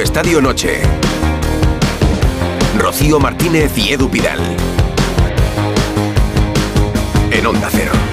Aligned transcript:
Estadio 0.00 0.40
Noche. 0.40 0.80
Rocío 2.78 3.18
Martínez 3.18 3.76
y 3.78 3.92
Edu 3.92 4.10
Pidal. 4.10 4.40
En 7.30 7.46
Onda 7.46 7.68
Cero. 7.70 8.05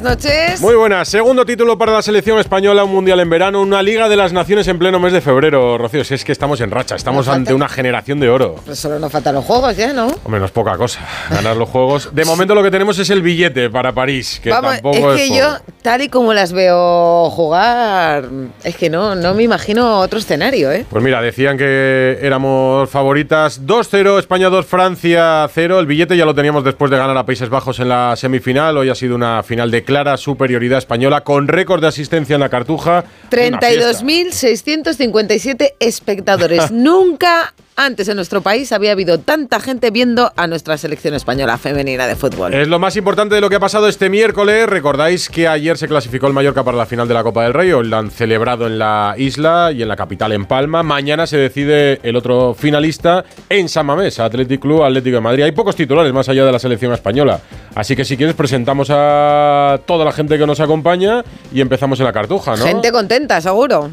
Buenas 0.00 0.24
noches. 0.24 0.60
Muy 0.60 0.74
buenas. 0.74 1.08
Segundo 1.08 1.44
título 1.44 1.76
para 1.76 1.92
la 1.92 2.02
selección 2.02 2.38
española, 2.38 2.84
un 2.84 2.92
mundial 2.92 3.20
en 3.20 3.28
verano, 3.30 3.60
una 3.60 3.82
Liga 3.82 4.08
de 4.08 4.16
las 4.16 4.32
Naciones 4.32 4.66
en 4.68 4.78
pleno 4.78 4.98
mes 4.98 5.12
de 5.12 5.20
febrero. 5.20 5.76
Rocío, 5.78 6.04
si 6.04 6.14
es 6.14 6.24
que 6.24 6.32
estamos 6.32 6.60
en 6.60 6.70
racha, 6.70 6.94
estamos 6.96 7.26
Nos 7.26 7.34
ante 7.34 7.50
falta- 7.50 7.54
una 7.56 7.68
generación 7.68 8.18
de 8.20 8.28
oro. 8.30 8.56
Pues 8.64 8.78
solo 8.78 8.98
nos 8.98 9.12
faltan 9.12 9.34
los 9.34 9.44
juegos 9.44 9.76
ya, 9.76 9.92
¿no? 9.92 10.06
Hombre, 10.24 10.40
no 10.40 10.46
es 10.46 10.52
poca 10.52 10.76
cosa 10.76 11.00
ganar 11.30 11.56
los 11.56 11.68
juegos. 11.68 12.14
De 12.14 12.24
momento 12.24 12.54
lo 12.54 12.62
que 12.62 12.70
tenemos 12.70 12.98
es 12.98 13.10
el 13.10 13.22
billete 13.22 13.68
para 13.70 13.92
París, 13.92 14.40
que 14.42 14.50
Vamos, 14.50 14.72
tampoco 14.74 15.12
es 15.14 15.20
es, 15.20 15.28
que 15.30 15.36
yo, 15.38 15.56
tal 15.82 16.00
y 16.02 16.08
como 16.08 16.32
las 16.32 16.52
veo 16.52 17.28
jugar, 17.30 18.24
es 18.64 18.76
que 18.76 18.88
no, 18.90 19.14
no 19.14 19.34
me 19.34 19.42
imagino 19.42 19.98
otro 20.00 20.18
escenario, 20.18 20.72
¿eh? 20.72 20.86
Pues 20.88 21.04
mira, 21.04 21.20
decían 21.20 21.58
que 21.58 22.18
éramos 22.22 22.88
favoritas 22.88 23.66
2-0, 23.66 24.18
España 24.18 24.48
2, 24.48 24.64
Francia 24.66 25.48
0. 25.52 25.78
El 25.80 25.86
billete 25.86 26.16
ya 26.16 26.24
lo 26.24 26.34
teníamos 26.34 26.64
después 26.64 26.90
de 26.90 26.96
ganar 26.96 27.16
a 27.16 27.26
Países 27.26 27.48
Bajos 27.48 27.78
en 27.80 27.88
la 27.88 28.14
semifinal. 28.16 28.76
Hoy 28.78 28.88
ha 28.88 28.94
sido 28.94 29.14
una 29.14 29.42
final 29.42 29.70
de 29.70 29.84
clara 29.90 30.16
superioridad 30.16 30.78
española 30.78 31.22
con 31.22 31.48
récord 31.48 31.80
de 31.80 31.88
asistencia 31.88 32.34
en 32.34 32.40
la 32.40 32.48
Cartuja. 32.48 33.02
Una 33.32 33.58
fiesta. 33.58 34.04
32.657 34.04 35.74
espectadores. 35.80 36.70
Nunca 36.70 37.52
antes 37.76 38.08
en 38.08 38.16
nuestro 38.16 38.42
país 38.42 38.72
había 38.72 38.92
habido 38.92 39.18
tanta 39.18 39.58
gente 39.58 39.90
viendo 39.90 40.32
a 40.36 40.46
nuestra 40.46 40.76
selección 40.76 41.14
española 41.14 41.56
femenina 41.56 42.06
de 42.06 42.14
fútbol. 42.14 42.52
Es 42.52 42.68
lo 42.68 42.78
más 42.78 42.96
importante 42.96 43.34
de 43.34 43.40
lo 43.40 43.48
que 43.48 43.56
ha 43.56 43.60
pasado 43.60 43.88
este 43.88 44.10
miércoles. 44.10 44.66
Recordáis 44.66 45.30
que 45.30 45.48
ayer 45.48 45.78
se 45.78 45.88
clasificó 45.88 46.26
el 46.26 46.34
Mallorca 46.34 46.62
para 46.62 46.76
la 46.76 46.86
final 46.86 47.08
de 47.08 47.14
la 47.14 47.22
Copa 47.22 47.44
del 47.44 47.54
Rey. 47.54 47.72
Hoy 47.72 47.88
lo 47.88 47.96
han 47.96 48.10
celebrado 48.10 48.66
en 48.66 48.78
la 48.78 49.14
isla 49.16 49.72
y 49.72 49.82
en 49.82 49.88
la 49.88 49.96
capital, 49.96 50.32
en 50.32 50.44
Palma. 50.44 50.82
Mañana 50.82 51.26
se 51.26 51.38
decide 51.38 52.00
el 52.02 52.16
otro 52.16 52.54
finalista 52.54 53.24
en 53.48 53.68
San 53.68 53.86
Mamés, 53.86 54.20
Athletic 54.20 54.60
Club 54.60 54.82
Atlético 54.82 55.16
de 55.16 55.22
Madrid. 55.22 55.42
Hay 55.44 55.52
pocos 55.52 55.74
titulares 55.74 56.12
más 56.12 56.28
allá 56.28 56.44
de 56.44 56.52
la 56.52 56.58
selección 56.58 56.92
española. 56.92 57.40
Así 57.74 57.96
que 57.96 58.04
si 58.04 58.16
quieres 58.16 58.34
presentamos 58.34 58.88
a 58.90 59.80
toda 59.86 60.04
la 60.04 60.12
gente 60.12 60.38
que 60.38 60.46
nos 60.46 60.60
acompaña 60.60 61.24
y 61.52 61.60
empezamos 61.60 61.98
en 62.00 62.06
la 62.06 62.12
cartuja, 62.12 62.56
¿no? 62.56 62.64
Gente 62.64 62.92
contenta, 62.92 63.40
seguro. 63.40 63.90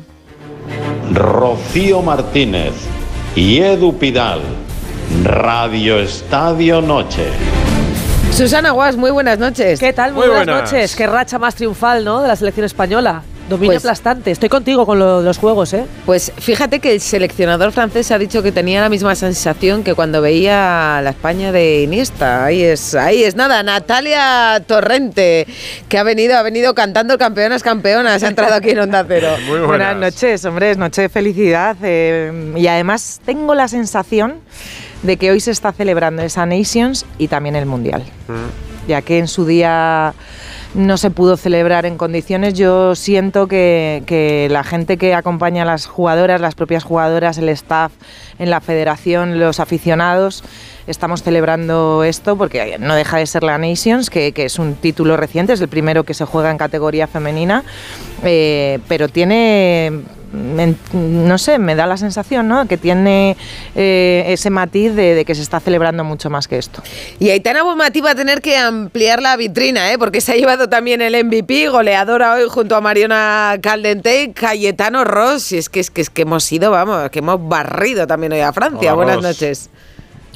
Rocío 1.13 2.01
Martínez 2.01 2.73
y 3.37 3.59
Edu 3.59 3.95
Pidal. 3.99 4.41
Radio 5.23 5.99
Estadio 5.99 6.81
Noche. 6.81 7.27
Susana 8.31 8.71
Guas, 8.71 8.97
muy 8.97 9.11
buenas 9.11 9.37
noches. 9.37 9.79
¿Qué 9.79 9.93
tal? 9.93 10.11
Muy, 10.13 10.21
Muy 10.21 10.29
buenas, 10.29 10.45
buenas. 10.47 10.71
noches. 10.73 10.95
Qué 10.95 11.05
racha 11.05 11.37
más 11.37 11.53
triunfal, 11.53 12.03
¿no? 12.03 12.23
De 12.23 12.27
la 12.27 12.35
selección 12.35 12.65
española. 12.65 13.21
Dominio 13.49 13.71
Pues- 13.73 13.83
aplastante. 13.85 14.31
Estoy 14.31 14.49
contigo 14.49 14.85
con 14.85 14.99
lo- 14.99 15.21
los 15.21 15.37
juegos, 15.37 15.73
¿eh? 15.73 15.85
Pues 16.05 16.31
fíjate 16.37 16.79
que 16.79 16.91
el 16.93 16.99
seleccionador 17.01 17.71
francés 17.71 18.11
ha 18.11 18.17
dicho 18.17 18.43
que 18.43 18.51
tenía 18.51 18.81
la 18.81 18.89
misma 18.89 19.15
sensación 19.15 19.83
que 19.83 19.93
cuando 19.93 20.21
veía 20.21 20.99
la 21.03 21.11
España 21.11 21.51
de 21.51 21.83
Iniesta. 21.83 22.45
Ahí 22.45 22.61
es, 22.61 22.93
ahí 22.95 23.23
es 23.23 23.35
nada. 23.35 23.63
Natalia 23.63 24.61
Torrente, 24.67 25.47
que 25.87 25.97
ha 25.97 26.03
venido, 26.03 26.37
ha 26.37 26.41
venido 26.41 26.75
cantando 26.75 27.17
campeonas, 27.17 27.63
campeonas, 27.63 28.21
ha 28.23 28.27
entrado 28.27 28.53
aquí 28.55 28.71
en 28.71 28.79
Onda 28.79 29.05
Cero. 29.07 29.29
Muy 29.47 29.59
buenas. 29.59 29.67
Buenas 29.67 29.95
noches, 29.97 30.43
hombre, 30.45 30.71
es 30.71 30.77
noche 30.77 31.03
de 31.03 31.09
felicidad. 31.09 31.77
eh, 31.83 32.53
y 32.57 32.67
además 32.67 33.21
tengo 33.25 33.55
la 33.55 33.67
sensación 33.67 34.35
de 35.03 35.15
que 35.17 35.31
hoy 35.31 35.39
se 35.39 35.51
está 35.51 35.71
celebrando 35.71 36.21
esa 36.21 36.45
Nations 36.45 37.05
y 37.17 37.27
también 37.29 37.55
el 37.55 37.65
Mundial. 37.65 38.03
Ya 38.87 39.01
que 39.01 39.19
en 39.19 39.27
su 39.27 39.45
día 39.45 40.13
no 40.77 40.97
se 40.97 41.09
pudo 41.09 41.37
celebrar 41.37 41.85
en 41.87 41.97
condiciones, 41.97 42.53
yo 42.53 42.95
siento 42.95 43.47
que, 43.47 44.47
la 44.49 44.63
gente 44.63 44.97
que 44.97 45.13
acompaña 45.15 45.63
a 45.63 45.65
las 45.65 45.87
jugadoras, 45.87 46.39
las 46.39 46.55
propias 46.55 46.83
jugadoras, 46.83 47.37
el 47.39 47.49
staff 47.49 47.91
en 48.37 48.51
la 48.51 48.61
federación, 48.61 49.39
los 49.39 49.59
aficionados, 49.59 50.43
estamos 50.85 51.23
celebrando 51.23 52.03
esto 52.03 52.37
porque 52.37 52.77
no 52.79 52.95
deja 52.95 53.17
de 53.17 53.25
ser 53.25 53.43
la 53.43 53.57
Nations, 53.57 54.09
que, 54.09 54.31
es 54.35 54.59
un 54.59 54.75
título 54.75 55.17
reciente, 55.17 55.53
es 55.53 55.61
el 55.61 55.67
primero 55.67 56.03
que 56.03 56.13
se 56.13 56.25
juega 56.25 56.51
en 56.51 56.57
categoría 56.57 57.07
femenina, 57.07 57.63
eh, 58.23 58.79
pero 58.87 59.09
tiene, 59.09 60.03
no 60.33 61.37
sé, 61.37 61.57
me 61.57 61.75
da 61.75 61.87
la 61.87 61.97
sensación, 61.97 62.47
¿no? 62.47 62.67
Que 62.67 62.77
tiene 62.77 63.37
eh, 63.75 64.25
ese 64.27 64.49
matiz 64.49 64.93
de, 64.93 65.15
de 65.15 65.25
que 65.25 65.35
se 65.35 65.41
está 65.41 65.59
celebrando 65.59 66.03
mucho 66.03 66.29
más 66.29 66.47
que 66.47 66.57
esto. 66.57 66.81
Y 67.19 67.29
Aitana 67.29 67.63
Bonmatí 67.63 68.01
va 68.01 68.11
a 68.11 68.15
tener 68.15 68.41
que 68.41 68.57
ampliar 68.57 69.21
la 69.21 69.35
vitrina, 69.37 69.91
¿eh? 69.91 69.97
porque 69.97 70.21
se 70.21 70.33
ha 70.33 70.35
llevado 70.35 70.69
también 70.69 71.01
el 71.01 71.23
MVP, 71.25 71.69
goleadora 71.69 72.33
hoy 72.33 72.43
junto 72.49 72.75
a 72.75 72.81
Mariona 72.81 73.57
Caldente 73.61 74.23
y 74.23 74.33
Cayetano 74.33 75.03
Ross. 75.03 75.51
Y 75.51 75.57
es 75.57 75.69
que, 75.69 75.79
es 75.79 75.91
que, 75.91 76.01
es 76.01 76.09
que 76.09 76.23
hemos 76.23 76.51
ido, 76.51 76.71
vamos, 76.71 77.09
que 77.09 77.19
hemos 77.19 77.47
barrido 77.47 78.07
también 78.07 78.33
hoy 78.33 78.41
a 78.41 78.53
Francia. 78.53 78.93
Hola, 78.93 78.95
Buenas 78.95 79.15
Ross. 79.17 79.23
noches. 79.25 79.69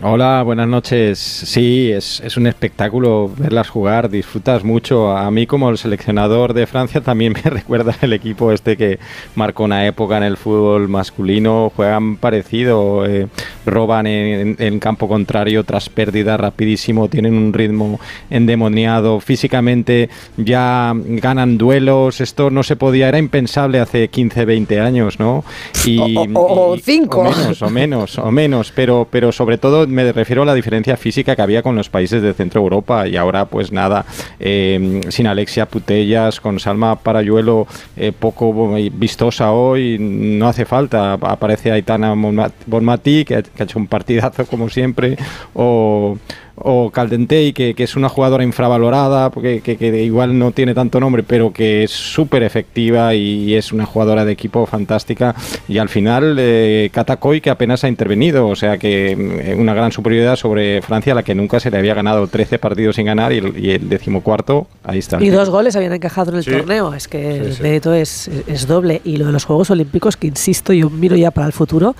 Hola, 0.03 0.41
buenas 0.41 0.67
noches. 0.67 1.19
Sí, 1.19 1.91
es, 1.91 2.21
es 2.21 2.35
un 2.35 2.47
espectáculo 2.47 3.31
verlas 3.37 3.69
jugar, 3.69 4.09
disfrutas 4.09 4.63
mucho. 4.63 5.15
A 5.15 5.29
mí 5.29 5.45
como 5.45 5.69
el 5.69 5.77
seleccionador 5.77 6.55
de 6.55 6.65
Francia 6.65 7.01
también 7.01 7.33
me 7.43 7.47
recuerda 7.51 7.95
el 8.01 8.13
equipo 8.13 8.51
este 8.51 8.77
que 8.77 8.97
marcó 9.35 9.63
una 9.63 9.85
época 9.85 10.17
en 10.17 10.23
el 10.23 10.37
fútbol 10.37 10.87
masculino, 10.87 11.71
juegan 11.75 12.17
parecido, 12.17 13.05
eh, 13.05 13.27
roban 13.65 14.07
en, 14.07 14.55
en 14.59 14.79
campo 14.79 15.07
contrario 15.07 15.63
tras 15.63 15.89
pérdida 15.89 16.37
rapidísimo, 16.37 17.07
tienen 17.07 17.33
un 17.35 17.53
ritmo 17.53 17.99
endemoniado, 18.29 19.19
físicamente 19.19 20.09
ya 20.37 20.93
ganan 20.95 21.57
duelos, 21.57 22.21
esto 22.21 22.49
no 22.49 22.63
se 22.63 22.75
podía, 22.75 23.07
era 23.09 23.17
impensable 23.19 23.79
hace 23.79 24.07
15, 24.07 24.45
20 24.45 24.79
años, 24.79 25.19
¿no? 25.19 25.43
Y, 25.85 26.17
O- 26.17 26.21
o- 26.33 26.69
o 26.71 26.75
y- 26.75 26.79
cinco. 26.79 27.19
o 27.21 27.23
menos, 27.31 27.61
o 27.61 27.69
menos, 27.69 28.17
o 28.19 28.31
menos, 28.31 28.71
pero, 28.75 29.07
pero 29.09 29.31
sobre 29.31 29.57
todo 29.57 29.87
me 29.87 30.11
refiero 30.11 30.41
a 30.43 30.45
la 30.45 30.53
diferencia 30.55 30.97
física 30.97 31.35
que 31.35 31.41
había 31.41 31.61
con 31.61 31.75
los 31.75 31.89
países 31.89 32.21
de 32.21 32.33
Centro 32.33 32.61
Europa 32.61 33.07
y 33.07 33.15
ahora 33.17 33.45
pues 33.45 33.71
nada, 33.71 34.05
eh, 34.39 35.01
sin 35.09 35.27
Alexia 35.27 35.65
Putellas, 35.67 36.39
con 36.39 36.59
Salma 36.59 36.95
Parayuelo 36.97 37.67
eh, 37.97 38.11
poco 38.17 38.73
vistosa 38.93 39.51
hoy, 39.51 39.97
no 39.99 40.47
hace 40.47 40.65
falta, 40.65 41.13
aparece 41.13 41.71
Aitana 41.71 42.13
Bonma- 42.15 42.51
Bonmatí 42.65 43.25
que, 43.55 43.63
ha- 43.63 43.65
hecho 43.65 43.79
un 43.79 43.87
partidazo 43.87 44.45
como 44.45 44.69
siempre, 44.69 45.17
o 45.53 46.17
o 46.63 46.91
Caldentey, 46.91 47.53
que, 47.53 47.73
que 47.73 47.83
es 47.85 47.95
una 47.95 48.07
jugadora 48.07 48.43
infravalorada, 48.43 49.31
porque 49.31 49.61
que, 49.61 49.77
que 49.77 50.03
igual 50.03 50.37
no 50.37 50.51
tiene 50.51 50.75
tanto 50.75 50.99
nombre, 50.99 51.23
pero 51.23 51.51
que 51.51 51.83
es 51.85 51.89
súper 51.91 52.43
efectiva 52.43 53.15
y 53.15 53.55
es 53.55 53.71
una 53.71 53.87
jugadora 53.87 54.25
de 54.25 54.33
equipo 54.33 54.67
fantástica. 54.67 55.33
Y 55.67 55.79
al 55.79 55.89
final, 55.89 56.35
eh, 56.39 56.91
Katakoy, 56.93 57.41
que 57.41 57.49
apenas 57.49 57.83
ha 57.83 57.87
intervenido, 57.87 58.47
o 58.47 58.55
sea 58.55 58.77
que 58.77 59.15
mm, 59.55 59.59
una 59.59 59.73
gran 59.73 59.91
superioridad 59.91 60.35
sobre 60.35 60.83
Francia, 60.83 61.13
a 61.13 61.15
la 61.15 61.23
que 61.23 61.33
nunca 61.33 61.59
se 61.59 61.71
le 61.71 61.77
había 61.79 61.95
ganado 61.95 62.27
13 62.27 62.59
partidos 62.59 62.97
sin 62.97 63.07
ganar 63.07 63.33
y 63.33 63.37
el, 63.39 63.57
y 63.57 63.71
el 63.71 63.89
decimocuarto, 63.89 64.67
ahí 64.83 64.99
está. 64.99 65.23
Y 65.23 65.29
dos 65.29 65.49
goles 65.49 65.75
habían 65.75 65.93
encajado 65.93 66.29
en 66.31 66.37
el 66.37 66.43
Sí. 66.43 66.51
torneo. 66.51 66.93
Es 66.93 67.07
que 67.07 67.37
el 67.37 67.53
sí. 67.55 67.63
mérito 67.63 67.91
es, 67.95 68.29
es 68.45 68.67
doble. 68.67 69.01
Y 69.03 69.17
lo 69.17 69.25
de 69.25 69.31
los 69.31 69.45
Juegos 69.45 69.71
Olímpicos, 69.71 70.15
que 70.15 70.27
insisto, 70.27 70.73
yo 70.73 70.91
miro 70.91 71.15
ya 71.15 71.31
para 71.31 71.47
el 71.47 71.53
futuro. 71.53 71.95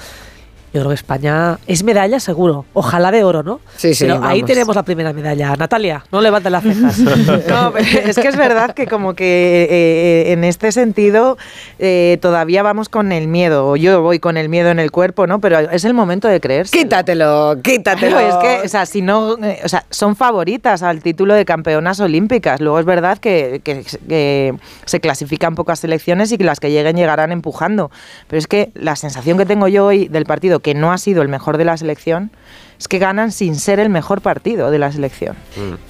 Yo 0.73 0.79
creo 0.79 0.87
que 0.89 0.95
España 0.95 1.57
es 1.67 1.83
medalla 1.83 2.19
seguro. 2.21 2.65
Ojalá 2.73 3.11
de 3.11 3.23
oro, 3.25 3.43
¿no? 3.43 3.59
Sí, 3.75 3.93
sí, 3.93 4.05
Pero 4.05 4.23
ahí 4.23 4.41
tenemos 4.43 4.73
la 4.75 4.83
primera 4.83 5.11
medalla. 5.11 5.53
Natalia, 5.57 6.05
no 6.11 6.21
levantes 6.21 6.51
las 6.51 6.63
cejas. 6.63 6.99
No, 7.49 7.71
pero 7.73 7.85
es 8.07 8.15
que 8.17 8.27
es 8.29 8.37
verdad 8.37 8.73
que 8.73 8.87
como 8.87 9.13
que 9.13 9.67
eh, 9.69 10.31
en 10.31 10.43
este 10.45 10.71
sentido 10.71 11.37
eh, 11.79 12.17
todavía 12.21 12.63
vamos 12.63 12.87
con 12.87 13.11
el 13.11 13.27
miedo, 13.27 13.67
o 13.67 13.75
yo 13.75 14.01
voy 14.01 14.19
con 14.19 14.37
el 14.37 14.47
miedo 14.47 14.69
en 14.69 14.79
el 14.79 14.91
cuerpo, 14.91 15.27
¿no? 15.27 15.39
Pero 15.41 15.59
es 15.59 15.83
el 15.83 15.93
momento 15.93 16.27
de 16.29 16.39
creerse. 16.39 16.77
Quítatelo, 16.77 17.57
quítatelo. 17.61 18.17
Claro, 18.17 18.27
es 18.29 18.35
que, 18.61 18.65
o 18.65 18.69
sea, 18.69 18.85
si 18.85 19.01
no, 19.01 19.37
eh, 19.43 19.59
o 19.65 19.67
sea, 19.69 19.83
son 19.89 20.15
favoritas 20.15 20.83
al 20.83 21.01
título 21.01 21.33
de 21.33 21.43
campeonas 21.43 21.99
olímpicas. 21.99 22.61
Luego 22.61 22.79
es 22.79 22.85
verdad 22.85 23.17
que, 23.17 23.59
que- 23.63 23.83
que 24.07 24.53
se 24.85 24.99
clasifican 25.01 25.55
pocas 25.55 25.79
selecciones 25.79 26.31
y 26.31 26.37
que 26.37 26.43
las 26.45 26.59
que 26.59 26.71
lleguen 26.71 26.95
llegarán 26.95 27.31
empujando. 27.31 27.91
Pero 28.27 28.37
es 28.39 28.47
que 28.47 28.71
la 28.75 28.95
sensación 28.95 29.37
que 29.37 29.45
tengo 29.45 29.67
yo 29.67 29.85
hoy 29.87 30.07
del 30.07 30.25
partido, 30.25 30.60
que 30.61 30.73
no 30.73 30.91
ha 30.91 30.97
sido 30.97 31.21
el 31.21 31.27
mejor 31.27 31.57
de 31.57 31.65
la 31.65 31.77
selección, 31.77 32.31
es 32.79 32.87
que 32.87 32.99
ganan 32.99 33.31
sin 33.31 33.55
ser 33.55 33.79
el 33.79 33.89
mejor 33.89 34.21
partido 34.21 34.71
de 34.71 34.79
la 34.79 34.91
selección. 34.91 35.35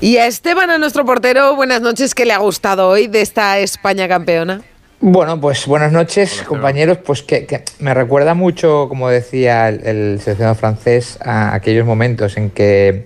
Y 0.01 0.18
a 0.18 0.27
Esteban, 0.27 0.69
a 0.69 0.77
nuestro 0.77 1.06
portero, 1.06 1.56
buenas 1.56 1.81
noches, 1.81 2.13
¿qué 2.13 2.25
le 2.25 2.33
ha 2.33 2.39
gustado 2.39 2.89
hoy 2.89 3.07
de 3.07 3.21
esta 3.21 3.59
España 3.59 4.07
campeona? 4.07 4.62
Bueno, 5.00 5.39
pues 5.41 5.65
buenas 5.65 5.91
noches, 5.91 6.44
compañeros. 6.47 7.00
Pues 7.00 7.23
que, 7.23 7.45
que 7.45 7.63
me 7.79 7.94
recuerda 7.94 8.35
mucho, 8.35 8.88
como 8.88 9.09
decía 9.09 9.69
el, 9.69 9.85
el 9.85 10.19
seleccionador 10.21 10.57
francés, 10.57 11.18
a 11.23 11.56
aquellos 11.56 11.88
momentos 11.88 12.38
en 12.38 12.51
que 12.51 13.06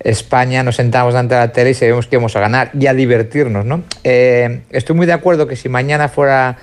España 0.00 0.62
nos 0.62 0.76
sentábamos 0.76 1.14
delante 1.14 1.34
de 1.34 1.40
la 1.40 1.52
tele 1.52 1.70
y 1.70 1.74
sabíamos 1.74 2.06
que 2.06 2.16
íbamos 2.16 2.34
a 2.36 2.40
ganar 2.40 2.70
y 2.78 2.86
a 2.86 2.94
divertirnos, 2.94 3.64
¿no? 3.64 3.82
Eh, 4.04 4.62
estoy 4.70 4.96
muy 4.96 5.06
de 5.06 5.12
acuerdo 5.12 5.46
que 5.46 5.56
si 5.56 5.68
mañana 5.68 6.08
fuera, 6.08 6.58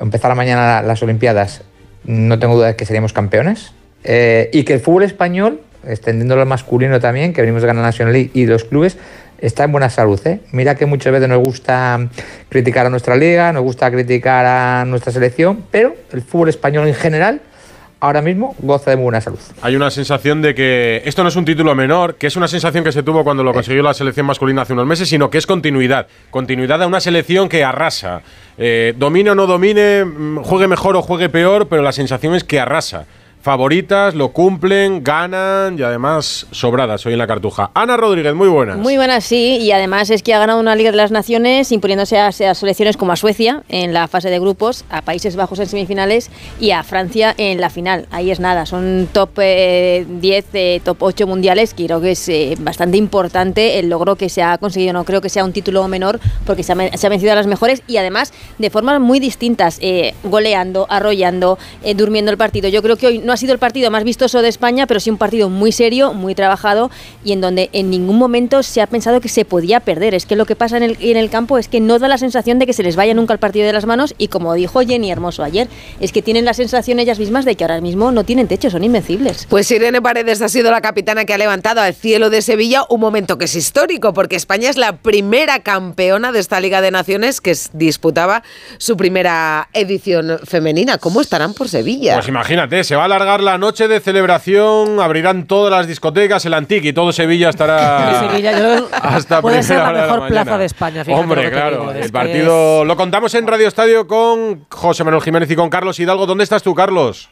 empezara 0.00 0.34
mañana 0.34 0.82
las 0.82 1.02
Olimpiadas, 1.02 1.62
no 2.04 2.38
tengo 2.38 2.56
duda 2.56 2.68
de 2.68 2.76
que 2.76 2.86
seríamos 2.86 3.12
campeones. 3.12 3.72
Eh, 4.04 4.50
y 4.52 4.64
que 4.64 4.74
el 4.74 4.80
fútbol 4.80 5.02
español, 5.02 5.60
extendiéndolo 5.86 6.42
al 6.42 6.48
masculino 6.48 7.00
también, 7.00 7.32
que 7.32 7.40
venimos 7.40 7.62
de 7.62 7.68
ganar 7.68 7.82
la 7.82 7.88
National 7.88 8.12
League 8.12 8.30
y 8.34 8.46
los 8.46 8.64
clubes, 8.64 8.96
está 9.40 9.64
en 9.64 9.72
buena 9.72 9.90
salud. 9.90 10.20
¿eh? 10.26 10.40
Mira 10.52 10.74
que 10.74 10.86
muchas 10.86 11.12
veces 11.12 11.28
nos 11.28 11.42
gusta 11.42 12.08
criticar 12.48 12.86
a 12.86 12.90
nuestra 12.90 13.16
liga, 13.16 13.52
nos 13.52 13.62
gusta 13.62 13.90
criticar 13.90 14.46
a 14.46 14.84
nuestra 14.84 15.12
selección, 15.12 15.64
pero 15.70 15.94
el 16.12 16.22
fútbol 16.22 16.48
español 16.48 16.86
en 16.88 16.94
general 16.94 17.40
ahora 18.00 18.22
mismo 18.22 18.54
goza 18.60 18.90
de 18.90 18.96
muy 18.96 19.04
buena 19.04 19.20
salud. 19.20 19.38
Hay 19.60 19.74
una 19.76 19.90
sensación 19.90 20.40
de 20.40 20.54
que 20.54 21.02
esto 21.04 21.22
no 21.22 21.28
es 21.28 21.36
un 21.36 21.44
título 21.44 21.74
menor, 21.74 22.14
que 22.14 22.28
es 22.28 22.36
una 22.36 22.48
sensación 22.48 22.84
que 22.84 22.92
se 22.92 23.02
tuvo 23.02 23.24
cuando 23.24 23.42
lo 23.42 23.52
consiguió 23.52 23.82
la 23.82 23.94
selección 23.94 24.26
masculina 24.26 24.62
hace 24.62 24.72
unos 24.72 24.86
meses, 24.86 25.08
sino 25.08 25.30
que 25.30 25.38
es 25.38 25.46
continuidad. 25.46 26.06
Continuidad 26.30 26.82
a 26.82 26.86
una 26.86 27.00
selección 27.00 27.48
que 27.48 27.64
arrasa. 27.64 28.22
Eh, 28.56 28.94
domine 28.96 29.30
o 29.30 29.34
no 29.34 29.46
domine, 29.46 30.04
mm, 30.04 30.38
juegue 30.42 30.68
mejor 30.68 30.96
o 30.96 31.02
juegue 31.02 31.28
peor, 31.28 31.68
pero 31.68 31.82
la 31.82 31.92
sensación 31.92 32.34
es 32.34 32.44
que 32.44 32.60
arrasa. 32.60 33.06
Favoritas, 33.48 34.14
lo 34.14 34.32
cumplen, 34.32 35.02
ganan 35.02 35.78
y 35.78 35.82
además 35.82 36.46
sobradas 36.50 37.06
hoy 37.06 37.14
en 37.14 37.18
la 37.18 37.26
cartuja. 37.26 37.70
Ana 37.72 37.96
Rodríguez, 37.96 38.34
muy 38.34 38.48
buenas. 38.48 38.76
Muy 38.76 38.98
buenas, 38.98 39.24
sí, 39.24 39.56
y 39.56 39.72
además 39.72 40.10
es 40.10 40.22
que 40.22 40.34
ha 40.34 40.38
ganado 40.38 40.60
una 40.60 40.76
Liga 40.76 40.90
de 40.90 40.98
las 40.98 41.10
Naciones 41.10 41.72
imponiéndose 41.72 42.18
a, 42.18 42.30
selecciones 42.30 42.98
como 42.98 43.12
a 43.12 43.16
Suecia 43.16 43.62
en 43.70 43.94
la 43.94 44.06
fase 44.06 44.28
de 44.28 44.38
grupos, 44.38 44.84
a 44.90 45.00
Países 45.00 45.34
Bajos 45.34 45.60
en 45.60 45.66
semifinales 45.66 46.30
y 46.60 46.72
a 46.72 46.82
Francia 46.82 47.34
en 47.38 47.58
la 47.58 47.70
final. 47.70 48.06
Ahí 48.10 48.30
es 48.30 48.38
nada, 48.38 48.66
son 48.66 49.08
top 49.10 49.30
eh, 49.38 50.04
10, 50.06 50.46
eh, 50.52 50.82
top 50.84 51.04
8 51.04 51.26
mundiales, 51.26 51.72
creo 51.74 52.02
que 52.02 52.10
es 52.10 52.28
eh, 52.28 52.54
bastante 52.58 52.98
importante 52.98 53.78
el 53.78 53.88
logro 53.88 54.16
que 54.16 54.28
se 54.28 54.42
ha 54.42 54.58
conseguido. 54.58 54.92
No 54.92 55.04
creo 55.04 55.22
que 55.22 55.30
sea 55.30 55.46
un 55.46 55.54
título 55.54 55.88
menor 55.88 56.20
porque 56.44 56.62
se 56.62 56.72
ha, 56.72 57.08
vencido 57.08 57.32
a 57.32 57.34
las 57.34 57.46
mejores 57.46 57.82
y 57.86 57.96
además 57.96 58.34
de 58.58 58.68
formas 58.68 59.00
muy 59.00 59.20
distintas, 59.20 59.78
eh, 59.80 60.12
goleando, 60.22 60.86
arrollando, 60.90 61.56
durmiendo 61.96 62.30
el 62.30 62.36
partido. 62.36 62.68
Yo 62.68 62.82
creo 62.82 62.96
que 62.96 63.06
hoy 63.06 63.18
no 63.20 63.32
ha 63.32 63.37
sido 63.38 63.52
el 63.52 63.58
partido 63.58 63.90
más 63.90 64.04
vistoso 64.04 64.42
de 64.42 64.48
España, 64.48 64.86
pero 64.86 65.00
sí 65.00 65.10
un 65.10 65.16
partido 65.16 65.48
muy 65.48 65.72
serio, 65.72 66.12
muy 66.12 66.34
trabajado 66.34 66.90
y 67.24 67.32
en 67.32 67.40
donde 67.40 67.70
en 67.72 67.90
ningún 67.90 68.18
momento 68.18 68.62
se 68.62 68.82
ha 68.82 68.86
pensado 68.86 69.20
que 69.20 69.28
se 69.28 69.44
podía 69.44 69.80
perder. 69.80 70.14
Es 70.14 70.26
que 70.26 70.36
lo 70.36 70.44
que 70.44 70.56
pasa 70.56 70.76
en 70.76 70.82
el, 70.82 70.96
en 71.00 71.16
el 71.16 71.30
campo 71.30 71.58
es 71.58 71.68
que 71.68 71.80
no 71.80 71.98
da 71.98 72.08
la 72.08 72.18
sensación 72.18 72.58
de 72.58 72.66
que 72.66 72.72
se 72.72 72.82
les 72.82 72.96
vaya 72.96 73.14
nunca 73.14 73.32
el 73.32 73.38
partido 73.38 73.66
de 73.66 73.72
las 73.72 73.86
manos 73.86 74.14
y 74.18 74.28
como 74.28 74.54
dijo 74.54 74.80
Jenny 74.80 75.10
Hermoso 75.10 75.42
ayer, 75.42 75.68
es 76.00 76.12
que 76.12 76.22
tienen 76.22 76.44
la 76.44 76.54
sensación 76.54 76.98
ellas 76.98 77.18
mismas 77.18 77.44
de 77.44 77.54
que 77.54 77.64
ahora 77.64 77.80
mismo 77.80 78.12
no 78.12 78.24
tienen 78.24 78.48
techo, 78.48 78.70
son 78.70 78.84
invencibles. 78.84 79.46
Pues 79.48 79.70
Irene 79.70 80.02
Paredes 80.02 80.42
ha 80.42 80.48
sido 80.48 80.70
la 80.70 80.80
capitana 80.80 81.24
que 81.24 81.34
ha 81.34 81.38
levantado 81.38 81.80
al 81.80 81.94
cielo 81.94 82.30
de 82.30 82.42
Sevilla 82.42 82.84
un 82.88 83.00
momento 83.00 83.38
que 83.38 83.46
es 83.46 83.54
histórico, 83.54 84.12
porque 84.12 84.36
España 84.36 84.68
es 84.68 84.76
la 84.76 84.96
primera 84.96 85.60
campeona 85.60 86.32
de 86.32 86.40
esta 86.40 86.60
Liga 86.60 86.80
de 86.80 86.90
Naciones 86.90 87.40
que 87.40 87.56
disputaba 87.72 88.42
su 88.78 88.96
primera 88.96 89.68
edición 89.72 90.38
femenina. 90.44 90.98
¿Cómo 90.98 91.20
estarán 91.20 91.54
por 91.54 91.68
Sevilla? 91.68 92.14
Pues 92.14 92.28
imagínate, 92.28 92.84
se 92.84 92.96
va 92.96 93.04
a 93.04 93.08
alargar 93.18 93.42
la 93.42 93.58
noche 93.58 93.88
de 93.88 93.98
celebración, 94.00 95.00
abrirán 95.00 95.46
todas 95.46 95.72
las 95.72 95.88
discotecas, 95.88 96.44
el 96.46 96.54
Antique 96.54 96.88
y 96.88 96.92
todo 96.92 97.12
Sevilla 97.12 97.48
estará 97.48 98.20
Sevilla, 98.30 98.58
yo 98.58 98.88
hasta 99.02 99.42
puede 99.42 99.62
ser 99.62 99.78
primera 99.78 99.84
la 99.84 99.90
hora 99.90 100.00
de 100.00 100.12
mejor 100.12 100.28
plaza 100.28 100.58
de 100.58 100.64
España, 100.64 101.04
Hombre, 101.08 101.50
claro, 101.50 101.92
digo, 101.92 101.92
el 101.92 102.12
partido 102.12 102.84
lo 102.84 102.96
contamos 102.96 103.34
en 103.34 103.46
Radio 103.46 103.66
Estadio 103.66 104.06
con 104.06 104.66
José 104.70 105.02
Manuel 105.04 105.22
Jiménez 105.22 105.50
y 105.50 105.56
con 105.56 105.68
Carlos 105.68 105.98
Hidalgo. 105.98 106.26
¿Dónde 106.26 106.44
estás 106.44 106.62
tú, 106.62 106.74
Carlos? 106.74 107.28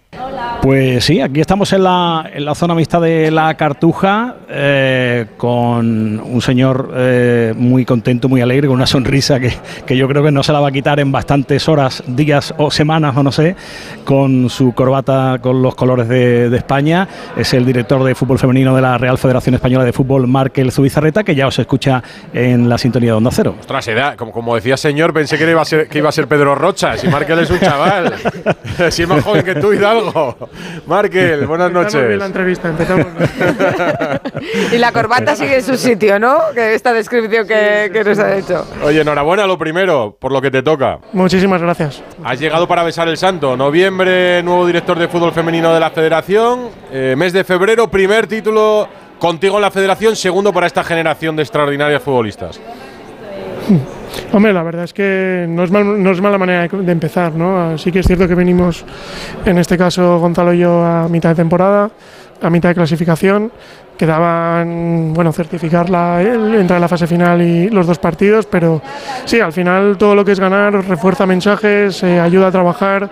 Pues 0.62 1.04
sí, 1.04 1.20
aquí 1.20 1.40
estamos 1.40 1.72
en 1.72 1.84
la, 1.84 2.28
en 2.32 2.44
la 2.44 2.54
zona 2.54 2.74
mixta 2.74 2.98
de 2.98 3.30
la 3.30 3.54
Cartuja 3.54 4.36
eh, 4.48 5.26
con 5.36 6.18
un 6.18 6.42
señor 6.42 6.92
eh, 6.96 7.54
muy 7.56 7.84
contento, 7.84 8.28
muy 8.28 8.40
alegre, 8.40 8.66
con 8.66 8.74
una 8.74 8.86
sonrisa 8.86 9.38
que, 9.38 9.52
que 9.86 9.96
yo 9.96 10.08
creo 10.08 10.24
que 10.24 10.32
no 10.32 10.42
se 10.42 10.52
la 10.52 10.58
va 10.58 10.68
a 10.68 10.72
quitar 10.72 10.98
en 10.98 11.12
bastantes 11.12 11.68
horas, 11.68 12.02
días 12.08 12.52
o 12.58 12.70
semanas 12.70 13.16
o 13.16 13.22
no 13.22 13.30
sé, 13.30 13.54
con 14.04 14.50
su 14.50 14.72
corbata 14.72 15.38
con 15.40 15.62
los 15.62 15.75
colores 15.76 16.08
de, 16.08 16.50
de 16.50 16.56
España. 16.56 17.06
Es 17.36 17.54
el 17.54 17.64
director 17.64 18.02
de 18.02 18.14
fútbol 18.14 18.38
femenino 18.38 18.74
de 18.74 18.82
la 18.82 18.98
Real 18.98 19.18
Federación 19.18 19.54
Española 19.54 19.84
de 19.84 19.92
Fútbol, 19.92 20.26
Markel 20.26 20.72
Zubizarreta, 20.72 21.22
que 21.22 21.34
ya 21.34 21.46
os 21.46 21.58
escucha 21.58 22.02
en 22.32 22.68
la 22.68 22.78
sintonía 22.78 23.10
de 23.12 23.16
Onda 23.16 23.30
Cero. 23.32 23.54
Ostras, 23.60 23.86
edad, 23.88 24.16
como, 24.16 24.32
como 24.32 24.54
decía 24.56 24.76
señor, 24.76 25.12
pensé 25.12 25.38
que 25.38 25.48
iba, 25.48 25.62
a 25.62 25.64
ser, 25.64 25.88
que 25.88 25.98
iba 25.98 26.08
a 26.08 26.12
ser 26.12 26.26
Pedro 26.26 26.54
Rocha. 26.54 26.96
Si 26.96 27.06
Markel 27.08 27.38
es 27.38 27.50
un 27.50 27.60
chaval. 27.60 28.14
si 28.90 29.02
es 29.02 29.08
más 29.08 29.22
joven 29.22 29.44
que 29.44 29.54
tú, 29.54 29.72
Hidalgo. 29.72 30.36
Markel, 30.86 31.46
buenas 31.46 31.68
Empezamos 31.68 31.94
noches. 31.94 32.08
bien 32.08 32.18
la 32.18 32.26
entrevista, 32.26 32.68
empezamos. 32.68 33.06
y 34.72 34.78
la 34.78 34.92
corbata 34.92 35.36
sigue 35.36 35.56
en 35.56 35.62
su 35.62 35.76
sitio, 35.76 36.18
¿no? 36.18 36.38
Que 36.54 36.74
esta 36.74 36.92
descripción 36.92 37.46
que, 37.46 37.90
que 37.92 38.04
nos 38.04 38.18
ha 38.18 38.36
hecho. 38.36 38.66
Oye, 38.82 39.00
enhorabuena 39.00 39.46
lo 39.46 39.58
primero, 39.58 40.16
por 40.18 40.32
lo 40.32 40.40
que 40.40 40.50
te 40.50 40.62
toca. 40.62 40.98
Muchísimas 41.12 41.60
gracias. 41.60 42.02
Has 42.24 42.40
llegado 42.40 42.66
para 42.66 42.82
besar 42.82 43.08
el 43.08 43.16
santo. 43.16 43.56
Noviembre, 43.56 44.42
nuevo 44.42 44.66
director 44.66 44.98
de 44.98 45.08
fútbol 45.08 45.32
femenino 45.32 45.65
de 45.74 45.80
la 45.80 45.90
federación. 45.90 46.68
Eh, 46.92 47.14
mes 47.16 47.32
de 47.32 47.44
febrero, 47.44 47.88
primer 47.88 48.26
título 48.26 48.88
contigo 49.18 49.56
en 49.56 49.62
la 49.62 49.70
federación, 49.70 50.14
segundo 50.16 50.52
para 50.52 50.66
esta 50.66 50.84
generación 50.84 51.36
de 51.36 51.42
extraordinarias 51.42 52.02
futbolistas. 52.02 52.60
Hombre, 54.32 54.52
la 54.52 54.62
verdad 54.62 54.84
es 54.84 54.92
que 54.92 55.46
no 55.48 55.64
es, 55.64 55.70
no 55.70 56.10
es 56.10 56.20
mala 56.20 56.38
manera 56.38 56.68
de, 56.68 56.92
empezar, 56.92 57.34
¿no? 57.34 57.76
Sí 57.78 57.90
que 57.92 58.00
es 58.00 58.06
cierto 58.06 58.26
que 58.28 58.34
venimos, 58.34 58.84
en 59.44 59.58
este 59.58 59.76
caso 59.76 60.18
Gonzalo 60.18 60.52
y 60.54 60.58
yo, 60.58 60.84
a 60.84 61.08
mitad 61.08 61.30
de 61.30 61.34
temporada, 61.36 61.90
a 62.40 62.50
mitad 62.50 62.70
de 62.70 62.74
clasificación. 62.74 63.50
Quedaban, 63.96 65.14
bueno, 65.14 65.32
certificar 65.32 65.88
la, 65.88 66.20
el- 66.20 66.54
entrar 66.56 66.76
en 66.76 66.82
la 66.82 66.88
fase 66.88 67.06
final 67.06 67.40
y 67.40 67.70
los 67.70 67.86
dos 67.86 67.98
partidos, 67.98 68.44
pero 68.46 68.82
sí, 69.24 69.40
al 69.40 69.54
final 69.54 69.96
todo 69.96 70.14
lo 70.14 70.22
que 70.22 70.32
es 70.32 70.40
ganar 70.40 70.74
refuerza 70.86 71.24
mensajes, 71.24 72.02
eh, 72.02 72.20
ayuda 72.20 72.48
a 72.48 72.52
trabajar 72.52 73.08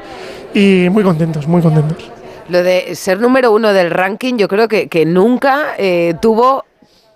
y 0.52 0.88
muy 0.90 1.02
contentos, 1.02 1.48
muy 1.48 1.62
contentos. 1.62 2.10
Lo 2.48 2.62
de 2.62 2.94
ser 2.94 3.20
número 3.20 3.52
uno 3.52 3.72
del 3.72 3.90
ranking, 3.90 4.36
yo 4.36 4.48
creo 4.48 4.68
que, 4.68 4.88
que 4.88 5.06
nunca 5.06 5.74
eh, 5.78 6.14
tuvo 6.20 6.64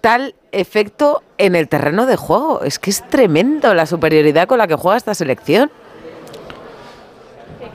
tal 0.00 0.34
efecto 0.52 1.22
en 1.36 1.54
el 1.54 1.68
terreno 1.68 2.06
de 2.06 2.16
juego. 2.16 2.62
Es 2.62 2.78
que 2.78 2.90
es 2.90 3.06
tremendo 3.08 3.74
la 3.74 3.86
superioridad 3.86 4.46
con 4.46 4.58
la 4.58 4.66
que 4.66 4.74
juega 4.74 4.96
esta 4.96 5.14
selección. 5.14 5.70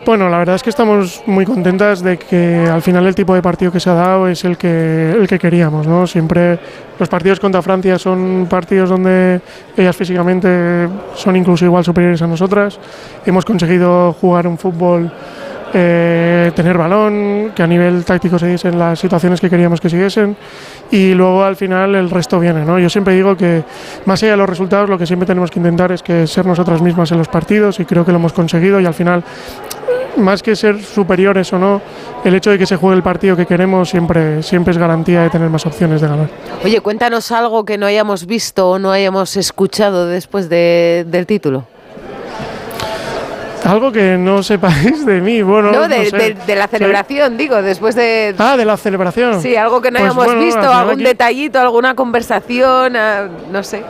Bueno, 0.06 0.28
la 0.28 0.38
verdad 0.38 0.56
es 0.56 0.64
que 0.64 0.70
estamos 0.70 1.24
muy 1.26 1.46
contentas 1.46 2.04
de 2.04 2.18
que 2.18 2.68
al 2.70 2.82
final 2.82 3.08
el 3.08 3.16
tipo 3.16 3.34
de 3.36 3.42
partido 3.42 3.72
que 3.72 3.80
se 3.80 3.90
ha 3.90 3.94
dado 3.94 4.28
es 4.28 4.44
el 4.44 4.58
que, 4.58 5.12
el 5.12 5.28
que 5.30 5.40
queríamos. 5.40 5.88
¿no? 5.88 6.06
Siempre 6.08 6.60
los 7.00 7.08
partidos 7.08 7.40
contra 7.40 7.62
Francia 7.62 7.98
son 7.98 8.48
partidos 8.50 8.90
donde 8.90 9.40
ellas 9.78 9.96
físicamente 9.96 10.90
son 11.16 11.38
incluso 11.38 11.64
igual 11.64 11.86
superiores 11.86 12.22
a 12.22 12.28
nosotras. 12.28 12.80
Hemos 13.26 13.46
conseguido 13.46 14.12
jugar 14.12 14.46
un 14.46 14.58
fútbol, 14.58 15.10
eh, 15.74 16.52
tener 16.56 16.78
balón, 16.78 17.52
que 17.56 17.64
a 17.64 17.68
nivel 17.68 18.04
táctico 18.06 18.38
se 18.38 18.48
diesen 18.48 18.78
las 18.78 19.00
situaciones 19.00 19.42
que 19.42 19.50
queríamos 19.50 19.82
que 19.82 19.90
siguiesen 19.90 20.36
y 20.92 21.14
luego 21.14 21.44
al 21.44 21.56
final 21.56 21.96
el 21.96 22.10
resto 22.10 22.40
viene. 22.40 22.64
¿no? 22.66 22.78
Yo 22.80 22.90
siempre 22.90 23.14
digo 23.16 23.36
que 23.36 23.64
más 24.06 24.22
allá 24.24 24.34
de 24.34 24.38
los 24.38 24.50
resultados 24.50 24.90
lo 24.90 24.98
que 24.98 25.06
siempre 25.08 25.26
tenemos 25.26 25.50
que 25.52 25.60
intentar 25.60 25.92
es 25.92 26.04
que 26.04 26.28
ser 26.28 26.46
nosotras 26.46 26.82
mismas 26.82 27.12
en 27.12 27.18
los 27.18 27.28
partidos 27.28 27.80
y 27.80 27.86
creo 27.86 28.06
que 28.06 28.12
lo 28.12 28.18
hemos 28.20 28.34
conseguido 28.34 28.80
y 28.80 28.86
al 28.86 28.94
final 28.94 29.24
más 30.18 30.44
que 30.44 30.56
ser 30.56 30.80
superiores 30.84 31.52
o 31.54 31.58
no, 31.58 31.82
el 32.24 32.36
hecho 32.36 32.52
de 32.52 32.60
que 32.60 32.68
se 32.68 32.76
juegue 32.76 32.96
el 32.98 33.02
partido 33.04 33.36
que 33.36 33.48
queremos 33.48 33.90
siempre, 33.90 34.44
siempre 34.44 34.72
es 34.72 34.78
garantía 34.78 35.24
de 35.24 35.32
tener 35.32 35.50
más 35.50 35.66
opciones 35.66 36.02
de 36.02 36.08
ganar. 36.08 36.28
Oye, 36.64 36.80
cuéntanos 36.82 37.32
algo 37.32 37.66
que 37.66 37.80
no 37.80 37.88
hayamos 37.88 38.28
visto 38.28 38.70
o 38.70 38.78
no 38.80 38.92
hayamos 38.92 39.36
escuchado 39.38 40.06
después 40.06 40.50
de- 40.50 41.04
del 41.08 41.26
título. 41.26 41.66
Algo 43.66 43.92
que 43.92 44.18
no 44.18 44.44
sepáis 44.44 45.06
de 45.06 45.22
mí, 45.22 45.42
bueno, 45.42 45.72
No, 45.72 45.82
no 45.82 45.88
de, 45.88 46.06
sé. 46.10 46.18
de- 46.18 46.34
de 46.46 46.56
la 46.56 46.68
celebración, 46.68 47.38
digo, 47.38 47.62
después 47.62 47.96
de... 47.96 48.36
Ah, 48.38 48.58
de 48.58 48.66
la 48.66 48.76
celebración. 48.76 49.42
Sí, 49.42 49.56
algo 49.56 49.82
que 49.82 49.90
no 49.90 50.00
Pues 50.00 50.12
hayamos 50.12 50.26
bueno, 50.26 50.42
visto, 50.42 50.60
algún 50.72 50.96
aquí- 50.96 51.04
detallito, 51.04 51.60
alguna 51.60 51.96
conversación, 51.96 52.96
ah, 52.98 53.28
no 53.52 53.64
sé. 53.64 53.82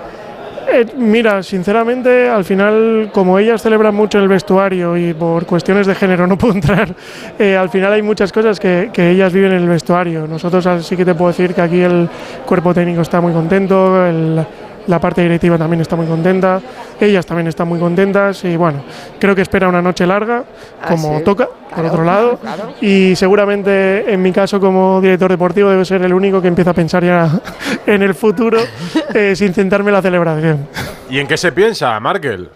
Eh, 0.71 0.85
mira, 0.95 1.43
sinceramente, 1.43 2.29
al 2.29 2.45
final, 2.45 3.09
como 3.11 3.37
ellas 3.37 3.61
celebran 3.61 3.93
mucho 3.93 4.17
en 4.19 4.23
el 4.23 4.29
vestuario 4.29 4.95
y 4.95 5.13
por 5.13 5.45
cuestiones 5.45 5.87
de 5.87 5.95
género 5.95 6.25
no 6.27 6.37
puedo 6.37 6.53
entrar, 6.55 6.93
eh, 7.39 7.57
al 7.57 7.69
final 7.69 7.91
hay 7.93 8.01
muchas 8.01 8.31
cosas 8.31 8.59
que, 8.59 8.89
que 8.93 9.09
ellas 9.09 9.33
viven 9.33 9.51
en 9.53 9.63
el 9.63 9.67
vestuario. 9.69 10.25
Nosotros 10.27 10.65
ah, 10.67 10.79
sí 10.81 10.95
que 10.95 11.03
te 11.03 11.15
puedo 11.15 11.31
decir 11.31 11.53
que 11.53 11.61
aquí 11.61 11.81
el 11.81 12.07
cuerpo 12.45 12.73
técnico 12.73 13.01
está 13.01 13.19
muy 13.19 13.33
contento, 13.33 14.05
el- 14.05 14.45
la 14.87 14.99
parte 14.99 15.21
directiva 15.21 15.57
también 15.57 15.81
está 15.81 15.95
muy 15.95 16.05
contenta, 16.05 16.61
ellas 16.99 17.25
también 17.25 17.47
están 17.47 17.67
muy 17.67 17.79
contentas 17.79 18.43
y 18.45 18.55
bueno, 18.57 18.83
creo 19.19 19.35
que 19.35 19.41
espera 19.41 19.67
una 19.69 19.81
noche 19.81 20.05
larga, 20.05 20.43
Ah, 20.81 20.87
como 20.89 21.17
sí, 21.19 21.23
toca, 21.23 21.45
por 21.47 21.73
claro, 21.75 21.89
otro 21.89 22.03
lado, 22.03 22.37
claro. 22.41 22.73
y 22.81 23.15
seguramente 23.15 24.11
en 24.13 24.21
mi 24.21 24.31
caso 24.31 24.59
como 24.59 24.99
director 25.01 25.31
deportivo 25.31 25.69
debe 25.69 25.85
ser 25.85 26.01
el 26.03 26.13
único 26.13 26.41
que 26.41 26.47
empieza 26.49 26.71
a 26.71 26.73
pensar 26.73 27.03
ya 27.03 27.29
en 27.85 28.01
el 28.03 28.13
futuro 28.13 28.59
eh, 29.13 29.35
sin 29.35 29.53
centrarme 29.53 29.89
en 29.89 29.93
la 29.95 30.01
celebración. 30.01 30.67
¿Y 31.09 31.19
en 31.19 31.27
qué 31.27 31.37
se 31.37 31.51
piensa, 31.51 31.99
Markel? 31.99 32.49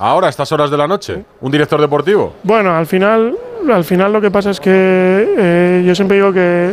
Ahora, 0.00 0.28
a 0.28 0.30
estas 0.30 0.50
horas 0.52 0.70
de 0.70 0.76
la 0.76 0.86
noche, 0.86 1.24
un 1.40 1.50
director 1.50 1.80
deportivo. 1.80 2.34
Bueno, 2.44 2.72
al 2.76 2.86
final, 2.86 3.36
al 3.68 3.84
final 3.84 4.12
lo 4.12 4.20
que 4.20 4.30
pasa 4.30 4.50
es 4.50 4.60
que 4.60 4.70
eh, 4.72 5.82
yo 5.84 5.92
siempre 5.94 6.16
digo 6.18 6.32
que 6.32 6.72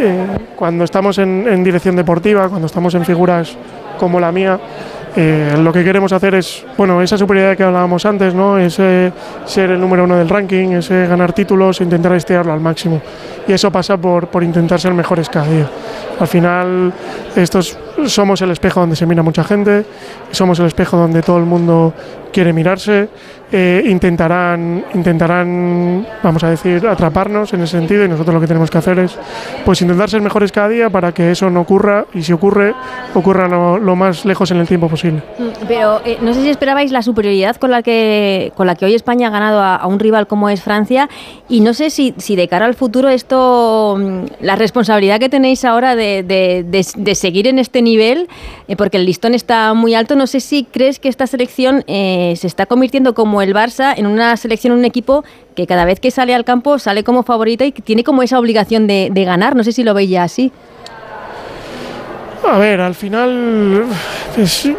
eh, 0.00 0.26
cuando 0.54 0.84
estamos 0.84 1.16
en, 1.18 1.46
en 1.48 1.64
dirección 1.64 1.96
deportiva, 1.96 2.48
cuando 2.50 2.66
estamos 2.66 2.94
en 2.94 3.04
figuras 3.06 3.56
como 3.98 4.18
la 4.20 4.32
mía, 4.32 4.58
eh, 5.16 5.56
lo 5.58 5.72
que 5.72 5.82
queremos 5.82 6.12
hacer 6.12 6.34
es, 6.36 6.64
bueno, 6.76 7.02
esa 7.02 7.18
superioridad 7.18 7.56
que 7.56 7.64
hablábamos 7.64 8.06
antes, 8.06 8.34
¿no? 8.34 8.58
Ese 8.58 9.12
ser 9.44 9.70
el 9.70 9.80
número 9.80 10.04
uno 10.04 10.16
del 10.16 10.28
ranking, 10.28 10.68
ese 10.68 11.06
ganar 11.06 11.32
títulos, 11.32 11.80
intentar 11.80 12.12
estirarlo 12.12 12.52
al 12.52 12.60
máximo. 12.60 13.00
Y 13.46 13.52
eso 13.52 13.70
pasa 13.70 13.96
por, 13.96 14.28
por 14.28 14.44
intentar 14.44 14.80
ser 14.80 14.94
mejores 14.94 15.28
cada 15.28 15.48
día. 15.48 15.68
Al 16.20 16.28
final, 16.28 16.92
estos 17.34 17.76
somos 18.06 18.40
el 18.42 18.50
espejo 18.50 18.80
donde 18.80 18.96
se 18.96 19.06
mira 19.06 19.22
mucha 19.22 19.44
gente, 19.44 19.84
somos 20.30 20.58
el 20.60 20.66
espejo 20.66 20.96
donde 20.96 21.22
todo 21.22 21.38
el 21.38 21.44
mundo 21.44 21.92
quiere 22.32 22.52
mirarse. 22.52 23.08
eh, 23.50 23.82
intentarán, 23.86 24.84
intentarán, 24.92 26.06
vamos 26.22 26.44
a 26.44 26.50
decir, 26.50 26.86
atraparnos 26.86 27.50
en 27.54 27.62
ese 27.62 27.78
sentido 27.78 28.04
y 28.04 28.08
nosotros 28.08 28.34
lo 28.34 28.40
que 28.42 28.46
tenemos 28.46 28.70
que 28.70 28.76
hacer 28.76 28.98
es 28.98 29.16
pues 29.64 29.80
intentar 29.80 30.10
ser 30.10 30.20
mejores 30.20 30.52
cada 30.52 30.68
día 30.68 30.90
para 30.90 31.12
que 31.12 31.30
eso 31.30 31.48
no 31.48 31.62
ocurra 31.62 32.04
y 32.12 32.22
si 32.22 32.34
ocurre, 32.34 32.74
ocurra 33.14 33.48
lo, 33.48 33.78
lo 33.78 33.96
más 33.96 34.26
lejos 34.26 34.50
en 34.50 34.58
el 34.58 34.68
tiempo 34.68 34.88
posible. 34.88 35.22
Pero 35.66 36.02
eh, 36.04 36.18
no 36.20 36.34
sé 36.34 36.42
si 36.42 36.50
esperabais 36.50 36.92
la 36.92 37.00
superioridad 37.00 37.56
con 37.56 37.70
la 37.70 37.82
que 37.82 38.52
con 38.54 38.66
la 38.66 38.74
que 38.74 38.84
hoy 38.84 38.94
España 38.94 39.28
ha 39.28 39.30
ganado 39.30 39.60
a, 39.60 39.76
a 39.76 39.86
un 39.86 39.98
rival 39.98 40.26
como 40.26 40.50
es 40.50 40.62
Francia 40.62 41.08
y 41.48 41.60
no 41.60 41.72
sé 41.72 41.88
si, 41.88 42.12
si 42.18 42.36
de 42.36 42.48
cara 42.48 42.66
al 42.66 42.74
futuro 42.74 43.08
esto, 43.08 43.96
mm, 43.98 44.24
la 44.44 44.56
responsabilidad 44.56 45.18
que 45.20 45.30
tenéis 45.30 45.64
ahora 45.64 45.96
de, 45.96 46.22
de- 46.22 46.64
de- 46.68 46.86
de 46.96 47.14
seguir 47.14 47.46
en 47.48 47.58
este 47.58 47.80
nivel, 47.80 47.87
eh, 47.96 48.76
porque 48.76 48.96
el 48.98 49.06
listón 49.06 49.34
está 49.34 49.74
muy 49.74 49.94
alto, 49.94 50.14
no 50.14 50.26
sé 50.26 50.40
si 50.40 50.64
crees 50.64 50.98
que 50.98 51.08
esta 51.08 51.26
selección 51.26 51.84
eh, 51.86 52.34
se 52.36 52.46
está 52.46 52.66
convirtiendo 52.66 53.14
como 53.14 53.40
el 53.42 53.54
Barça 53.54 53.94
en 53.96 54.06
una 54.06 54.36
selección, 54.36 54.72
un 54.72 54.84
equipo 54.84 55.24
que 55.54 55.66
cada 55.66 55.84
vez 55.84 56.00
que 56.00 56.10
sale 56.10 56.34
al 56.34 56.44
campo 56.44 56.78
sale 56.78 57.02
como 57.02 57.22
favorita 57.22 57.64
y 57.64 57.72
tiene 57.72 58.04
como 58.04 58.22
esa 58.22 58.38
obligación 58.38 58.86
de, 58.86 59.08
de 59.10 59.24
ganar, 59.24 59.56
no 59.56 59.64
sé 59.64 59.72
si 59.72 59.82
lo 59.82 59.94
veis 59.94 60.10
ya 60.10 60.24
así. 60.24 60.52
A 62.50 62.56
ver, 62.56 62.80
al 62.80 62.94
final, 62.94 63.84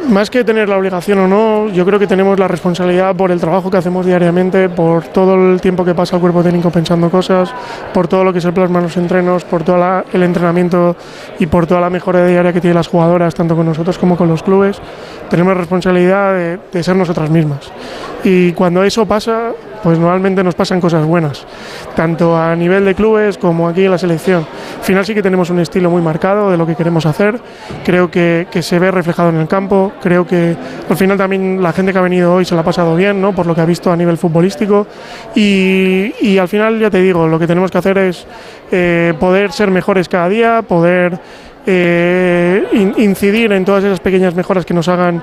más 0.08 0.32
que 0.32 0.44
tener 0.44 0.68
la 0.68 0.78
obligación 0.78 1.20
o 1.20 1.28
no, 1.28 1.70
yo 1.70 1.86
creo 1.86 2.00
que 2.00 2.08
tenemos 2.08 2.40
la 2.40 2.48
responsabilidad 2.48 3.16
por 3.16 3.30
el 3.30 3.40
trabajo 3.40 3.70
que 3.70 3.78
hacemos 3.78 4.08
diariamente, 4.08 4.70
por 4.70 5.04
todo 5.04 5.36
el 5.36 5.62
tiempo 5.62 5.86
que 5.86 5.94
pasa 5.94 6.16
el 6.16 6.22
cuerpo 6.22 6.42
técnico 6.42 6.72
pensando 6.72 7.12
cosas, 7.12 7.54
por 7.94 8.08
todo 8.08 8.24
lo 8.24 8.34
que 8.34 8.42
se 8.42 8.52
plasma 8.52 8.80
en 8.80 8.86
los 8.86 8.98
entrenos, 8.98 9.44
por 9.44 9.64
todo 9.64 10.04
el 10.12 10.24
entrenamiento 10.24 10.96
y 11.38 11.46
por 11.46 11.68
toda 11.68 11.80
la 11.80 11.92
mejora 11.92 12.26
diaria 12.26 12.52
que 12.52 12.60
tienen 12.60 12.76
las 12.76 12.88
jugadoras, 12.88 13.36
tanto 13.36 13.56
con 13.56 13.68
nosotros 13.68 14.00
como 14.00 14.18
con 14.18 14.28
los 14.28 14.42
clubes. 14.42 14.82
Tenemos 15.30 15.54
la 15.54 15.60
responsabilidad 15.60 16.34
de, 16.34 16.60
de 16.74 16.84
ser 16.84 16.96
nosotras 16.96 17.30
mismas. 17.30 17.72
Y 18.24 18.52
cuando 18.54 18.84
eso 18.84 19.06
pasa, 19.06 19.52
pues 19.84 19.98
normalmente 19.98 20.44
nos 20.44 20.56
pasan 20.56 20.82
cosas 20.82 21.06
buenas, 21.06 21.46
tanto 21.96 22.38
a 22.38 22.56
nivel 22.56 22.86
de 22.86 22.96
clubes 22.96 23.38
como 23.38 23.68
aquí 23.68 23.86
en 23.86 23.92
la 23.92 23.98
selección. 23.98 24.46
Al 24.80 24.84
final 24.84 25.06
sí 25.06 25.14
que 25.14 25.22
tenemos 25.22 25.50
un 25.50 25.60
estilo 25.60 25.90
muy 25.90 26.02
marcado 26.02 26.52
de 26.52 26.58
lo 26.58 26.66
que 26.66 26.76
queremos 26.76 27.06
hacer, 27.06 27.40
creo 27.84 28.10
que, 28.10 28.48
se 28.60 28.78
ve 28.78 28.92
reflejado 28.92 29.30
en 29.30 29.38
el 29.38 29.48
campo, 29.48 29.94
creo 30.02 30.28
que 30.28 30.56
al 30.90 30.98
final 30.98 31.18
también 31.18 31.62
la 31.64 31.72
gente 31.72 31.94
que 31.94 31.98
ha 31.98 32.02
venido 32.02 32.34
hoy 32.34 32.46
se 32.46 32.56
la 32.56 32.62
ha 32.62 32.64
pasado 32.64 32.96
bien, 32.96 33.22
¿no? 33.22 33.34
por 33.34 33.46
lo 33.46 33.56
que 33.56 33.62
ha 33.62 33.66
visto 33.66 33.92
a 33.92 33.96
nivel 33.96 34.18
futbolístico 34.18 34.86
y, 35.34 36.14
y 36.22 36.38
al 36.38 36.48
final 36.48 36.80
ya 36.80 36.90
te 36.90 37.02
digo, 37.02 37.28
lo 37.28 37.40
que 37.40 37.48
tenemos 37.48 37.72
que 37.72 37.78
hacer 37.78 37.98
es 37.98 38.28
eh, 38.72 39.14
poder 39.20 39.52
ser 39.52 39.72
mejores 39.72 40.08
cada 40.10 40.30
día, 40.30 40.62
poder 40.62 41.20
eh, 41.72 42.64
in- 42.74 42.94
incidir 42.98 43.52
en 43.52 43.64
todas 43.64 43.84
esas 43.84 44.00
pequeñas 44.00 44.34
mejoras 44.34 44.66
que 44.66 44.74
nos 44.74 44.88
hagan 44.88 45.22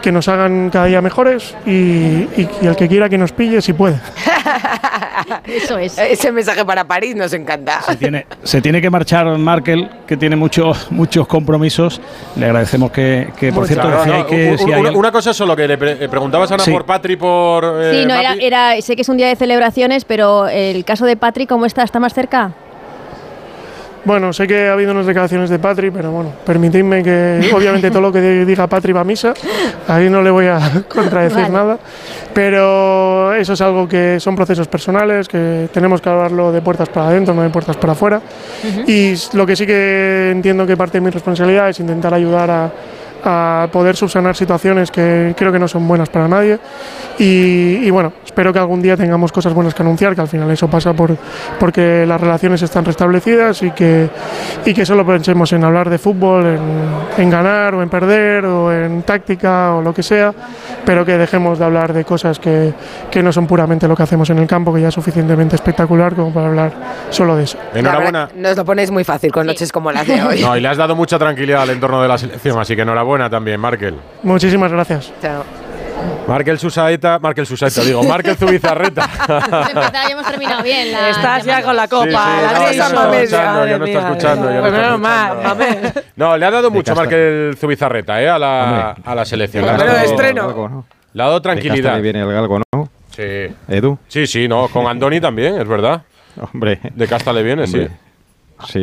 que 0.00 0.12
nos 0.12 0.28
hagan 0.28 0.70
cada 0.70 0.84
día 0.86 1.02
mejores 1.02 1.56
y, 1.66 1.70
y- 1.72 2.48
y 2.62 2.66
el 2.66 2.76
que 2.76 2.86
quiera 2.86 3.08
que 3.08 3.18
nos 3.18 3.32
pille 3.32 3.60
si 3.60 3.72
puede. 3.72 3.96
Eso 5.44 5.76
es. 5.78 5.98
Ese 5.98 6.30
mensaje 6.30 6.64
para 6.64 6.84
París 6.84 7.16
nos 7.16 7.32
encanta. 7.32 7.80
Tiene- 7.98 8.26
se 8.44 8.60
tiene 8.62 8.80
que 8.80 8.88
marchar 8.90 9.26
Markel, 9.38 9.90
que 10.06 10.16
tiene 10.16 10.36
muchos 10.36 10.90
muchos 10.92 11.26
compromisos. 11.26 12.00
Le 12.36 12.46
agradecemos 12.46 12.90
que, 12.92 13.30
que 13.36 13.52
por 13.52 13.66
cierto, 13.66 13.88
Claro, 13.88 14.06
no, 14.18 14.26
que 14.26 14.50
un- 14.52 14.58
si 14.58 14.64
un- 14.64 14.72
hay 14.74 14.94
una, 14.94 15.10
cosa 15.12 15.34
solo, 15.34 15.56
que 15.56 15.66
le 15.66 15.76
pre- 15.76 16.08
preguntabas 16.08 16.50
a 16.52 16.54
Ana 16.54 16.64
Sí. 16.64 16.70
por 16.70 16.84
Patri 16.84 17.16
por. 17.16 17.64
eh, 17.82 18.00
Sí, 18.02 18.06
no, 18.06 18.14
era, 18.14 18.34
era, 18.34 18.80
sé 18.80 18.94
que 18.94 19.02
es 19.02 19.08
un 19.08 19.16
día 19.16 19.26
de 19.28 19.36
celebraciones, 19.36 20.04
pero 20.04 20.46
el 20.48 20.84
caso 20.84 21.06
de 21.06 21.16
Patrick, 21.16 21.48
¿cómo 21.48 21.66
está? 21.66 21.82
¿Está 21.82 21.98
más 21.98 22.14
cerca? 22.14 22.52
Bueno, 24.08 24.32
sé 24.32 24.46
que 24.46 24.68
ha 24.68 24.72
habido 24.72 24.92
unas 24.92 25.04
declaraciones 25.04 25.50
de 25.50 25.58
Patri, 25.58 25.90
pero 25.90 26.10
bueno, 26.10 26.32
permitidme 26.46 27.02
que 27.02 27.50
obviamente 27.54 27.90
todo 27.90 28.00
lo 28.00 28.10
que 28.10 28.46
diga 28.46 28.66
Patri 28.66 28.90
va 28.90 29.02
a 29.02 29.04
misa, 29.04 29.34
ahí 29.86 30.08
no 30.08 30.22
le 30.22 30.30
voy 30.30 30.46
a 30.46 30.58
contradecir 30.88 31.42
Vale. 31.42 31.50
nada, 31.50 31.78
pero 32.32 33.34
eso 33.34 33.52
es 33.52 33.60
algo 33.60 33.86
que 33.86 34.18
son 34.18 34.34
procesos 34.34 34.66
personales, 34.66 35.28
que 35.28 35.68
tenemos 35.74 36.00
que 36.00 36.08
hablarlo 36.08 36.50
de 36.50 36.62
puertas 36.62 36.88
para 36.88 37.08
adentro, 37.08 37.34
no 37.34 37.42
de 37.42 37.50
puertas 37.50 37.76
para 37.76 37.92
afuera, 37.92 38.22
y 38.86 39.12
lo 39.34 39.44
que 39.44 39.54
sí 39.54 39.66
que 39.66 40.30
entiendo 40.32 40.66
que 40.66 40.74
parte 40.74 40.96
de 40.96 41.02
mi 41.02 41.10
responsabilidad 41.10 41.68
es 41.68 41.78
intentar 41.78 42.14
ayudar 42.14 42.50
a, 42.50 42.72
a 43.24 43.68
poder 43.72 43.96
subsanar 43.96 44.36
situaciones 44.36 44.90
que 44.90 45.34
creo 45.36 45.52
que 45.52 45.58
no 45.58 45.68
son 45.68 45.86
buenas 45.86 46.08
para 46.08 46.28
nadie, 46.28 46.58
y, 47.18 47.80
y 47.82 47.90
bueno, 47.90 48.12
espero 48.24 48.52
que 48.52 48.58
algún 48.58 48.80
día 48.80 48.96
tengamos 48.96 49.32
cosas 49.32 49.52
buenas 49.52 49.74
que 49.74 49.82
anunciar, 49.82 50.14
que 50.14 50.20
al 50.20 50.28
final 50.28 50.50
eso 50.50 50.68
pasa 50.68 50.92
por, 50.92 51.16
porque 51.58 52.04
las 52.06 52.20
relaciones 52.20 52.62
están 52.62 52.84
restablecidas 52.84 53.62
y 53.62 53.72
que, 53.72 54.08
y 54.64 54.72
que 54.72 54.86
solo 54.86 55.04
pensemos 55.04 55.52
en 55.52 55.64
hablar 55.64 55.90
de 55.90 55.98
fútbol, 55.98 56.46
en, 56.46 56.60
en 57.16 57.30
ganar 57.30 57.74
o 57.74 57.82
en 57.82 57.88
perder 57.88 58.44
o 58.46 58.72
en 58.72 59.02
táctica 59.02 59.74
o 59.74 59.82
lo 59.82 59.92
que 59.92 60.02
sea, 60.04 60.32
pero 60.84 61.04
que 61.04 61.18
dejemos 61.18 61.58
de 61.58 61.64
hablar 61.64 61.92
de 61.92 62.04
cosas 62.04 62.38
que, 62.38 62.72
que 63.10 63.22
no 63.22 63.32
son 63.32 63.46
puramente 63.48 63.88
lo 63.88 63.96
que 63.96 64.04
hacemos 64.04 64.30
en 64.30 64.38
el 64.38 64.46
campo, 64.46 64.72
que 64.72 64.80
ya 64.80 64.88
es 64.88 64.94
suficientemente 64.94 65.56
espectacular 65.56 66.14
como 66.14 66.32
para 66.32 66.46
hablar 66.46 66.72
solo 67.10 67.36
de 67.36 67.44
eso. 67.44 67.58
Enhorabuena. 67.74 68.28
Nos 68.36 68.56
lo 68.56 68.64
ponéis 68.64 68.90
muy 68.90 69.02
fácil 69.02 69.32
con 69.32 69.46
noches 69.46 69.72
como 69.72 69.90
las 69.90 70.06
de 70.06 70.22
hoy. 70.22 70.40
No, 70.40 70.56
y 70.56 70.60
le 70.60 70.68
has 70.68 70.76
dado 70.76 70.94
mucha 70.94 71.18
tranquilidad 71.18 71.62
al 71.62 71.70
entorno 71.70 72.00
de 72.00 72.08
la 72.08 72.16
selección, 72.16 72.58
así 72.60 72.76
que 72.76 72.82
enhorabuena 72.82 73.07
también, 73.30 73.58
Markel. 73.60 73.94
Muchísimas 74.22 74.70
gracias. 74.70 75.12
Chao. 75.22 75.44
Markel 76.28 76.58
Susaeta, 76.58 77.18
Markel 77.18 77.46
Susaeta, 77.46 77.82
digo, 77.82 78.02
Markel 78.04 78.36
Zubizarreta. 78.36 79.08
ya 79.92 80.08
hemos 80.10 80.26
terminado 80.26 80.62
bien. 80.62 80.92
La, 80.92 81.10
Estás 81.10 81.44
ya 81.44 81.62
con 81.62 81.74
la 81.74 81.84
Sí, 81.84 81.88
copa. 81.88 82.06
sí, 82.06 82.16
la 82.76 82.88
no, 82.90 82.94
no 83.08 83.14
escuchando, 83.14 83.66
ya 83.66 83.78
no 83.78 83.84
mía. 83.84 83.98
escuchando, 83.98 84.50
ya 84.50 84.54
no 84.56 84.60
Pues 84.60 84.74
escuchando. 84.74 86.02
No, 86.16 86.36
le 86.36 86.46
ha 86.46 86.50
dado 86.50 86.70
mucho. 86.70 86.94
Markel 86.94 87.56
Zubizarreta 87.58 88.22
eh, 88.22 88.28
a, 88.28 88.38
la, 88.38 88.90
a 89.04 89.14
la 89.14 89.24
selección. 89.24 89.64
Le 89.64 89.70
ha 89.70 89.76
dado- 89.76 89.98
estreno. 89.98 90.86
Le 91.14 91.22
ha 91.22 91.26
dado 91.26 91.38
De 91.40 91.42
tranquilidad. 91.42 91.96
le 91.96 92.02
viene 92.02 92.20
el 92.20 92.32
galgo, 92.32 92.58
¿no? 92.58 92.88
Sí. 93.16 93.22
Edu, 93.68 93.98
sí, 94.06 94.26
sí, 94.26 94.46
no, 94.46 94.68
con 94.68 94.86
Andoni 94.86 95.20
también, 95.20 95.60
es 95.60 95.66
verdad. 95.66 96.02
hombre. 96.52 96.78
De 96.94 97.08
casta 97.08 97.32
le 97.32 97.42
viene, 97.42 97.66
sí. 97.66 97.78
Hombre. 97.78 97.88
Sí, 97.88 98.07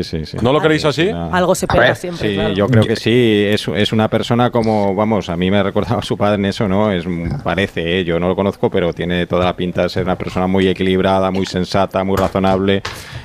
sí, 0.04 0.26
sí. 0.26 0.38
¿No 0.42 0.54
lo 0.54 0.62
queréis 0.62 0.86
así? 0.86 1.08
Una- 1.08 1.28
Algo 1.28 1.54
se 1.56 1.68
pega 1.68 1.94
siempre, 1.96 2.30
Sí, 2.30 2.36
claro. 2.36 2.54
yo 2.54 2.68
creo 2.68 2.84
que 2.86 2.96
sí. 2.96 3.46
Es, 3.50 3.68
es 3.68 3.92
una 3.92 4.08
persona 4.10 4.50
como, 4.50 4.96
vamos, 4.96 5.30
a 5.30 5.36
mí 5.38 5.52
me 5.52 5.58
ha 5.58 5.64
recordado 5.64 6.00
a 6.00 6.02
su 6.04 6.18
padre 6.18 6.36
en 6.36 6.46
eso, 6.46 6.68
¿no? 6.68 6.92
Es, 6.92 7.06
parece, 7.44 8.00
¿eh? 8.00 8.04
yo 8.06 8.20
no 8.20 8.28
lo 8.28 8.36
conozco, 8.36 8.70
pero 8.70 8.94
tiene 8.94 9.28
toda 9.28 9.46
la 9.46 9.56
pinta 9.56 9.84
de 9.84 9.90
ser 9.90 10.04
una 10.04 10.18
persona 10.18 10.48
muy 10.48 10.68
equilibrada, 10.68 11.32
muy 11.32 11.46
sensata, 11.46 12.04
muy 12.04 12.16
razonable, 12.18 12.82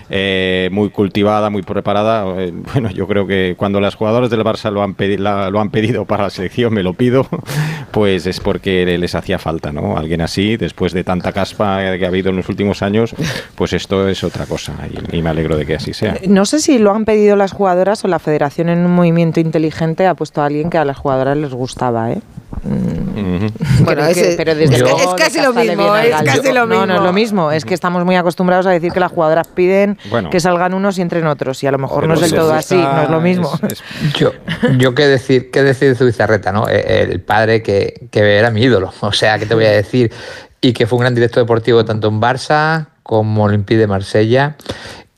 eh, 0.09 0.69
muy 0.73 0.91
cultivada, 0.91 1.51
muy 1.51 1.63
preparada. 1.63 2.25
Eh, 2.41 2.53
bueno, 2.73 2.91
yo 2.91 3.07
creo 3.07 3.27
que 3.27 3.55
cuando 3.57 3.81
las 3.81 3.95
jugadoras 3.95 4.31
del 4.31 4.41
Barça 4.43 4.71
lo 4.71 4.83
han, 4.83 4.97
la- 5.23 5.51
lo 5.51 5.61
han 5.61 5.71
pedido 5.71 6.05
para 6.05 6.25
la 6.25 6.31
selección, 6.31 6.73
me 6.75 6.83
lo 6.83 6.95
pido, 6.95 7.27
pues 7.93 8.27
es 8.27 8.41
porque 8.41 8.85
les 8.99 9.15
hacía 9.15 9.39
falta, 9.39 9.73
¿no? 9.73 9.97
Alguien 9.97 10.21
así, 10.21 10.57
después 10.57 10.93
de 10.93 11.05
tanta 11.05 11.33
caspa 11.33 11.97
que 11.99 12.05
ha 12.05 12.09
habido 12.09 12.31
en 12.31 12.37
los 12.37 12.49
últimos 12.49 12.83
años, 12.83 13.15
pues 13.55 13.73
esto 13.73 14.09
es 14.09 14.25
otra 14.25 14.47
cosa 14.47 14.75
y, 15.13 15.19
y 15.19 15.23
me 15.23 15.31
alegro 15.31 15.57
de 15.57 15.65
que 15.67 15.75
así 15.77 15.93
sea. 15.93 16.17
No 16.27 16.40
sé 16.47 16.61
si 16.61 16.79
lo 16.79 16.95
han 16.95 17.05
pedido 17.05 17.37
las 17.37 17.53
jugadoras 17.53 18.05
o 18.05 18.09
la 18.09 18.19
federación 18.19 18.69
en 18.69 18.85
un 18.85 18.93
movimiento 18.93 19.41
inteligente 19.41 20.07
ha 20.07 20.15
puesto 20.15 20.43
a 20.43 20.47
alguien 20.47 20.71
que 20.71 20.79
a 20.79 20.85
las 20.85 20.97
jugadoras 20.99 21.37
les 21.37 21.53
gustaba, 21.53 22.11
¿eh? 22.13 22.21
Ujú. 22.63 23.47
Bueno, 23.85 24.03
Creo 24.03 24.15
que- 24.15 24.21
ese- 24.21 24.35
pero 24.37 24.55
desde 24.55 24.75
es, 24.77 24.81
luego 24.83 24.99
es 24.99 25.11
de 25.11 25.17
casi 25.17 25.41
lo 25.41 25.53
mismo, 25.55 25.77
viene 25.77 25.99
al 25.99 26.05
es 26.07 26.11
galgo. 26.13 26.27
casi 26.43 26.53
lo 26.53 26.67
mismo. 26.67 26.81
No, 26.81 26.87
no 26.87 26.95
es 26.97 27.01
lo 27.03 27.13
mismo. 27.13 27.53
Es 27.53 27.65
que 27.65 27.75
estamos 27.75 28.05
muy 28.05 28.17
acostumbrados 28.17 28.67
a 28.67 28.71
decir 28.71 28.93
que 28.93 29.01
las 29.01 29.11
jugadoras 29.13 29.47
piden 29.49 29.99
Bueno. 30.11 30.31
que 30.31 30.41
salgan 30.41 30.75
unos 30.75 30.99
y 30.99 31.03
entren 31.03 31.27
otros. 31.27 31.63
Y 31.63 31.67
a 31.67 31.73
lo 31.73 31.79
mejor 31.79 32.07
no 32.07 32.15
es 32.15 32.21
del 32.21 32.35
todo 32.35 32.53
así, 32.53 32.75
no 32.77 33.03
es 33.03 33.11
lo 33.11 33.21
mismo. 33.21 33.51
es- 33.63 33.73
es- 33.73 33.83
Yo, 34.19 34.33
yo 34.79 34.95
qué 34.95 35.07
decir, 35.07 35.51
qué 35.51 35.63
decir 35.63 35.89
de 35.91 35.95
Zubizarreta, 35.95 36.53
¿no? 36.53 36.69
Eh, 36.69 37.09
El 37.11 37.21
padre 37.21 37.63
que, 37.63 38.09
que 38.11 38.39
era 38.39 38.51
mi 38.51 38.63
ídolo. 38.63 38.93
O 39.01 39.13
sea, 39.13 39.39
¿qué 39.39 39.47
te 39.47 39.55
voy 39.55 39.65
a 39.65 39.71
decir? 39.73 40.13
Y 40.61 40.73
que 40.75 40.87
fue 40.87 40.97
un 40.99 41.01
gran 41.03 41.15
director 41.15 41.43
deportivo 41.43 41.85
tanto 41.87 42.09
en 42.09 42.21
Barça 42.21 42.87
como 43.03 43.45
Olympique 43.45 43.79
de 43.81 43.87
Marsella. 43.87 44.57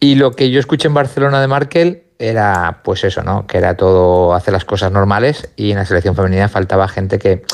Y 0.03 0.17
lo 0.17 0.33
que 0.33 0.51
yo 0.51 0.59
escuché 0.59 0.89
en 0.89 0.95
Barcelona 0.95 1.41
de 1.41 1.47
Markel 1.47 2.03
era 2.19 2.81
pues 2.83 3.05
eso, 3.05 3.23
¿no? 3.23 3.47
Que 3.47 3.59
era 3.59 3.77
todo 3.77 4.35
hacer 4.35 4.53
las 4.53 4.65
cosas 4.65 4.91
normales 4.91 5.49
y 5.55 5.71
en 5.71 5.77
la 5.77 5.85
selección 5.85 6.17
femenina 6.17 6.49
faltaba 6.49 6.89
gente 6.89 7.21
que, 7.21 7.45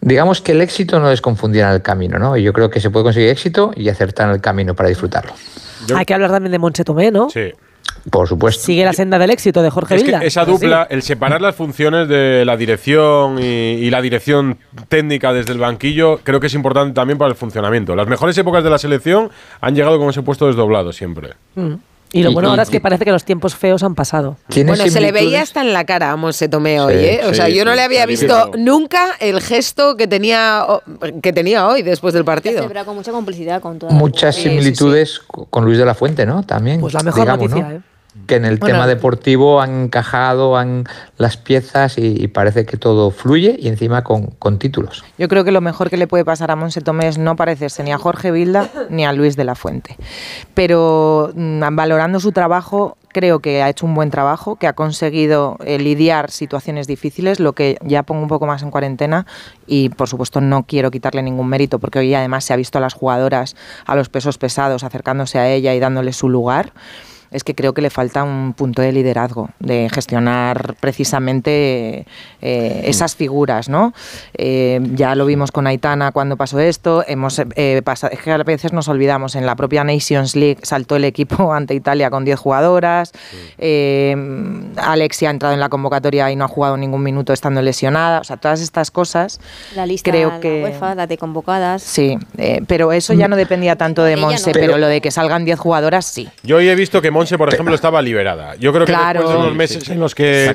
digamos 0.00 0.40
que 0.40 0.50
el 0.52 0.60
éxito 0.60 0.98
no 0.98 1.08
les 1.08 1.20
confundiera 1.20 1.68
en 1.68 1.74
el 1.76 1.82
camino, 1.82 2.18
¿no? 2.18 2.36
Y 2.36 2.42
yo 2.42 2.52
creo 2.52 2.68
que 2.68 2.80
se 2.80 2.90
puede 2.90 3.04
conseguir 3.04 3.28
éxito 3.28 3.70
y 3.76 3.88
acertar 3.90 4.26
en 4.28 4.34
el 4.34 4.40
camino 4.40 4.74
para 4.74 4.88
disfrutarlo. 4.88 5.34
Yo- 5.86 5.96
Hay 5.96 6.04
que 6.04 6.14
hablar 6.14 6.32
también 6.32 6.50
de 6.50 6.58
Monche 6.58 6.82
Tomé, 6.82 7.12
¿no? 7.12 7.30
Sí. 7.30 7.52
Por 8.10 8.28
supuesto. 8.28 8.62
Sigue 8.62 8.84
la 8.84 8.92
senda 8.92 9.18
del 9.18 9.30
éxito 9.30 9.62
de 9.62 9.70
Jorge 9.70 9.94
Es 9.96 10.04
que 10.04 10.14
esa 10.26 10.44
dupla, 10.44 10.86
el 10.90 11.02
separar 11.02 11.40
las 11.40 11.54
funciones 11.54 12.06
de 12.08 12.44
la 12.44 12.56
dirección 12.56 13.38
y, 13.38 13.44
y 13.44 13.90
la 13.90 14.02
dirección 14.02 14.58
técnica 14.88 15.32
desde 15.32 15.52
el 15.52 15.58
banquillo, 15.58 16.20
creo 16.22 16.38
que 16.40 16.48
es 16.48 16.54
importante 16.54 16.92
también 16.94 17.18
para 17.18 17.30
el 17.30 17.36
funcionamiento. 17.36 17.96
Las 17.96 18.06
mejores 18.06 18.36
épocas 18.36 18.62
de 18.62 18.70
la 18.70 18.78
selección 18.78 19.30
han 19.60 19.74
llegado 19.74 19.98
con 19.98 20.10
ese 20.10 20.22
puesto 20.22 20.46
desdoblado 20.46 20.92
siempre. 20.92 21.30
Mm. 21.54 21.74
Y 22.12 22.22
lo 22.22 22.30
bueno 22.32 22.50
ahora 22.50 22.62
es 22.62 22.70
que 22.70 22.78
parece 22.80 23.04
que 23.04 23.10
los 23.10 23.24
tiempos 23.24 23.56
feos 23.56 23.82
han 23.82 23.96
pasado. 23.96 24.36
¿Tiene 24.48 24.70
Bueno, 24.70 24.86
se 24.88 25.00
le 25.00 25.10
veía 25.10 25.42
hasta 25.42 25.62
en 25.62 25.72
la 25.72 25.84
cara 25.84 26.12
a 26.12 26.16
Monse 26.16 26.48
Tomé 26.48 26.80
hoy, 26.80 26.94
Sí, 26.94 27.04
¿eh? 27.06 27.20
O 27.24 27.30
sí, 27.30 27.34
sea, 27.34 27.48
yo 27.48 27.64
no 27.64 27.74
le 27.74 27.82
había 27.82 28.06
visto 28.06 28.52
nunca 28.56 29.14
el 29.18 29.40
gesto 29.40 29.96
que 29.96 30.06
tenía, 30.06 30.64
que 31.20 31.32
tenía 31.32 31.66
hoy 31.66 31.82
después 31.82 32.14
del 32.14 32.24
partido. 32.24 32.68
con 32.84 32.94
mucha 32.94 33.10
complicidad 33.10 33.60
con 33.60 33.80
toda 33.80 33.92
Muchas 33.92 34.36
Sí, 34.36 34.42
sí, 34.42 34.48
similitudes 34.50 35.18
co- 35.26 35.46
con 35.46 35.64
Luis 35.64 35.76
de 35.78 35.86
la 35.86 35.94
Fuente, 35.96 36.24
¿no? 36.24 36.44
También. 36.44 36.80
Pues 36.80 36.94
la 36.94 37.02
mejor 37.02 37.22
digamos, 37.22 37.50
noticia, 37.50 37.68
¿no? 37.68 37.76
¿eh? 37.78 37.80
Que 38.26 38.36
en 38.36 38.44
el 38.44 38.58
Bueno. 38.58 38.74
tema 38.74 38.86
deportivo 38.86 39.60
han 39.60 39.84
encajado 39.84 40.56
han 40.56 40.84
las 41.18 41.36
piezas 41.36 41.98
y, 41.98 42.22
y 42.22 42.28
parece 42.28 42.64
que 42.64 42.76
todo 42.76 43.10
fluye 43.10 43.56
y 43.58 43.68
encima 43.68 44.04
con, 44.04 44.26
con 44.38 44.58
títulos. 44.58 45.04
Yo 45.18 45.28
creo 45.28 45.44
que 45.44 45.50
lo 45.50 45.60
mejor 45.60 45.90
que 45.90 45.96
le 45.96 46.06
puede 46.06 46.24
pasar 46.24 46.50
a 46.50 46.56
Monse 46.56 46.80
Tomé 46.80 47.08
es 47.08 47.18
no 47.18 47.36
parecerse 47.36 47.82
ni 47.82 47.92
a 47.92 47.98
Jorge 47.98 48.30
Vilda 48.30 48.70
ni 48.88 49.04
a 49.04 49.12
Luis 49.12 49.36
de 49.36 49.44
la 49.44 49.54
Fuente. 49.54 49.96
Pero 50.54 51.32
mm, 51.34 51.62
valorando 51.72 52.20
su 52.20 52.32
trabajo, 52.32 52.96
creo 53.08 53.40
que 53.40 53.62
ha 53.62 53.68
hecho 53.68 53.86
un 53.86 53.94
buen 53.94 54.10
trabajo, 54.10 54.56
que 54.56 54.66
ha 54.66 54.72
conseguido 54.74 55.56
eh, 55.64 55.78
lidiar 55.78 56.30
situaciones 56.30 56.86
difíciles, 56.86 57.40
lo 57.40 57.52
que 57.52 57.78
ya 57.82 58.04
pongo 58.04 58.22
un 58.22 58.28
poco 58.28 58.46
más 58.46 58.62
en 58.62 58.70
cuarentena 58.70 59.26
y 59.66 59.88
por 59.90 60.08
supuesto 60.08 60.40
no 60.40 60.64
quiero 60.64 60.90
quitarle 60.90 61.22
ningún 61.22 61.48
mérito 61.48 61.78
porque 61.78 61.98
hoy 61.98 62.14
además 62.14 62.44
se 62.44 62.52
ha 62.52 62.56
visto 62.56 62.78
a 62.78 62.80
las 62.80 62.94
jugadoras, 62.94 63.56
a 63.86 63.96
los 63.96 64.08
pesos 64.08 64.38
pesados, 64.38 64.84
acercándose 64.84 65.38
a 65.38 65.48
ella 65.48 65.74
y 65.74 65.80
dándole 65.80 66.12
su 66.12 66.28
lugar 66.28 66.72
es 67.34 67.42
que 67.44 67.54
creo 67.54 67.74
que 67.74 67.82
le 67.82 67.90
falta 67.90 68.22
un 68.22 68.54
punto 68.54 68.80
de 68.80 68.92
liderazgo, 68.92 69.50
de 69.58 69.88
gestionar 69.92 70.76
precisamente 70.80 72.06
eh, 72.40 72.80
esas 72.84 73.16
figuras, 73.16 73.68
¿no? 73.68 73.92
Eh, 74.38 74.80
ya 74.94 75.14
lo 75.14 75.26
vimos 75.26 75.50
con 75.50 75.66
Aitana 75.66 76.12
cuando 76.12 76.36
pasó 76.36 76.60
esto, 76.60 77.04
hemos 77.06 77.40
eh, 77.56 77.82
pasado, 77.84 78.12
es 78.12 78.20
que 78.20 78.30
a 78.30 78.38
veces 78.38 78.72
nos 78.72 78.88
olvidamos, 78.88 79.34
en 79.34 79.46
la 79.46 79.56
propia 79.56 79.82
Nations 79.82 80.36
League 80.36 80.58
saltó 80.62 80.96
el 80.96 81.04
equipo 81.04 81.52
ante 81.54 81.74
Italia 81.74 82.10
con 82.10 82.24
10 82.24 82.38
jugadoras, 82.38 83.12
eh, 83.58 84.14
Alexia 84.76 85.28
ha 85.28 85.32
entrado 85.32 85.54
en 85.54 85.60
la 85.60 85.68
convocatoria 85.68 86.30
y 86.30 86.36
no 86.36 86.44
ha 86.44 86.48
jugado 86.48 86.76
ningún 86.76 87.02
minuto 87.02 87.32
estando 87.32 87.62
lesionada, 87.62 88.20
o 88.20 88.24
sea, 88.24 88.36
todas 88.36 88.60
estas 88.60 88.90
cosas 88.90 89.40
La 89.74 89.86
lista 89.86 90.10
creo 90.10 90.30
la 90.30 90.40
que... 90.40 90.62
UEFA, 90.62 90.94
la 90.94 91.06
de 91.06 91.18
convocadas. 91.18 91.82
Sí, 91.82 92.18
eh, 92.38 92.60
pero 92.68 92.92
eso 92.92 93.12
ya 93.14 93.26
no 93.28 93.36
dependía 93.36 93.76
tanto 93.76 94.04
de 94.04 94.12
Ella 94.12 94.20
no. 94.22 94.28
Monse, 94.28 94.52
Pero- 94.52 94.66
pero 94.66 94.78
lo 94.78 94.86
de 94.86 95.00
que 95.00 95.10
salgan 95.10 95.44
10 95.44 95.58
jugadoras 95.58 96.04
sí. 96.06 96.28
Yo 96.42 96.56
hoy 96.56 96.68
he 96.68 96.74
visto 96.74 97.00
que 97.02 97.10
Monse, 97.10 97.23
por 97.38 97.52
ejemplo, 97.52 97.74
estaba 97.74 98.00
liberada. 98.02 98.54
Yo 98.56 98.72
creo 98.72 98.84
que 98.86 98.92
Claro. 98.92 99.20
después 99.20 99.32
de 99.34 99.38
unos 99.40 99.52
Sí, 99.52 99.58
meses 99.58 99.84
sí. 99.84 99.92
en 99.92 100.00
los 100.00 100.12
Se 100.12 100.16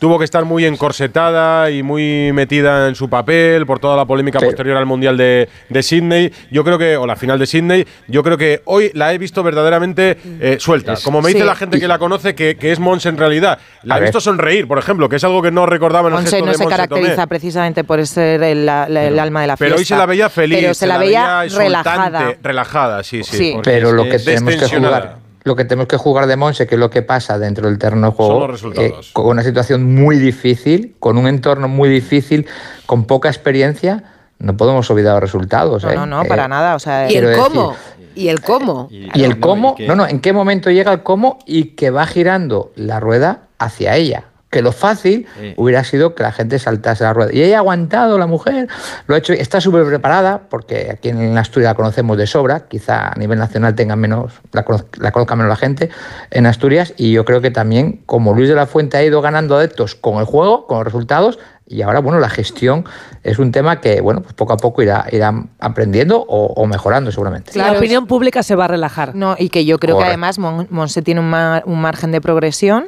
tuvo 0.00 0.18
que 0.18 0.24
estar 0.24 0.44
muy 0.44 0.64
encorsetada 0.64 1.70
y 1.70 1.82
muy 1.82 2.32
metida 2.32 2.88
en 2.88 2.94
su 2.94 3.08
papel 3.08 3.66
por 3.66 3.78
toda 3.78 3.96
la 3.96 4.04
polémica 4.04 4.38
posterior 4.40 4.76
al 4.76 4.86
Mundial 4.86 5.16
de, 5.16 5.48
de 5.68 5.82
Sydney, 5.82 6.32
yo 6.50 6.64
creo 6.64 6.78
que, 6.78 6.96
o 6.96 7.06
la 7.06 7.16
final 7.16 7.38
de 7.38 7.46
Sydney, 7.46 7.86
yo 8.08 8.22
creo 8.22 8.36
que 8.38 8.62
hoy 8.64 8.90
la 8.94 9.12
he 9.12 9.18
visto 9.18 9.42
verdaderamente 9.42 10.16
eh, 10.40 10.56
suelta. 10.58 10.94
Es- 10.94 11.02
Como 11.04 11.20
me 11.22 11.28
dice 11.28 11.40
Sí. 11.40 11.46
la 11.46 11.54
gente 11.56 11.78
que 11.80 11.88
la 11.88 11.98
conoce, 11.98 12.34
que, 12.34 12.56
que 12.56 12.72
es 12.72 12.78
Monse 12.78 13.08
en 13.08 13.16
realidad. 13.18 13.58
La 13.82 13.94
A 13.94 13.98
he 13.98 14.00
ver. 14.00 14.08
visto 14.08 14.20
sonreír, 14.20 14.66
por 14.66 14.78
ejemplo, 14.78 15.08
que 15.08 15.16
es 15.16 15.24
algo 15.24 15.42
que 15.42 15.50
no 15.50 15.66
recordaba 15.66 16.08
en 16.08 16.14
el 16.14 16.20
Monse 16.22 16.30
gesto 16.30 16.44
no 16.46 16.52
de 16.52 16.58
se 16.58 16.64
Monse 16.64 16.76
caracteriza 16.76 17.14
Tomé. 17.16 17.26
precisamente 17.28 17.84
por 17.84 18.06
ser 18.06 18.42
el, 18.42 18.66
la- 18.66 18.88
la- 18.88 19.04
el 19.04 19.18
alma 19.18 19.42
de 19.42 19.46
la 19.48 19.56
fiesta. 19.56 19.64
Pero 19.74 19.78
hoy 19.78 19.84
se 19.84 19.96
la 19.96 20.06
veía 20.06 20.28
feliz, 20.30 20.58
Pero 20.60 20.74
se, 20.74 20.86
la 20.86 20.98
veía, 20.98 21.42
relajada. 21.44 22.34
Relajada, 22.42 23.02
sí, 23.02 23.22
sí. 23.22 23.56
Pero 23.62 23.92
lo 23.92 24.04
que 24.04 24.18
tenemos 24.18 24.56
que 24.56 24.68
jugar, 24.76 25.16
lo 25.46 25.54
que 25.56 25.64
tenemos 25.64 25.86
que 25.86 25.96
jugar 25.96 26.26
de 26.26 26.36
Monse, 26.36 26.66
que 26.66 26.74
es 26.74 26.78
lo 26.78 26.90
que 26.90 27.02
pasa 27.02 27.38
dentro 27.38 27.68
del 27.68 27.78
terreno 27.78 28.08
de 28.10 28.12
juego, 28.16 28.48
eh, 28.76 28.94
con 29.12 29.26
una 29.28 29.42
situación 29.44 29.94
muy 29.94 30.18
difícil, 30.18 30.96
con 30.98 31.16
un 31.18 31.28
entorno 31.28 31.68
muy 31.68 31.88
difícil, 31.88 32.46
con 32.84 33.04
poca 33.04 33.28
experiencia, 33.28 34.02
no 34.38 34.56
podemos 34.56 34.90
olvidar 34.90 35.14
los 35.14 35.22
resultados. 35.22 35.84
No, 35.84 35.90
¿eh? 35.90 35.94
no, 35.94 36.04
no, 36.04 36.22
Eh, 36.24 36.28
para 36.28 36.48
nada. 36.48 36.74
O 36.74 36.78
sea, 36.80 37.06
¿Y 37.06 37.12
Quiero 37.12 37.28
el 37.30 37.36
decir- 37.36 37.52
cómo? 37.52 37.76
¿Y 38.16 38.28
el 38.28 38.40
cómo? 38.40 38.88
Y 38.90 39.22
el 39.22 39.30
no, 39.30 39.40
cómo, 39.40 39.72
y 39.74 39.82
que- 39.82 39.86
no, 39.88 39.94
no, 39.94 40.06
en 40.08 40.20
qué 40.20 40.32
momento 40.32 40.70
llega 40.70 40.92
el 40.92 41.02
cómo 41.04 41.38
y 41.46 41.76
que 41.76 41.90
va 41.90 42.06
girando 42.06 42.72
la 42.74 42.98
rueda 42.98 43.42
hacia 43.58 43.94
ella. 43.94 44.24
Que 44.50 44.62
lo 44.62 44.70
fácil 44.72 45.26
Sí. 45.38 45.54
hubiera 45.56 45.82
sido 45.82 46.14
que 46.14 46.22
la 46.22 46.30
gente 46.32 46.58
saltase 46.58 47.02
la 47.04 47.12
rueda. 47.12 47.30
Y 47.32 47.42
ella 47.42 47.56
ha 47.56 47.58
aguantado, 47.60 48.16
la 48.16 48.26
mujer, 48.28 48.68
lo 49.08 49.14
ha 49.14 49.18
hecho, 49.18 49.32
está 49.32 49.60
súper 49.60 49.84
preparada, 49.86 50.42
porque 50.48 50.88
aquí 50.92 51.08
en 51.08 51.36
Asturias 51.36 51.70
la 51.70 51.74
conocemos 51.74 52.16
de 52.16 52.26
sobra, 52.28 52.60
quizá 52.68 53.08
a 53.08 53.14
nivel 53.16 53.38
nacional 53.38 53.74
tenga 53.74 53.96
menos, 53.96 54.32
la, 54.52 54.64
conoz- 54.64 54.86
la 54.98 55.10
conozca 55.10 55.34
menos 55.34 55.50
la 55.50 55.56
gente 55.56 55.90
en 56.30 56.46
Asturias, 56.46 56.94
y 56.96 57.10
yo 57.12 57.24
creo 57.24 57.40
que 57.40 57.50
también, 57.50 58.02
como 58.06 58.34
Luis 58.34 58.48
de 58.48 58.54
la 58.54 58.66
Fuente 58.66 58.96
ha 58.96 59.02
ido 59.04 59.20
ganando 59.20 59.56
adeptos 59.56 59.94
con 59.96 60.18
el 60.18 60.24
juego, 60.24 60.66
con 60.68 60.78
los 60.78 60.84
resultados, 60.84 61.38
y 61.68 61.82
ahora, 61.82 61.98
bueno, 61.98 62.20
la 62.20 62.28
gestión 62.30 62.84
es 63.24 63.40
un 63.40 63.50
tema 63.50 63.80
que, 63.80 64.00
bueno, 64.00 64.20
pues 64.22 64.34
poco 64.34 64.52
a 64.52 64.56
poco 64.56 64.82
irá, 64.82 65.04
irá 65.10 65.34
aprendiendo 65.58 66.20
o, 66.20 66.46
o 66.54 66.66
mejorando 66.66 67.10
seguramente. 67.10 67.58
la 67.58 67.72
opinión 67.72 68.06
pública 68.06 68.44
se 68.44 68.54
va 68.54 68.66
a 68.66 68.68
relajar. 68.68 69.16
No, 69.16 69.34
y 69.36 69.48
que 69.48 69.64
yo 69.64 69.80
creo 69.80 69.96
Correcto. 69.96 70.04
que 70.06 70.12
además 70.12 70.38
Mon- 70.38 70.68
Monse 70.70 71.02
tiene 71.02 71.18
un, 71.20 71.28
mar- 71.28 71.64
un 71.66 71.80
margen 71.80 72.12
de 72.12 72.20
progresión 72.20 72.84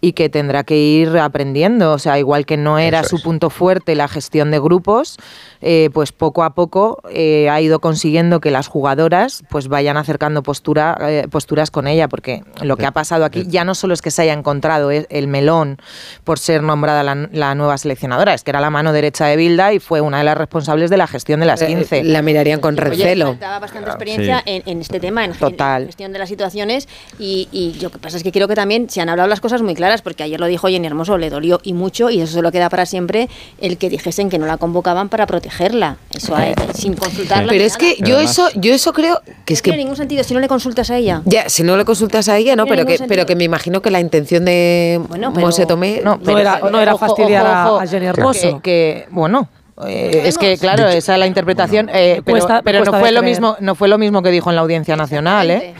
y 0.00 0.12
que 0.12 0.28
tendrá 0.28 0.64
que 0.64 0.76
ir 0.76 1.16
aprendiendo. 1.18 1.92
O 1.92 1.98
sea, 1.98 2.18
igual 2.18 2.46
que 2.46 2.56
no 2.56 2.78
era 2.78 3.04
su 3.04 3.20
punto 3.22 3.50
fuerte 3.50 3.94
la 3.94 4.08
gestión 4.08 4.50
de 4.50 4.60
grupos, 4.60 5.16
eh, 5.60 5.90
pues 5.92 6.12
poco 6.12 6.44
a 6.44 6.54
poco 6.54 7.02
eh, 7.10 7.48
ha 7.50 7.60
ido 7.60 7.80
consiguiendo 7.80 8.40
que 8.40 8.50
las 8.50 8.68
jugadoras 8.68 9.42
pues 9.48 9.68
vayan 9.68 9.96
acercando 9.96 10.42
postura, 10.42 10.96
eh, 11.00 11.26
posturas 11.30 11.70
con 11.70 11.86
ella, 11.88 12.08
porque 12.08 12.42
lo 12.62 12.76
que 12.76 12.86
ha 12.86 12.92
pasado 12.92 13.24
aquí 13.24 13.44
ya 13.48 13.64
no 13.64 13.74
solo 13.74 13.94
es 13.94 14.02
que 14.02 14.10
se 14.10 14.22
haya 14.22 14.32
encontrado 14.34 14.90
eh, 14.90 15.06
el 15.10 15.26
melón 15.26 15.78
por 16.24 16.38
ser 16.38 16.62
nombrada 16.62 17.02
la, 17.02 17.28
la 17.32 17.54
nueva 17.54 17.76
seleccionadora, 17.78 18.34
es 18.34 18.44
que 18.44 18.50
era 18.50 18.60
la 18.60 18.70
mano 18.70 18.92
derecha 18.92 19.26
de 19.26 19.36
Bilda 19.36 19.72
y 19.72 19.80
fue 19.80 20.00
una 20.00 20.18
de 20.18 20.24
las 20.24 20.36
responsables 20.38 20.90
de 20.90 20.96
la 20.96 21.06
gestión 21.06 21.40
de 21.40 21.46
las 21.46 21.62
15. 21.62 21.98
Eh, 21.98 22.04
La 22.04 22.22
mirarían 22.22 22.60
con 22.60 22.76
recelo. 22.76 23.26
faltaba 23.26 23.58
bastante 23.58 23.88
experiencia 23.88 24.42
en, 24.46 24.62
en 24.66 24.80
este 24.80 25.00
tema, 25.00 25.24
en, 25.24 25.32
Total. 25.32 25.82
en 25.82 25.88
gestión 25.88 26.12
de 26.12 26.18
las 26.18 26.28
situaciones. 26.28 26.88
Y, 27.18 27.48
y 27.50 27.80
lo 27.80 27.90
que 27.90 27.98
pasa 27.98 28.16
es 28.16 28.22
que 28.22 28.30
creo 28.32 28.46
que 28.46 28.54
también 28.54 28.88
se 28.90 29.00
han 29.00 29.08
hablado 29.08 29.28
las 29.28 29.40
cosas 29.40 29.62
muy 29.62 29.74
claras, 29.74 29.87
porque 30.02 30.22
ayer 30.22 30.38
lo 30.38 30.46
dijo 30.46 30.68
Jenny 30.68 30.86
Hermoso, 30.86 31.18
le 31.18 31.30
dolió 31.30 31.60
y 31.62 31.72
mucho, 31.72 32.10
y 32.10 32.20
eso 32.20 32.32
se 32.34 32.42
lo 32.42 32.52
queda 32.52 32.68
para 32.68 32.86
siempre 32.86 33.28
el 33.60 33.78
que 33.78 33.88
dijesen 33.90 34.28
que 34.30 34.38
no 34.38 34.46
la 34.46 34.56
convocaban 34.58 35.08
para 35.08 35.26
protegerla. 35.26 35.96
Eso 36.14 36.36
hay- 36.36 36.54
sin 36.74 36.94
consultarla. 36.94 37.50
Pero 37.50 37.64
es 37.64 37.76
que 37.76 37.96
yo 38.04 38.18
eso, 38.20 38.48
yo 38.54 38.72
eso 38.74 38.92
creo 38.92 39.20
que 39.44 39.54
es 39.54 39.60
no 39.60 39.64
tiene 39.64 39.78
que 39.78 39.84
ningún 39.84 39.96
sentido 39.96 40.22
si 40.24 40.34
no 40.34 40.40
le 40.40 40.48
consultas 40.48 40.90
a 40.90 40.96
ella. 40.96 41.22
ya, 41.24 41.48
si 41.48 41.62
no 41.62 41.76
le 41.76 41.84
consultas 41.84 42.28
a 42.28 42.36
ella, 42.36 42.54
no, 42.56 42.64
Tiene 42.64 42.76
pero 42.78 42.86
que, 42.86 42.98
sentido. 42.98 43.08
pero 43.08 43.26
que 43.26 43.36
me 43.36 43.44
imagino 43.44 43.82
que 43.82 43.90
la 43.90 44.00
intención 44.00 44.44
de 44.44 45.00
Bueno, 45.08 45.32
pero- 45.32 45.46
Monse 45.46 45.66
Tomé 45.66 46.00
No, 46.04 46.18
No 46.22 46.38
era, 46.38 46.60
no 46.70 46.80
era 46.80 46.96
fastidiar 46.96 47.44
ojo, 47.46 47.54
a- 47.54 47.72
ojo, 47.72 47.80
a 47.80 47.86
Jenny 47.86 48.06
Hermoso. 48.06 48.60
Que, 48.62 49.06
bueno. 49.10 49.48
eh, 49.86 50.22
es 50.24 50.38
que 50.38 50.58
claro, 50.58 50.88
esa 50.88 51.12
es 51.14 51.18
la 51.20 51.26
interpretación, 51.26 51.88
eh, 51.92 52.20
pero, 52.24 52.36
cuesta- 52.38 52.62
pero 52.62 52.84
no 52.84 52.90
fue 52.90 53.12
lo 53.12 53.20
creer. 53.20 53.24
mismo, 53.24 53.56
no 53.60 53.74
fue 53.74 53.86
lo 53.88 53.96
mismo 53.98 54.22
que 54.22 54.30
dijo 54.30 54.50
en 54.50 54.56
la 54.56 54.62
Audiencia 54.62 54.96
Nacional, 54.96 55.50
¿eh? 55.50 55.74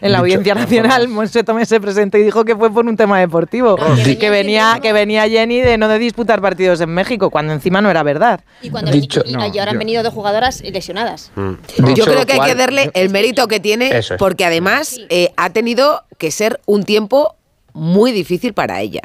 En 0.00 0.12
la 0.12 0.18
Dicho- 0.22 0.38
Audiencia 0.38 0.54
Nacional, 0.54 1.08
Monse 1.08 1.44
Tomé 1.44 1.66
se 1.66 1.80
presentó 1.80 2.18
y 2.18 2.22
dijo 2.22 2.44
que 2.44 2.56
fue 2.56 2.72
por 2.72 2.86
un 2.86 2.96
tema 2.96 3.18
deportivo, 3.20 3.76
Claro, 3.76 3.94
que 3.96 4.18
que, 4.18 4.30
venía 4.30 4.78
que 4.82 4.92
venía 4.92 5.28
Jenny 5.28 5.60
de 5.60 5.78
no 5.78 5.88
de 5.88 5.98
disputar 5.98 6.40
partidos 6.40 6.80
en 6.80 6.90
México, 6.90 7.30
cuando 7.30 7.52
encima 7.52 7.80
no 7.80 7.90
era 7.90 8.02
verdad. 8.02 8.40
Y, 8.62 8.70
cuando, 8.70 8.90
Dicho- 8.90 9.22
y, 9.24 9.30
y- 9.30 9.34
no, 9.34 9.46
y 9.46 9.58
ahora 9.58 9.70
han 9.70 9.74
yo- 9.74 9.78
venido 9.78 10.02
dos 10.02 10.12
jugadoras 10.14 10.60
lesionadas. 10.62 11.30
Yo 11.36 11.56
Dicho 11.86 12.04
creo 12.04 12.26
que 12.26 12.32
hay 12.34 12.40
que 12.40 12.54
darle 12.54 12.90
el 12.94 13.10
mérito 13.10 13.46
que 13.48 13.60
tiene, 13.60 13.98
es. 13.98 14.12
porque 14.18 14.44
además 14.44 14.98
eh, 15.08 15.32
ha 15.36 15.50
tenido 15.50 16.04
que 16.18 16.30
ser 16.30 16.60
un 16.66 16.84
tiempo 16.84 17.36
muy 17.72 18.12
difícil 18.12 18.52
para 18.54 18.80
ella. 18.80 19.02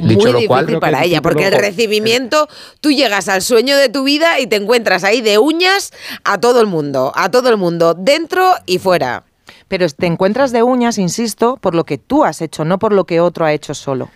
Muy 0.00 0.16
Dicho 0.16 0.26
lo 0.32 0.38
difícil 0.40 0.48
cual, 0.48 0.78
para 0.80 0.98
el 0.98 1.04
ella, 1.10 1.22
porque 1.22 1.46
el 1.46 1.52
recibimiento, 1.54 2.48
tú 2.80 2.90
llegas 2.90 3.28
al 3.28 3.40
sueño 3.40 3.76
de 3.76 3.88
tu 3.88 4.02
vida 4.02 4.40
y 4.40 4.48
te 4.48 4.56
encuentras 4.56 5.04
ahí 5.04 5.20
de 5.20 5.38
uñas 5.38 5.92
a 6.24 6.38
todo 6.40 6.60
el 6.60 6.66
mundo, 6.66 7.12
a 7.14 7.30
todo 7.30 7.48
el 7.50 7.56
mundo, 7.56 7.94
dentro 7.94 8.52
y 8.66 8.78
fuera. 8.78 9.22
Pero 9.68 9.86
te 9.88 10.06
encuentras 10.06 10.52
de 10.52 10.62
uñas, 10.62 10.98
insisto, 10.98 11.56
por 11.56 11.74
lo 11.74 11.84
que 11.84 11.98
tú 11.98 12.24
has 12.24 12.40
hecho, 12.42 12.64
no 12.64 12.78
por 12.78 12.92
lo 12.92 13.04
que 13.04 13.20
otro 13.20 13.44
ha 13.44 13.52
hecho 13.52 13.74
solo. 13.74 14.08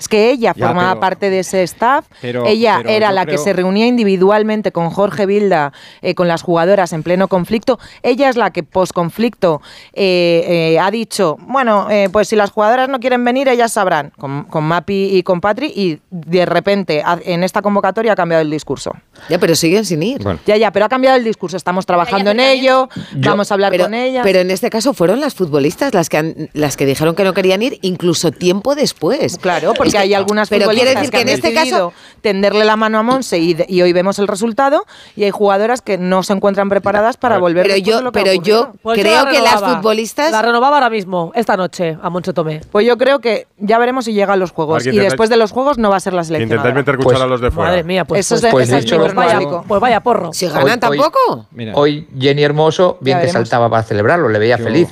Es 0.00 0.08
que 0.08 0.30
ella 0.32 0.52
Ya, 0.56 0.66
formaba 0.66 0.92
pero- 0.92 1.00
parte 1.00 1.30
de 1.30 1.38
ese 1.40 1.62
staff, 1.62 2.06
pero- 2.20 2.46
ella 2.46 2.78
pero 2.78 2.88
era 2.88 3.12
la 3.12 3.26
que 3.26 3.38
se 3.38 3.52
reunía 3.52 3.86
individualmente 3.86 4.72
con 4.72 4.90
Jorge 4.90 5.26
Vilda, 5.26 5.72
eh, 6.02 6.14
con 6.14 6.26
las 6.26 6.42
jugadoras 6.42 6.92
en 6.92 7.02
pleno 7.04 7.28
conflicto, 7.28 7.78
ella 8.02 8.28
es 8.30 8.36
la 8.36 8.50
que 8.50 8.62
post-conflicto 8.62 9.60
eh, 9.92 10.72
eh, 10.74 10.78
ha 10.80 10.90
dicho, 10.90 11.36
bueno, 11.40 11.88
eh, 11.90 12.08
pues 12.10 12.28
si 12.28 12.36
las 12.36 12.50
jugadoras 12.50 12.88
no 12.88 12.98
quieren 12.98 13.24
venir, 13.24 13.48
ellas 13.48 13.72
sabrán, 13.72 14.12
con, 14.18 14.44
con 14.44 14.64
Mapi 14.64 15.10
y 15.16 15.22
con 15.22 15.40
Patri, 15.40 15.66
y 15.74 15.98
de 16.10 16.46
repente 16.46 17.02
en 17.24 17.44
esta 17.44 17.60
convocatoria 17.62 18.12
ha 18.12 18.16
cambiado 18.16 18.42
el 18.42 18.50
discurso. 18.50 18.92
Ya, 19.28 19.38
pero 19.38 19.54
siguen 19.54 19.84
sin 19.84 20.02
ir. 20.02 20.22
Bueno, 20.22 20.40
Ya, 20.46 20.56
ya, 20.56 20.72
pero 20.72 20.86
ha 20.86 20.88
cambiado 20.88 21.16
el 21.18 21.24
discurso, 21.24 21.56
estamos 21.56 21.84
trabajando 21.86 22.30
en 22.30 22.40
ello, 22.40 22.88
Yo- 23.16 23.30
vamos 23.30 23.50
a 23.50 23.54
hablar 23.54 23.70
pero, 23.70 23.84
con 23.84 23.94
ella. 23.94 24.22
pero 24.22 24.38
en 24.40 24.50
este 24.50 24.70
caso 24.70 24.94
fueron 24.94 25.20
las 25.20 25.34
futbolistas 25.34 25.92
las 25.92 26.08
que 26.08 26.16
han- 26.16 26.48
las 26.54 26.76
que 26.78 26.86
dijeron 26.86 27.14
que 27.14 27.24
no 27.24 27.34
querían 27.34 27.60
ir 27.62 27.78
incluso 27.82 28.32
tiempo 28.32 28.74
después. 28.74 29.36
Claro, 29.38 29.74
porque 29.74 29.89
porque 29.92 29.98
hay 29.98 30.14
algunas 30.14 30.48
pero 30.48 30.62
futbolistas 30.64 30.94
decir 30.94 31.10
que, 31.10 31.16
que 31.16 31.22
han 31.22 31.28
en 31.28 31.34
este 31.34 31.48
decidido 31.50 31.92
tenderle 32.20 32.64
la 32.64 32.76
mano 32.76 32.98
a 32.98 33.02
Monse 33.02 33.38
y, 33.38 33.82
hoy 33.82 33.92
vemos 33.92 34.18
el 34.18 34.28
resultado 34.28 34.84
y 35.16 35.24
hay 35.24 35.30
jugadoras 35.30 35.80
que 35.82 35.98
no 35.98 36.22
se 36.22 36.32
encuentran 36.32 36.68
preparadas 36.68 37.16
para 37.16 37.38
volver 37.38 37.66
Pero 37.66 37.76
yo- 37.78 38.02
lo 38.02 38.12
que 38.12 38.20
pero 38.22 38.34
yo. 38.42 38.72
Pues 38.82 38.98
Creo 39.00 39.24
la 39.24 39.30
que 39.30 39.40
las 39.40 39.60
futbolistas- 39.62 40.30
La 40.32 40.42
renovaba 40.42 40.76
ahora 40.76 40.90
mismo, 40.90 41.32
esta 41.34 41.56
noche, 41.56 41.96
a 42.02 42.10
Moncho 42.10 42.34
Tomé. 42.34 42.60
Pues 42.70 42.86
yo 42.86 42.96
creo 42.98 43.20
que 43.20 43.46
ya 43.58 43.78
veremos 43.78 44.04
si 44.04 44.12
llega 44.12 44.34
a 44.34 44.36
los 44.36 44.52
juegos. 44.52 44.84
Y 44.84 44.90
intentáis- 44.90 45.10
después 45.10 45.30
de 45.30 45.36
los 45.36 45.50
juegos 45.52 45.78
no 45.78 45.90
va 45.90 45.96
a 45.96 46.00
ser 46.00 46.12
la 46.12 46.22
Intentáis 46.22 46.48
selección. 46.50 46.74
meter 46.74 46.96
cuchara 46.96 47.24
a 47.24 47.26
los 47.26 47.40
de 47.40 47.50
fuera. 47.50 47.70
Madre 47.70 47.84
mía, 47.84 48.04
pues, 48.04 48.20
Eso 48.20 48.34
es 48.36 48.40
pues, 48.40 48.42
de- 48.42 48.50
pues, 48.52 48.70
es 48.70 48.84
dicho 48.84 48.98
vaya, 49.14 49.38
pues 49.66 49.80
vaya 49.80 50.00
porro. 50.02 50.32
Si 50.32 50.46
ganan 50.46 50.64
hoy- 50.64 50.78
tampoco. 50.78 51.46
Mira, 51.52 51.72
Hoy 51.74 52.06
Jenny 52.18 52.42
Hermoso 52.42 52.98
bien 53.00 53.20
que 53.20 53.28
saltaba 53.28 53.68
para 53.70 53.82
celebrarlo, 53.82 54.28
le 54.28 54.38
veía 54.38 54.58
feliz, 54.58 54.88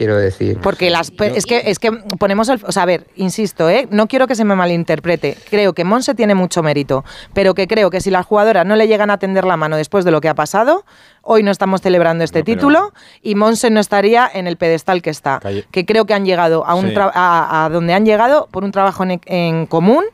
quiero 0.00 0.16
decir. 0.16 0.58
Porque 0.62 0.88
las 0.88 1.10
pe- 1.10 1.36
es 1.36 1.44
que 1.44 1.60
es 1.66 1.78
que 1.78 1.92
ponemos 2.18 2.48
el, 2.48 2.58
o 2.66 2.72
sea, 2.72 2.84
a 2.84 2.86
ver, 2.86 3.06
insisto, 3.16 3.68
¿eh? 3.68 3.86
no 3.90 4.06
quiero 4.08 4.26
que 4.26 4.34
se 4.34 4.46
me 4.46 4.54
malinterprete. 4.54 5.36
Creo 5.50 5.74
que 5.74 5.84
Monse 5.84 6.14
tiene 6.14 6.34
mucho 6.34 6.62
mérito, 6.62 7.04
pero 7.34 7.52
que 7.52 7.66
creo 7.66 7.90
que 7.90 8.00
si 8.00 8.10
las 8.10 8.24
jugadoras 8.24 8.64
no 8.64 8.76
le 8.76 8.88
llegan 8.88 9.10
a 9.10 9.18
tender 9.18 9.44
la 9.44 9.58
mano 9.58 9.76
después 9.76 10.06
de 10.06 10.10
lo 10.10 10.22
que 10.22 10.30
ha 10.30 10.34
pasado, 10.34 10.86
hoy 11.20 11.42
no 11.42 11.50
estamos 11.50 11.82
celebrando 11.82 12.24
este 12.24 12.38
No, 12.38 12.44
pero- 12.46 12.56
título 12.56 12.92
y 13.22 13.34
Monse 13.34 13.68
no 13.68 13.78
estaría 13.78 14.26
en 14.32 14.46
el 14.46 14.56
pedestal 14.56 15.02
que 15.02 15.10
está. 15.10 15.38
Calle- 15.40 15.66
Que 15.70 15.84
creo 15.84 16.06
que 16.06 16.14
han 16.14 16.24
llegado 16.24 16.64
a 16.66 16.74
un 16.74 16.88
Sí. 16.88 16.94
tra- 16.94 17.10
a, 17.14 17.66
a 17.66 17.68
donde 17.68 17.92
han 17.92 18.06
llegado 18.06 18.48
por 18.50 18.64
un 18.64 18.72
trabajo 18.72 19.02
en, 19.04 19.20
en 19.26 19.66
común 19.66 20.04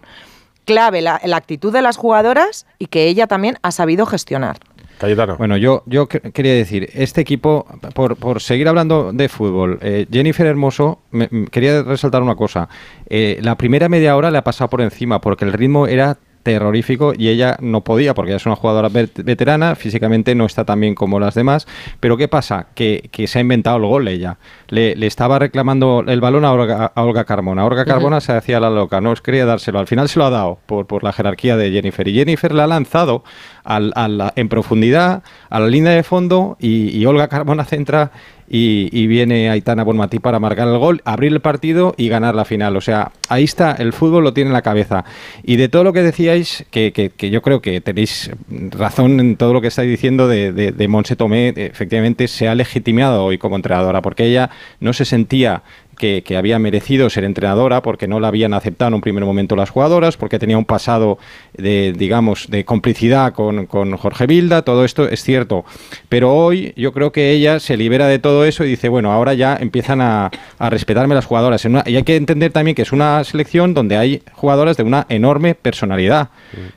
clave 0.64 1.00
la, 1.00 1.20
la 1.24 1.36
actitud 1.36 1.72
de 1.72 1.80
las 1.80 1.96
jugadoras 1.96 2.66
y 2.80 2.86
que 2.86 3.04
ella 3.04 3.28
también 3.28 3.56
ha 3.62 3.70
sabido 3.70 4.04
gestionar. 4.04 4.56
Cayetano. 4.98 5.36
Bueno, 5.36 5.56
yo, 5.56 5.82
yo 5.86 6.06
que- 6.08 6.20
quería 6.32 6.54
decir, 6.54 6.88
este 6.94 7.20
equipo, 7.20 7.66
por, 7.94 8.16
por 8.16 8.40
seguir 8.40 8.68
hablando 8.68 9.12
de 9.12 9.28
fútbol, 9.28 9.78
eh, 9.82 10.06
Jennifer 10.10 10.46
Hermoso, 10.46 11.00
me- 11.10 11.28
quería 11.50 11.82
resaltar 11.82 12.22
una 12.22 12.34
cosa. 12.34 12.68
Eh, 13.08 13.38
la 13.42 13.56
primera 13.56 13.88
media 13.88 14.16
hora 14.16 14.30
le 14.30 14.38
ha 14.38 14.44
pasado 14.44 14.70
por 14.70 14.80
encima 14.80 15.20
porque 15.20 15.44
el 15.44 15.52
ritmo 15.52 15.86
era 15.86 16.16
terrorífico 16.54 17.12
y 17.16 17.28
ella 17.28 17.56
no 17.60 17.82
podía 17.82 18.14
porque 18.14 18.30
ella 18.30 18.36
es 18.36 18.46
una 18.46 18.56
jugadora 18.56 18.88
vet- 18.88 19.24
veterana, 19.24 19.74
físicamente 19.74 20.34
no 20.34 20.46
está 20.46 20.64
tan 20.64 20.80
bien 20.80 20.94
como 20.94 21.18
las 21.18 21.34
demás, 21.34 21.66
pero 21.98 22.16
¿qué 22.16 22.28
pasa? 22.28 22.68
Que, 22.74 23.08
que 23.10 23.26
se 23.26 23.38
ha 23.38 23.40
inventado 23.42 23.76
el 23.78 23.86
gol 23.86 24.06
ella. 24.08 24.38
Le, 24.68 24.94
le 24.94 25.06
estaba 25.06 25.38
reclamando 25.38 26.04
el 26.06 26.20
balón 26.20 26.44
a 26.44 26.52
Olga, 26.52 26.92
a 26.94 27.02
Olga 27.02 27.24
Carmona. 27.24 27.64
Olga 27.64 27.84
Carmona 27.84 28.20
se 28.20 28.32
hacía 28.32 28.60
la 28.60 28.70
loca, 28.70 29.00
no 29.00 29.12
quería 29.14 29.44
dárselo. 29.44 29.78
Al 29.80 29.86
final 29.86 30.08
se 30.08 30.18
lo 30.18 30.26
ha 30.26 30.30
dado 30.30 30.58
por, 30.66 30.86
por 30.86 31.02
la 31.02 31.12
jerarquía 31.12 31.56
de 31.56 31.70
Jennifer. 31.72 32.06
Y 32.06 32.14
Jennifer 32.14 32.52
la 32.52 32.64
ha 32.64 32.66
lanzado 32.68 33.24
al- 33.64 33.92
en 34.36 34.48
profundidad 34.48 35.22
a 35.50 35.58
la 35.60 35.66
línea 35.66 35.92
de 35.92 36.02
fondo 36.02 36.56
y, 36.60 36.96
y 36.96 37.06
Olga 37.06 37.28
Carmona 37.28 37.64
centra 37.64 38.12
y, 38.48 38.88
y 38.92 39.06
viene 39.06 39.50
Aitana 39.50 39.84
Bonmatí 39.84 40.18
para 40.18 40.38
marcar 40.38 40.68
el 40.68 40.78
gol, 40.78 41.02
abrir 41.04 41.32
el 41.32 41.40
partido 41.40 41.94
y 41.96 42.08
ganar 42.08 42.34
la 42.34 42.44
final. 42.44 42.76
O 42.76 42.80
sea, 42.80 43.12
ahí 43.28 43.44
está, 43.44 43.72
el 43.72 43.92
fútbol 43.92 44.24
lo 44.24 44.32
tiene 44.32 44.48
en 44.48 44.54
la 44.54 44.62
cabeza. 44.62 45.04
Y 45.42 45.56
de 45.56 45.68
todo 45.68 45.84
lo 45.84 45.92
que 45.92 46.02
decíais, 46.02 46.64
que, 46.70 47.12
yo 47.18 47.42
creo 47.42 47.60
que 47.60 47.80
tenéis 47.80 48.30
razón 48.70 49.20
en 49.20 49.36
todo 49.36 49.52
lo 49.52 49.60
que 49.60 49.68
estáis 49.68 49.90
diciendo 49.90 50.28
de, 50.28 50.52
de, 50.52 50.72
de 50.72 50.88
Monse 50.88 51.16
Tomé, 51.16 51.52
efectivamente 51.56 52.28
se 52.28 52.48
ha 52.48 52.54
legitimado 52.54 53.24
hoy 53.24 53.38
como 53.38 53.56
entrenadora, 53.56 54.02
porque 54.02 54.24
ella 54.24 54.50
no 54.80 54.92
se 54.92 55.04
sentía 55.04 55.62
que, 55.96 56.22
que 56.22 56.36
había 56.36 56.58
merecido 56.58 57.10
ser 57.10 57.24
entrenadora 57.24 57.82
porque 57.82 58.06
no 58.08 58.20
la 58.20 58.28
habían 58.28 58.54
aceptado 58.54 58.88
en 58.88 58.94
un 58.94 59.00
primer 59.00 59.24
momento 59.24 59.56
las 59.56 59.70
jugadoras, 59.70 60.16
porque 60.16 60.38
tenía 60.38 60.58
un 60.58 60.64
pasado 60.64 61.18
de, 61.56 61.92
digamos, 61.96 62.48
de 62.48 62.64
complicidad 62.64 63.32
con, 63.32 63.66
con 63.66 63.96
Jorge 63.96 64.26
Vilda, 64.26 64.62
todo 64.62 64.84
esto 64.84 65.08
es 65.08 65.22
cierto. 65.22 65.64
Pero 66.08 66.34
hoy 66.34 66.72
yo 66.76 66.92
creo 66.92 67.12
que 67.12 67.30
ella 67.32 67.60
se 67.60 67.76
libera 67.76 68.06
de 68.06 68.18
todo 68.18 68.44
eso 68.44 68.64
y 68.64 68.68
dice, 68.68 68.88
bueno, 68.88 69.12
ahora 69.12 69.34
ya 69.34 69.56
empiezan 69.60 70.00
a, 70.00 70.30
a 70.58 70.70
respetarme 70.70 71.14
las 71.14 71.24
jugadoras. 71.26 71.64
En 71.64 71.72
una- 71.72 71.84
y 71.86 71.96
hay 71.96 72.02
que 72.02 72.16
entender 72.16 72.52
también 72.52 72.74
que 72.74 72.82
es 72.82 72.92
una 72.92 73.22
selección 73.24 73.74
donde 73.74 73.96
hay 73.96 74.22
jugadoras 74.32 74.76
de 74.76 74.82
una 74.82 75.06
enorme 75.08 75.54
personalidad. 75.54 76.28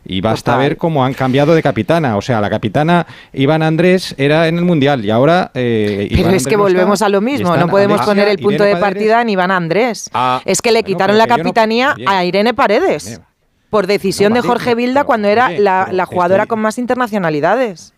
Y 0.05 0.21
basta 0.21 0.53
Total. 0.53 0.69
ver 0.69 0.77
cómo 0.77 1.03
han 1.05 1.13
cambiado 1.13 1.53
de 1.55 1.61
capitana. 1.61 2.17
O 2.17 2.21
sea, 2.21 2.41
la 2.41 2.49
capitana 2.49 3.05
Iván 3.33 3.61
Andrés 3.63 4.15
era 4.17 4.47
en 4.47 4.57
el 4.57 4.65
Mundial 4.65 5.03
y 5.05 5.09
ahora... 5.11 5.51
eh, 5.53 6.07
Pero 6.09 6.21
Iván 6.21 6.33
es 6.35 6.43
que 6.45 6.55
Andrés 6.55 6.57
está, 6.57 6.57
volvemos 6.57 7.01
a 7.01 7.09
lo 7.09 7.21
mismo, 7.21 7.55
no 7.57 7.67
podemos 7.67 7.97
Alexia, 7.99 8.05
poner 8.13 8.27
el 8.29 8.37
punto 8.37 8.53
Irene 8.63 8.75
de 8.75 8.81
Paredes. 8.81 9.08
Partida 9.09 9.21
en 9.21 9.29
Iván 9.29 9.51
Andrés. 9.51 10.09
Ah, 10.13 10.41
es 10.45 10.61
que 10.61 10.71
le 10.71 10.81
bueno, 10.81 10.87
quitaron 10.95 11.17
la 11.17 11.25
no- 11.25 11.35
capitanía 11.37 11.95
a 12.07 12.23
Irene 12.25 12.53
Paredes 12.53 13.21
por 13.69 13.87
decisión 13.87 14.33
No, 14.33 14.41
de 14.41 14.47
Jorge 14.47 14.65
pero, 14.65 14.75
cuando 15.05 15.27
era 15.27 15.47
oye, 15.47 15.59
la, 15.59 15.87
jugadora 16.05 16.43
estoy- 16.43 16.49
con 16.49 16.59
más 16.59 16.77
internacionalidades. 16.77 17.93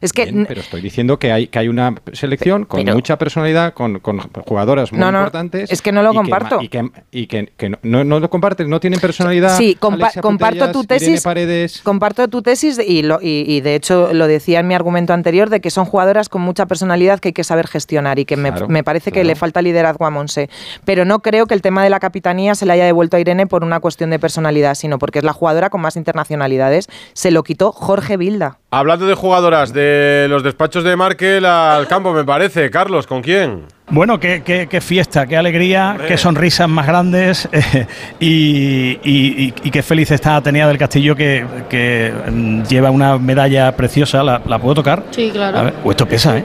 Es 0.00 0.12
que 0.12 0.24
Bien, 0.26 0.44
pero 0.46 0.60
estoy 0.60 0.80
diciendo 0.82 1.18
que 1.18 1.32
hay, 1.32 1.46
que 1.46 1.58
hay 1.58 1.68
una 1.68 1.94
selección 2.12 2.64
con 2.64 2.80
Pero- 2.84 2.94
mucha 2.94 3.16
personalidad, 3.16 3.72
con, 3.74 4.00
con 4.00 4.18
jugadoras 4.46 4.92
muy 4.92 5.00
No, 5.00 5.10
no, 5.12 5.18
importantes. 5.20 5.70
es 5.70 5.80
que 5.80 5.92
no 5.92 6.02
lo 6.02 6.12
y 6.12 6.16
comparto. 6.16 6.60
y 6.60 6.68
que, 6.68 6.90
y 7.10 7.26
que- 7.26 7.52
que 7.56 7.70
no, 7.82 8.04
no, 8.04 8.20
lo 8.20 8.28
comparten, 8.28 8.68
no 8.68 8.80
tienen 8.80 9.00
personalidad. 9.00 9.56
Sí, 9.56 9.76
compa- 9.80 9.94
Alexia 10.04 10.22
comparto 10.22 10.58
Putellas, 10.58 10.72
tu 10.72 10.84
tesis. 10.84 11.22
Paredes. 11.22 11.80
Comparto 11.82 12.28
tu 12.28 12.42
tesis 12.42 12.78
y, 12.86 13.02
lo- 13.02 13.20
y, 13.22 13.44
y 13.46 13.60
de 13.60 13.74
hecho 13.76 14.12
lo 14.12 14.26
decía 14.26 14.60
en 14.60 14.68
mi 14.68 14.74
argumento 14.74 15.12
anterior 15.12 15.48
de 15.48 15.60
que 15.60 15.70
son 15.70 15.84
jugadoras 15.84 16.28
con 16.28 16.42
mucha 16.42 16.66
personalidad 16.66 17.18
que 17.20 17.28
hay 17.28 17.32
que 17.32 17.44
saber 17.44 17.66
gestionar 17.66 18.18
y 18.18 18.24
que 18.24 18.36
me, 18.36 18.50
Claro, 18.50 18.68
me 18.68 18.84
parece 18.84 19.10
que 19.12 19.24
le 19.24 19.36
falta 19.36 19.62
liderazgo 19.62 20.04
a 20.06 20.10
Monse. 20.10 20.50
Pero 20.84 21.04
no 21.04 21.20
creo 21.20 21.46
que 21.46 21.54
el 21.54 21.62
tema 21.62 21.82
de 21.82 21.90
la 21.90 22.00
capitanía 22.00 22.54
se 22.54 22.66
le 22.66 22.72
haya 22.72 22.84
devuelto 22.84 23.16
a 23.16 23.20
Irene 23.20 23.46
por 23.46 23.64
una 23.64 23.80
cuestión 23.80 24.10
de 24.10 24.18
personalidad, 24.18 24.74
sino 24.74 24.98
porque 24.98 25.20
es 25.20 25.24
la 25.24 25.32
jugadora 25.32 25.70
con 25.70 25.80
más 25.80 25.96
internacionalidades. 25.96 26.88
Se 27.14 27.30
lo 27.30 27.42
quitó 27.42 27.72
Jorge 27.72 28.16
Vilda. 28.16 28.58
Hablando 28.76 29.06
de 29.06 29.14
jugadoras 29.14 29.72
de 29.72 30.26
los 30.28 30.42
despachos 30.42 30.82
de 30.82 30.96
Markel 30.96 31.44
al 31.46 31.86
campo, 31.86 32.12
me 32.12 32.24
parece. 32.24 32.70
Carlos, 32.70 33.06
¿con 33.06 33.22
quién? 33.22 33.62
Bueno, 33.88 34.18
qué, 34.18 34.42
qué- 34.42 34.66
qué 34.66 34.80
fiesta, 34.80 35.26
qué 35.26 35.36
alegría, 35.36 35.96
qué 36.08 36.16
sonrisas 36.18 36.68
más 36.68 36.84
grandes 36.84 37.48
eh, 37.52 37.86
y, 38.18 38.98
y- 39.04 39.44
y- 39.44 39.54
y 39.62 39.70
qué 39.70 39.82
feliz 39.82 40.10
está 40.10 40.36
Atenea 40.36 40.66
del 40.66 40.76
Castillo 40.78 41.14
que, 41.14 41.46
que, 41.68 42.12
mm, 42.32 42.62
lleva 42.64 42.90
una 42.90 43.16
medalla 43.18 43.70
preciosa. 43.76 44.24
¿La, 44.24 44.40
la 44.44 44.58
puedo 44.58 44.74
tocar? 44.74 45.04
Sí, 45.12 45.30
claro. 45.32 45.56
A 45.58 45.62
ver, 45.62 45.74
esto 45.88 46.06
pesa, 46.06 46.36
¿eh? 46.38 46.44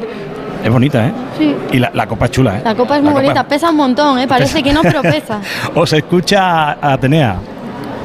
Es 0.63 0.69
bonita, 0.71 1.07
¿eh? 1.07 1.11
Sí. 1.37 1.55
Y 1.71 1.79
la, 1.79 1.89
la 1.95 2.05
copa 2.05 2.25
es 2.25 2.31
chula, 2.31 2.57
¿eh? 2.57 2.61
La 2.63 2.75
copa 2.75 2.97
es 2.97 3.01
muy 3.01 3.13
La 3.13 3.21
bonita, 3.21 3.47
pesa 3.47 3.71
un 3.71 3.77
montón, 3.77 4.19
¿eh? 4.19 4.27
Parece 4.27 4.61
que 4.61 4.71
no, 4.71 4.81
pero 4.83 5.01
pesa. 5.01 5.39
Os 5.73 5.91
escucha 5.93 6.73
a 6.73 6.93
Atenea. 6.93 7.37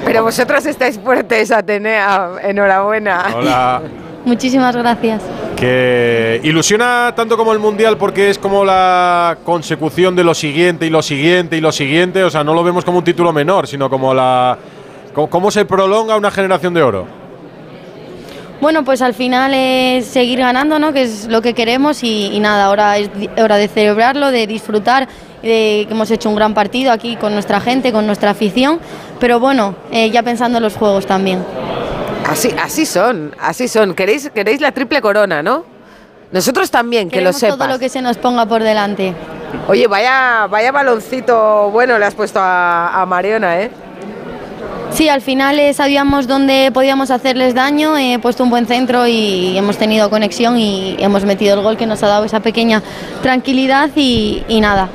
Pero 0.06 0.22
vosotras 0.22 0.64
estáis 0.64 0.98
fuertes, 0.98 1.50
Atenea. 1.50 2.30
Enhorabuena. 2.42 3.24
Hola. 3.34 3.82
Muchísimas 4.24 4.74
gracias. 4.74 5.22
Que 5.56 6.40
ilusiona 6.42 7.12
tanto 7.14 7.36
como 7.36 7.52
el 7.52 7.58
Mundial 7.58 7.98
porque 7.98 8.30
es 8.30 8.38
como 8.38 8.64
la 8.64 9.36
consecución 9.44 10.16
de 10.16 10.24
lo 10.24 10.34
siguiente 10.34 10.86
y 10.86 10.90
lo 10.90 11.02
siguiente 11.02 11.56
y 11.56 11.60
lo 11.60 11.72
siguiente. 11.72 12.24
O 12.24 12.30
sea, 12.30 12.42
no 12.42 12.54
lo 12.54 12.64
vemos 12.64 12.84
como 12.84 12.98
un 12.98 13.04
título 13.04 13.32
menor, 13.32 13.66
sino 13.66 13.90
como 13.90 14.14
la. 14.14 14.58
cómo 15.12 15.50
se 15.50 15.64
prolonga 15.64 16.16
una 16.16 16.30
generación 16.30 16.72
de 16.74 16.82
oro. 16.82 17.24
Bueno, 18.60 18.82
pues 18.82 19.02
al 19.02 19.12
final 19.12 19.52
es 19.52 20.06
seguir 20.06 20.38
ganando, 20.38 20.78
¿no? 20.78 20.92
Que 20.94 21.02
es 21.02 21.26
lo 21.26 21.42
que 21.42 21.52
queremos 21.52 22.02
y, 22.02 22.30
y 22.32 22.40
nada, 22.40 22.64
ahora 22.64 22.96
es 22.96 23.10
hora 23.36 23.56
de 23.56 23.68
celebrarlo, 23.68 24.30
de 24.30 24.46
disfrutar, 24.46 25.06
de 25.42 25.84
que 25.86 25.88
hemos 25.90 26.10
hecho 26.10 26.30
un 26.30 26.36
gran 26.36 26.54
partido 26.54 26.90
aquí 26.92 27.16
con 27.16 27.34
nuestra 27.34 27.60
gente, 27.60 27.92
con 27.92 28.06
nuestra 28.06 28.30
afición, 28.30 28.80
pero 29.20 29.38
bueno, 29.38 29.74
eh, 29.92 30.10
ya 30.10 30.22
pensando 30.22 30.58
en 30.58 30.64
los 30.64 30.76
juegos 30.76 31.04
también. 31.04 31.44
Así, 32.28 32.54
así 32.62 32.86
son, 32.86 33.34
así 33.40 33.68
son. 33.68 33.94
¿Queréis, 33.94 34.30
queréis 34.30 34.60
la 34.60 34.72
triple 34.72 35.00
corona, 35.00 35.42
¿no? 35.42 35.64
Nosotros 36.32 36.70
también, 36.70 37.10
que 37.10 37.20
lo 37.20 37.32
sepas. 37.32 37.58
todo 37.58 37.68
lo 37.68 37.78
que 37.78 37.88
se 37.88 38.02
nos 38.02 38.16
ponga 38.16 38.46
por 38.46 38.62
delante. 38.62 39.14
Oye, 39.68 39.86
vaya, 39.86 40.46
vaya 40.50 40.72
baloncito 40.72 41.70
bueno 41.70 41.96
le 41.98 42.06
has 42.06 42.14
puesto 42.14 42.40
a, 42.40 43.00
a 43.00 43.06
Mariona, 43.06 43.60
¿eh? 43.60 43.70
Sí, 44.90 45.08
al 45.08 45.20
final 45.20 45.58
eh, 45.58 45.72
sabíamos 45.74 46.26
dónde 46.26 46.70
podíamos 46.72 47.10
hacerles 47.10 47.54
daño, 47.54 47.96
he 47.98 48.18
puesto 48.20 48.42
un 48.44 48.50
buen 48.50 48.66
centro 48.66 49.06
y 49.06 49.56
hemos 49.56 49.76
tenido 49.76 50.08
conexión 50.10 50.56
y 50.58 50.96
hemos 50.98 51.24
metido 51.24 51.54
el 51.54 51.62
gol 51.62 51.76
que 51.76 51.86
nos 51.86 52.02
ha 52.02 52.08
dado 52.08 52.24
esa 52.24 52.40
pequeña 52.40 52.82
tranquilidad 53.22 53.90
y, 53.94 54.42
y 54.48 54.60
nada. 54.60 54.88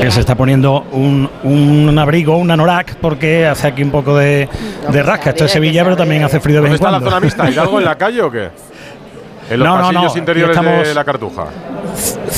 Que 0.00 0.10
se 0.10 0.20
está 0.20 0.34
poniendo 0.34 0.86
un, 0.92 1.28
un 1.42 1.98
abrigo, 1.98 2.36
un 2.36 2.50
anorak, 2.50 2.96
porque 2.96 3.46
hace 3.46 3.66
aquí 3.68 3.82
un 3.82 3.90
poco 3.90 4.16
de, 4.16 4.48
de 4.90 5.02
rasca. 5.02 5.30
Esto 5.30 5.44
es 5.46 5.50
Sevilla, 5.52 5.82
pero 5.84 5.96
también 5.96 6.22
hace 6.24 6.40
frío 6.40 6.56
de 6.62 6.62
vez 6.70 6.70
¿Dónde 6.70 6.76
en 6.76 6.84
está 6.84 6.90
la 6.90 6.98
cuando. 6.98 7.10
zona 7.10 7.20
mixta? 7.20 7.44
¿Hay 7.44 7.58
algo 7.58 7.78
en 7.78 7.84
la 7.84 7.96
calle 7.96 8.22
o 8.22 8.30
qué? 8.30 8.48
En 9.50 9.60
los 9.60 9.66
No, 9.66 9.76
no, 9.78 9.82
pasillos 9.84 10.12
no, 10.14 10.18
interiores 10.18 10.56
de 10.56 10.62
estamos- 10.68 10.94
la 10.94 11.04
cartuja. 11.04 11.44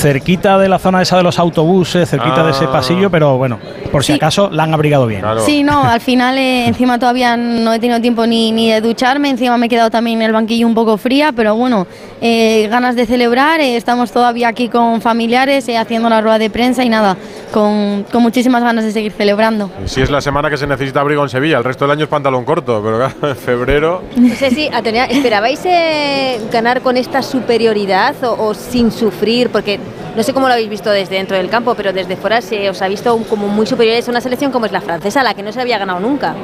Cerquita 0.00 0.56
de 0.58 0.68
la 0.68 0.78
zona 0.78 1.02
esa 1.02 1.16
de 1.18 1.22
los 1.22 1.38
autobuses, 1.38 2.08
cerquita 2.08 2.42
de 2.42 2.52
ese 2.52 2.64
Ah. 2.64 2.72
pasillo, 2.72 3.10
pero 3.10 3.36
bueno, 3.36 3.58
por 3.92 4.02
si 4.02 4.12
Sí. 4.12 4.16
acaso 4.16 4.48
la 4.50 4.62
han 4.62 4.72
abrigado 4.72 5.06
bien. 5.06 5.20
Claro. 5.20 5.40
Sí, 5.40 5.62
no, 5.62 5.82
al 5.84 6.00
final 6.00 6.38
eh, 6.38 6.66
encima 6.66 6.98
todavía 6.98 7.36
no 7.36 7.72
he 7.74 7.78
tenido 7.78 8.00
tiempo 8.00 8.26
ni, 8.26 8.50
ni 8.50 8.70
de 8.70 8.80
ducharme, 8.80 9.28
encima 9.30 9.58
me 9.58 9.66
he 9.66 9.68
quedado 9.68 9.90
también 9.90 10.20
en 10.22 10.26
el 10.28 10.32
banquillo 10.32 10.66
un 10.66 10.74
poco 10.74 10.96
fría, 10.96 11.32
pero 11.32 11.54
bueno, 11.54 11.86
eh, 12.22 12.66
ganas 12.70 12.96
de 12.96 13.04
celebrar, 13.04 13.60
eh, 13.60 13.76
estamos 13.76 14.10
todavía 14.10 14.48
aquí 14.48 14.68
con 14.68 15.00
familiares 15.02 15.68
eh, 15.68 15.76
haciendo 15.76 16.08
la 16.08 16.20
rueda 16.22 16.38
de 16.38 16.48
prensa 16.50 16.82
y 16.82 16.88
nada, 16.88 17.16
con, 17.52 18.04
con 18.10 18.22
muchísimas 18.22 18.62
ganas 18.62 18.84
de 18.84 18.92
seguir 18.92 19.12
celebrando. 19.12 19.70
Y 19.84 19.88
Si 19.88 20.00
es 20.00 20.10
la 20.10 20.20
semana 20.22 20.48
que 20.48 20.56
se 20.56 20.66
necesita 20.66 21.00
abrigo 21.00 21.22
en 21.22 21.28
Sevilla, 21.28 21.58
el 21.58 21.64
resto 21.64 21.84
del 21.84 21.92
año 21.92 22.04
es 22.04 22.10
pantalón 22.10 22.44
corto, 22.44 22.80
pero 22.82 22.96
claro, 22.98 23.28
en 23.30 23.36
febrero. 23.36 24.02
No 24.16 24.34
sé 24.34 24.50
si, 24.50 24.68
Atenea, 24.72 25.04
¿esperabais 25.06 25.60
eh, 25.64 26.40
ganar 26.50 26.80
con 26.80 26.96
esta 26.96 27.20
superioridad 27.22 28.14
o, 28.24 28.46
o 28.48 28.54
sin 28.54 28.90
sufrir? 28.90 29.50
Porque 29.50 29.78
no 30.16 30.22
sé 30.22 30.32
cómo 30.32 30.48
lo 30.48 30.54
habéis 30.54 30.68
visto 30.68 30.90
desde 30.90 31.16
dentro 31.16 31.36
del 31.36 31.48
campo, 31.48 31.74
pero 31.74 31.92
desde 31.92 32.16
fuera 32.16 32.40
se 32.40 32.68
os 32.68 32.82
ha 32.82 32.88
visto 32.88 33.16
como 33.28 33.48
muy 33.48 33.66
superiores 33.66 34.06
a 34.08 34.10
una 34.10 34.20
selección 34.20 34.50
como 34.50 34.66
es 34.66 34.72
la 34.72 34.80
francesa, 34.80 35.22
la 35.22 35.34
que 35.34 35.42
no 35.42 35.52
se 35.52 35.60
había 35.60 35.78
ganado 35.78 36.00
nunca. 36.00 36.34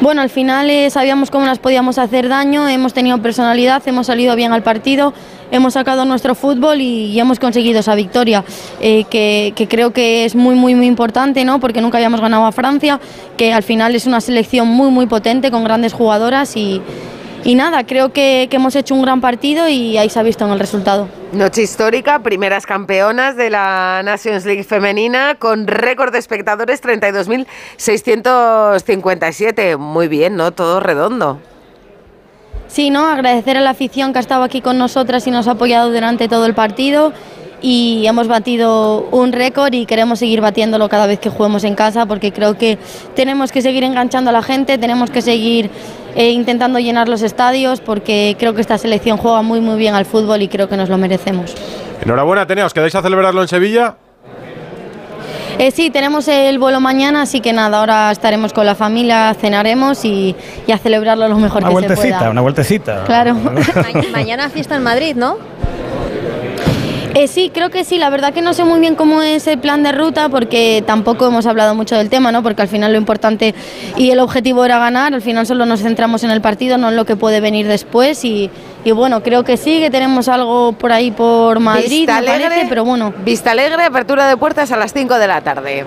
Bueno, 0.00 0.22
al 0.22 0.30
final 0.30 0.70
eh, 0.70 0.88
sabíamos 0.88 1.30
cómo 1.30 1.44
nos 1.44 1.58
podíamos 1.58 1.98
hacer 1.98 2.28
daño, 2.28 2.66
hemos 2.66 2.94
tenido 2.94 3.18
personalidad, 3.18 3.82
hemos 3.86 4.06
salido 4.06 4.34
bien 4.34 4.52
al 4.54 4.62
partido, 4.62 5.12
hemos 5.50 5.74
sacado 5.74 6.06
nuestro 6.06 6.34
fútbol 6.34 6.80
y, 6.80 7.20
hemos 7.20 7.38
conseguido 7.38 7.80
esa 7.80 7.94
victoria, 7.94 8.42
eh, 8.80 9.04
que, 9.10 9.52
que 9.54 9.68
creo 9.68 9.92
que 9.92 10.24
es 10.24 10.34
muy, 10.34 10.54
muy, 10.54 10.74
muy 10.74 10.86
importante, 10.86 11.44
¿no? 11.44 11.60
porque 11.60 11.82
nunca 11.82 11.98
habíamos 11.98 12.22
ganado 12.22 12.46
a 12.46 12.52
Francia, 12.52 12.98
que 13.36 13.52
al 13.52 13.62
final 13.62 13.94
es 13.94 14.06
una 14.06 14.22
selección 14.22 14.68
muy, 14.68 14.90
muy 14.90 15.06
potente, 15.06 15.50
con 15.50 15.64
grandes 15.64 15.92
jugadoras 15.92 16.56
y, 16.56 16.80
y 17.44 17.54
nada, 17.54 17.86
creo 17.86 18.12
que, 18.12 18.48
que 18.50 18.56
hemos 18.56 18.74
hecho 18.76 18.94
un 18.94 19.00
gran 19.02 19.20
partido 19.20 19.68
y 19.68 19.96
ahí 19.96 20.10
se 20.10 20.18
ha 20.18 20.22
visto 20.22 20.44
en 20.44 20.50
el 20.52 20.58
resultado. 20.58 21.08
Noche 21.32 21.62
histórica, 21.62 22.18
primeras 22.20 22.66
campeonas 22.66 23.36
de 23.36 23.50
la 23.50 24.02
Nations 24.04 24.44
League 24.44 24.64
femenina 24.64 25.36
con 25.36 25.66
récord 25.66 26.12
de 26.12 26.18
espectadores 26.18 26.82
32.657. 26.82 29.78
Muy 29.78 30.08
bien, 30.08 30.36
¿no? 30.36 30.52
Todo 30.52 30.80
redondo. 30.80 31.38
Sí, 32.68 32.90
¿no? 32.90 33.06
Agradecer 33.06 33.56
a 33.56 33.60
la 33.60 33.70
afición 33.70 34.12
que 34.12 34.18
ha 34.18 34.20
estado 34.20 34.42
aquí 34.44 34.60
con 34.60 34.78
nosotras 34.78 35.26
y 35.26 35.32
nos 35.32 35.48
ha 35.48 35.52
apoyado 35.52 35.90
durante 35.90 36.28
todo 36.28 36.44
el 36.46 36.54
partido. 36.54 37.12
Y 37.62 38.06
hemos 38.06 38.26
batido 38.26 39.06
un 39.10 39.32
récord 39.32 39.72
y 39.74 39.84
queremos 39.84 40.18
seguir 40.18 40.40
batiéndolo 40.40 40.88
cada 40.88 41.06
vez 41.06 41.18
que 41.18 41.28
juguemos 41.28 41.62
en 41.64 41.74
casa 41.74 42.06
porque 42.06 42.32
creo 42.32 42.56
que 42.56 42.78
tenemos 43.14 43.52
que 43.52 43.60
seguir 43.60 43.84
enganchando 43.84 44.30
a 44.30 44.32
la 44.32 44.42
gente, 44.42 44.78
tenemos 44.78 45.10
que 45.10 45.20
seguir 45.20 45.70
eh, 46.16 46.30
intentando 46.30 46.78
llenar 46.78 47.08
los 47.08 47.20
estadios 47.20 47.80
porque 47.82 48.34
creo 48.38 48.54
que 48.54 48.62
esta 48.62 48.78
selección 48.78 49.18
juega 49.18 49.42
muy 49.42 49.60
muy 49.60 49.76
bien 49.78 49.94
al 49.94 50.06
fútbol 50.06 50.40
y 50.40 50.48
creo 50.48 50.68
que 50.70 50.76
nos 50.78 50.88
lo 50.88 50.96
merecemos. 50.96 51.54
Enhorabuena, 52.02 52.42
Atenea. 52.42 52.64
¿Os 52.64 52.72
quedáis 52.72 52.94
a 52.94 53.02
celebrarlo 53.02 53.42
en 53.42 53.48
Sevilla? 53.48 53.96
Eh, 55.58 55.70
sí, 55.72 55.90
tenemos 55.90 56.26
el 56.28 56.58
vuelo 56.58 56.80
mañana, 56.80 57.20
así 57.22 57.40
que 57.40 57.52
nada, 57.52 57.80
ahora 57.80 58.10
estaremos 58.10 58.54
con 58.54 58.64
la 58.64 58.74
familia, 58.74 59.34
cenaremos 59.38 60.02
y, 60.06 60.34
y 60.66 60.72
a 60.72 60.78
celebrarlo 60.78 61.28
lo 61.28 61.36
mejor 61.36 61.58
Una 61.62 61.68
que 61.68 61.68
se 61.68 61.72
vueltecita, 61.88 62.18
pueda. 62.18 62.30
una 62.30 62.40
vueltecita. 62.40 63.04
Claro. 63.04 63.34
Ma- 63.34 63.52
mañana 64.12 64.48
fiesta 64.48 64.76
en 64.76 64.82
Madrid, 64.82 65.14
¿no? 65.16 65.36
Eh, 67.14 67.26
sí, 67.28 67.50
creo 67.52 67.70
que 67.70 67.84
sí. 67.84 67.98
La 67.98 68.10
verdad 68.10 68.32
que 68.32 68.42
no 68.42 68.54
sé 68.54 68.64
muy 68.64 68.80
bien 68.80 68.94
cómo 68.94 69.22
es 69.22 69.46
el 69.46 69.58
plan 69.58 69.82
de 69.82 69.92
ruta 69.92 70.28
porque 70.28 70.82
tampoco 70.86 71.26
hemos 71.26 71.46
hablado 71.46 71.74
mucho 71.74 71.96
del 71.96 72.08
tema, 72.08 72.30
¿no? 72.32 72.42
Porque 72.42 72.62
al 72.62 72.68
final 72.68 72.92
lo 72.92 72.98
importante 72.98 73.54
y 73.96 74.10
el 74.10 74.20
objetivo 74.20 74.64
era 74.64 74.78
ganar. 74.78 75.14
Al 75.14 75.22
final 75.22 75.46
solo 75.46 75.66
nos 75.66 75.80
centramos 75.80 76.22
en 76.24 76.30
el 76.30 76.40
partido, 76.40 76.78
no 76.78 76.90
en 76.90 76.96
lo 76.96 77.04
que 77.04 77.16
puede 77.16 77.40
venir 77.40 77.66
después. 77.66 78.24
Y, 78.24 78.50
y 78.84 78.92
bueno, 78.92 79.22
creo 79.22 79.44
que 79.44 79.56
sí, 79.56 79.80
que 79.80 79.90
tenemos 79.90 80.28
algo 80.28 80.72
por 80.72 80.92
ahí 80.92 81.10
por 81.10 81.58
Madrid, 81.60 81.88
Vista 81.88 82.20
me 82.20 82.28
Alegre, 82.28 82.48
parece, 82.48 82.66
pero 82.68 82.84
bueno. 82.84 83.12
Vista 83.24 83.50
Alegre, 83.50 83.84
apertura 83.84 84.28
de 84.28 84.36
puertas 84.36 84.70
a 84.72 84.76
las 84.76 84.92
5 84.92 85.18
de 85.18 85.26
la 85.26 85.40
tarde. 85.40 85.84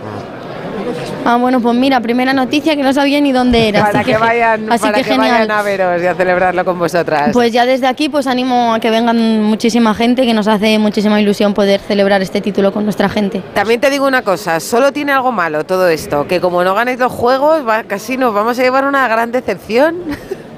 Ah, 1.26 1.38
bueno, 1.38 1.62
pues 1.62 1.76
mira, 1.78 2.02
primera 2.02 2.34
noticia 2.34 2.76
que 2.76 2.84
no 2.84 2.92
sabía 2.92 3.22
ni 3.22 3.32
dónde 3.32 3.70
era. 3.70 3.80
Para 3.86 4.00
así 4.02 4.12
que, 4.12 4.18
vayan, 4.18 4.72
así 4.72 4.82
para 4.84 4.98
que 4.98 5.04
que 5.04 5.10
genial. 5.12 5.32
vayan 5.32 5.52
a 5.52 5.62
veros 5.62 6.02
y 6.02 6.06
a 6.08 6.16
celebrarlo 6.16 6.66
con 6.66 6.78
vosotras. 6.78 7.30
Pues 7.32 7.54
ya 7.54 7.66
desde 7.66 7.88
aquí 7.88 8.10
pues 8.10 8.28
animo 8.28 8.74
a 8.74 8.80
que 8.80 8.90
vengan 8.90 9.42
muchísima 9.44 9.94
gente, 9.94 10.26
que 10.26 10.34
nos 10.34 10.48
hace 10.48 10.78
muchísima 10.80 11.22
ilusión 11.22 11.54
poder 11.54 11.80
celebrar 11.80 12.22
este 12.22 12.42
título 12.42 12.74
con 12.74 12.84
nuestra 12.84 13.08
gente. 13.10 13.42
También 13.54 13.80
te 13.80 13.90
digo 13.90 14.06
una 14.06 14.22
cosa, 14.22 14.60
solo 14.60 14.92
tiene 14.92 15.12
algo 15.14 15.32
malo 15.32 15.66
todo 15.66 15.88
esto, 15.88 16.28
que 16.28 16.42
como 16.42 16.64
no 16.64 16.74
ganéis 16.76 17.00
los 17.00 17.12
juegos, 17.12 17.68
va- 17.68 17.84
casi 17.84 18.18
nos 18.18 18.34
vamos 18.34 18.60
a 18.60 18.64
llevar 18.64 18.86
una 18.86 19.08
gran 19.08 19.32
decepción. 19.32 19.96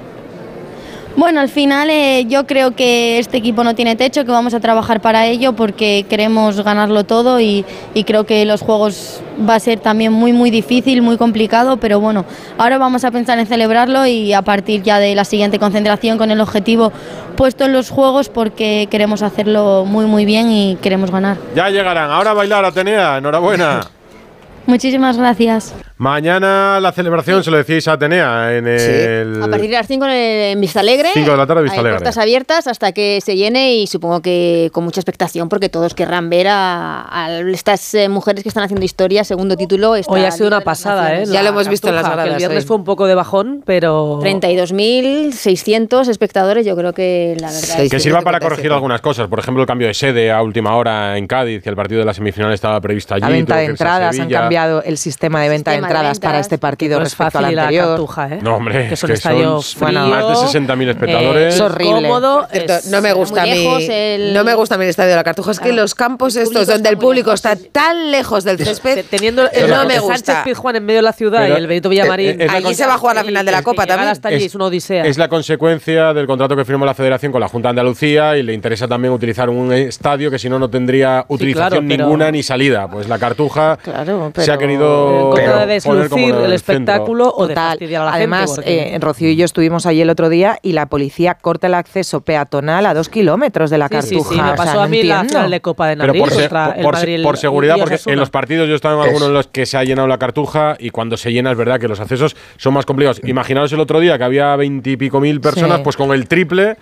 Bueno, 1.16 1.40
al 1.40 1.48
final 1.48 1.88
eh, 1.88 2.26
yo 2.28 2.46
creo 2.46 2.76
que 2.76 3.18
este 3.18 3.38
equipo 3.38 3.64
no 3.64 3.74
tiene 3.74 3.96
techo, 3.96 4.26
que 4.26 4.30
vamos 4.30 4.52
a 4.52 4.60
trabajar 4.60 5.00
para 5.00 5.26
ello 5.26 5.54
porque 5.54 6.04
queremos 6.10 6.60
ganarlo 6.62 7.04
todo 7.04 7.40
y, 7.40 7.64
y 7.94 8.04
creo 8.04 8.24
que 8.24 8.44
los 8.44 8.60
juegos 8.60 9.22
va 9.48 9.54
a 9.54 9.60
ser 9.60 9.80
también 9.80 10.12
muy 10.12 10.34
muy 10.34 10.50
difícil, 10.50 11.00
muy 11.00 11.16
complicado, 11.16 11.78
pero 11.78 12.00
bueno, 12.00 12.26
ahora 12.58 12.76
vamos 12.76 13.04
a 13.04 13.10
pensar 13.10 13.38
en 13.38 13.46
celebrarlo 13.46 14.04
y 14.04 14.34
a 14.34 14.42
partir 14.42 14.82
ya 14.82 14.98
de 14.98 15.14
la 15.14 15.24
siguiente 15.24 15.58
concentración 15.58 16.18
con 16.18 16.30
el 16.30 16.40
objetivo 16.40 16.92
puesto 17.34 17.64
en 17.64 17.72
los 17.72 17.88
juegos 17.88 18.28
porque 18.28 18.86
queremos 18.90 19.22
hacerlo 19.22 19.86
muy 19.86 20.04
muy 20.04 20.26
bien 20.26 20.50
y 20.50 20.76
queremos 20.82 21.10
ganar. 21.10 21.38
Ya 21.54 21.70
llegarán. 21.70 22.10
Ahora 22.10 22.32
a 22.32 22.34
bailar, 22.34 22.64
Atenea. 22.66 23.16
Enhorabuena. 23.16 23.80
Muchísimas 24.66 25.16
gracias. 25.16 25.74
Mañana 25.98 26.78
la 26.78 26.92
celebración, 26.92 27.42
se 27.42 27.50
lo 27.50 27.56
decíais 27.56 27.88
a 27.88 27.92
Atenea, 27.92 28.54
en 28.54 28.66
el... 28.66 29.42
A 29.42 29.48
partir 29.48 29.70
de 29.70 29.76
las 29.76 29.86
5 29.86 30.06
en 30.06 30.60
Vista 30.60 30.80
Alegre. 30.80 31.08
Cinco 31.14 31.30
de 31.30 31.36
la 31.38 31.46
tarde, 31.46 31.62
Vista 31.62 31.76
hay 31.76 31.80
Alegre. 31.80 31.98
puertas 32.00 32.18
abiertas 32.18 32.66
hasta 32.66 32.92
que 32.92 33.20
se 33.22 33.34
llene 33.34 33.76
y 33.76 33.86
supongo 33.86 34.20
que 34.20 34.68
con 34.72 34.84
mucha 34.84 35.00
expectación 35.00 35.48
porque 35.48 35.70
todos 35.70 35.94
querrán 35.94 36.28
ver 36.28 36.48
a, 36.48 37.06
a 37.10 37.40
estas 37.40 37.94
eh, 37.94 38.10
mujeres 38.10 38.42
que 38.42 38.50
están 38.50 38.64
haciendo 38.64 38.84
historia, 38.84 39.24
segundo 39.24 39.56
título. 39.56 39.96
esta 39.96 40.12
Hoy 40.12 40.22
ha 40.24 40.30
sido 40.32 40.48
una 40.48 40.60
pasada, 40.60 41.22
¿eh? 41.22 41.24
Ya 41.26 41.42
lo 41.42 41.48
hemos 41.48 41.66
visto 41.66 41.88
en 41.88 41.94
las 41.94 42.04
gradas 42.04 42.28
El 42.28 42.36
viernes 42.36 42.64
hoy. 42.64 42.66
fue 42.68 42.76
un 42.76 42.84
poco 42.84 43.06
de 43.06 43.14
bajón, 43.14 43.62
pero... 43.64 44.20
32.600 44.20 46.08
espectadores, 46.08 46.66
yo 46.66 46.76
creo 46.76 46.92
que 46.92 47.36
la 47.40 47.50
verdad 47.50 47.80
es 47.80 47.90
Que 47.90 48.00
sirva 48.00 48.20
para 48.20 48.38
corregir 48.38 48.70
algunas 48.70 49.00
cosas. 49.00 49.28
Por 49.28 49.38
ejemplo, 49.38 49.62
el 49.62 49.66
cambio 49.66 49.86
de 49.88 49.94
sede 49.94 50.30
a 50.30 50.42
última 50.42 50.76
hora 50.76 51.16
en 51.16 51.26
Cádiz, 51.26 51.62
que 51.62 51.70
el 51.70 51.76
partido 51.76 52.00
de 52.00 52.04
la 52.04 52.12
semifinal 52.12 52.52
estaba 52.52 52.78
previsto 52.82 53.14
allí. 53.14 53.22
La 53.22 53.28
venta 53.30 53.56
de 53.56 53.64
entradas, 53.64 54.18
han 54.18 54.28
cambiado 54.28 54.82
el 54.82 54.98
sistema 54.98 55.40
de 55.40 55.48
venta 55.48 55.70
de 55.70 55.85
entradas 55.86 56.20
para 56.20 56.38
este 56.40 56.58
partido 56.58 56.98
no 56.98 57.04
es 57.04 57.10
respecto 57.16 57.38
al 57.38 57.44
fácil 57.44 57.52
ir 57.52 57.58
a 57.58 57.62
la 57.62 57.68
anterior. 57.68 57.88
Cartuja, 57.88 58.28
¿eh? 58.28 58.38
No, 58.42 58.56
hombre, 58.56 58.88
Que 58.88 58.94
es 58.94 59.02
un 59.02 59.06
que 59.08 59.12
estadio 59.14 59.62
son 59.62 59.88
frío, 59.88 60.00
más 60.06 60.52
de 60.52 60.60
60.000 60.60 60.88
espectadores. 60.90 61.54
Es 61.54 61.60
horrible. 61.60 62.08
Cómodo, 62.08 62.46
Cierto, 62.50 62.72
es- 62.74 62.86
no 62.86 63.00
me 63.00 63.12
gusta 63.12 63.42
a 63.42 63.46
mí. 63.46 63.86
el- 63.90 64.34
No 64.34 64.44
me 64.44 64.54
gusta 64.54 64.74
a 64.74 64.78
mí 64.78 64.84
el 64.84 64.90
estadio 64.90 65.10
de 65.10 65.16
la 65.16 65.24
Cartuja. 65.24 65.50
Es 65.52 65.60
que 65.60 65.72
los 65.72 65.94
campos 65.94 66.36
El 66.36 66.42
estos 66.44 66.66
donde 66.66 66.88
el 66.88 66.98
público 66.98 67.30
lejos, 67.30 67.34
está 67.44 67.56
sí. 67.56 67.68
tan 67.72 68.10
lejos 68.10 68.44
del 68.44 68.58
césped, 68.58 69.04
Teniendo 69.10 69.48
el, 69.50 69.70
no 69.70 69.84
me 69.86 69.94
el 69.96 70.00
gusta. 70.00 70.16
Sánchez 70.18 70.44
Pizjuán 70.44 70.76
en 70.76 70.84
medio 70.84 70.98
de 70.98 71.02
la 71.02 71.12
ciudad 71.12 71.40
Pero- 71.42 71.54
y 71.54 71.58
el 71.58 71.66
Benito 71.66 71.88
Villamarín. 71.88 72.40
Eh, 72.40 72.44
eh, 72.44 72.48
Allí 72.50 72.74
se 72.74 72.86
va 72.86 72.94
a 72.94 72.98
jugar 72.98 73.16
la 73.16 73.24
final 73.24 73.44
de 73.46 73.52
la 73.52 73.58
el- 73.58 73.64
Copa 73.64 73.86
también. 73.86 74.08
hasta 74.10 74.28
allí 74.28 74.44
es, 74.44 74.54
una 74.54 74.66
odisea. 74.66 75.04
Es 75.04 75.18
la 75.18 75.28
consecuencia 75.28 76.12
del 76.14 76.26
contrato 76.26 76.56
que 76.56 76.64
firmó 76.64 76.84
la 76.84 76.94
Federación 76.94 77.32
con 77.32 77.40
la 77.40 77.48
Junta 77.48 77.68
de 77.68 77.70
Andalucía 77.70 78.36
y 78.36 78.42
le 78.42 78.52
interesa 78.52 78.86
también 78.88 79.12
utilizar 79.12 79.48
un 79.50 79.72
estadio 79.72 80.30
que 80.30 80.38
si 80.38 80.48
no 80.48 80.58
no 80.58 80.68
tendría 80.70 81.24
utilización 81.28 81.68
claro, 81.70 81.84
pero- 81.88 82.04
ninguna 82.04 82.30
ni 82.30 82.42
salida. 82.42 82.88
Pues 82.88 83.08
la 83.08 83.18
Cartuja 83.18 83.78
Claro, 83.82 84.32
se 84.36 84.52
ha 84.52 84.58
querido 84.58 85.36
en 85.38 85.70
deslucir 85.84 86.34
el 86.34 86.34
centro. 86.34 86.52
espectáculo 86.54 87.32
o 87.36 87.46
de 87.46 87.54
fastidiar 87.54 88.02
a 88.02 88.04
la 88.06 88.12
Además, 88.14 88.40
gente. 88.40 88.54
porque- 88.56 88.94
eh, 88.94 88.98
Rocío 89.00 89.28
y 89.30 89.36
yo 89.36 89.44
estuvimos 89.44 89.86
allí 89.86 90.00
el 90.00 90.10
otro 90.10 90.28
día 90.28 90.58
y 90.62 90.72
la 90.72 90.86
policía 90.86 91.34
corta 91.34 91.66
el 91.68 91.74
acceso 91.74 92.20
peatonal 92.22 92.84
a 92.86 92.94
dos 92.94 93.08
kilómetros 93.08 93.70
de 93.70 93.78
la 93.78 93.88
Sí, 93.88 93.94
sí, 94.02 94.14
Cartuja. 94.16 94.28
sí, 94.30 94.36
me 94.36 94.42
O 94.42 94.46
sea, 94.46 94.56
pasó 94.56 94.74
no 94.74 94.80
a 94.82 94.88
mí 94.88 95.02
la 95.02 95.14
entiendo. 95.20 95.28
final 95.38 95.50
de 95.50 95.60
Copa 95.60 95.86
de 95.88 95.96
Pero 95.96 96.06
Madrid 96.08 96.20
por, 96.20 96.30
se- 96.32 96.44
el 96.44 96.82
por- 96.82 96.94
Madrid 96.94 97.14
el- 97.14 97.22
por 97.22 97.36
seguridad, 97.38 97.76
porque 97.78 97.98
en 98.06 98.18
los 98.18 98.30
partidos 98.30 98.66
yo 98.68 98.72
he 98.72 98.76
estado 98.76 99.00
en 99.02 99.06
algunos 99.08 99.28
en 99.28 99.34
los 99.34 99.46
que 99.46 99.66
se 99.66 99.76
ha 99.76 99.84
llenado 99.84 100.08
la 100.08 100.18
cartuja 100.18 100.76
y 100.78 100.90
cuando 100.90 101.16
se 101.16 101.32
llena 101.32 101.50
es 101.52 101.56
verdad 101.56 101.78
que 101.80 101.88
los 101.88 102.00
accesos 102.00 102.36
son 102.56 102.74
más 102.74 102.86
complicados. 102.86 103.20
Imaginaos 103.24 103.72
el 103.72 103.80
otro 103.80 104.00
día 104.00 104.18
que 104.18 104.24
había 104.24 104.54
veintipico 104.56 105.20
mil 105.20 105.40
personas, 105.40 105.78
Sí. 105.78 105.82
pues 105.84 105.96
con 105.96 106.12
el 106.12 106.26
triple. 106.28 106.76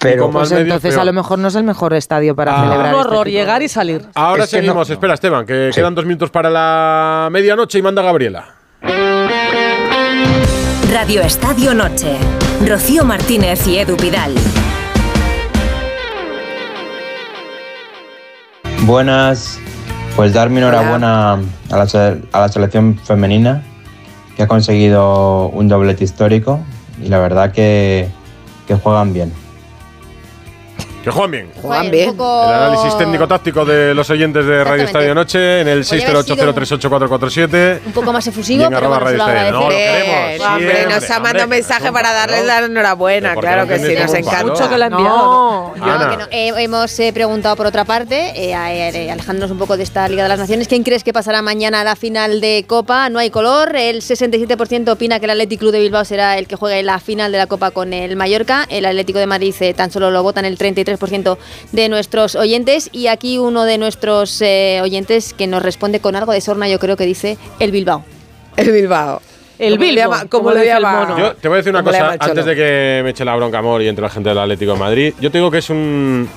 Pero- 0.00 0.30
Pues 0.30 0.50
medios, 0.50 0.66
entonces 0.74 0.96
a 0.98 1.04
lo 1.04 1.12
mejor 1.12 1.38
no 1.38 1.48
es 1.48 1.54
el 1.54 1.62
mejor 1.64 1.92
estadio 1.94 2.34
para 2.34 2.54
Ah. 2.54 2.62
celebrar. 2.64 2.94
Un 2.94 3.00
este 3.00 3.08
horror 3.08 3.26
de- 3.26 3.32
llegar 3.32 3.62
y 3.62 3.68
salir. 3.68 4.06
Ahora 4.14 4.44
Es 4.44 4.50
que 4.50 4.56
seguimos. 4.56 4.88
no- 4.88 4.94
Espera, 4.94 5.14
Esteban, 5.14 5.44
que 5.46 5.70
Sí. 5.72 5.80
quedan 5.80 5.94
dos 5.94 6.06
minutos 6.06 6.30
para 6.30 6.48
la 6.50 7.28
medianoche 7.30 7.78
y 7.78 7.82
manda 7.82 8.00
Gabriela. 8.02 8.54
Radio 10.90 11.20
Estadio 11.22 11.74
Noche. 11.74 12.16
Rocío 12.66 13.04
Martínez 13.04 13.66
y 13.66 13.78
Edu 13.78 13.96
Pidal. 13.96 14.34
Buenas, 18.86 19.58
pues 20.16 20.32
dar 20.32 20.50
mi 20.50 20.58
enhorabuena 20.58 21.34
a 21.34 21.76
la, 21.76 22.16
a 22.32 22.40
la 22.40 22.48
selección 22.48 22.98
femenina 22.98 23.62
que 24.36 24.42
ha 24.42 24.48
conseguido 24.48 25.48
un 25.48 25.68
doblete 25.68 26.04
histórico 26.04 26.60
y 27.02 27.08
la 27.08 27.18
verdad 27.18 27.52
que, 27.52 28.08
que 28.66 28.74
juegan 28.74 29.12
bien. 29.12 29.32
Que 31.02 31.10
juegan 31.10 31.30
bien. 31.30 31.50
Juegan 31.62 31.90
bien. 31.90 32.10
El 32.10 32.20
análisis 32.20 32.98
técnico-táctico 32.98 33.64
de 33.64 33.94
los 33.94 34.08
oyentes 34.10 34.44
de 34.44 34.62
Radio. 34.64 34.84
Estadio 34.84 35.14
Noche 35.14 35.60
en 35.60 35.68
el 35.68 35.84
Podría 35.84 36.08
haber 36.10 36.24
sido 36.24 36.78
608038447. 36.78 37.80
Un 37.86 37.92
poco 37.92 38.12
más 38.12 38.26
efusivo, 38.26 38.68
pero 38.68 38.88
bueno, 38.88 39.06
se 39.06 39.16
lo 39.16 39.26
Radio 39.26 39.34
Estadio. 39.34 39.52
No, 39.52 39.60
lo 39.60 39.68
queremos. 39.68 40.28
Bien, 40.28 40.42
hombre, 40.42 40.86
nos 40.86 41.10
ha 41.10 41.20
mandado 41.20 41.44
un 41.44 41.50
mensaje 41.50 41.92
para 41.92 42.12
darles 42.12 42.44
la 42.44 42.58
enhorabuena, 42.58 43.34
claro 43.34 43.66
que 43.66 43.78
sí, 43.78 43.94
nos 43.98 44.12
encanta. 44.12 44.44
Mucho 44.44 44.68
que 44.68 44.76
le 44.78 44.84
ha 44.84 44.86
enviado. 44.88 45.16
No, 45.16 45.74
No, 45.76 45.84
Ana. 45.84 46.10
que 46.10 46.16
no. 46.16 46.24
Eh, 46.30 46.64
hemos 46.64 46.98
eh, 47.00 47.12
preguntado 47.12 47.56
por 47.56 47.66
otra 47.66 47.84
parte, 47.84 48.32
eh, 48.34 48.52
eh, 48.52 49.10
alejándonos 49.10 49.50
un 49.50 49.58
poco 49.58 49.76
de 49.76 49.84
esta 49.84 50.06
Liga 50.08 50.24
de 50.24 50.28
las 50.28 50.38
Naciones, 50.38 50.68
¿quién 50.68 50.82
crees 50.82 51.02
que 51.04 51.12
pasará 51.12 51.40
mañana 51.40 51.80
a 51.80 51.84
la 51.84 51.96
final 51.96 52.40
de 52.40 52.64
Copa? 52.66 53.08
No 53.08 53.18
hay 53.18 53.30
color, 53.30 53.74
el 53.76 54.02
67% 54.02 54.90
opina 54.90 55.18
que 55.18 55.24
el 55.26 55.30
Athletic 55.30 55.60
Club 55.60 55.72
de 55.72 55.80
Bilbao 55.80 56.04
será 56.04 56.36
el 56.38 56.46
que 56.46 56.56
juegue 56.56 56.82
la 56.82 56.98
final 57.00 57.32
de 57.32 57.38
la 57.38 57.46
Copa 57.46 57.70
con 57.70 57.92
el 57.92 58.16
Mallorca, 58.16 58.66
el 58.68 58.84
Atlético 58.84 59.18
de 59.18 59.26
Madrid 59.26 59.54
eh, 59.60 59.74
tan 59.74 59.90
solo 59.90 60.10
lo 60.10 60.22
votan 60.22 60.44
el 60.44 60.58
33% 60.58 60.89
de 61.72 61.88
nuestros 61.88 62.34
oyentes 62.34 62.88
y 62.92 63.06
aquí 63.08 63.38
uno 63.38 63.64
de 63.64 63.78
nuestros 63.78 64.40
eh, 64.42 64.80
oyentes 64.82 65.32
que 65.34 65.46
nos 65.46 65.62
responde 65.62 66.00
con 66.00 66.16
algo 66.16 66.32
de 66.32 66.40
sorna, 66.40 66.68
yo 66.68 66.78
creo 66.78 66.96
que 66.96 67.06
dice 67.06 67.38
el 67.58 67.70
Bilbao. 67.70 68.04
El 68.56 68.72
Bilbao. 68.72 69.20
El 69.58 69.74
¿Cómo 69.74 69.80
le 69.84 69.86
Bilbo, 69.90 70.00
llama- 70.02 70.18
como 70.26 70.44
¿Cómo 70.44 70.50
le 70.54 70.66
llama? 70.66 70.92
mono. 71.04 71.18
Yo 71.18 71.34
te 71.36 71.48
voy 71.48 71.56
a 71.56 71.58
decir 71.58 71.70
una 71.70 71.80
¿Cómo 71.80 71.92
le 71.92 71.98
cosa 71.98 72.16
antes 72.18 72.44
de 72.46 72.56
que 72.56 73.00
me 73.04 73.10
eche 73.10 73.24
la 73.26 73.36
bronca 73.36 73.58
amor 73.58 73.82
y 73.82 73.88
entre 73.88 74.02
la 74.02 74.08
gente 74.10 74.30
del 74.30 74.38
Atlético 74.38 74.72
de 74.72 74.78
Madrid. 74.78 75.14
Yo 75.20 75.30
te 75.30 75.36
digo 75.38 75.50
que 75.50 75.58
es 75.58 75.68
un 75.68 76.28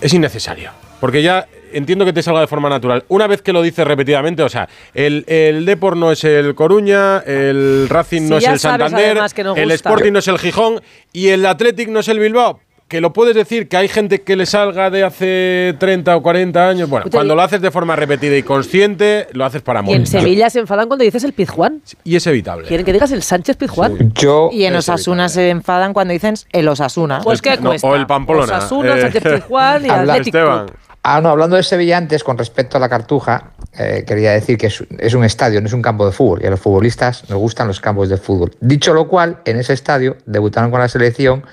es 0.00 0.12
innecesario. 0.14 0.70
Porque 1.00 1.22
ya 1.22 1.46
entiendo 1.72 2.04
que 2.04 2.12
te 2.12 2.22
salga 2.24 2.40
de 2.40 2.48
forma 2.48 2.68
natural. 2.68 3.04
Una 3.06 3.28
vez 3.28 3.40
que 3.40 3.52
lo 3.52 3.62
dices 3.62 3.86
repetidamente, 3.86 4.42
o 4.42 4.48
sea, 4.48 4.68
el, 4.94 5.24
el 5.28 5.64
Depor 5.64 5.96
no 5.96 6.10
es 6.10 6.24
el 6.24 6.56
Coruña, 6.56 7.18
el 7.18 7.86
Racing 7.88 8.22
Si 8.22 8.28
no 8.30 8.38
es 8.38 8.46
el 8.48 8.58
Santander, 8.58 9.18
el. 9.56 9.70
Sporting 9.70 10.10
no 10.12 10.18
es 10.18 10.26
el 10.26 10.38
Gijón 10.38 10.80
y 11.12 11.28
el 11.28 11.46
Athletic 11.46 11.88
no 11.88 12.00
es 12.00 12.08
el 12.08 12.18
Bilbao. 12.18 12.58
Que 12.88 13.02
lo 13.02 13.12
puedes 13.12 13.34
decir 13.34 13.68
que 13.68 13.76
hay 13.76 13.86
gente 13.86 14.22
que 14.22 14.34
le 14.34 14.46
salga 14.46 14.88
de 14.88 15.04
hace 15.04 15.74
30 15.78 16.16
o 16.16 16.22
40 16.22 16.68
años. 16.70 16.88
Bueno, 16.88 17.04
cuando 17.12 17.34
lo 17.34 17.42
haces 17.42 17.60
de 17.60 17.70
forma 17.70 17.94
repetida 17.96 18.34
y 18.34 18.42
consciente, 18.42 19.26
lo 19.32 19.44
haces 19.44 19.60
para 19.60 19.80
Y 19.80 19.82
en 19.82 19.86
molestar. 19.86 20.22
Sevilla 20.22 20.48
se 20.48 20.60
enfadan 20.60 20.88
cuando 20.88 21.04
dices 21.04 21.22
el 21.24 21.34
Pizjuán. 21.34 21.82
Y 22.02 22.16
es 22.16 22.26
evitable. 22.26 22.66
Quieren 22.66 22.86
que 22.86 22.94
digas 22.94 23.12
el 23.12 23.22
Sánchez 23.22 23.56
Pizjuán. 23.58 24.14
Yo. 24.14 24.48
Y 24.52 24.64
en 24.64 24.74
Osasuna 24.74 25.28
se 25.28 25.50
enfadan 25.50 25.92
cuando 25.92 26.12
dicen 26.12 26.34
el 26.50 26.66
Osasuna. 26.66 27.20
Pues 27.22 27.42
qué 27.42 27.58
No, 27.58 27.68
cuesta. 27.70 27.86
o 27.88 27.94
el 27.94 28.06
Pamplona. 28.06 28.44
Osasuna, 28.44 28.96
Eh, 28.96 29.00
Sánchez 29.02 29.22
Pizjuán 29.22 29.84
y 29.84 29.88
Habla- 29.90 30.14
Atlético. 30.14 30.38
Esteban. 30.38 30.66
Ah, 31.02 31.20
no, 31.20 31.28
hablando 31.28 31.56
de 31.56 31.62
Sevilla 31.64 31.98
antes, 31.98 32.24
con 32.24 32.38
respecto 32.38 32.78
a 32.78 32.80
la 32.80 32.88
Cartuja, 32.88 33.52
eh, 33.78 34.04
quería 34.06 34.32
decir 34.32 34.56
que 34.56 34.66
es, 34.68 34.82
es 34.98 35.12
un 35.14 35.24
estadio, 35.24 35.60
no 35.60 35.66
es 35.66 35.72
un 35.74 35.80
campo 35.82 36.04
de 36.06 36.12
fútbol, 36.12 36.40
y 36.42 36.46
a 36.46 36.50
los 36.50 36.60
futbolistas 36.60 37.28
nos 37.30 37.38
gustan 37.38 37.68
los 37.68 37.80
campos 37.80 38.08
de 38.08 38.16
fútbol. 38.16 38.50
Dicho 38.60 38.92
lo 38.94 39.08
cual, 39.08 39.38
en 39.44 39.58
ese 39.58 39.74
estadio 39.74 40.16
debutaron 40.26 40.70
con 40.70 40.80
la 40.80 40.88
selección 40.88 41.44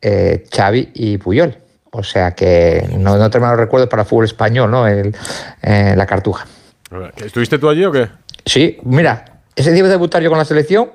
eh, 0.00 0.44
Xavi 0.54 0.90
y 0.94 1.18
Puyol. 1.18 1.56
O 1.90 2.02
sea 2.02 2.32
que 2.32 2.86
no, 2.98 3.16
no 3.16 3.30
tengo 3.30 3.46
malos 3.46 3.60
recuerdos 3.60 3.88
para 3.88 4.02
el 4.02 4.08
fútbol 4.08 4.26
español, 4.26 4.70
¿no? 4.70 4.86
El, 4.86 5.14
eh, 5.62 5.94
la 5.96 6.06
Cartuja. 6.06 6.46
¿Estuviste 7.16 7.58
tú 7.58 7.68
allí 7.68 7.84
o 7.84 7.92
qué? 7.92 8.08
Sí, 8.44 8.78
mira, 8.84 9.24
ese 9.54 9.72
día 9.72 9.82
de 9.82 9.88
debutar 9.88 10.22
yo 10.22 10.28
con 10.28 10.38
la 10.38 10.44
selección 10.44 10.90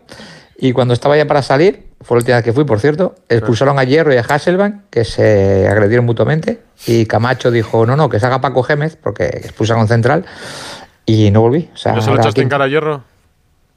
y 0.58 0.74
cuando 0.74 0.94
estaba 0.94 1.18
ya 1.18 1.26
para 1.26 1.42
salir, 1.42 1.88
fue 2.02 2.18
la 2.18 2.20
última 2.20 2.38
vez 2.38 2.46
que 2.46 2.54
fui, 2.54 2.66
por 2.66 2.80
cierto, 2.80 3.16
expulsaron 3.28 3.80
a 3.80 3.84
Hierro 3.84 4.14
y 4.14 4.18
a 4.18 4.22
Hasselbank, 4.22 4.90
que 4.92 5.06
se 5.06 5.68
agredieron 5.68 6.06
mutuamente, 6.06 6.62
y 6.86 7.08
Camacho 7.08 7.50
dijo, 7.50 7.86
no, 7.88 7.96
no, 7.96 8.10
que 8.10 8.20
se 8.20 8.28
haga 8.28 8.42
Paco 8.42 8.62
Gémez, 8.62 8.96
porque 8.96 9.26
expulsaron 9.26 9.88
central, 9.88 10.26
y 11.06 11.32
no 11.32 11.42
volví. 11.42 11.70
O 11.74 11.78
sea, 11.78 11.94
¿No 11.94 12.02
se 12.02 12.12
lo 12.12 12.18
echaste 12.18 12.42
en 12.42 12.50
cara 12.50 12.66
a 12.66 12.68
hierro? 12.68 13.04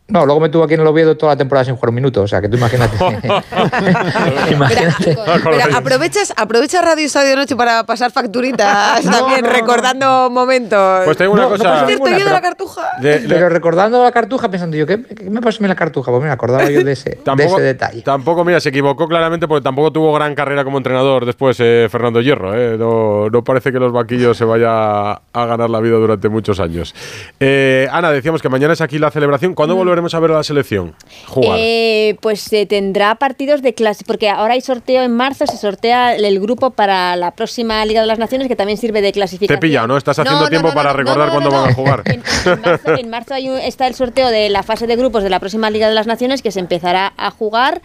No, 0.06 0.26
luego 0.26 0.38
me 0.40 0.50
tuvo 0.50 0.64
aquí 0.64 0.74
en 0.74 0.80
el 0.80 0.86
Oviedo 0.86 1.16
toda 1.16 1.32
la 1.32 1.38
temporada 1.38 1.64
sin 1.64 1.76
jugar 1.76 1.88
un 1.88 1.94
minuto, 1.94 2.20
o 2.22 2.28
sea, 2.28 2.40
que 2.42 2.48
tú 2.50 2.56
imagínate. 2.58 2.94
imagínate. 4.50 5.16
Pero 5.44 5.76
aprovechas, 5.76 6.32
aprovechas 6.36 6.84
Radio 6.84 7.06
Estadio 7.06 7.36
Noche 7.36 7.56
para 7.56 7.84
pasar 7.84 8.10
facturitas 8.12 9.02
también, 9.04 9.40
no, 9.42 9.46
no. 9.48 9.52
recordando 9.52 10.28
momentos. 10.30 11.04
Pues 11.04 11.16
te 11.16 11.24
digo 11.24 11.34
una 11.34 11.48
cosa. 11.48 11.64
Por 11.80 11.86
cierto, 11.86 12.04
ninguna, 12.04 12.10
yo 12.12 12.18
de 12.18 12.24
pero- 12.24 12.34
la 12.34 12.40
cartuja. 12.42 12.82
De- 13.00 13.18
de- 13.20 13.28
Pero 13.28 13.48
recordando 13.48 14.02
la 14.02 14.12
cartuja, 14.12 14.50
pensando 14.50 14.76
yo, 14.76 14.86
¿qué, 14.86 15.02
qué 15.02 15.30
me 15.30 15.40
pasó 15.40 15.58
a 15.58 15.62
mí 15.62 15.68
la 15.68 15.74
cartuja? 15.74 16.10
Pues 16.10 16.22
me 16.22 16.30
acordaba 16.30 16.68
yo 16.70 16.84
de 16.84 16.92
ese, 16.92 17.10
de 17.10 17.16
Tampoco, 17.16 17.54
ese 17.56 17.62
detalle. 17.62 18.02
tampoco, 18.02 18.44
mira, 18.44 18.60
se 18.60 18.68
equivocó 18.68 19.08
claramente 19.08 19.48
porque 19.48 19.64
tampoco 19.64 19.90
tuvo 19.92 20.12
gran 20.12 20.34
carrera 20.34 20.64
como 20.64 20.76
entrenador 20.78 21.24
después 21.26 21.56
eh, 21.60 21.88
Fernando 21.90 22.20
Hierro. 22.20 22.54
eh. 22.54 22.76
No, 22.78 23.30
no 23.30 23.42
parece 23.44 23.72
que 23.72 23.78
los 23.78 23.92
vaquillos 23.92 24.36
se 24.36 24.44
vaya 24.44 25.12
a 25.12 25.46
ganar 25.46 25.70
la 25.70 25.80
vida 25.80 25.96
durante 25.96 26.28
muchos 26.28 26.60
años. 26.60 26.94
Eh, 27.40 27.88
Ana, 27.90 28.10
decíamos 28.10 28.42
que 28.42 28.48
mañana 28.48 28.74
es 28.74 28.80
aquí 28.80 28.98
la 28.98 29.10
celebración. 29.10 29.54
¿Cuándo 29.54 29.74
volveremos 29.94 30.14
a 30.14 30.20
ver 30.20 30.30
a 30.32 30.34
la 30.34 30.42
selección 30.42 30.94
jugar? 31.28 31.56
Eh, 31.60 32.16
pues 32.20 32.40
se 32.40 32.66
tendrá 32.66 33.14
partidos 33.14 33.62
de 33.62 33.74
clase, 33.74 34.04
porque 34.06 34.28
ahora 34.28 34.54
hay 34.54 34.60
sorteo 34.60 35.02
en 35.02 35.12
marzo, 35.12 35.46
se 35.46 35.56
sortea 35.56 36.16
el 36.16 36.40
grupo 36.40 36.70
para 36.70 37.14
la 37.16 37.30
próxima 37.30 37.84
Liga 37.84 38.00
de 38.00 38.06
las 38.08 38.18
Naciones, 38.18 38.48
que 38.48 38.56
también 38.56 38.76
sirve 38.76 39.00
de 39.00 39.08
Te 39.08 39.12
clasificación. 39.12 39.60
pillado, 39.60 39.86
¿no? 39.86 39.96
Estás 39.96 40.18
haciendo 40.18 40.40
No, 40.40 40.44
no, 40.46 40.50
tiempo 40.50 40.68
no, 40.68 40.74
para 40.74 40.92
recordar 40.92 41.30
cuándo 41.30 41.50
van 41.50 41.70
a 41.70 41.74
jugar. 41.74 42.02
En, 42.06 42.22
en 42.44 42.60
marzo, 42.60 42.96
en 42.96 43.10
marzo 43.10 43.34
hay 43.34 43.48
un- 43.48 43.58
está 43.58 43.86
el 43.86 43.94
sorteo 43.94 44.28
de 44.30 44.48
la 44.48 44.62
fase 44.64 44.86
de 44.86 44.96
grupos 44.96 45.22
de 45.22 45.30
la 45.30 45.38
próxima 45.38 45.70
Liga 45.70 45.88
de 45.88 45.94
las 45.94 46.06
Naciones, 46.08 46.42
que 46.42 46.50
se 46.50 46.58
empezará 46.60 47.12
a 47.16 47.30
jugar. 47.30 47.80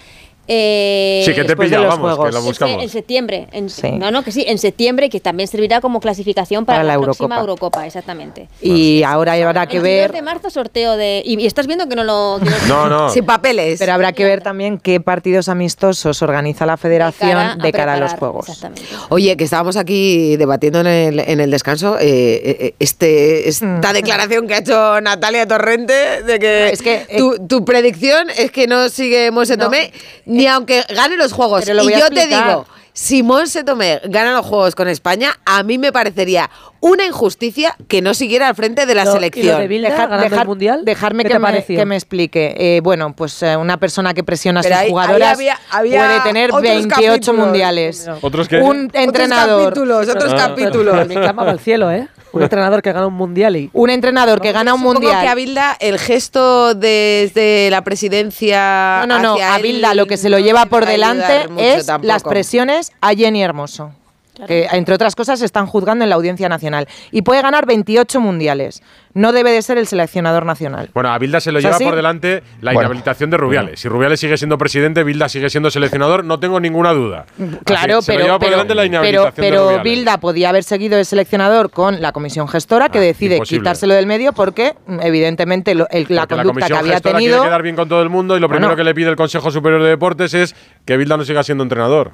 Eh, 0.52 1.22
Sí, 1.26 1.34
que 1.34 1.44
te 1.44 1.56
los 1.56 1.70
vamos, 1.70 2.10
que 2.10 2.16
Juegos. 2.16 2.32
lo 2.34 2.38
en 2.40 2.44
se- 2.44 2.48
buscamos. 2.50 2.84
En 2.84 2.90
septiembre. 2.90 3.48
En, 3.52 3.70
Sí. 3.70 3.92
No, 3.92 4.10
no, 4.12 4.24
que 4.24 4.32
sí, 4.32 4.44
en 4.48 4.58
septiembre, 4.58 5.10
que 5.10 5.20
también 5.20 5.48
servirá 5.48 5.80
como 5.80 6.00
clasificación 6.00 6.66
para, 6.66 6.80
Para 6.80 6.88
la 6.88 6.98
la, 6.98 7.04
próxima 7.04 7.40
Eurocopa. 7.40 7.86
Exactamente. 7.86 8.50
Y 8.62 9.04
ahora 9.04 9.34
habrá 9.34 9.68
que 9.68 9.78
el 9.78 9.84
ver 9.84 10.12
22 10.12 10.14
de 10.14 10.22
marzo 10.24 10.50
sorteo 10.50 10.98
de... 10.98 11.22
Y, 11.24 11.40
y 11.40 11.46
estás 11.46 11.68
viendo 11.68 11.88
que 11.88 11.96
no 11.96 12.04
lo... 12.04 12.40
que 12.44 12.50
no- 12.50 12.58
No, 12.68 12.90
no. 12.90 13.10
Sin 13.12 13.26
papeles. 13.26 13.78
Pero 13.80 13.94
habrá 13.94 14.12
que 14.14 14.26
ver 14.26 14.42
también 14.42 14.80
qué 14.80 15.00
partidos 15.00 15.50
amistosos 15.50 16.22
organiza 16.24 16.66
la 16.66 16.78
federación 16.78 17.60
de 17.60 17.72
cara, 17.72 17.94
a, 17.94 17.98
los 17.98 18.14
Juegos. 18.14 18.50
Exactamente. 18.50 18.84
Oye, 19.10 19.38
que 19.38 19.44
estábamos 19.44 19.78
aquí 19.78 20.36
debatiendo 20.38 20.80
en 20.82 20.88
el, 20.88 21.20
en 21.20 21.40
el 21.40 21.52
descanso, 21.52 21.98
eh, 22.00 22.42
eh, 22.60 22.74
este, 22.80 23.48
esta 23.48 23.94
declaración 23.94 24.48
que 24.48 24.56
ha 24.56 24.58
hecho 24.60 25.00
Natalia 25.02 25.48
Torrente 25.48 26.24
de 26.24 26.40
que, 26.40 26.70
Es 26.70 26.82
que, 26.82 27.06
eh, 27.08 27.18
tu, 27.18 27.38
tu 27.48 27.64
predicción 27.66 28.30
es 28.36 28.52
que 28.52 28.66
no 28.68 28.90
sigue 28.90 29.30
Monse 29.32 29.58
No, 29.58 29.66
Tomé 29.66 29.92
ni 30.40 30.48
aunque 30.48 30.84
gane 30.96 31.18
los 31.18 31.34
Juegos. 31.34 31.66
pero 31.66 31.84
lo 31.84 31.90
y 31.90 31.94
a 31.94 32.00
yo 32.00 32.10
te 32.10 32.28
digo, 32.28 32.66
si 32.94 33.24
Monse 33.24 33.64
Tomé 33.64 34.02
gana 34.06 34.34
los 34.34 34.46
Juegos 34.46 34.76
con 34.76 34.88
España, 34.88 35.40
a 35.46 35.64
mí 35.64 35.78
me 35.78 35.92
parecería 35.92 36.50
una 36.82 37.06
injusticia 37.06 37.76
que 37.88 38.02
no 38.02 38.14
siguiera 38.14 38.48
al 38.48 38.56
frente 38.56 38.86
de 38.86 38.96
la 38.96 39.04
Lo- 39.04 39.10
¿y 39.12 39.14
lo 39.14 39.20
selección. 39.20 39.60
de 39.62 39.68
Bilda 39.68 39.90
Dejar- 39.90 40.10
ganando 40.10 40.24
el 40.26 40.32
dejar- 40.32 40.48
Mundial? 40.48 40.86
Dejarme 40.86 41.24
¿Qué 41.24 41.30
que 41.30 41.34
te 41.34 41.40
me, 41.40 41.66
que 41.66 41.86
me 41.86 41.96
explique. 41.96 42.56
Eh, 42.58 42.82
bueno, 42.82 43.14
pues 43.16 43.42
eh, 43.44 43.58
una 43.58 43.78
persona 43.78 44.14
que 44.14 44.24
presiona 44.24 44.60
a 44.62 44.64
sus 44.64 44.72
ahí- 44.72 44.86
ahí 44.86 44.90
jugadoras 44.90 45.34
había- 45.34 45.60
había 45.72 46.06
puede 46.06 46.20
tener 46.22 46.50
otros 46.52 46.62
28 46.62 47.06
capítulos. 47.12 47.46
mundiales. 47.46 48.08
¿Otros 48.22 48.48
qué? 48.48 48.58
Un 48.62 48.90
entrenador, 48.94 49.74
Otros 49.74 49.88
capítulos, 49.88 50.10
otros 50.10 50.34
Ah. 50.34 50.38
capítulos. 50.48 51.08
Clamaba 51.08 51.52
al 51.52 51.60
cielo, 51.60 51.92
¿eh? 51.92 52.08
Un 52.32 52.44
entrenador 52.44 52.82
que 52.84 52.92
gana 52.94 53.08
un 53.08 53.14
mundial 53.16 53.56
y. 53.56 53.70
un 53.74 53.90
entrenador 53.90 54.40
que 54.40 54.52
gana 54.52 54.74
un 54.76 54.82
Supongo 54.82 55.02
mundial. 55.02 55.22
que 55.24 55.28
a 55.30 55.36
Bilda 55.36 55.76
el 55.80 55.98
gesto 55.98 56.76
desde 56.76 57.70
la 57.72 57.84
presidencia. 57.84 59.04
No, 59.08 59.18
no, 59.18 59.20
no. 59.24 59.34
hacia 59.34 59.56
A 59.56 59.60
Bilda 59.60 59.94
lo 59.96 60.06
que 60.06 60.18
se 60.18 60.30
lo 60.30 60.40
lleva 60.40 60.66
le 60.66 60.70
por 60.70 60.86
delante 60.86 61.48
es 61.58 61.86
tampoco. 61.88 62.08
las 62.08 62.24
presiones 62.24 62.92
a 63.02 63.14
Jenny 63.16 63.42
Hermoso. 63.44 63.92
Que, 64.48 64.68
entre 64.72 64.96
otras 64.96 65.16
cosas, 65.16 65.40
se 65.40 65.46
están 65.46 65.66
juzgando 65.68 66.04
en 66.04 66.10
la 66.10 66.16
Audiencia 66.16 66.48
Nacional. 66.50 66.88
Y 67.12 67.22
puede 67.24 67.42
ganar 67.42 67.66
28 67.66 68.20
mundiales. 68.22 68.82
No 69.14 69.32
debe 69.32 69.52
de 69.52 69.62
ser 69.62 69.78
el 69.78 69.88
seleccionador 69.88 70.46
nacional. 70.46 70.90
Bueno, 70.94 71.10
a 71.12 71.18
Bilda 71.18 71.40
se 71.40 71.52
lo 71.52 71.58
¿Es 71.60 71.64
lleva 71.66 71.76
así? 71.76 71.84
por 71.86 71.96
delante 71.96 72.44
la 72.62 72.72
Bueno. 72.74 72.82
inhabilitación 72.90 73.30
de 73.32 73.38
Rubiales. 73.38 73.80
Si 73.80 73.90
Rubiales 73.90 74.20
sigue 74.20 74.38
siendo 74.38 74.58
presidente, 74.58 75.04
Bilda 75.04 75.28
sigue 75.30 75.50
siendo 75.50 75.70
seleccionador, 75.72 76.24
no 76.24 76.40
tengo 76.40 76.60
ninguna 76.60 76.94
duda. 76.94 77.26
Claro, 77.66 77.98
Así, 77.98 78.06
se 78.06 78.12
lo 78.14 78.18
pero, 78.18 78.26
lleva 78.26 78.40
por 78.40 78.48
pero, 78.48 78.52
delante 78.52 78.76
la 78.76 78.82
pero, 78.84 78.88
inhabilitación 78.92 79.36
de 79.36 79.42
pero 79.52 79.64
Rubiales. 79.66 79.84
Bilda 79.84 80.18
podía 80.20 80.50
haber 80.50 80.64
seguido 80.64 80.98
el 80.98 81.06
seleccionador 81.06 81.72
con 81.72 82.02
la 82.02 82.12
comisión 82.12 82.48
gestora 82.48 82.90
que 82.90 83.00
Ah, 83.00 83.02
decide 83.02 83.36
imposible. 83.36 83.62
quitárselo 83.62 83.94
del 83.96 84.06
medio 84.06 84.32
porque, 84.34 84.76
mm, 84.86 85.00
evidentemente, 85.02 85.74
lo- 85.76 85.88
el- 85.90 86.06
la 86.10 86.22
Porque 86.22 86.36
conducta 86.36 86.68
que 86.68 86.74
comisión 86.74 86.78
había 86.80 87.00
tenido. 87.02 87.38
quiere 87.38 87.50
quedar 87.50 87.64
bien 87.64 87.76
con 87.76 87.90
todo 87.90 88.02
el 88.04 88.10
mundo 88.10 88.38
y 88.38 88.40
lo 88.40 88.48
primero 88.48 88.68
Bueno. 88.70 88.78
que 88.78 88.84
le 88.84 88.94
pide 88.96 89.10
el 89.10 89.16
Consejo 89.16 89.50
Superior 89.52 89.82
de 89.84 89.90
Deportes 89.90 90.34
es 90.34 90.56
que 90.86 90.98
Bilda 90.98 91.18
no 91.18 91.26
siga 91.26 91.44
siendo 91.44 91.64
entrenador. 91.64 92.12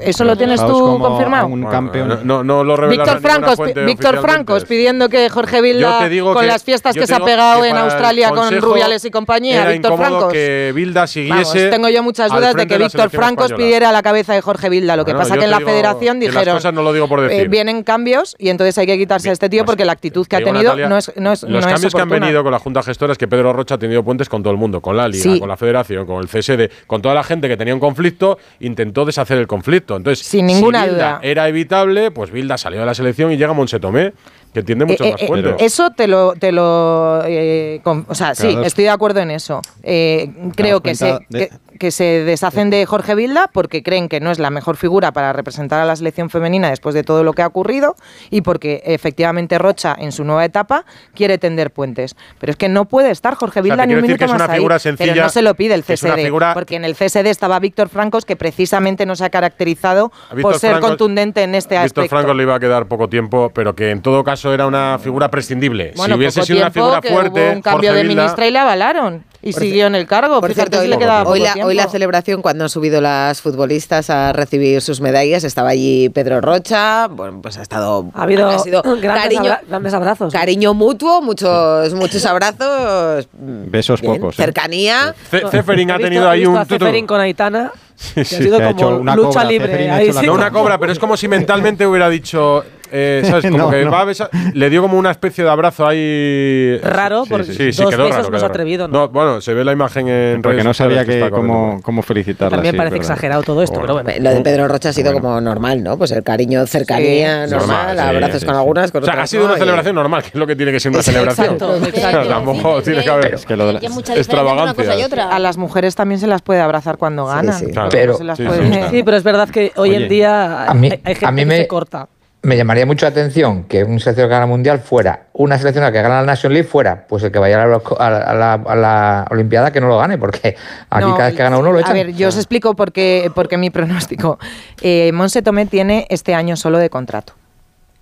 ¿Eso 0.00 0.24
lo 0.24 0.36
tienes 0.36 0.60
tú 0.64 0.98
confirmado? 0.98 1.46
un 1.46 1.64
campeón. 1.64 2.08
No, 2.24 2.42
no, 2.44 2.44
no 2.44 2.64
lo 2.64 2.88
Víctor 2.88 3.20
fuente 3.56 3.84
Víctor. 3.84 4.18
Francos 4.20 4.64
pidiendo 4.64 5.08
que 5.08 5.28
Jorge 5.28 5.60
Vilda 5.60 5.98
con 6.32 6.40
que- 6.40 6.46
las 6.46 6.62
fiestas 6.64 6.94
que 6.94 7.06
se 7.06 7.14
ha 7.14 7.20
pegado 7.20 7.64
en 7.64 7.76
Australia 7.76 8.30
con 8.30 8.60
Rubiales 8.60 9.04
y 9.04 9.10
compañía, 9.10 9.62
era 9.62 9.70
Víctor 9.72 9.96
Francos. 9.96 10.32
que 10.32 10.72
Bilda 10.74 11.06
siguiese 11.06 11.34
Vamos, 11.58 11.70
tengo 11.70 11.88
yo 11.88 12.02
muchas 12.02 12.30
dudas 12.30 12.54
de 12.54 12.66
que 12.66 12.78
Víctor 12.78 13.10
Francos 13.10 13.46
española. 13.46 13.56
pidiera 13.66 13.92
la 13.92 14.02
cabeza 14.02 14.34
de 14.34 14.40
Jorge 14.40 14.68
Vilda. 14.68 14.96
Lo 14.96 15.04
que 15.04 15.12
Bueno, 15.12 15.28
pasa 15.28 15.38
que 15.38 15.44
en 15.44 15.50
la 15.50 15.60
federación 15.60 16.20
las 16.20 16.32
dijeron 16.32 16.56
cosas 16.56 16.74
no 16.74 16.82
lo 16.82 16.92
digo 16.92 17.08
por 17.08 17.30
eh, 17.30 17.48
vienen 17.48 17.82
cambios 17.82 18.36
y 18.38 18.48
entonces 18.48 18.76
hay 18.78 18.86
que 18.86 18.98
quitarse 18.98 19.30
a 19.30 19.32
este 19.32 19.48
tío 19.48 19.64
porque 19.64 19.84
la 19.84 19.92
actitud 19.92 20.26
que 20.26 20.36
ha 20.36 20.38
tenido 20.40 20.62
Natalia, 20.64 20.88
no 20.88 20.96
es 20.98 21.12
no 21.16 21.32
es 21.32 21.42
Los 21.42 21.50
no 21.52 21.58
es 21.58 21.66
cambios 21.66 21.94
que 21.94 22.00
han 22.00 22.08
venido 22.08 22.42
con 22.42 22.52
la 22.52 22.58
Junta 22.58 22.82
Gestora 22.82 23.12
es 23.12 23.18
que 23.18 23.28
Pedro 23.28 23.52
Rocha 23.52 23.74
ha 23.76 23.78
tenido 23.78 24.02
puentes 24.02 24.28
con 24.28 24.42
todo 24.42 24.52
el 24.52 24.58
mundo, 24.58 24.80
con 24.80 24.96
la 24.96 25.08
Liga, 25.08 25.22
Sí. 25.22 25.38
con 25.40 25.48
la 25.48 25.56
Federación, 25.56 26.06
con 26.06 26.20
el 26.20 26.28
CSD, 26.28 26.70
con 26.86 27.00
toda 27.02 27.14
la 27.14 27.22
gente 27.24 27.48
que 27.48 27.56
tenía 27.56 27.74
un 27.74 27.80
conflicto, 27.80 28.38
intentó 28.60 29.04
deshacer 29.04 29.38
el 29.38 29.46
conflicto. 29.46 29.85
Entonces, 29.94 30.26
Sin 30.26 30.46
ninguna 30.46 30.82
si 30.84 30.88
Bilda 30.90 31.08
duda. 31.12 31.20
era 31.22 31.48
evitable, 31.48 32.10
pues 32.10 32.32
Bilda 32.32 32.58
salió 32.58 32.80
de 32.80 32.86
la 32.86 32.94
selección 32.94 33.30
y 33.30 33.36
llega 33.36 33.52
Monse 33.52 33.78
Tomé, 33.78 34.14
que 34.56 34.62
tiene 34.62 34.84
Eh, 34.84 34.96
más 35.10 35.20
eh, 35.22 35.26
cuentos. 35.26 35.54
eso 35.58 35.90
te 35.90 36.06
lo, 36.08 36.32
te 36.32 36.50
lo 36.50 37.22
eh, 37.26 37.80
con- 37.84 38.06
o 38.08 38.14
sea, 38.14 38.34
sí, 38.34 38.48
Claro. 38.48 38.62
estoy 38.64 38.84
de 38.84 38.90
acuerdo 38.90 39.20
en 39.20 39.30
eso. 39.30 39.60
Eh, 39.82 40.30
creo 40.56 40.80
que 40.80 40.94
se, 40.94 41.18
de- 41.28 41.48
que, 41.48 41.50
que 41.78 41.90
se 41.90 42.04
deshacen 42.24 42.70
de 42.70 42.86
Jorge 42.86 43.14
Vilda 43.14 43.50
porque 43.52 43.82
creen 43.82 44.08
que 44.08 44.18
no 44.18 44.30
es 44.30 44.38
la 44.38 44.48
mejor 44.48 44.78
figura 44.78 45.12
para 45.12 45.34
representar 45.34 45.78
a 45.80 45.84
la 45.84 45.94
selección 45.94 46.30
femenina 46.30 46.70
después 46.70 46.94
de 46.94 47.02
todo 47.02 47.22
lo 47.22 47.34
que 47.34 47.42
ha 47.42 47.46
ocurrido 47.46 47.96
y 48.30 48.40
porque 48.40 48.82
efectivamente 48.86 49.58
Rocha 49.58 49.94
en 49.98 50.10
su 50.10 50.24
nueva 50.24 50.46
etapa 50.46 50.86
quiere 51.14 51.36
tender 51.36 51.70
puentes. 51.70 52.16
Pero 52.40 52.50
es 52.52 52.56
que 52.56 52.70
no 52.70 52.86
puede 52.86 53.10
estar 53.10 53.34
Jorge 53.34 53.60
Vilda 53.60 53.84
ni 53.84 53.94
un 53.94 54.00
minuto 54.00 54.18
que 54.18 54.24
es 54.24 54.30
más 54.30 54.40
una 54.42 54.52
ahí. 54.54 54.58
figura 54.58 54.76
Pero 54.82 54.96
sencilla, 54.96 55.22
no 55.24 55.28
se 55.28 55.42
lo 55.42 55.54
pide 55.54 55.74
el 55.74 55.82
CSD, 55.84 56.14
figura- 56.24 56.54
porque 56.54 56.76
en 56.76 56.86
el 56.86 56.94
CSD 56.94 57.26
estaba 57.28 57.58
Víctor 57.58 57.90
Francos 57.90 58.24
que 58.24 58.36
precisamente 58.36 59.04
no 59.04 59.14
se 59.14 59.26
ha 59.26 59.30
caracterizado 59.30 60.10
Víctor 60.30 60.42
por 60.52 60.58
ser 60.58 60.76
Francos- 60.76 60.88
contundente 60.88 61.42
en 61.42 61.54
este 61.54 61.74
Víctor 61.74 61.84
aspecto. 62.04 62.16
Franco 62.16 62.32
le 62.32 62.44
iba 62.44 62.54
a 62.54 62.60
quedar 62.60 62.86
poco 62.86 63.08
tiempo, 63.08 63.50
pero 63.54 63.74
que 63.74 63.90
en 63.90 64.00
todo 64.00 64.24
caso 64.24 64.45
era 64.52 64.66
una 64.66 64.98
figura 65.02 65.30
prescindible. 65.30 65.92
Bueno, 65.96 66.14
si 66.14 66.18
hubiese 66.18 66.42
sido 66.42 66.58
una 66.60 66.70
figura 66.70 67.00
fuerte, 67.02 67.46
hubo 67.48 67.52
un 67.56 67.62
cambio 67.62 67.90
Jorge 67.90 68.02
de 68.02 68.08
Vilda- 68.08 68.22
ministra 68.22 68.46
y 68.46 68.50
la 68.50 68.62
avalaron. 68.62 69.24
Y 69.42 69.52
siguió 69.52 69.86
en 69.86 69.94
el 69.94 70.06
cargo. 70.08 70.40
Por 70.40 70.52
cierto, 70.54 70.80
hoy, 70.80 70.88
le 70.88 70.98
quedaba 70.98 71.28
hoy 71.30 71.38
poco 71.40 71.52
la, 71.58 71.66
hoy 71.66 71.74
la 71.76 71.86
celebración, 71.86 72.42
cuando 72.42 72.64
han 72.64 72.70
subido 72.70 73.00
las 73.00 73.40
futbolistas 73.42 74.10
a 74.10 74.32
recibir 74.32 74.80
sus 74.82 75.00
medallas, 75.00 75.44
estaba 75.44 75.68
allí 75.68 76.08
Pedro 76.08 76.40
Rocha. 76.40 77.06
Bueno, 77.06 77.40
pues 77.42 77.56
ha 77.56 77.62
estado. 77.62 78.10
Ha 78.14 78.22
habido 78.24 78.58
sido 78.58 78.82
grandes, 78.82 79.10
cariño, 79.22 79.42
abra- 79.52 79.62
grandes 79.68 79.94
abrazos. 79.94 80.32
cariño 80.32 80.74
mutuo, 80.74 81.22
muchos, 81.22 81.94
muchos 81.94 82.24
abrazos. 82.26 83.28
Besos 83.32 84.00
bien, 84.00 84.14
pocos. 84.14 84.36
¿eh? 84.38 84.42
Cercanía. 84.42 85.14
Ce- 85.30 85.42
Ceferin 85.50 85.92
ha 85.92 85.98
tenido 85.98 86.28
ahí 86.28 86.44
un. 86.44 86.64
Ceferín 86.66 87.06
con 87.06 87.20
Aitana 87.20 87.70
Sí, 87.94 88.20
Ha 88.20 88.24
sí. 88.24 88.34
sido 88.36 88.58
Se 88.58 88.64
ha 88.64 88.72
como 88.72 88.78
hecho 88.80 88.96
una 88.98 89.16
lucha 89.16 89.28
cobra, 89.28 89.44
libre. 89.44 89.90
Ha 89.90 89.96
ahí 89.96 90.12
sí. 90.12 90.26
No 90.26 90.34
una 90.34 90.50
cobra, 90.50 90.76
pero 90.78 90.92
es 90.92 90.98
como 90.98 91.16
si 91.16 91.28
mentalmente 91.28 91.86
hubiera 91.86 92.10
dicho, 92.10 92.62
eh, 92.92 93.22
¿sabes? 93.24 93.44
Como 93.50 93.56
No, 93.58 93.70
que 93.70 93.84
no. 93.84 93.90
va 93.90 94.00
a 94.00 94.04
besar- 94.04 94.30
le 94.54 94.70
dio 94.70 94.82
como 94.82 94.98
una 94.98 95.10
especie 95.10 95.44
de 95.44 95.50
abrazo 95.50 95.86
ahí. 95.86 96.78
Raro, 96.82 97.24
Sí, 97.24 97.30
porque 97.30 97.44
sí, 97.46 97.52
sí, 97.54 97.72
sí, 97.72 97.82
dos 97.82 97.90
quedó 97.90 98.04
besos 98.04 98.16
raro, 98.18 98.30
no 98.30 98.36
quedó 98.36 98.46
atrevido. 98.46 98.88
¿no? 98.88 99.08
bueno, 99.08 99.40
se 99.40 99.54
ve 99.54 99.64
la 99.64 99.72
imagen 99.72 100.08
en 100.08 100.42
Porque 100.42 100.54
redes 100.54 100.64
no 100.64 100.74
sabía 100.74 101.04
que 101.04 101.30
cómo, 101.30 101.80
cómo 101.82 102.02
felicitarla. 102.02 102.56
También 102.56 102.76
parece 102.76 102.96
exagerado 102.96 103.42
todo 103.42 103.62
esto, 103.62 103.80
pero 103.80 103.94
bueno. 103.94 104.10
Lo 104.20 104.30
de 104.30 104.40
Pedro 104.40 104.68
Rocha 104.68 104.90
ha 104.90 104.92
sido 104.92 105.12
como 105.12 105.40
normal, 105.40 105.82
¿no? 105.82 105.96
Pues 105.98 106.10
el 106.12 106.22
cariño, 106.22 106.66
cercanía, 106.66 107.46
Sí, 107.46 107.54
normal, 107.54 107.96
normal, 107.96 107.96
sí, 108.10 108.14
abrazos 108.16 108.40
sí, 108.40 108.46
con 108.46 108.54
sí. 108.54 108.58
algunas, 108.58 108.92
con 108.92 109.02
O 109.02 109.04
sea, 109.06 109.14
otras 109.14 109.24
ha 109.24 109.26
sido 109.28 109.42
no, 109.44 109.48
una 109.50 109.58
celebración 109.58 109.94
normal, 109.94 110.22
que 110.22 110.28
es 110.28 110.34
lo 110.34 110.46
que 110.46 110.56
tiene 110.56 110.72
que 110.72 110.80
ser 110.80 110.92
una 110.92 111.02
celebración. 111.02 111.54
Exacto, 111.54 112.28
tampoco 112.28 112.82
tiene 112.82 113.02
que 113.02 113.10
haber. 113.10 113.34
Extravagancia. 113.34 115.28
A 115.30 115.38
las 115.38 115.56
mujeres 115.56 115.94
también 115.94 116.20
se 116.20 116.26
las 116.26 116.42
puede 116.42 116.60
abrazar 116.60 116.96
cuando 116.98 117.26
ganan. 117.26 117.58
sí. 117.58 117.66
Claro. 117.66 117.88
Pero- 117.90 118.16
Se 118.16 119.16
es 119.16 119.22
verdad 119.22 119.48
que 119.48 119.72
hoy 119.76 119.94
en 119.94 120.08
día 120.08 120.64
A 120.66 120.74
mí- 120.74 120.88
hay, 120.90 121.00
hay 121.04 121.14
gente 121.14 121.26
a 121.26 121.30
mí 121.32 121.42
que 121.42 121.46
me- 121.46 121.56
se 121.58 121.66
corta. 121.66 122.08
Me 122.42 122.56
llamaría 122.56 122.86
mucho 122.86 123.06
la 123.06 123.10
atención 123.10 123.64
que 123.64 123.82
un 123.82 123.98
seleccionador 123.98 124.28
que 124.28 124.32
gana 124.34 124.44
el 124.44 124.50
mundial 124.50 124.78
fuera 124.78 125.24
una 125.32 125.58
seleccionada 125.58 125.90
que 125.90 126.00
gana 126.00 126.20
la 126.20 126.26
Nation 126.26 126.52
League 126.52 126.68
fuera, 126.68 127.06
pues 127.08 127.22
el 127.24 127.32
que 127.32 127.38
vaya 127.40 127.60
a 127.60 127.66
la, 127.66 127.76
a 127.98 128.10
la- 128.10 128.18
a 128.22 128.34
la- 128.34 128.52
a 128.54 128.76
la 128.76 129.26
Olimpiada 129.30 129.72
que 129.72 129.80
no 129.80 129.88
lo 129.88 129.98
gane, 129.98 130.16
porque 130.16 130.54
aquí 130.90 131.04
No, 131.06 131.14
cada 131.16 131.26
vez 131.28 131.36
que 131.36 131.42
gana 131.42 131.58
uno 131.58 131.72
lo 131.72 131.80
echan. 131.80 131.90
A 131.90 131.94
ver, 131.94 132.12
yo 132.12 132.28
os 132.28 132.36
explico 132.36 132.74
por 132.76 132.92
qué, 132.92 133.30
por 133.34 133.48
qué 133.48 133.58
mi 133.58 133.70
pronóstico. 133.70 134.38
Eh, 134.80 135.10
Monse 135.12 135.42
Tomé 135.42 135.66
tiene 135.66 136.06
este 136.08 136.34
año 136.34 136.56
solo 136.56 136.78
de 136.78 136.88
contrato. 136.88 137.32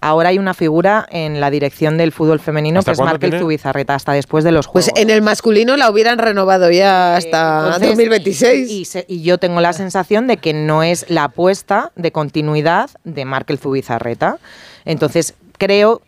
Ahora 0.04 0.28
hay 0.28 0.38
una 0.38 0.52
figura 0.52 1.06
en 1.10 1.40
la 1.40 1.50
dirección 1.50 1.96
del 1.96 2.12
fútbol 2.12 2.38
femenino 2.38 2.80
¿Hasta 2.80 2.90
que 2.92 2.96
es 2.96 3.00
Markel 3.00 3.30
tiene? 3.30 3.42
Zubizarreta, 3.42 3.94
hasta 3.94 4.12
después 4.12 4.44
de 4.44 4.52
los 4.52 4.68
Pues 4.68 4.84
Juegos. 4.84 5.00
en 5.00 5.08
el 5.08 5.22
masculino 5.22 5.78
la 5.78 5.90
hubieran 5.90 6.18
renovado 6.18 6.70
ya 6.70 7.16
hasta 7.16 7.64
Entonces, 7.76 7.88
2026. 7.88 8.70
Y, 8.70 8.84
se- 8.84 9.06
y 9.08 9.22
yo 9.22 9.38
tengo 9.38 9.62
la 9.62 9.72
sensación 9.72 10.26
de 10.26 10.36
que 10.36 10.52
no 10.52 10.82
es 10.82 11.06
la 11.08 11.24
apuesta 11.24 11.90
de 11.96 12.12
continuidad 12.12 12.90
de 13.04 13.24
Markel 13.24 13.58
Zubizarreta. 13.58 14.36
Entonces, 14.84 15.34
creo 15.56 16.02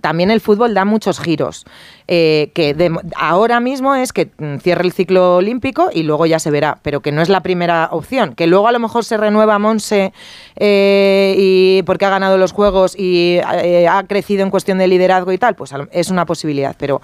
también 0.00 0.30
el 0.30 0.40
fútbol 0.40 0.74
da 0.74 0.84
muchos 0.84 1.20
giros. 1.20 1.64
eh, 2.08 2.50
que 2.54 2.90
ahora 3.16 3.60
mismo 3.60 3.94
es 3.94 4.12
que 4.12 4.30
mm, 4.36 4.56
cierre 4.58 4.84
el 4.84 4.92
ciclo 4.92 5.36
olímpico 5.36 5.90
y 5.92 6.02
luego 6.02 6.26
ya 6.26 6.38
se 6.38 6.50
verá, 6.50 6.78
pero 6.82 7.00
que 7.00 7.12
no 7.12 7.22
es 7.22 7.28
la 7.28 7.40
primera 7.40 7.88
opción. 7.92 8.34
Que 8.34 8.46
luego 8.46 8.68
a 8.68 8.72
lo 8.72 8.78
mejor 8.78 9.04
se 9.04 9.16
renueva 9.16 9.58
Monse 9.58 10.12
eh, 10.56 11.34
y 11.38 11.82
porque 11.84 12.04
ha 12.04 12.10
ganado 12.10 12.38
los 12.38 12.52
juegos 12.52 12.94
y 12.98 13.38
eh, 13.62 13.86
ha 13.88 14.04
crecido 14.04 14.42
en 14.42 14.50
cuestión 14.50 14.78
de 14.78 14.88
liderazgo 14.88 15.32
y 15.32 15.38
tal, 15.38 15.54
pues 15.54 15.72
es 15.92 16.10
una 16.10 16.26
posibilidad. 16.26 16.76
Pero 16.78 17.00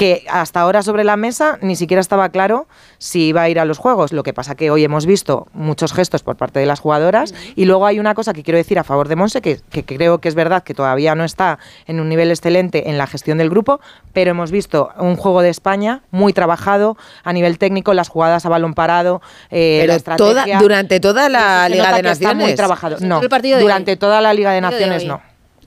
que 0.00 0.24
hasta 0.30 0.60
ahora 0.60 0.82
sobre 0.82 1.04
la 1.04 1.18
mesa 1.18 1.58
ni 1.60 1.76
siquiera 1.76 2.00
estaba 2.00 2.30
claro 2.30 2.66
si 2.96 3.26
iba 3.26 3.42
a 3.42 3.50
ir 3.50 3.60
a 3.60 3.66
los 3.66 3.76
juegos. 3.76 4.14
Lo 4.14 4.22
que 4.22 4.32
pasa 4.32 4.54
que 4.54 4.70
hoy 4.70 4.82
hemos 4.82 5.04
visto 5.04 5.46
muchos 5.52 5.92
gestos 5.92 6.22
por 6.22 6.36
parte 6.36 6.58
de 6.58 6.64
las 6.64 6.80
jugadoras 6.80 7.34
y 7.54 7.66
luego 7.66 7.84
hay 7.84 7.98
una 7.98 8.14
cosa 8.14 8.32
que 8.32 8.42
quiero 8.42 8.56
decir 8.56 8.78
a 8.78 8.82
favor 8.82 9.08
de 9.08 9.16
Monse, 9.16 9.42
que, 9.42 9.60
que 9.70 9.84
creo 9.84 10.18
que 10.18 10.30
es 10.30 10.34
verdad 10.34 10.62
que 10.62 10.72
todavía 10.72 11.14
no 11.14 11.22
está 11.22 11.58
en 11.86 12.00
un 12.00 12.08
nivel 12.08 12.30
excelente 12.30 12.88
en 12.88 12.96
la 12.96 13.06
gestión 13.06 13.36
del 13.36 13.50
grupo, 13.50 13.78
pero 14.14 14.30
hemos 14.30 14.50
visto 14.50 14.88
un 14.96 15.16
juego 15.16 15.42
de 15.42 15.50
España 15.50 16.00
muy 16.10 16.32
trabajado 16.32 16.96
a 17.22 17.34
nivel 17.34 17.58
técnico, 17.58 17.92
las 17.92 18.08
jugadas 18.08 18.46
a 18.46 18.48
balón 18.48 18.72
parado, 18.72 19.20
eh, 19.50 19.84
la 19.86 20.16
toda, 20.16 20.46
durante 20.60 20.98
toda 21.00 21.28
la 21.28 21.68
Liga 21.68 21.92
de 21.92 22.08
está 22.08 22.28
Naciones. 22.28 22.46
muy 22.46 22.54
trabajado. 22.54 22.96
No, 23.00 23.20
durante 23.20 23.90
hoy. 23.90 23.96
toda 23.98 24.22
la 24.22 24.32
Liga 24.32 24.52
de 24.52 24.62
Naciones 24.62 25.04
no. 25.04 25.20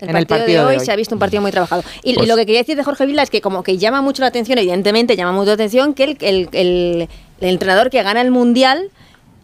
El 0.10 0.16
en 0.18 0.26
partido, 0.26 0.68
de, 0.68 0.78
hoy 0.78 0.80
se 0.86 0.92
ha 0.92 0.96
visto 0.96 1.16
un 1.16 1.20
partido 1.20 1.42
muy 1.42 1.52
trabajado. 1.52 1.84
Y, 2.04 2.16
Pues- 2.16 2.28
lo 2.28 2.36
que 2.36 2.46
quería 2.46 2.62
decir 2.62 2.76
de 2.76 2.84
Jorge 2.84 3.06
Vilda 3.06 3.24
es 3.24 3.30
que 3.30 3.42
como 3.42 3.64
que 3.64 3.78
llama 3.78 4.02
mucho 4.02 4.22
la 4.22 4.28
atención, 4.28 4.58
evidentemente 4.58 5.16
llama 5.16 5.32
mucho 5.32 5.48
la 5.48 5.54
atención 5.54 5.94
que 5.94 6.04
el, 6.04 6.18
el- 6.22 6.50
el- 6.54 7.10
el 7.42 7.50
entrenador 7.50 7.90
que 7.90 8.02
gana 8.04 8.22
el 8.22 8.32
Mundial 8.32 8.90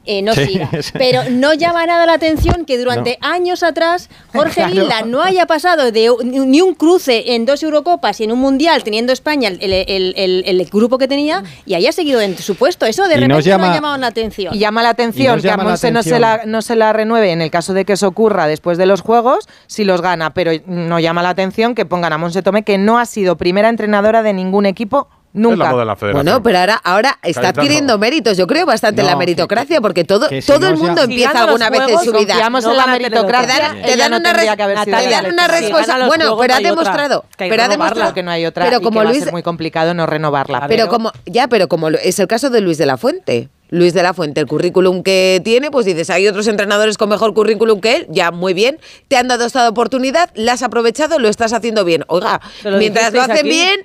eh, 0.06 0.22
no 0.22 0.34
Sí, 0.34 0.46
siga. 0.46 0.70
Pero 0.94 1.22
no 1.30 1.54
llama 1.54 1.86
nada 1.86 2.06
la 2.06 2.14
atención 2.14 2.66
que 2.66 2.78
durante 2.78 3.18
años 3.22 3.64
atrás 3.64 4.10
Jorge 4.34 4.54
Claro. 4.62 4.72
Vilda 4.72 5.02
no 5.04 5.22
haya 5.22 5.46
pasado 5.46 5.92
de 5.92 6.10
un- 6.10 6.50
ni 6.52 6.62
un 6.62 6.74
cruce 6.74 7.36
en 7.36 7.46
dos 7.46 7.62
Eurocopas 7.64 8.20
y 8.20 8.24
en 8.24 8.32
un 8.32 8.40
Mundial 8.40 8.84
teniendo 8.84 9.12
España 9.14 9.50
el, 9.50 9.60
el- 9.62 10.14
el- 10.18 10.44
el 10.46 10.66
grupo 10.70 10.98
que 10.98 11.08
tenía 11.08 11.44
y 11.66 11.74
haya 11.76 11.92
seguido 11.92 12.22
en 12.22 12.38
su 12.38 12.56
puesto. 12.56 12.86
Eso 12.86 13.04
de 13.08 13.14
Y 13.16 13.18
repente 13.18 13.34
no 13.36 13.40
llama- 13.42 13.72
ha 13.72 13.76
llamado 13.76 13.98
la 13.98 14.08
atención. 14.08 14.56
Y 14.56 14.60
llama 14.60 14.82
la 14.84 14.90
atención 14.90 15.42
que 15.42 15.52
a 15.52 15.58
Monse 15.58 15.92
no 15.92 16.02
se, 16.04 16.20
la, 16.20 16.42
no 16.46 16.62
se 16.62 16.76
la 16.76 16.92
renueve 16.94 17.32
en 17.32 17.42
el 17.42 17.52
caso 17.52 17.74
de 17.74 17.86
que 17.86 17.94
eso 17.94 18.08
ocurra 18.08 18.48
después 18.48 18.78
de 18.78 18.86
los 18.86 19.02
Juegos, 19.02 19.48
si 19.68 19.84
los 19.84 20.02
gana, 20.02 20.34
pero 20.34 20.52
no 20.66 21.00
llama 21.00 21.22
la 21.22 21.30
atención 21.30 21.76
que 21.76 21.86
pongan 21.86 22.14
a 22.14 22.18
Monse 22.18 22.42
Tomé, 22.42 22.64
que 22.64 22.78
no 22.78 22.98
ha 23.00 23.06
sido 23.06 23.38
primera 23.38 23.70
entrenadora 23.70 24.24
de 24.24 24.34
ningún 24.34 24.66
equipo 24.66 25.08
Es 25.40 25.44
la 25.44 25.56
nunca. 25.56 25.72
moda 25.72 25.82
en 25.84 25.88
la 25.88 25.96
federación. 25.96 26.26
Bueno, 26.26 26.44
pero 26.44 26.58
ahora, 26.60 26.82
ahora 26.84 27.20
está 27.24 27.50
adquiriendo 27.50 27.98
méritos, 27.98 28.38
yo 28.38 28.46
creo, 28.48 28.66
bastante 28.66 29.02
en 29.02 29.06
No, 29.08 29.12
la 29.12 29.16
que- 29.16 29.20
meritocracia, 29.20 29.82
porque 29.82 30.04
todo, 30.04 30.28
si 30.30 30.42
todo 30.42 30.60
no 30.60 30.68
el 30.70 30.78
mundo 30.78 30.98
Si 31.06 31.12
empieza 31.12 31.42
alguna 31.44 31.70
vez 31.70 31.82
en 31.88 32.00
su 32.00 32.12
vida. 32.14 32.50
No 32.50 32.58
en 32.72 32.78
la 32.78 32.88
meritocracia. 32.88 33.76
Te 33.86 33.96
dan, 33.98 34.14
una, 34.14 34.22
tendría 34.24 34.52
res- 34.52 34.56
que 34.58 34.64
haber 34.64 34.78
sido 34.80 34.86
te 34.86 34.92
dan 35.10 35.24
la 35.24 35.30
una 35.30 35.46
electa. 35.46 35.58
Si 35.58 35.62
respuesta. 35.64 35.92
gana 35.94 36.00
los 36.00 36.08
Bueno, 36.18 36.38
pero 36.38 36.54
ha 36.54 36.60
demostrado. 36.60 37.26
Pero 37.38 37.64
ha 37.64 37.68
demostrado 37.68 38.14
que 38.14 38.24
no 38.24 38.32
hay 38.32 38.46
otra 38.46 38.66
Pero 38.66 38.78
y 38.80 38.84
como 38.84 39.00
que 39.00 39.04
va 39.06 39.10
a 39.10 39.14
Luis, 39.14 39.24
ser 39.24 39.32
muy 39.34 39.44
complicado 39.44 39.94
no 39.94 40.06
renovarla. 40.06 40.68
pero 40.68 40.88
como 40.90 41.12
ya, 41.26 41.48
pero 41.48 41.68
como 41.68 41.90
lo- 41.90 41.98
es 42.00 42.20
el 42.20 42.28
caso 42.28 42.50
de 42.50 42.62
Luis 42.62 42.78
de 42.78 42.86
la 42.86 42.98
Fuente. 42.98 43.50
Luis 43.72 43.94
de 43.94 44.02
la 44.02 44.16
Fuente, 44.16 44.42
el 44.42 44.48
currículum 44.48 45.04
que 45.04 45.42
tiene, 45.44 45.70
pues 45.70 45.86
dices, 45.86 46.10
hay 46.10 46.28
otros 46.28 46.48
entrenadores 46.48 46.98
con 46.98 47.08
mejor 47.08 47.36
currículum 47.36 47.80
que 47.82 47.98
él, 47.98 48.08
ya 48.10 48.32
muy 48.32 48.56
bien, 48.56 48.80
te 49.08 49.16
han 49.16 49.28
dado 49.28 49.46
esta 49.46 49.70
oportunidad, 49.70 50.32
la 50.34 50.54
has 50.54 50.64
aprovechado, 50.64 51.20
lo 51.20 51.28
estás 51.30 51.54
haciendo 51.54 51.86
bien. 51.86 52.04
Oiga, 52.08 52.42
mientras 52.80 53.14
lo 53.14 53.22
hacen 53.22 53.38
aquí. 53.38 53.48
bien, 53.50 53.82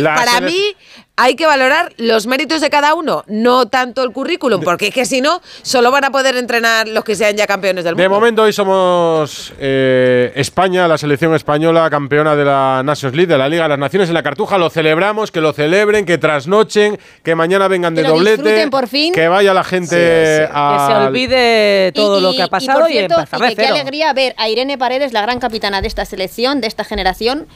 La 0.00 0.14
para 0.14 0.40
mí 0.40 0.74
hay 1.18 1.34
que 1.34 1.46
valorar 1.46 1.92
los 1.96 2.26
méritos 2.26 2.60
de 2.60 2.68
cada 2.68 2.94
uno, 2.94 3.24
no 3.26 3.66
tanto 3.68 4.02
el 4.02 4.12
currículum, 4.12 4.60
porque 4.62 4.88
es 4.88 4.94
que 4.94 5.06
si 5.06 5.22
no, 5.22 5.40
solo 5.62 5.90
van 5.90 6.04
a 6.04 6.10
poder 6.10 6.36
entrenar 6.36 6.88
los 6.88 7.04
que 7.04 7.14
sean 7.14 7.34
ya 7.36 7.46
campeones 7.46 7.84
del 7.84 7.94
mundo. 7.94 8.02
De 8.02 8.08
momento 8.10 8.42
hoy 8.42 8.52
somos 8.52 9.54
eh, 9.58 10.30
España, 10.34 10.86
la 10.86 10.98
selección 10.98 11.34
española, 11.34 11.88
campeona 11.88 12.36
de 12.36 12.44
la 12.44 12.82
Nations 12.84 13.14
League, 13.16 13.32
de 13.32 13.38
la 13.38 13.48
Liga 13.48 13.62
de 13.62 13.70
las 13.70 13.78
Naciones 13.78 14.08
en 14.08 14.14
la 14.14 14.22
Cartuja. 14.22 14.58
Lo 14.58 14.68
celebramos, 14.68 15.30
que 15.30 15.40
lo 15.40 15.54
celebren, 15.54 16.04
que 16.04 16.18
trasnochen, 16.18 16.98
que 17.22 17.34
mañana 17.34 17.66
vengan 17.68 17.94
de 17.94 18.02
Que 18.02 18.08
lo 18.08 18.14
doblete, 18.14 18.42
disfruten 18.42 18.70
por 18.70 18.86
fin. 18.86 19.14
que 19.14 19.28
vaya 19.28 19.54
la 19.54 19.64
gente 19.64 19.86
Sí, 19.96 20.42
sí. 20.44 20.52
Que 20.52 20.92
se 20.92 21.06
olvide 21.06 21.92
todo 21.94 22.18
Y- 22.18 22.22
lo 22.22 22.32
que 22.34 22.42
ha 22.42 22.48
pasado 22.48 22.78
y, 22.80 22.82
por 22.82 22.90
cierto, 22.90 23.14
y 23.38 23.48
que 23.48 23.56
qué 23.56 23.66
alegría 23.66 24.12
ver 24.12 24.34
a 24.36 24.48
Irene 24.50 24.76
Paredes, 24.76 25.14
la 25.14 25.22
gran 25.22 25.38
capitana 25.40 25.80
de 25.80 25.88
esta 25.88 26.04
selección, 26.04 26.60
de 26.60 26.66
esta 26.66 26.84
generación, 26.84 27.46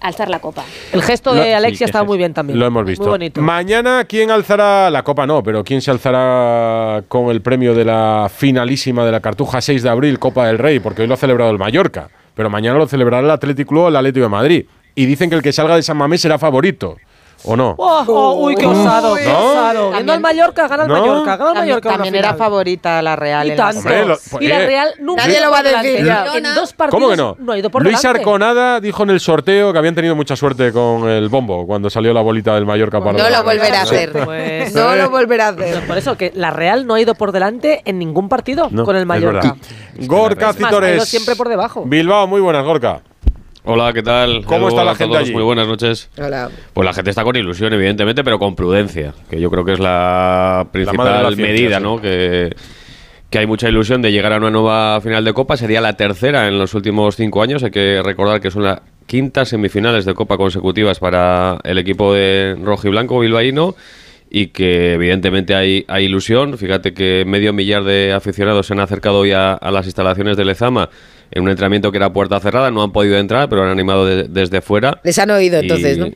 alzar 0.00 0.28
la 0.28 0.40
copa. 0.40 0.64
El 0.92 1.02
gesto 1.02 1.34
Lo- 1.34 1.40
de 1.40 1.54
Alexia 1.54 1.86
sí, 1.86 1.90
está 1.90 2.02
muy 2.04 2.18
bien 2.18 2.34
también. 2.34 2.58
Lo 2.58 2.66
hemos 2.66 2.84
visto. 2.84 2.97
Muy 2.98 3.08
bonito. 3.08 3.40
Mañana, 3.40 4.04
¿quién 4.04 4.30
alzará 4.30 4.90
la 4.90 5.02
copa? 5.02 5.26
No, 5.26 5.42
pero 5.42 5.64
¿quién 5.64 5.80
se 5.80 5.90
alzará 5.90 7.02
con 7.08 7.30
el 7.30 7.40
premio 7.40 7.74
de 7.74 7.84
la 7.84 8.30
finalísima 8.34 9.04
de 9.04 9.12
la 9.12 9.20
Cartuja 9.20 9.60
6 9.60 9.82
de 9.82 9.88
abril, 9.88 10.18
Copa 10.18 10.46
del 10.46 10.58
Rey? 10.58 10.80
Porque 10.80 11.02
hoy 11.02 11.08
lo 11.08 11.14
ha 11.14 11.18
celebrado 11.18 11.50
el 11.50 11.58
Mallorca, 11.58 12.08
pero 12.34 12.50
mañana 12.50 12.78
lo 12.78 12.86
celebrará 12.86 13.24
el 13.24 13.30
Atlético 13.30 13.70
Club 13.70 13.82
o 13.84 13.88
el 13.88 13.96
Atlético 13.96 14.24
de 14.24 14.30
Madrid. 14.30 14.66
Y 14.94 15.06
dicen 15.06 15.30
que 15.30 15.36
el 15.36 15.42
que 15.42 15.52
salga 15.52 15.76
de 15.76 15.82
San 15.82 15.96
Mamés 15.96 16.20
será 16.20 16.38
favorito. 16.38 16.96
¿O 17.44 17.56
no? 17.56 17.74
Oh, 17.78 18.04
oh, 18.08 18.34
uy, 18.46 18.56
qué 18.56 18.66
osado, 18.66 19.14
qué 19.14 19.26
¿No? 19.26 19.38
osado. 19.50 19.90
Viendo 19.92 20.12
al 20.12 20.20
Mallorca, 20.20 20.66
gana 20.66 20.82
el 20.82 20.88
¿No? 20.88 21.00
Mallorca, 21.00 21.36
gana 21.36 21.50
el 21.50 21.54
También, 21.56 21.74
Mallorca. 21.76 21.88
también 21.90 22.12
una 22.14 22.18
era 22.18 22.28
final. 22.34 22.38
favorita 22.38 23.02
la 23.02 23.16
Real. 23.16 23.46
Y 23.46 23.56
tanto. 23.56 23.78
Hombre, 23.78 24.04
lo- 24.06 24.18
pues, 24.30 24.42
y 24.44 24.48
la 24.48 24.60
eh, 24.62 24.66
Real 24.66 24.88
nunca 24.98 25.22
Nadie 25.22 25.36
ha 25.36 25.38
ido 25.38 25.46
lo 25.46 25.52
va 25.52 25.58
a 25.58 25.62
por 25.62 25.70
decir 25.72 26.04
delante. 26.04 26.30
ya. 26.42 26.48
En 26.48 26.54
dos 26.54 26.72
partidos 26.72 27.00
¿Cómo 27.02 27.10
que 27.10 27.16
no? 27.16 27.36
no 27.38 27.52
ha 27.52 27.58
ido 27.58 27.70
por 27.70 27.82
Luis 27.84 28.00
delante. 28.02 28.20
Arconada 28.20 28.80
dijo 28.80 29.02
en 29.04 29.10
el 29.10 29.20
sorteo 29.20 29.72
que 29.72 29.78
habían 29.78 29.94
tenido 29.94 30.16
mucha 30.16 30.34
suerte 30.34 30.72
con 30.72 31.08
el 31.08 31.28
bombo 31.28 31.64
cuando 31.66 31.88
salió 31.90 32.12
la 32.12 32.20
bolita 32.22 32.54
del 32.54 32.66
Mallorca 32.66 32.98
para 33.00 33.16
No 33.18 33.30
lo 33.30 33.44
volverá 33.44 33.80
a 33.80 33.82
hacer. 33.82 34.12
Pues- 34.12 34.74
no 34.74 34.96
lo 34.96 35.08
volverá 35.10 35.46
a 35.46 35.50
hacer. 35.50 35.86
Por 35.86 35.96
eso 35.96 36.16
que 36.16 36.32
la 36.34 36.50
Real 36.50 36.86
no 36.86 36.94
ha 36.94 37.00
ido 37.00 37.14
por 37.14 37.30
delante 37.32 37.82
en 37.84 37.98
ningún 38.00 38.28
partido 38.28 38.68
No, 38.72 38.84
con 38.84 38.96
el 38.96 39.06
Mallorca. 39.06 39.54
Gorka 40.06 40.52
Citores. 40.52 41.04
siempre 41.08 41.36
por 41.36 41.48
debajo. 41.48 41.84
Bilbao, 41.86 42.26
muy 42.26 42.40
buenas, 42.40 42.64
Gorka. 42.64 43.00
Hola, 43.70 43.92
¿qué 43.92 44.02
tal? 44.02 44.46
¿Cómo 44.46 44.68
está 44.68 44.82
la 44.82 44.92
a 44.92 44.94
gente 44.94 45.12
todos, 45.12 45.24
allí? 45.24 45.34
Muy 45.34 45.42
buenas 45.42 45.68
noches. 45.68 46.08
Hola. 46.16 46.48
Pues 46.72 46.86
la 46.86 46.94
gente 46.94 47.10
está 47.10 47.22
con 47.22 47.36
ilusión, 47.36 47.70
evidentemente, 47.74 48.24
pero 48.24 48.38
con 48.38 48.56
prudencia, 48.56 49.12
que 49.28 49.38
yo 49.38 49.50
creo 49.50 49.62
que 49.62 49.74
es 49.74 49.78
la 49.78 50.62
la 50.64 50.72
principal 50.72 51.34
ciencia, 51.34 51.46
medida, 51.46 51.76
sí. 51.76 51.82
¿no? 51.82 52.00
Que, 52.00 52.56
que 53.28 53.38
hay 53.38 53.46
mucha 53.46 53.68
ilusión 53.68 54.00
de 54.00 54.10
llegar 54.10 54.32
a 54.32 54.38
una 54.38 54.48
nueva 54.50 54.98
final 55.02 55.22
de 55.22 55.34
Copa. 55.34 55.58
Sería 55.58 55.82
la 55.82 55.98
tercera 55.98 56.48
en 56.48 56.58
los 56.58 56.72
últimos 56.72 57.16
cinco 57.16 57.42
años. 57.42 57.62
Hay 57.62 57.70
que 57.70 58.00
recordar 58.02 58.40
que 58.40 58.50
son 58.50 58.64
las 58.64 58.80
quintas 59.04 59.50
semifinales 59.50 60.06
de 60.06 60.14
Copa 60.14 60.38
consecutivas 60.38 60.98
para 60.98 61.58
el 61.62 61.76
equipo 61.76 62.14
de 62.14 62.56
rojo 62.62 62.88
y 62.88 62.90
blanco 62.90 63.20
bilbaíno 63.20 63.74
y 64.30 64.46
que 64.46 64.94
evidentemente 64.94 65.54
hay, 65.54 65.84
hay 65.88 66.06
ilusión. 66.06 66.56
Fíjate 66.56 66.94
que 66.94 67.24
medio 67.26 67.52
millar 67.52 67.84
de 67.84 68.14
aficionados 68.14 68.66
se 68.66 68.72
han 68.72 68.80
acercado 68.80 69.18
hoy 69.18 69.32
a, 69.32 69.52
a 69.52 69.70
las 69.70 69.84
instalaciones 69.84 70.38
de 70.38 70.46
Lezama 70.46 70.88
en 71.30 71.42
un 71.42 71.50
entrenamiento 71.50 71.90
que 71.90 71.98
era 71.98 72.12
puerta 72.12 72.40
cerrada. 72.40 72.70
No 72.70 72.82
han 72.82 72.92
podido 72.92 73.16
entrar, 73.18 73.48
pero 73.48 73.62
han 73.62 73.70
animado 73.70 74.06
de- 74.06 74.24
desde 74.24 74.60
fuera. 74.60 75.00
Les 75.04 75.18
han 75.18 75.30
oído 75.30 75.58
entonces, 75.60 75.98
¿no? 75.98 76.06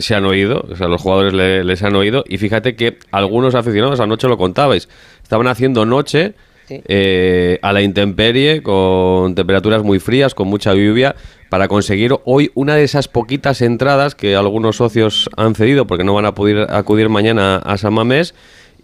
Se 0.00 0.14
han 0.14 0.24
oído, 0.24 0.64
o 0.70 0.76
sea, 0.76 0.88
los 0.88 1.00
jugadores 1.02 1.34
le- 1.34 1.62
les 1.64 1.82
han 1.82 1.94
oído. 1.94 2.24
Y 2.26 2.38
fíjate 2.38 2.74
que 2.74 2.98
algunos 3.10 3.54
aficionados, 3.54 4.00
anoche 4.00 4.28
lo 4.28 4.38
contabais, 4.38 4.88
estaban 5.22 5.46
haciendo 5.46 5.84
noche 5.84 6.32
eh, 6.88 7.58
a 7.60 7.74
la 7.74 7.82
intemperie, 7.82 8.62
con 8.62 9.34
temperaturas 9.34 9.82
muy 9.82 9.98
frías, 9.98 10.34
con 10.34 10.48
mucha 10.48 10.72
lluvia, 10.72 11.14
para 11.50 11.68
conseguir 11.68 12.14
hoy 12.24 12.50
una 12.54 12.74
de 12.74 12.84
esas 12.84 13.06
poquitas 13.06 13.60
entradas 13.60 14.14
que 14.14 14.34
algunos 14.34 14.76
socios 14.76 15.28
han 15.36 15.54
cedido 15.54 15.86
porque 15.86 16.04
no 16.04 16.14
van 16.14 16.24
a 16.24 16.34
poder 16.34 16.66
acudir 16.70 17.10
mañana 17.10 17.56
a 17.56 17.76
San 17.76 17.92
Mamés. 17.92 18.34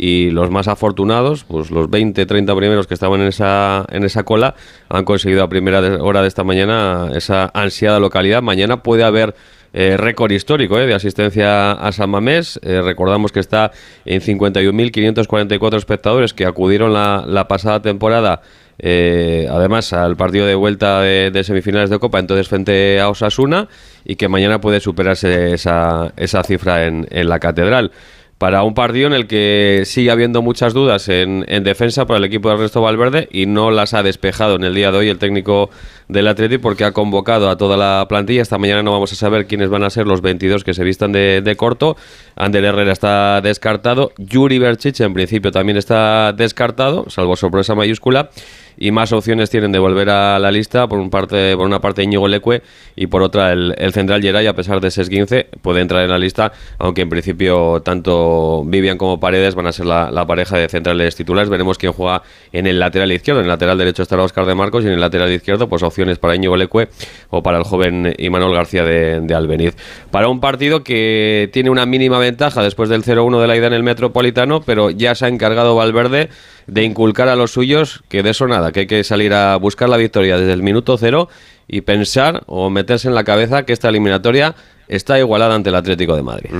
Y 0.02 0.30
los 0.30 0.50
más 0.50 0.66
afortunados, 0.66 1.44
pues 1.44 1.70
los 1.70 1.90
20, 1.90 2.24
30 2.24 2.56
primeros 2.56 2.86
que 2.86 2.94
estaban 2.94 3.20
en 3.20 3.26
esa, 3.26 3.84
en 3.90 4.02
esa 4.04 4.22
cola, 4.22 4.54
han 4.88 5.04
conseguido 5.04 5.42
a 5.42 5.48
primera 5.50 5.80
hora 6.02 6.22
de 6.22 6.28
esta 6.28 6.42
mañana 6.42 7.10
esa 7.14 7.50
ansiada 7.52 8.00
localidad. 8.00 8.40
Mañana 8.40 8.82
puede 8.82 9.04
haber 9.04 9.34
eh, 9.74 9.98
récord 9.98 10.32
histórico 10.32 10.78
eh, 10.80 10.86
de 10.86 10.94
asistencia 10.94 11.72
a 11.72 11.92
San 11.92 12.08
Mamés. 12.08 12.58
Eh, 12.62 12.80
recordamos 12.80 13.30
que 13.30 13.40
está 13.40 13.72
en 14.06 14.22
51.544 14.22 15.76
espectadores 15.76 16.32
que 16.32 16.46
acudieron 16.46 16.94
la, 16.94 17.24
la 17.26 17.46
pasada 17.46 17.82
temporada. 17.82 18.40
eh, 18.82 19.46
además 19.50 19.92
al 19.92 20.16
partido 20.16 20.46
de 20.46 20.54
vuelta 20.54 21.02
de, 21.02 21.30
de 21.30 21.44
semifinales 21.44 21.90
de 21.90 21.98
Copa, 21.98 22.18
entonces 22.18 22.48
frente 22.48 22.98
a 22.98 23.10
Osasuna, 23.10 23.68
y 24.06 24.16
que 24.16 24.28
mañana 24.28 24.62
puede 24.62 24.80
superarse 24.80 25.52
esa, 25.52 26.14
esa 26.16 26.42
cifra 26.42 26.86
en, 26.86 27.06
en 27.10 27.28
la 27.28 27.38
Catedral 27.38 27.92
para 28.40 28.62
un 28.62 28.72
partido 28.72 29.06
en 29.06 29.12
el 29.12 29.26
que 29.26 29.82
sigue 29.84 30.10
habiendo 30.10 30.40
muchas 30.40 30.72
dudas 30.72 31.10
en, 31.10 31.44
en 31.46 31.62
defensa 31.62 32.06
para 32.06 32.16
el 32.16 32.24
equipo 32.24 32.48
de 32.48 32.54
Ernesto 32.54 32.80
Valverde 32.80 33.28
y 33.30 33.44
no 33.44 33.70
las 33.70 33.92
ha 33.92 34.02
despejado 34.02 34.54
en 34.54 34.64
el 34.64 34.74
día 34.74 34.90
de 34.90 34.96
hoy 34.96 35.08
el 35.10 35.18
técnico 35.18 35.68
del 36.08 36.26
Atleti 36.26 36.56
porque 36.56 36.84
ha 36.84 36.92
convocado 36.92 37.50
a 37.50 37.58
toda 37.58 37.76
la 37.76 38.06
plantilla. 38.08 38.40
Esta 38.40 38.56
mañana 38.56 38.82
no 38.82 38.92
vamos 38.92 39.12
a 39.12 39.16
saber 39.16 39.46
quiénes 39.46 39.68
van 39.68 39.82
a 39.82 39.90
ser 39.90 40.06
los 40.06 40.22
22 40.22 40.64
que 40.64 40.72
se 40.72 40.82
vistan 40.84 41.12
de, 41.12 41.42
de 41.42 41.56
corto. 41.56 41.98
Ander 42.34 42.64
Herrera 42.64 42.92
está 42.92 43.42
descartado. 43.42 44.12
Yuri 44.16 44.58
Berchich 44.58 45.02
en 45.02 45.12
principio 45.12 45.52
también 45.52 45.76
está 45.76 46.32
descartado, 46.32 47.10
salvo 47.10 47.36
sorpresa 47.36 47.74
mayúscula. 47.74 48.30
Y 48.76 48.90
más 48.90 49.12
opciones 49.12 49.50
tienen 49.50 49.72
de 49.72 49.78
volver 49.78 50.10
a 50.10 50.38
la 50.38 50.50
lista, 50.50 50.86
por, 50.88 50.98
un 50.98 51.10
parte, 51.10 51.56
por 51.56 51.66
una 51.66 51.80
parte 51.80 52.02
Íñigo 52.02 52.28
Leque 52.28 52.62
y 52.96 53.06
por 53.06 53.22
otra 53.22 53.52
el, 53.52 53.92
central 53.92 54.22
Geray, 54.22 54.46
a 54.46 54.54
pesar 54.54 54.80
de 54.80 54.90
ser 54.90 55.08
15, 55.08 55.48
puede 55.62 55.80
entrar 55.80 56.02
en 56.02 56.10
la 56.10 56.18
lista, 56.18 56.52
aunque 56.78 57.02
en 57.02 57.08
principio 57.08 57.80
tanto 57.82 58.62
Vivian 58.64 58.98
como 58.98 59.20
Paredes 59.20 59.54
van 59.54 59.66
a 59.66 59.72
ser 59.72 59.86
la, 59.86 60.10
la 60.10 60.26
pareja 60.26 60.56
de 60.56 60.68
centrales 60.68 61.16
titulares. 61.16 61.48
Veremos 61.50 61.78
quién 61.78 61.92
juega 61.92 62.22
en 62.52 62.66
el 62.66 62.78
lateral 62.78 63.10
izquierdo. 63.12 63.40
En 63.40 63.46
el 63.46 63.50
lateral 63.50 63.78
derecho 63.78 64.02
estará 64.02 64.22
Oscar 64.22 64.46
de 64.46 64.54
Marcos 64.54 64.84
y 64.84 64.86
en 64.86 64.94
el 64.94 65.00
lateral 65.00 65.32
izquierdo, 65.32 65.68
pues 65.68 65.82
opciones 65.82 66.18
para 66.18 66.34
Íñigo 66.34 66.56
Leque 66.56 66.88
o 67.30 67.42
para 67.42 67.58
el 67.58 67.64
joven 67.64 68.14
Imanol 68.18 68.54
García 68.54 68.84
de, 68.84 69.20
de 69.20 69.34
Albeniz. 69.34 69.76
Para 70.10 70.28
un 70.28 70.40
partido 70.40 70.82
que 70.82 71.50
tiene 71.52 71.70
una 71.70 71.86
mínima 71.86 72.18
ventaja 72.18 72.62
después 72.62 72.88
del 72.88 73.02
0-1 73.02 73.40
de 73.40 73.46
la 73.46 73.56
ida 73.56 73.66
en 73.66 73.72
el 73.72 73.82
Metropolitano, 73.82 74.62
pero 74.62 74.90
ya 74.90 75.14
se 75.14 75.26
ha 75.26 75.28
encargado 75.28 75.74
Valverde 75.74 76.28
de 76.66 76.84
inculcar 76.84 77.28
a 77.28 77.36
los 77.36 77.52
suyos 77.52 78.02
que 78.08 78.22
de 78.22 78.30
eso 78.30 78.46
nada, 78.46 78.72
que 78.72 78.80
hay 78.80 78.86
que 78.86 79.04
salir 79.04 79.32
a 79.32 79.56
buscar 79.56 79.88
la 79.88 79.96
victoria 79.96 80.38
desde 80.38 80.52
el 80.52 80.62
minuto 80.62 80.96
cero 80.98 81.28
y 81.68 81.82
pensar 81.82 82.42
o 82.46 82.70
meterse 82.70 83.08
en 83.08 83.14
la 83.14 83.24
cabeza 83.24 83.64
que 83.64 83.72
esta 83.72 83.88
eliminatoria 83.88 84.54
está 84.88 85.18
igualada 85.18 85.54
ante 85.54 85.70
el 85.70 85.76
Atlético 85.76 86.16
de 86.16 86.22
Madrid. 86.22 86.50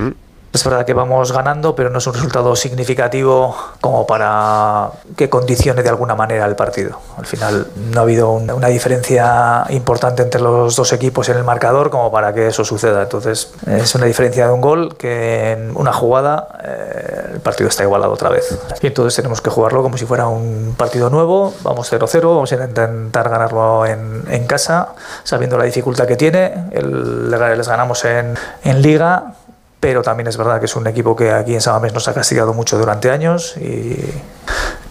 Es 0.53 0.65
verdad 0.65 0.85
que 0.85 0.93
vamos 0.93 1.31
ganando, 1.31 1.75
pero 1.75 1.89
no 1.89 1.99
es 1.99 2.07
un 2.07 2.13
resultado 2.13 2.55
significativo 2.57 3.55
como 3.79 4.05
para 4.05 4.89
que 5.15 5.29
condicione 5.29 5.81
de 5.81 5.87
alguna 5.89 6.13
manera 6.13 6.45
el 6.45 6.55
partido. 6.57 6.99
Al 7.17 7.25
final 7.25 7.67
no 7.93 7.99
ha 8.01 8.03
habido 8.03 8.31
un- 8.31 8.51
una 8.51 8.67
diferencia 8.67 9.63
importante 9.69 10.23
entre 10.23 10.41
los 10.41 10.75
dos 10.75 10.91
equipos 10.91 11.29
en 11.29 11.37
el 11.37 11.45
marcador 11.45 11.89
como 11.89 12.11
para 12.11 12.33
que 12.33 12.47
eso 12.47 12.65
suceda. 12.65 13.03
Entonces 13.03 13.53
es 13.65 13.95
una 13.95 14.05
diferencia 14.05 14.45
de 14.47 14.51
un 14.53 14.59
gol 14.59 14.97
que 14.97 15.51
en 15.53 15.71
una 15.77 15.93
jugada 15.93 16.49
eh, 16.63 17.29
el 17.35 17.39
partido 17.39 17.69
está 17.69 17.83
igualado 17.83 18.11
otra 18.11 18.29
vez. 18.29 18.57
Y 18.81 18.87
entonces 18.87 19.15
tenemos 19.15 19.39
que 19.39 19.49
jugarlo 19.49 19.81
como 19.83 19.97
si 19.97 20.05
fuera 20.05 20.27
un 20.27 20.75
partido 20.77 21.09
nuevo. 21.09 21.53
Vamos 21.63 21.89
0-0, 21.91 22.21
vamos 22.27 22.51
a 22.51 22.55
intentar 22.55 23.29
ganarlo 23.29 23.85
en, 23.85 24.25
en 24.29 24.45
casa, 24.47 24.89
sabiendo 25.23 25.57
la 25.57 25.63
dificultad 25.63 26.05
que 26.07 26.17
tiene. 26.17 26.65
El- 26.71 27.31
les 27.31 27.67
ganamos 27.69 28.03
en, 28.05 28.35
en 28.65 28.81
liga 28.81 29.33
pero 29.81 30.01
también 30.01 30.27
es 30.27 30.37
verdad 30.37 30.59
que 30.59 30.65
es 30.67 30.75
un 30.77 30.87
equipo 30.87 31.15
que 31.17 31.31
aquí 31.31 31.53
en 31.53 31.59
Samamés 31.61 31.93
nos 31.93 32.07
ha 32.07 32.13
castigado 32.13 32.53
mucho 32.53 32.77
durante 32.77 33.09
años 33.11 33.57
y 33.57 33.97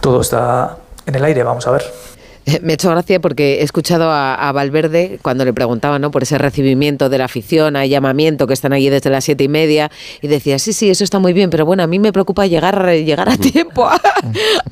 todo 0.01 0.21
está 0.21 0.77
en 1.07 1.15
el 1.15 1.25
aire, 1.25 1.43
vamos 1.43 1.67
a 1.67 1.71
ver. 1.71 1.85
Me 2.63 2.73
ha 2.73 2.75
hecho 2.75 2.91
gracia 2.91 3.21
porque 3.21 3.61
he 3.61 3.63
escuchado 3.63 4.11
a, 4.11 4.35
a 4.35 4.51
Valverde 4.53 5.19
cuando 5.23 5.45
le 5.45 5.53
preguntaban 5.53 6.01
¿no? 6.01 6.11
por 6.11 6.23
ese 6.23 6.39
recibimiento 6.39 7.09
de 7.11 7.19
la 7.19 7.27
afición, 7.27 7.77
a 7.77 7.85
llamamiento 7.87 8.47
que 8.47 8.55
están 8.55 8.73
allí 8.73 8.89
desde 8.89 9.11
las 9.11 9.25
siete 9.25 9.45
y 9.45 9.49
media 9.49 9.91
y 10.23 10.27
decía, 10.27 10.59
sí, 10.59 10.73
sí, 10.73 10.91
eso 10.91 11.05
está 11.05 11.19
muy 11.19 11.33
bien, 11.35 11.51
pero 11.51 11.65
bueno, 11.67 11.83
a 11.83 11.87
mí 11.87 11.99
me 11.99 12.13
preocupa 12.13 12.47
llegar, 12.47 12.85
llegar 12.93 13.29
a 13.29 13.37
tiempo 13.37 13.87
a- 13.87 14.01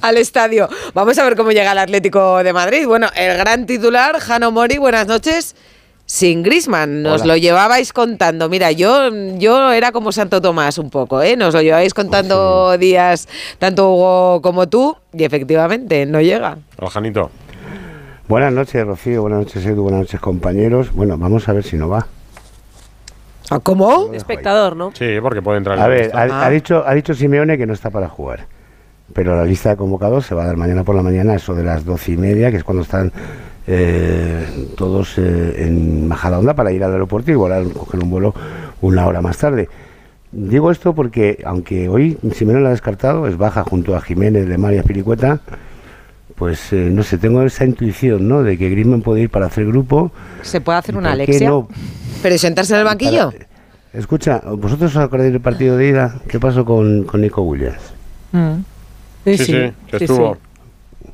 al 0.01 0.17
estadio. 0.17 0.69
Vamos 0.95 1.17
a 1.19 1.25
ver 1.25 1.37
cómo 1.37 1.53
llega 1.53 1.71
el 1.73 1.79
Atlético 1.79 2.43
de 2.43 2.53
Madrid. 2.53 2.87
Bueno, 2.87 3.09
el 3.15 3.37
gran 3.37 3.67
titular, 3.67 4.19
Jano 4.19 4.51
Mori, 4.51 4.79
buenas 4.79 5.07
noches. 5.07 5.55
Sin 6.11 6.43
Grisman, 6.43 7.03
nos 7.03 7.21
Hola. 7.21 7.35
lo 7.35 7.37
llevabais 7.37 7.93
contando. 7.93 8.49
Mira, 8.49 8.73
yo, 8.73 9.11
yo 9.37 9.73
era 9.73 9.93
como 9.93 10.11
Santo 10.11 10.41
Tomás 10.41 10.79
un 10.79 10.89
poco, 10.89 11.21
¿eh? 11.21 11.37
Nos 11.37 11.53
lo 11.53 11.61
lleváis 11.61 11.93
contando 11.93 12.79
días, 12.79 13.29
tanto 13.59 13.93
Hugo 13.93 14.41
como 14.41 14.67
tú, 14.71 14.97
y 15.13 15.25
efectivamente 15.25 16.07
no 16.07 16.23
llega. 16.23 16.57
Aljanito. 16.81 17.31
Buenas 18.27 18.55
noches, 18.55 18.87
Rocío. 18.87 19.21
Buenas 19.21 19.41
noches, 19.41 19.67
Edu. 19.67 19.83
Buenas 19.83 20.01
noches, 20.01 20.19
compañeros. 20.19 20.95
Bueno, 20.95 21.19
vamos 21.19 21.47
a 21.47 21.53
ver 21.53 21.63
si 21.65 21.77
no 21.77 21.91
va. 21.91 22.07
¿Ah, 23.51 23.59
¿Cómo? 23.63 24.11
Espectador, 24.15 24.77
¿no? 24.77 24.93
Sí, 24.95 25.17
porque 25.21 25.43
puede 25.43 25.59
entrar 25.59 25.77
en 25.77 25.85
A 25.85 25.89
la 25.89 25.95
ver, 25.95 26.11
ha, 26.17 26.47
ha 26.47 26.49
dicho, 26.49 26.85
ha 26.87 26.95
dicho 26.95 27.13
Simeone 27.13 27.59
que 27.59 27.67
no 27.67 27.75
está 27.75 27.91
para 27.91 28.09
jugar. 28.09 28.47
Pero 29.13 29.37
la 29.37 29.45
lista 29.45 29.71
de 29.71 29.77
convocados 29.77 30.27
se 30.27 30.35
va 30.35 30.45
a 30.45 30.47
dar 30.47 30.57
mañana 30.57 30.85
por 30.85 30.95
la 30.95 31.03
mañana, 31.03 31.35
eso 31.35 31.55
de 31.55 31.65
las 31.65 31.85
doce 31.85 32.13
y 32.13 32.17
media, 32.17 32.51
que 32.51 32.59
es 32.59 32.65
cuando 32.65 32.83
están 32.83 33.13
eh, 33.67 34.47
todos 34.77 35.19
eh, 35.19 35.65
en 35.67 36.09
Majadahonda 36.09 36.55
para 36.55 36.73
ir 36.73 36.83
al 36.85 36.93
aeropuerto 36.93 37.31
y 37.31 37.35
volar, 37.35 37.65
coger 37.65 38.03
un 38.03 38.11
vuelo 38.11 38.35
una 38.81 39.07
hora 39.07 39.21
más 39.21 39.39
tarde. 39.39 39.69
Digo 40.31 40.71
esto 40.71 40.95
porque, 40.95 41.43
aunque 41.45 41.89
hoy 41.89 42.19
Simeone 42.35 42.61
lo 42.61 42.69
ha 42.69 42.71
descartado, 42.71 43.27
es 43.27 43.37
baja 43.37 43.65
junto 43.65 43.97
a 43.97 44.01
Jiménez, 44.01 44.47
Lemar 44.47 44.75
y 44.75 44.83
Pilicueta, 44.83 45.41
pues 46.35 46.73
eh, 46.73 46.91
no 46.93 47.03
sé, 47.03 47.19
tengo 47.19 47.43
esa 47.43 47.65
intuición, 47.65 48.29
¿no? 48.29 48.43
De 48.43 48.57
que 48.57 48.71
Griezmann 48.71 49.03
puede 49.03 49.23
ir 49.23 49.31
para 49.31 49.47
hacer 49.47 49.67
grupo. 49.67 50.13
¿Se 50.43 50.61
puede 50.61 50.79
hacer 50.79 50.97
una 50.97 51.11
¿Por 51.11 51.17
qué 51.17 51.23
Alexia? 51.25 51.49
no? 51.49 51.69
¿Pero 52.23 52.39
sentarse 52.39 52.75
en 52.75 52.81
el 52.81 52.85
banquillo? 52.85 53.33
Escucha, 53.93 54.43
¿vosotros 54.57 54.95
os 54.95 55.03
acordáis 55.03 55.33
del 55.33 55.41
partido 55.41 55.77
de 55.77 55.89
ida? 55.89 56.21
¿Qué 56.29 56.39
pasó 56.39 56.65
con, 56.65 57.05
con 57.05 57.21
Nico 57.23 57.43
Williams? 57.43 57.81
Sí, 59.37 59.45
sí, 59.45 59.73
que 59.91 59.97
estuvo. 60.05 60.37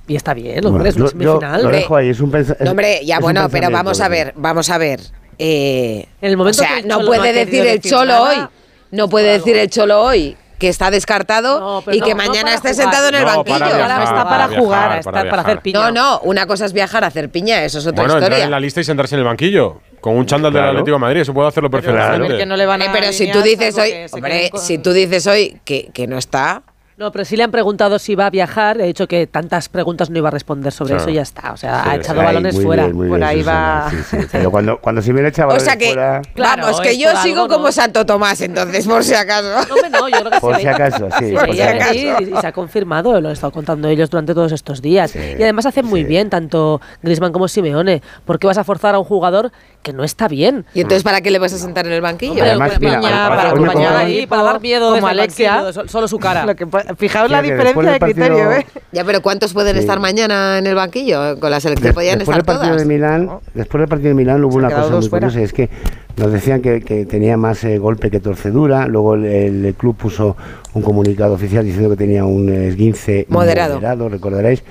Y 0.07 0.17
está 0.17 0.35
bien, 0.35 0.61
Bueno, 0.61 0.77
hombre, 0.77 0.91
es 0.91 0.97
una 0.97 1.05
yo 1.07 1.11
semifinal. 1.11 1.63
lo 1.63 1.69
dejo 1.71 1.97
ahí, 1.97 2.11
es 2.11 2.21
un 2.21 2.31
pensa- 2.31 2.57
No, 2.61 2.71
hombre, 2.73 3.01
ya 3.07 3.21
bueno, 3.21 3.49
pero 3.51 3.71
vamos 3.71 4.01
a 4.01 4.05
¿no? 4.05 4.11
ver, 4.11 4.33
vamos 4.37 4.69
a 4.71 4.79
ver. 4.79 5.01
Eh, 5.39 6.07
En 6.21 6.31
el 6.31 6.37
momento 6.37 6.61
o 6.63 6.65
sea, 6.65 6.75
que 6.75 6.81
el 6.81 6.89
no 6.89 7.01
puede 7.01 7.33
no 7.33 7.39
decir 7.39 7.67
el 7.67 7.81
Cholo 7.81 8.05
nada, 8.13 8.23
hoy, 8.31 8.49
no 8.93 9.09
puede 9.09 9.33
decir 9.33 9.57
el 9.57 9.69
Cholo 9.71 10.03
hoy 10.03 10.37
que 10.59 10.69
está 10.69 10.91
descartado 10.91 11.83
pero 11.85 11.97
y 11.97 12.01
no, 12.01 12.07
que 12.07 12.13
no 12.13 12.17
mañana 12.19 12.43
para 12.43 12.55
esté 12.55 12.69
jugar. 12.73 12.85
sentado 12.85 13.09
en 13.09 13.15
el 13.17 13.21
No, 13.23 13.27
banquillo. 13.29 13.59
para 13.59 13.77
viajar, 13.77 14.03
está 14.03 14.15
para 14.15 14.25
para 14.25 14.47
jugar, 14.61 14.81
viajar, 14.83 14.99
está 14.99 15.11
para 15.13 15.31
para 15.31 15.43
hacer 15.43 15.61
piña. 15.61 15.81
No, 15.81 15.91
no, 15.91 16.21
una 16.21 16.47
cosa 16.47 16.67
es 16.67 16.73
viajar 16.73 17.03
a 17.03 17.09
hacer 17.09 17.31
piña, 17.31 17.65
eso 17.65 17.79
es 17.79 17.87
otra 17.87 18.03
Bueno, 18.03 18.15
entrar 18.15 18.31
historia. 18.31 18.45
en 18.45 18.51
la 18.51 18.61
lista 18.61 18.81
y 18.81 18.85
sentarse 18.85 19.15
en 19.17 19.21
el 19.21 19.25
banquillo. 19.25 19.81
Con 20.01 20.17
un 20.17 20.27
chándal 20.27 20.53
Claro. 20.53 20.67
del 20.69 20.77
Atlético 20.77 20.97
de 20.97 21.01
Madrid, 21.01 21.21
eso 21.23 21.33
puede 21.35 21.49
hacerlo 21.49 21.71
perfectamente. 21.71 22.37
Que 22.37 22.47
no 22.47 22.57
le 22.57 22.67
van 22.67 22.83
a 22.83 22.85
Eh, 22.85 22.89
pero 22.93 23.11
si 23.13 23.31
tú 23.33 23.41
dices 23.43 23.77
hoy, 23.79 23.93
hombre, 24.13 24.51
si 24.59 24.79
tú 24.79 24.93
dices 24.93 25.27
hoy 25.27 25.59
que, 25.65 25.91
que 25.95 26.07
no 26.07 26.19
está, 26.19 26.63
No, 26.97 27.11
pero 27.11 27.25
sí 27.25 27.37
le 27.37 27.43
han 27.43 27.51
preguntado 27.51 27.99
si 27.99 28.15
va 28.15 28.27
a 28.27 28.31
viajar. 28.31 28.81
He 28.81 28.87
dicho 28.87 29.09
que 29.09 29.27
tantas 29.27 29.69
preguntas 29.69 30.11
no 30.11 30.19
iba 30.19 30.29
a 30.29 30.31
responder 30.31 30.73
sobre 30.73 30.91
Claro. 30.91 31.03
eso 31.03 31.11
y 31.11 31.15
ya 31.15 31.23
está. 31.23 31.53
O 31.53 31.57
sea, 31.57 31.83
Sí, 31.83 31.89
ha 31.91 31.95
echado 31.97 32.23
balones 32.23 32.61
fuera. 32.63 32.87
bien, 32.87 33.09
Por 33.09 33.25
ahí 33.25 33.43
va. 33.43 33.91
sí, 33.91 33.97
sí, 34.11 34.27
Pero 34.31 34.51
cuando, 34.53 34.79
cuando 34.79 35.03
Simeone 35.03 35.29
echa 35.31 35.43
o 35.45 35.49
balones 35.49 35.65
sea 35.65 35.77
que, 35.77 35.87
fuera, 35.89 36.23
Claro, 36.35 36.63
vamos, 36.63 36.81
que 36.81 36.97
yo 36.97 37.09
sigo 37.17 37.43
algo, 37.43 37.55
como 37.55 37.67
¿no? 37.67 37.73
Santo 37.73 38.07
Tomás, 38.07 38.41
entonces, 38.43 38.87
por 38.87 39.03
si 39.03 39.13
acaso. 39.15 39.49
No, 39.69 39.89
no, 39.91 40.09
yo 40.09 40.19
creo 40.21 40.31
que 40.31 40.41
Por 40.41 40.55
se 40.55 40.61
si 40.61 40.67
acaso, 40.69 41.09
sí, 41.19 41.27
se 41.31 41.35
por 41.35 41.53
si 41.53 41.63
acaso. 41.63 41.91
venir 41.95 42.33
y 42.37 42.41
se 42.41 42.47
ha 42.47 42.53
confirmado, 42.53 43.21
lo 43.21 43.27
han 43.29 43.33
estado 43.33 43.53
contando 43.53 43.89
ellos 43.89 44.09
durante 44.09 44.33
todos 44.33 44.53
estos 44.53 44.81
días. 44.81 45.17
y 45.17 45.43
además 45.43 45.67
hacen 45.67 45.87
muy 45.87 46.05
bien 46.05 46.31
tanto 46.31 46.81
Griezmann 47.03 47.33
como 47.33 47.49
Simeone. 47.49 48.03
¿Por 48.25 48.39
qué 48.39 48.47
vas 48.47 48.59
a 48.59 48.63
forzar 48.63 48.95
a 48.95 49.01
un 49.01 49.05
jugador 49.05 49.51
que 49.83 49.93
no 49.93 50.05
está 50.05 50.29
bien? 50.29 50.65
¿Y 50.75 50.83
entonces 50.83 51.03
para 51.03 51.21
qué 51.21 51.33
le 51.33 51.41
vas 51.41 51.53
a 51.53 51.59
sentar 51.59 51.87
en 51.89 51.93
el 51.93 52.01
banquillo? 52.03 52.41
Además, 52.43 52.79
para 52.79 53.51
acompañar- 53.51 53.97
ahí, 53.97 54.27
para 54.29 54.43
dar 54.45 54.61
miedo 54.61 54.95
el 54.95 55.05
Alexia. 55.05 55.73
solo 55.89 56.07
su 56.07 56.19
cara. 56.21 56.47
Fijaos 56.99 57.31
la 57.31 57.43
diferencia 57.43 57.93
de 57.93 57.99
partido- 57.99 58.27
criterio, 58.27 58.53
¿eh? 58.53 58.67
Ya, 58.93 59.05
pero 59.05 59.23
¿cuántos 59.23 59.53
pueden 59.53 59.75
Sí. 59.75 59.81
estar 59.81 60.01
mañana 60.01 60.59
en 60.59 60.67
el 60.67 60.75
banquillo? 60.75 61.39
Con 61.41 61.51
la 61.51 61.61
selección 61.61 61.89
Des- 61.89 61.95
podían 61.95 62.19
después 62.19 62.37
estar 62.39 62.45
del 62.47 62.47
partido 62.61 62.75
todas. 62.77 62.89
de 62.89 62.95
Milán, 62.95 63.31
después 63.55 63.81
del 63.81 63.89
partido 63.89 64.09
de 64.11 64.15
Milán 64.15 64.45
hubo 64.45 64.57
una 64.57 64.71
cosa 64.71 64.97
muy 64.97 65.09
fuera. 65.09 65.27
curiosa, 65.29 65.43
es 65.45 65.53
que 65.53 65.69
nos 66.17 66.33
decían 66.33 66.61
que, 66.63 66.81
que 66.83 67.07
tenía 67.07 67.37
más 67.37 67.65
eh, 67.65 67.79
golpe 67.79 68.11
que 68.11 68.21
torcedura, 68.21 68.87
luego 68.87 69.15
el, 69.15 69.25
el 69.65 69.75
club 69.75 69.97
puso 69.97 70.37
un 70.75 70.83
comunicado 70.83 71.35
oficial 71.35 71.65
diciendo 71.65 71.91
que 71.91 71.97
tenía 71.97 72.25
un 72.25 72.49
esguince 72.51 73.27
Moderado. 73.29 74.09
recordaréis. 74.09 74.63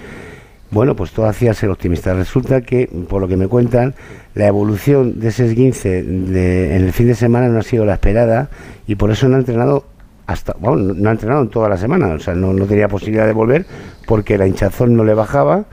Bueno, 0.71 0.95
pues 0.95 1.11
todo 1.11 1.27
hacía 1.27 1.53
ser 1.53 1.69
optimista. 1.69 2.13
Resulta 2.15 2.61
que, 2.61 2.89
por 3.07 3.21
lo 3.21 3.27
que 3.27 3.37
me 3.37 3.47
cuentan, 3.47 3.93
la 4.33 4.47
evolución 4.47 5.19
de 5.19 5.27
ese 5.27 5.45
esguince 5.45 6.01
de- 6.01 6.75
en 6.75 6.83
el 6.85 6.93
fin 6.93 7.07
de 7.07 7.13
semana 7.15 7.47
no 7.47 7.59
ha 7.59 7.63
sido 7.63 7.85
la 7.85 7.93
esperada 7.93 8.49
y 8.87 8.95
por 8.95 9.11
eso 9.11 9.29
no 9.29 9.35
ha 9.35 9.39
entrenado 9.39 9.85
hasta, 10.27 10.55
bueno, 10.59 10.93
no- 10.93 11.09
ha 11.09 11.11
entrenado 11.11 11.41
en 11.41 11.49
toda 11.49 11.69
la 11.69 11.77
semana, 11.77 12.07
o 12.13 12.19
sea, 12.19 12.33
no, 12.33 12.53
no 12.53 12.65
tenía 12.65 12.87
posibilidad 12.87 13.25
de 13.25 13.33
volver 13.33 13.65
porque 14.05 14.37
la 14.37 14.47
hinchazón 14.47 14.95
no 14.95 15.03
le 15.03 15.13
bajaba 15.13 15.65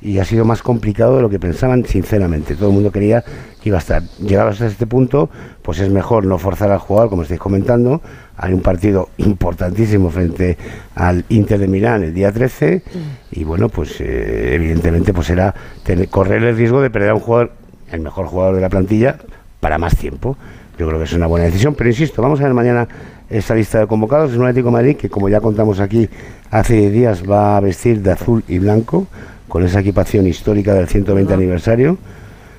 y 0.00 0.18
ha 0.18 0.24
sido 0.24 0.44
más 0.44 0.62
complicado 0.62 1.14
de 1.16 1.22
lo 1.22 1.30
que 1.30 1.38
pensaban, 1.38 1.84
sinceramente. 1.86 2.56
Todo 2.56 2.70
el 2.70 2.74
mundo 2.74 2.90
quería 2.90 3.22
que 3.62 3.68
iba 3.68 3.78
a 3.78 3.80
estar. 3.80 4.02
Llegados 4.18 4.60
a 4.60 4.66
este 4.66 4.84
punto, 4.88 5.30
pues 5.62 5.78
es 5.78 5.90
mejor 5.90 6.26
no 6.26 6.38
forzar 6.38 6.72
al 6.72 6.78
jugador, 6.80 7.08
como 7.08 7.22
estáis 7.22 7.38
comentando, 7.38 8.02
hay 8.36 8.52
un 8.52 8.62
partido 8.62 9.10
importantísimo 9.18 10.10
frente 10.10 10.58
al 10.96 11.24
Inter 11.28 11.60
de 11.60 11.68
Milán 11.68 12.02
el 12.02 12.12
día 12.14 12.32
13 12.32 12.82
y 13.30 13.44
bueno, 13.44 13.68
pues 13.68 14.00
eh, 14.00 14.54
evidentemente 14.56 15.12
pues 15.14 15.30
era 15.30 15.54
tener- 15.84 16.08
correr 16.08 16.42
el 16.42 16.56
riesgo 16.56 16.80
de 16.82 16.90
perder 16.90 17.10
a 17.10 17.14
un 17.14 17.20
jugador, 17.20 17.52
el 17.92 18.00
mejor 18.00 18.26
jugador 18.26 18.56
de 18.56 18.60
la 18.62 18.68
plantilla, 18.70 19.18
para 19.60 19.78
más 19.78 19.96
tiempo. 19.96 20.36
Yo 20.78 20.88
creo 20.88 20.98
que 20.98 21.04
es 21.04 21.12
una 21.12 21.28
buena 21.28 21.46
decisión, 21.46 21.76
pero 21.76 21.88
insisto, 21.90 22.20
vamos 22.22 22.40
a 22.40 22.44
ver 22.44 22.54
mañana 22.54 22.88
esta 23.32 23.54
lista 23.54 23.80
de 23.80 23.86
convocados. 23.86 24.30
Es 24.32 24.36
un 24.36 24.44
Atlético 24.44 24.68
de 24.68 24.72
Madrid 24.72 24.96
que, 24.96 25.08
como 25.08 25.28
ya 25.28 25.40
contamos 25.40 25.80
aquí 25.80 26.08
hace 26.50 26.74
10 26.74 26.92
días, 26.92 27.22
va 27.28 27.56
a 27.56 27.60
vestir 27.60 28.02
de 28.02 28.12
azul 28.12 28.44
y 28.48 28.58
blanco 28.58 29.06
con 29.48 29.64
esa 29.64 29.80
equipación 29.80 30.26
histórica 30.26 30.74
del 30.74 30.88
120 30.88 31.34
aniversario, 31.34 31.98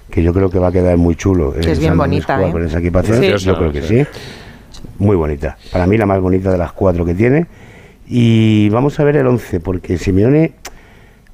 que 0.10 0.22
yo 0.22 0.34
creo 0.34 0.50
que 0.50 0.60
va 0.60 0.68
a 0.68 0.72
quedar 0.72 0.98
muy 0.98 1.16
chulo. 1.16 1.56
Es 1.56 1.80
bien 1.80 1.98
bonita, 1.98 2.42
¿eh? 2.46 2.52
Con 2.52 2.64
esa 2.66 2.80
equipación, 2.80 3.20
Sí. 3.20 3.46
yo 3.46 3.58
creo 3.58 3.72
que 3.72 3.82
sí. 3.82 4.06
Muy 5.00 5.16
bonita. 5.16 5.58
Para 5.72 5.88
mí 5.88 5.98
la 5.98 6.06
más 6.06 6.20
bonita 6.22 6.52
de 6.52 6.58
las 6.58 6.72
cuatro 6.74 7.04
que 7.06 7.14
tiene. 7.16 7.48
Y 8.08 8.70
vamos 8.70 9.00
a 9.00 9.04
ver 9.04 9.16
el 9.18 9.26
11, 9.28 9.60
porque 9.60 9.98
Simeone 9.98 10.54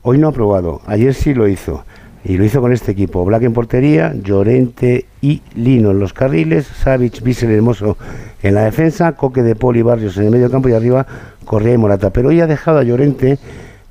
hoy 0.03 0.17
no 0.17 0.29
ha 0.29 0.31
probado. 0.31 0.81
Ayer 0.85 1.13
sí 1.13 1.33
lo 1.33 1.47
hizo. 1.47 1.83
Y 2.23 2.37
lo 2.37 2.43
hizo 2.43 2.59
con 2.61 2.73
este 2.73 2.91
equipo. 2.91 3.23
Black 3.23 3.43
en 3.43 3.53
portería, 3.53 4.13
Llorente 4.13 5.05
y 5.21 5.41
Lino 5.55 5.91
en 5.91 5.99
los 5.99 6.13
carriles, 6.13 6.67
Savic, 6.67 7.21
Bissell 7.21 7.51
Hermoso 7.51 7.97
en 8.43 8.55
la 8.55 8.65
defensa, 8.65 9.13
Coque 9.13 9.41
de 9.41 9.55
Poli 9.55 9.81
Barrios 9.81 10.17
en 10.17 10.25
el 10.25 10.31
medio 10.31 10.51
campo 10.51 10.69
y 10.69 10.73
arriba 10.73 11.05
Correa 11.45 11.73
y 11.73 11.77
Morata. 11.77 12.11
Pero 12.11 12.29
hoy 12.29 12.41
ha 12.41 12.47
dejado 12.47 12.79
a 12.79 12.83
Llorente 12.83 13.39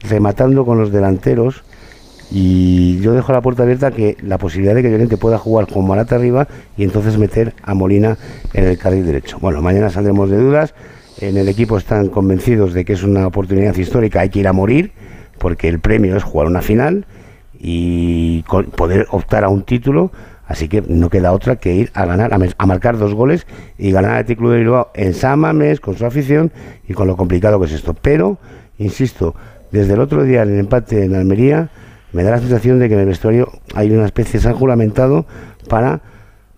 rematando 0.09 0.65
con 0.65 0.79
los 0.79 0.93
delanteros 0.93 1.65
y 2.31 3.01
yo 3.01 3.15
dejo 3.15 3.33
la 3.33 3.41
puerta 3.41 3.63
abierta 3.63 3.91
que 3.91 4.17
la 4.23 4.37
posibilidad 4.37 4.75
de 4.75 4.83
que 4.83 4.91
Llorente 4.91 5.17
pueda 5.17 5.39
jugar 5.39 5.67
con 5.67 5.87
Morata 5.87 6.17
arriba 6.17 6.47
y 6.77 6.85
entonces 6.85 7.17
meter 7.17 7.55
a 7.63 7.73
Molina 7.73 8.19
en 8.53 8.65
el 8.65 8.77
carril 8.77 9.07
derecho. 9.07 9.39
Bueno, 9.41 9.63
mañana 9.63 9.89
saldremos 9.89 10.29
de 10.29 10.37
dudas. 10.37 10.75
En 11.21 11.37
el 11.37 11.49
equipo 11.49 11.79
están 11.79 12.09
convencidos 12.09 12.75
de 12.75 12.85
que 12.85 12.93
es 12.93 13.03
una 13.03 13.27
oportunidad 13.27 13.75
histórica, 13.75 14.21
hay 14.21 14.29
que 14.29 14.41
ir 14.41 14.47
a 14.47 14.53
morir, 14.53 14.93
porque 15.39 15.69
el 15.69 15.81
premio 15.81 16.17
es 16.17 16.23
jugar 16.23 16.47
una 16.47 16.63
final 16.63 17.07
y 17.59 18.43
con- 18.43 18.67
poder 18.67 19.07
optar 19.11 19.45
a 19.45 19.49
un 19.49 19.63
título. 19.63 20.13
Así 20.47 20.69
que 20.69 20.81
no 20.81 21.11
queda 21.11 21.33
otra 21.33 21.57
que 21.57 21.75
ir 21.75 21.91
a 21.93 22.07
ganar, 22.07 22.33
a, 22.33 22.67
marcar 22.67 22.97
dos 22.97 23.13
goles 23.13 23.47
y 23.77 23.91
ganar 23.91 24.13
al 24.13 24.25
Club 24.25 24.53
de 24.53 24.59
Bilbao 24.61 24.91
en 24.95 25.13
San 25.13 25.43
con 25.83 25.99
su 25.99 26.07
afición 26.07 26.53
y 26.89 26.95
con 26.95 27.07
lo 27.07 27.19
complicado 27.19 27.61
que 27.61 27.67
es 27.67 27.73
esto. 27.73 27.93
Pero, 27.93 28.39
insisto, 28.79 29.35
desde 29.73 29.93
el 29.93 30.01
otro 30.01 30.25
día 30.25 30.43
en 30.43 30.55
el 30.55 30.61
empate 30.61 31.05
en 31.05 31.15
Almería, 31.15 31.69
me 32.13 32.23
da 32.23 32.31
la 32.31 32.39
sensación 32.39 32.79
de 32.79 32.89
que 32.89 32.95
en 32.95 33.01
el 33.01 33.07
vestuario 33.07 33.53
hay 33.75 33.91
una 33.91 34.07
especie, 34.07 34.41
se 34.41 34.49
han 34.49 34.55
juramentado 34.55 35.27
para 35.69 36.01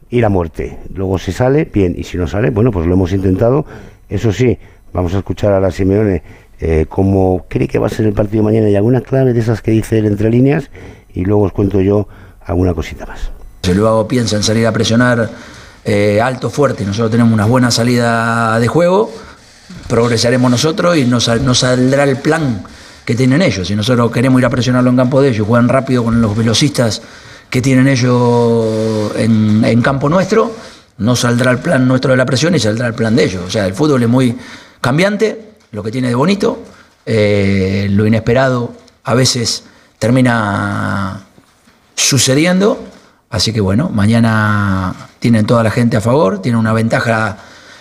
ir 0.08 0.24
a 0.24 0.28
muerte. 0.28 0.78
Luego 0.94 1.18
si 1.18 1.32
sale, 1.32 1.64
bien, 1.64 1.94
y 1.96 2.04
si 2.04 2.16
no 2.16 2.28
sale, 2.28 2.50
bueno, 2.50 2.70
pues 2.70 2.86
lo 2.86 2.94
hemos 2.94 3.12
intentado. 3.12 3.66
Eso 4.08 4.32
sí, 4.32 4.56
vamos 4.92 5.14
a 5.14 5.18
escuchar 5.18 5.52
a 5.52 5.60
la 5.60 5.72
Simeone 5.72 6.22
eh, 6.60 6.86
cómo 6.88 7.46
cree 7.48 7.66
que 7.68 7.78
va 7.78 7.86
a 7.86 7.90
ser 7.90 8.06
el 8.06 8.12
partido 8.12 8.42
mañana 8.42 8.68
y 8.68 8.76
alguna 8.76 9.00
clave 9.00 9.32
de 9.32 9.40
esas 9.40 9.62
que 9.62 9.70
dice 9.70 9.98
él 9.98 10.06
entre 10.06 10.30
líneas 10.30 10.70
y 11.14 11.24
luego 11.24 11.42
os 11.42 11.52
cuento 11.52 11.80
yo 11.80 12.06
alguna 12.44 12.74
cosita 12.74 13.06
más. 13.06 13.30
Si 13.62 13.74
luego 13.74 14.06
piensa 14.06 14.36
en 14.36 14.42
salir 14.42 14.66
a 14.66 14.72
presionar 14.72 15.30
eh, 15.84 16.20
alto, 16.20 16.50
fuerte, 16.50 16.84
nosotros 16.84 17.10
tenemos 17.10 17.32
una 17.32 17.46
buena 17.46 17.70
salida 17.70 18.58
de 18.60 18.68
juego, 18.68 19.10
progresaremos 19.88 20.50
nosotros 20.50 20.96
y 20.96 21.04
no, 21.04 21.20
sal- 21.20 21.44
no 21.44 21.54
saldrá 21.54 22.04
el 22.04 22.18
plan 22.18 22.62
que 23.04 23.14
tienen 23.14 23.42
ellos. 23.42 23.68
Si 23.68 23.74
nosotros 23.74 24.10
queremos 24.10 24.40
ir 24.40 24.46
a 24.46 24.50
presionarlo 24.50 24.90
en 24.90 24.96
campo 24.96 25.20
de 25.20 25.30
ellos, 25.30 25.46
juegan 25.46 25.68
rápido 25.68 26.04
con 26.04 26.20
los 26.20 26.36
velocistas 26.36 27.02
que 27.48 27.60
tienen 27.60 27.88
ellos 27.88 29.12
en 29.16 29.82
campo 29.82 30.08
nuestro, 30.08 30.52
no 30.98 31.16
saldrá 31.16 31.50
el 31.50 31.58
plan 31.58 31.88
nuestro 31.88 32.10
de 32.12 32.16
la 32.18 32.26
presión 32.26 32.54
y 32.54 32.58
saldrá 32.60 32.86
el 32.86 32.94
plan 32.94 33.16
de 33.16 33.24
ellos. 33.24 33.42
O 33.46 33.50
sea, 33.50 33.66
el 33.66 33.74
fútbol 33.74 34.02
es 34.02 34.08
muy 34.08 34.36
cambiante, 34.80 35.49
lo 35.72 35.82
que 35.82 35.90
tiene 35.90 36.08
de 36.08 36.14
bonito, 36.14 36.62
eh, 37.06 37.88
lo 37.90 38.06
inesperado 38.06 38.72
a 39.04 39.14
veces 39.14 39.64
termina 39.98 41.20
sucediendo. 41.94 42.78
Así 43.30 43.52
que 43.52 43.60
bueno, 43.60 43.88
mañana 43.88 44.94
tienen 45.20 45.46
toda 45.46 45.62
la 45.62 45.70
gente 45.70 45.96
a 45.96 46.00
favor, 46.00 46.42
tienen 46.42 46.58
una 46.58 46.72
ventaja 46.72 47.36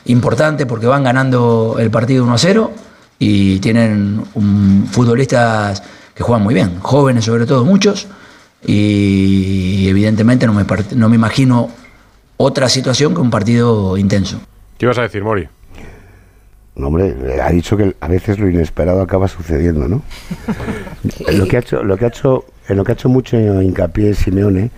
importante 0.06 0.66
porque 0.66 0.86
van 0.86 1.04
ganando 1.04 1.78
el 1.80 1.90
partido 1.90 2.24
1 2.24 2.34
a 2.34 2.38
0 2.38 2.72
y 3.18 3.60
tienen 3.60 4.24
un- 4.36 4.88
futbolistas 4.92 5.82
que 6.14 6.24
juegan 6.24 6.44
muy 6.44 6.54
bien, 6.54 6.80
jóvenes 6.82 7.26
sobre 7.26 7.46
todo 7.46 7.66
muchos, 7.66 8.08
y 8.66 9.88
evidentemente 9.88 10.46
no 10.46 10.54
me, 10.54 10.66
no 10.96 11.10
me 11.10 11.16
imagino 11.16 11.70
otra 12.38 12.70
situación 12.70 13.14
que 13.14 13.22
un 13.22 13.30
partido 13.30 13.98
intenso. 13.98 14.40
¿Qué 14.78 14.86
ibas 14.86 14.98
a 14.98 15.04
decir, 15.04 15.24
Mori? 15.24 15.48
No, 16.80 16.88
hombre, 16.88 17.14
ha 17.42 17.50
dicho 17.52 17.76
que 17.78 17.96
a 18.00 18.08
veces 18.08 18.40
lo 18.40 18.50
inesperado 18.50 19.02
acaba 19.02 19.28
sucediendo, 19.28 19.88
¿no? 19.88 20.02
lo 21.34 21.46
que 21.48 21.58
ha 21.58 21.60
hecho, 21.60 21.84
lo 21.84 21.98
que 21.98 22.06
ha 22.06 22.08
hecho, 22.08 22.46
en 22.68 22.78
lo 22.78 22.84
que 22.84 22.94
ha 22.94 22.96
hecho 22.96 23.10
mucho 23.10 23.38
hincapié 23.62 24.14
Simeone, 24.14 24.72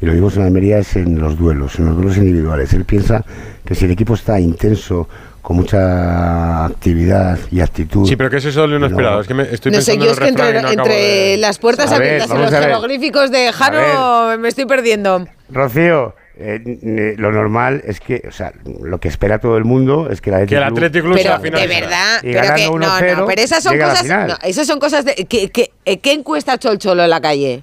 y 0.00 0.06
lo 0.06 0.12
vimos 0.12 0.36
en 0.36 0.44
Almería, 0.44 0.78
es 0.78 0.96
en 0.96 1.20
los 1.20 1.36
duelos, 1.36 1.78
en 1.78 1.86
los 1.86 1.96
duelos 1.96 2.16
individuales. 2.16 2.72
Él 2.72 2.84
piensa 2.84 3.24
que 3.64 3.74
si 3.74 3.84
el 3.84 3.90
equipo 3.90 4.14
está 4.14 4.40
intenso, 4.40 5.08
con 5.42 5.56
mucha 5.56 6.66
actividad 6.66 7.38
y 7.50 7.60
actitud. 7.60 8.06
Sí, 8.06 8.14
pero 8.16 8.28
¿qué 8.30 8.36
es 8.36 8.44
eso 8.44 8.62
de 8.62 8.68
lo 8.68 8.76
inesperado? 8.76 9.20
Es 9.22 9.26
que 9.26 9.34
me 9.34 9.42
estoy 9.44 9.72
No 9.72 9.80
sé, 9.80 9.92
pensando 9.96 10.04
yo 10.04 10.10
en 10.10 10.12
es 10.12 10.18
que 10.20 10.28
entre, 10.28 10.76
no 10.76 10.84
de- 10.84 11.36
las 11.38 11.58
puertas 11.58 11.90
A 11.92 11.98
ver, 11.98 12.22
abiertas 12.22 12.30
y 12.38 12.40
los 12.42 12.50
jeroglíficos 12.50 13.30
de 13.30 13.52
Jano 13.52 14.38
me 14.38 14.48
estoy 14.48 14.66
perdiendo. 14.66 15.26
Rocío, 15.50 16.14
eh, 16.40 16.62
n- 16.64 17.14
lo 17.16 17.30
normal 17.32 17.82
es 17.86 18.00
que, 18.00 18.22
o 18.28 18.32
sea, 18.32 18.52
lo 18.82 18.98
que 18.98 19.08
espera 19.08 19.38
todo 19.38 19.56
el 19.56 19.64
mundo 19.64 20.08
es 20.10 20.20
que 20.20 20.30
el 20.30 20.46
Que 20.46 20.56
el 20.56 20.62
Athletic 20.62 21.02
Club 21.02 21.18
sea 21.18 21.38
Pero 21.40 21.58
de 21.58 21.66
verdad, 21.66 22.18
Y 22.22 22.32
pero 22.32 22.54
que, 22.54 22.64
no, 22.66 22.72
1-0, 22.72 23.16
no, 23.18 23.26
pero 23.26 23.42
esas 23.42 23.62
son 23.62 23.78
la 23.78 23.84
cosas, 23.88 24.02
final. 24.02 24.28
no, 24.28 24.36
esas 24.42 24.66
son 24.66 24.78
cosas 24.80 25.04
de, 25.04 25.14
que, 25.14 25.50
que- 25.50 25.70
eh, 25.84 25.98
¿qué 25.98 26.12
encuesta 26.12 26.52
ha 26.52 26.54
hecho 26.56 26.72
el 26.72 26.78
Cholo 26.78 27.04
en 27.04 27.10
la 27.10 27.20
calle? 27.20 27.62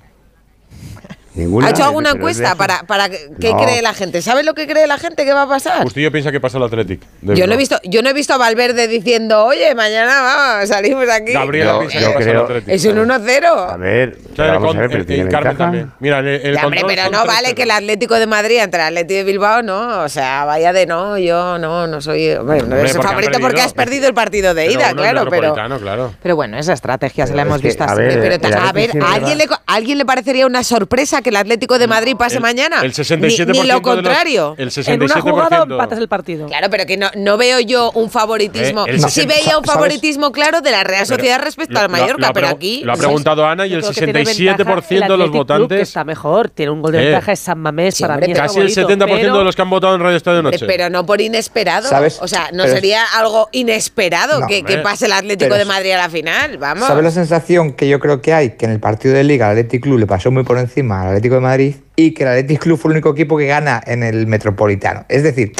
Ninguna. 1.38 1.68
¿Ha 1.68 1.70
hecho 1.70 1.84
alguna 1.84 2.12
encuesta 2.12 2.56
para, 2.56 2.84
para 2.84 3.10
qué 3.10 3.52
No. 3.52 3.58
cree 3.58 3.82
la 3.82 3.94
gente? 3.94 4.22
¿Sabe 4.22 4.44
lo 4.44 4.54
que 4.56 4.66
cree 4.68 4.88
la 4.88 4.98
gente 4.98 5.24
que 5.24 5.34
va 5.34 5.44
a 5.44 5.48
pasar? 5.48 5.84
Justillo 5.84 6.12
piensa 6.12 6.32
que 6.32 6.40
pasa 6.40 6.58
el 6.58 6.64
Athletic. 6.64 7.02
Yo 7.22 7.46
no, 7.48 7.54
he 7.54 7.58
visto, 7.58 7.78
yo 7.84 8.02
no 8.02 8.10
he 8.10 8.14
visto 8.14 8.34
a 8.34 8.38
Valverde 8.38 8.88
diciendo, 8.88 9.46
oye, 9.46 9.74
mañana 9.76 10.22
vamos, 10.22 10.70
salimos 10.70 11.08
aquí. 11.10 11.34
Gabriela 11.34 11.74
Yo- 11.74 11.80
piensa 11.80 12.00
yo 12.00 12.08
que 12.08 12.14
pasa 12.16 12.32
el 12.32 12.38
Athletic. 12.38 12.70
Es 12.70 12.86
un 12.86 12.98
1-0. 12.98 13.46
A 13.48 13.78
ver, 13.78 14.18
vamos 14.36 14.68
con- 14.68 14.78
a 14.78 14.82
ver, 14.82 14.90
pero 14.90 15.02
el- 15.02 15.06
tiene 15.06 15.24
el 15.24 15.30
Carmen 15.30 15.58
también. 15.58 15.92
Mira, 16.00 16.20
el, 16.20 16.28
el 16.28 16.56
Ya, 16.56 16.66
hombre, 16.66 16.82
pero 16.88 17.10
no 17.12 17.26
vale 17.26 17.54
que 17.54 17.64
el 17.64 17.72
Atlético 17.72 18.16
de 18.16 18.26
Madrid 18.28 18.58
entre 18.60 18.82
el 18.82 18.88
Atlético 18.88 19.18
de 19.18 19.24
Bilbao, 19.24 19.62
no. 19.62 20.02
O 20.04 20.10
sea, 20.10 20.46
vaya 20.46 20.74
de 20.74 20.86
no, 20.88 21.18
yo 21.18 21.58
no, 21.60 21.86
no 21.88 22.02
soy. 22.02 22.36
Bueno, 22.38 22.76
han 22.76 22.88
favorito 23.02 23.40
porque 23.40 23.62
has 23.62 23.74
perdido 23.74 24.08
el 24.08 24.14
partido 24.14 24.54
de 24.54 24.72
ida, 24.72 24.94
claro, 24.94 25.28
pero. 25.30 25.54
Claro. 25.54 26.14
Pero 26.24 26.36
bueno, 26.36 26.58
esa 26.58 26.74
estrategia 26.74 27.28
se 27.28 27.36
la 27.36 27.44
hemos 27.44 27.62
visto 27.62 27.84
a 27.84 27.88
así. 27.88 27.94
a 27.94 27.96
ver, 27.98 28.10
¿a 28.10 28.12
siempre 28.12 28.56
alguien, 28.56 29.02
va- 29.02 29.36
le, 29.36 29.44
¿a 29.46 29.74
alguien 29.76 29.98
le 29.98 30.06
parecería 30.06 30.46
una 30.46 30.64
sorpresa 30.64 31.22
que 31.28 31.32
el 31.32 31.36
Atlético 31.36 31.78
de 31.78 31.88
Madrid 31.88 32.16
pase 32.18 32.38
El- 32.38 32.42
mañana? 32.42 32.80
el 32.84 32.94
67% 32.94 33.52
ni, 33.52 33.60
ni 33.60 33.68
de 33.68 33.68
lo 33.68 33.74
los- 33.74 33.82
contrario. 33.82 34.56
el 34.58 34.72
En 34.88 35.02
una 35.04 35.22
jugada 35.22 35.50
67%. 35.50 35.72
empatas 35.74 36.00
el 36.00 36.08
partido. 36.08 36.48
Claro, 36.48 36.68
pero 36.70 36.86
que 36.86 36.96
no, 36.98 37.10
no 37.16 37.38
veo 37.38 37.60
yo 37.60 37.92
un 37.96 38.10
favoritismo. 38.10 38.86
Eh, 38.88 38.94
sí 38.94 39.00
60 39.02 39.34
veía 39.34 39.58
un 39.58 39.66
¿sabes? 39.66 39.72
favoritismo 39.74 40.32
claro 40.32 40.62
de 40.62 40.72
la 40.72 40.84
Real 40.84 41.04
Pero 41.08 41.18
Sociedad 41.18 41.42
respecto 41.44 41.74
lo- 41.74 41.80
al 41.82 41.86
lo- 41.86 41.92
Mallorca, 41.98 42.32
pero 42.34 42.48
aquí. 42.48 42.82
Lo 42.84 42.94
ha 42.94 42.96
preguntado 42.96 43.46
Ana 43.46 43.66
y 43.68 43.74
el 43.74 43.80
creo 43.82 43.90
que 43.92 43.96
tiene 43.96 44.14
ventaja 44.14 44.34
67% 44.38 44.96
el 44.96 45.02
de 45.02 45.18
los 45.18 45.28
Athletic 45.28 45.32
Club, 45.32 45.32
que 45.48 45.54
votantes. 45.54 45.82
está 45.90 46.04
mejor, 46.04 46.50
tiene 46.50 46.72
un 46.72 46.82
gol 46.82 46.92
de 46.94 47.00
Eh. 47.02 47.06
ventaja, 47.12 47.32
es 47.34 47.40
San 47.40 47.60
Mamés, 47.60 47.96
Sí, 47.96 48.04
para 48.04 48.14
hombre, 48.16 48.28
mí 48.28 48.34
es 48.34 48.40
Casi 48.40 48.60
el 48.60 48.70
favorito, 48.70 48.82
70% 48.82 49.08
de 49.26 49.32
pero- 49.32 49.44
los 49.44 49.56
que 49.56 49.62
han 49.62 49.70
votado 49.70 49.96
en 49.96 50.02
Radio 50.02 50.18
Estadio 50.18 50.42
Noche. 50.44 50.66
Pero 50.66 50.90
no 50.90 51.06
por 51.06 51.20
inesperado. 51.22 51.90
¿Sabes? 51.90 52.20
O 52.22 52.28
sea, 52.28 52.50
no 52.54 52.64
Pero- 52.64 52.76
sería 52.76 53.04
algo 53.18 53.50
inesperado 53.52 54.40
No, 54.42 54.48
que, 54.48 54.64
pase 54.84 55.06
el 55.08 55.12
Atlético 55.14 55.56
de 55.56 55.66
Madrid 55.66 55.92
a 55.92 55.98
la 55.98 56.10
final. 56.10 56.58
Vamos. 56.58 56.88
¿Sabes 56.88 57.04
la 57.04 57.12
sensación 57.12 57.74
que 57.74 57.88
yo 57.90 58.00
creo 58.00 58.22
que 58.22 58.34
hay? 58.34 58.52
Que 58.58 58.66
en 58.66 58.72
el 58.72 58.80
partido 58.80 59.14
de 59.16 59.24
Liga 59.24 59.48
el 59.52 59.58
Athletic 59.58 59.84
Club 59.84 60.00
le 60.00 60.08
pasó 60.08 60.32
muy 60.32 60.44
por 60.44 60.58
encima 60.58 61.10
al 61.10 61.17
Atlético 61.18 61.36
de 61.36 61.42
Madrid 61.42 61.76
y 61.96 62.12
que 62.12 62.24
el 62.24 62.30
Athletic 62.30 62.60
Club 62.60 62.78
fue 62.78 62.90
el 62.90 62.98
único 62.98 63.12
equipo 63.12 63.38
que 63.38 63.48
gana 63.48 63.82
en 63.86 64.04
el 64.04 64.28
Metropolitano. 64.28 65.06
Es 65.10 65.24
decir, 65.24 65.54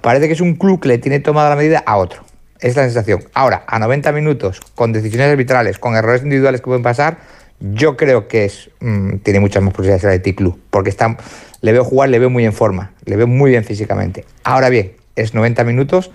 parece 0.00 0.26
que 0.26 0.34
es 0.34 0.40
un 0.40 0.54
club 0.54 0.80
que 0.80 0.88
le 0.88 0.98
tiene 0.98 1.20
tomada 1.20 1.50
la 1.50 1.56
medida 1.56 1.82
a 1.86 1.96
otro. 1.96 2.22
Es 2.60 2.76
la 2.76 2.84
sensación. 2.84 3.24
Ahora, 3.34 3.64
a 3.66 3.78
90 3.78 4.12
minutos, 4.12 4.60
con 4.74 4.92
decisiones 4.92 5.30
arbitrales, 5.30 5.78
con 5.78 5.96
errores 5.96 6.22
individuales 6.22 6.60
que 6.60 6.66
pueden 6.66 6.82
pasar, 6.82 7.18
yo 7.60 7.96
creo 7.96 8.28
que 8.28 8.44
es 8.44 8.70
mm, 8.80 9.16
tiene 9.18 9.40
muchas 9.40 9.62
más 9.62 9.72
posibilidades 9.72 10.04
el 10.04 10.10
Athletic 10.10 10.36
Club. 10.36 10.60
Porque 10.70 10.90
está, 10.90 11.16
le 11.60 11.72
veo 11.72 11.84
jugar, 11.84 12.08
le 12.08 12.18
veo 12.18 12.30
muy 12.30 12.44
en 12.44 12.52
forma, 12.52 12.92
le 13.04 13.16
veo 13.16 13.26
muy 13.26 13.50
bien 13.50 13.64
físicamente. 13.64 14.24
Ahora 14.44 14.68
bien, 14.68 14.92
es 15.16 15.34
90 15.34 15.64
minutos 15.64 16.10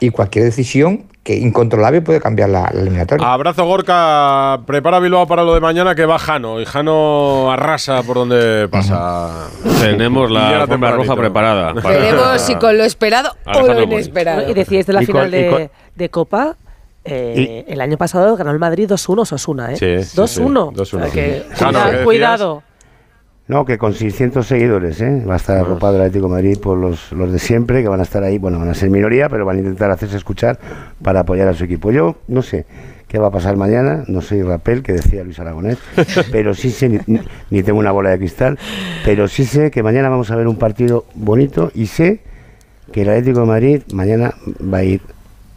y 0.00 0.10
cualquier 0.10 0.44
decisión 0.44 1.04
que 1.22 1.36
incontrolable 1.36 2.02
puede 2.02 2.20
cambiar 2.20 2.50
la, 2.50 2.70
la 2.74 2.80
eliminatoria. 2.82 3.32
Abrazo 3.32 3.64
Gorka, 3.64 4.60
prepara 4.66 4.98
Bilbao 5.00 5.26
para 5.26 5.42
lo 5.42 5.54
de 5.54 5.60
mañana 5.60 5.94
que 5.94 6.04
va 6.04 6.18
Jano 6.18 6.60
y 6.60 6.66
Jano 6.66 7.50
arrasa 7.50 8.02
por 8.02 8.16
donde 8.16 8.68
pasa. 8.68 9.48
Tenemos 9.80 10.30
la 10.30 10.60
alfombra 10.62 10.90
roja 10.92 11.16
preparada. 11.16 11.72
para- 11.82 11.98
Veremos 11.98 12.40
si 12.42 12.54
con 12.56 12.76
lo 12.76 12.84
esperado 12.84 13.34
o 13.46 13.60
lo 13.62 13.72
Moy. 13.74 13.84
inesperado. 13.84 14.50
Y 14.50 14.52
decíais 14.54 14.84
de 14.86 14.92
la 14.92 15.02
Y 15.02 15.06
final 15.06 15.30
de, 15.30 15.70
de 15.94 16.08
Copa. 16.10 16.56
eh, 17.06 17.64
el 17.68 17.80
año 17.80 17.96
pasado 17.96 18.36
ganó 18.36 18.50
el 18.50 18.58
Madrid 18.58 18.90
2-1 18.90 19.20
Osasuna, 19.20 19.72
¿eh? 19.72 19.76
Sí, 19.76 20.02
sí, 20.04 20.16
2-1. 20.20 20.26
sí, 20.26 20.40
2-1. 20.42 20.80
O 20.80 21.72
sea 21.72 22.04
cuidado. 22.04 22.62
No, 23.46 23.66
que 23.66 23.76
con 23.76 23.92
600 23.92 24.46
seguidores, 24.46 25.02
¿eh? 25.02 25.22
Va 25.28 25.34
a 25.34 25.36
estar 25.36 25.58
arropado 25.58 25.96
el 25.96 26.00
Atlético 26.00 26.28
de 26.28 26.32
Madrid 26.32 26.58
por 26.58 26.78
los, 26.78 27.12
los 27.12 27.30
de 27.30 27.38
siempre, 27.38 27.82
que 27.82 27.88
van 27.88 28.00
a 28.00 28.04
estar 28.04 28.22
ahí, 28.22 28.38
bueno, 28.38 28.58
van 28.58 28.70
a 28.70 28.74
ser 28.74 28.88
minoría, 28.88 29.28
pero 29.28 29.44
van 29.44 29.56
a 29.56 29.58
intentar 29.58 29.90
hacerse 29.90 30.16
escuchar 30.16 30.58
para 31.02 31.20
apoyar 31.20 31.48
a 31.48 31.52
su 31.52 31.64
equipo. 31.64 31.92
Yo 31.92 32.16
no 32.26 32.40
sé 32.40 32.64
qué 33.06 33.18
va 33.18 33.26
a 33.26 33.30
pasar 33.30 33.58
mañana, 33.58 34.02
no 34.08 34.22
soy 34.22 34.40
rapel, 34.42 34.82
que 34.82 34.94
decía 34.94 35.22
Luis 35.24 35.38
Aragonés, 35.38 35.76
pero 36.32 36.54
sí 36.54 36.70
sé, 36.70 36.88
ni, 36.88 37.20
ni 37.50 37.62
tengo 37.62 37.78
una 37.78 37.92
bola 37.92 38.10
de 38.10 38.18
cristal, 38.18 38.58
pero 39.04 39.28
sí 39.28 39.44
sé 39.44 39.70
que 39.70 39.82
mañana 39.82 40.08
vamos 40.08 40.30
a 40.30 40.36
ver 40.36 40.48
un 40.48 40.56
partido 40.56 41.04
bonito 41.14 41.70
y 41.74 41.86
sé 41.86 42.20
que 42.92 43.02
el 43.02 43.10
Atlético 43.10 43.40
de 43.40 43.46
Madrid 43.46 43.82
mañana 43.92 44.34
va 44.60 44.78
a 44.78 44.84
ir 44.84 45.02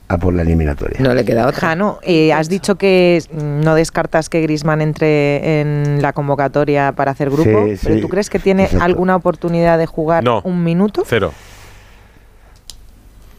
a 0.09 0.17
por 0.17 0.33
la 0.33 0.41
eliminatoria. 0.43 0.97
No 1.01 1.13
le 1.13 1.25
queda 1.25 1.47
otra. 1.47 1.59
Jano, 1.59 1.99
eh, 2.01 2.31
has 2.31 2.47
dicho 2.47 2.75
que 2.75 3.21
no 3.33 3.75
descartas 3.75 4.29
que 4.29 4.41
Grisman 4.41 4.81
entre 4.81 5.59
en 5.61 6.01
la 6.01 6.13
convocatoria 6.13 6.93
para 6.93 7.11
hacer 7.11 7.29
grupo, 7.29 7.65
Sí, 7.65 7.77
pero 7.83 7.95
sí, 7.95 8.01
¿tú 8.01 8.07
crees 8.07 8.29
que 8.29 8.39
tiene 8.39 8.63
exacto. 8.63 8.85
alguna 8.85 9.15
oportunidad 9.17 9.77
de 9.77 9.85
jugar 9.85 10.23
No. 10.23 10.41
un 10.45 10.63
minuto? 10.63 11.03
Cero. 11.05 11.33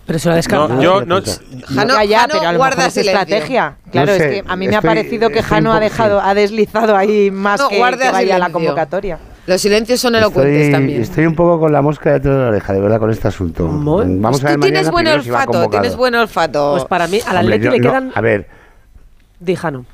Pero 0.06 0.18
se 0.18 0.28
lo 0.30 0.34
descarta. 0.36 0.74
No, 0.74 0.82
yo 0.82 1.04
no. 1.04 1.20
Jano- 1.20 1.94
ya, 1.96 2.04
ya, 2.04 2.20
Jano 2.20 2.34
pero 2.38 2.48
a 2.48 2.52
lo 2.52 2.58
guarda 2.58 2.76
mejor 2.76 2.88
es 2.88 2.94
silencio. 2.94 3.20
estrategia. 3.20 3.76
Claro, 3.90 4.06
No 4.06 4.12
es 4.12 4.18
sé, 4.22 4.30
que 4.30 4.44
a 4.46 4.56
mí 4.56 4.68
me 4.68 4.76
ha 4.76 4.80
parecido 4.82 5.28
que 5.28 5.42
Jano 5.42 5.72
ha 5.72 5.80
dejado, 5.80 6.20
ha 6.22 6.32
deslizado 6.34 6.96
ahí 6.96 7.30
más 7.30 7.60
No, 7.60 7.68
que, 7.68 7.76
que 7.76 8.10
vaya 8.10 8.36
a 8.36 8.38
la 8.38 8.50
convocatoria. 8.50 9.18
Los 9.48 9.62
silencios 9.62 9.98
son 9.98 10.14
elocuentes 10.14 10.56
Estoy, 10.66 10.72
también. 10.72 11.00
estoy 11.00 11.24
un 11.26 11.34
poco 11.34 11.58
con 11.58 11.72
la 11.72 11.80
mosca 11.80 12.12
detrás 12.12 12.36
de 12.36 12.42
la 12.42 12.48
oreja, 12.48 12.72
de 12.74 12.80
verdad, 12.80 12.98
con 12.98 13.10
este 13.10 13.28
asunto. 13.28 13.66
Vamos 13.66 14.04
Pues 14.04 14.44
a 14.44 14.46
ver 14.48 14.54
tú 14.56 14.60
tienes 14.60 14.90
buen 14.90 15.06
si 15.06 15.12
olfato, 15.12 15.68
tienes 15.70 15.96
buen 15.96 16.14
olfato. 16.14 16.72
Pues 16.72 16.84
para 16.84 17.06
mí, 17.08 17.18
al 17.26 17.38
Hombre, 17.38 17.54
Atleti 17.56 17.64
yo- 17.64 17.70
le 17.70 17.78
no, 17.78 17.90
quedan. 17.90 18.12
a 18.14 18.20
ver, 18.20 18.46
Dijano. 19.40 19.86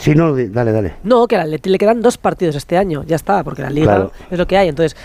sí, 0.00 0.14
no, 0.16 0.34
dale, 0.34 0.72
dale. 0.72 0.94
No, 1.04 1.28
que 1.28 1.36
al 1.36 1.42
Atleti 1.42 1.70
le 1.70 1.78
quedan 1.78 2.02
dos 2.02 2.18
partidos 2.18 2.56
este 2.56 2.76
año. 2.76 3.04
Ya 3.06 3.14
está, 3.14 3.44
porque 3.44 3.62
la 3.62 3.70
Liga 3.70 3.86
Claro. 3.94 4.12
es 4.30 4.36
lo 4.38 4.46
que 4.48 4.56
hay. 4.58 4.68
Entonces, 4.68 4.98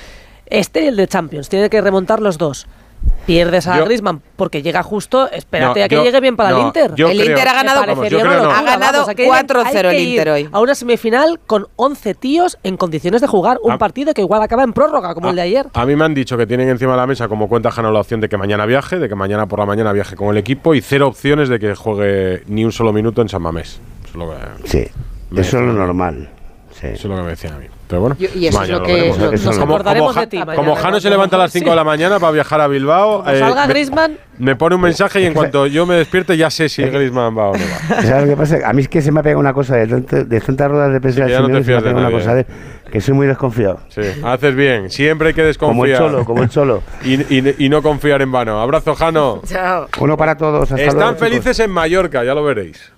este 0.47 0.84
y 0.84 0.88
el 0.88 0.95
de 0.95 1.07
Champions, 1.07 1.47
tiene 1.47 1.70
que 1.70 1.80
remontar 1.82 2.20
los 2.20 2.39
dos. 2.39 2.66
Pierdes 3.25 3.67
a 3.67 3.77
Yo- 3.77 3.85
Griezmann 3.85 4.21
porque 4.35 4.61
llega 4.63 4.81
justo, 4.81 5.29
espérate 5.31 5.79
No, 5.79 5.85
a 5.85 5.87
que 5.87 5.95
yo- 5.95 6.03
llegue 6.03 6.19
bien 6.19 6.35
para 6.35 6.49
el 6.49 6.65
Inter. 6.65 6.89
El 6.89 6.95
creo- 6.95 7.11
Inter 7.11 7.47
ha 7.47 7.53
ganado- 7.53 7.81
Me 7.81 7.87
Vamos, 7.87 7.99
parecería 7.99 8.09
yo 8.09 8.25
una 8.25 8.29
creo 8.31 8.41
no. 8.43 8.49
locura, 8.49 8.59
Ha 8.59 8.63
ganado 8.73 8.91
vamos, 8.93 9.09
hay 9.09 9.15
que 9.15 9.23
ir- 9.23 9.27
4-0 9.29 9.89
hay 9.89 9.95
el 9.97 10.07
Inter 10.09 10.29
hoy. 10.29 10.49
A 10.51 10.59
una 10.59 10.75
semifinal 10.75 11.39
con 11.45 11.67
11 11.75 12.13
tíos 12.15 12.57
en 12.63 12.77
condiciones 12.77 13.21
de 13.21 13.27
jugar 13.27 13.59
un 13.63 13.73
Ah. 13.73 13.77
partido 13.77 14.13
que 14.13 14.21
igual 14.21 14.41
acaba 14.41 14.63
en 14.63 14.73
prórroga, 14.73 15.13
como 15.13 15.29
el 15.29 15.35
de 15.35 15.41
ayer. 15.43 15.67
A 15.73 15.85
mí 15.85 15.95
me 15.95 16.03
han 16.03 16.13
dicho 16.15 16.35
que 16.35 16.47
tienen 16.47 16.67
encima 16.69 16.91
de 16.93 16.97
la 16.97 17.07
mesa 17.07 17.27
como 17.27 17.47
cuenta 17.47 17.69
Jano 17.71 17.91
la 17.91 17.99
opción 17.99 18.21
de 18.21 18.27
que 18.29 18.37
mañana 18.37 18.65
viaje, 18.65 18.97
de 18.97 19.07
que 19.07 19.15
mañana 19.15 19.45
por 19.47 19.59
la 19.59 19.65
mañana 19.67 19.93
viaje 19.93 20.15
con 20.15 20.29
el 20.29 20.37
equipo 20.37 20.73
y 20.73 20.81
cero 20.81 21.07
opciones 21.07 21.47
de 21.47 21.59
que 21.59 21.75
juegue 21.75 22.43
ni 22.47 22.65
un 22.65 22.71
solo 22.71 22.91
minuto 22.91 23.21
en 23.21 23.29
San 23.29 23.43
Mamés. 23.43 23.79
Eso 24.03 24.09
es 24.09 24.15
lo 24.15 24.29
que, 24.29 24.67
Sí, 24.67 24.87
Me 25.29 25.41
eso 25.41 25.59
es 25.59 25.63
lo 25.65 25.73
normal. 25.73 26.29
Sí. 26.71 26.87
eso 26.87 26.93
es 26.95 27.05
lo 27.05 27.15
que 27.17 27.21
me 27.21 27.29
decían 27.29 27.53
a 27.53 27.57
mí. 27.59 27.65
Pero 27.91 28.01
bueno, 28.01 28.15
Y- 28.17 28.39
y 28.39 28.47
eso 28.47 28.63
es 28.63 28.69
lo 28.69 28.81
que- 28.83 29.09
lo- 29.19 29.31
Nos 29.33 29.43
no. 29.45 29.59
como, 29.59 29.77
de 29.79 30.27
ti 30.27 30.41
como 30.55 30.75
Jano 30.75 30.99
se 31.01 31.09
levanta 31.09 31.35
a 31.35 31.39
las 31.39 31.51
5 31.51 31.65
Sí. 31.65 31.69
de 31.69 31.75
la 31.75 31.83
mañana 31.83 32.19
para 32.19 32.31
viajar 32.31 32.61
a 32.61 32.67
Bilbao, 32.67 33.23
eh, 33.29 33.37
salga 33.39 33.67
me- 33.67 33.73
Griezmann, 33.73 34.17
me 34.37 34.55
pone 34.55 34.75
un 34.75 34.81
mensaje 34.81 35.19
y 35.21 35.25
en 35.25 35.33
cuanto 35.33 35.67
yo 35.67 35.85
me 35.85 35.95
despierte 35.95 36.37
ya 36.37 36.49
sé 36.49 36.69
si 36.69 36.81
Griezmann 36.83 37.37
va 37.37 37.49
o 37.49 37.53
no 37.57 37.59
va. 37.63 38.01
¿Sabes 38.01 38.23
lo 38.23 38.29
que 38.29 38.37
pasa? 38.37 38.57
A 38.65 38.71
mí 38.73 38.81
es 38.83 38.87
que 38.87 39.01
se 39.01 39.11
me 39.11 39.19
ha 39.19 39.23
pegado 39.23 39.39
una 39.41 39.53
cosa 39.53 39.75
de, 39.75 39.87
tanto- 39.87 40.23
de 40.23 40.39
tantas 40.39 40.71
ruedas 40.71 40.93
de 40.93 41.01
prensa 41.01 41.21
no 41.21 41.27
te 41.27 41.33
se 41.33 41.41
me 41.41 41.57
ha 41.59 41.63
fías 41.63 41.65
de 41.65 41.73
pegado 41.81 41.91
una 41.91 42.01
nadie, 42.09 42.17
cosa 42.17 42.33
de 42.35 42.45
que 42.89 43.01
soy 43.01 43.13
muy 43.13 43.27
desconfiado. 43.27 43.79
Sí, 43.89 44.01
haces 44.23 44.55
bien. 44.55 44.89
Siempre 44.89 45.27
hay 45.29 45.33
que 45.33 45.41
Como 45.57 45.83
el 45.83 45.91
desconfiar. 45.91 45.99
cholo, 45.99 46.25
como 46.25 46.43
el 46.43 46.49
cholo. 46.49 46.83
Y, 47.03 47.15
y- 47.37 47.55
y 47.59 47.67
no 47.69 47.81
confiar 47.81 48.21
en 48.21 48.31
vano. 48.31 48.61
Abrazo, 48.61 48.95
Jano. 48.95 49.41
Chao. 49.47 49.87
Uno 49.99 50.15
para 50.15 50.37
todos. 50.37 50.71
Hasta 50.71 50.81
Están 50.81 50.97
luego, 50.99 51.17
felices 51.17 51.59
en 51.59 51.71
Mallorca, 51.71 52.23
ya 52.23 52.33
lo 52.33 52.43
veréis. 52.45 52.91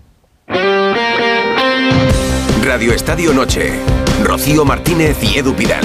Radio 2.65 2.93
Estadio 2.93 3.33
Noche. 3.33 3.73
Rocío 4.24 4.63
Martínez 4.63 5.17
y 5.21 5.38
Edu 5.38 5.53
Pidal. 5.53 5.84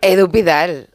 Edu 0.00 0.30
Pidal. 0.30 0.88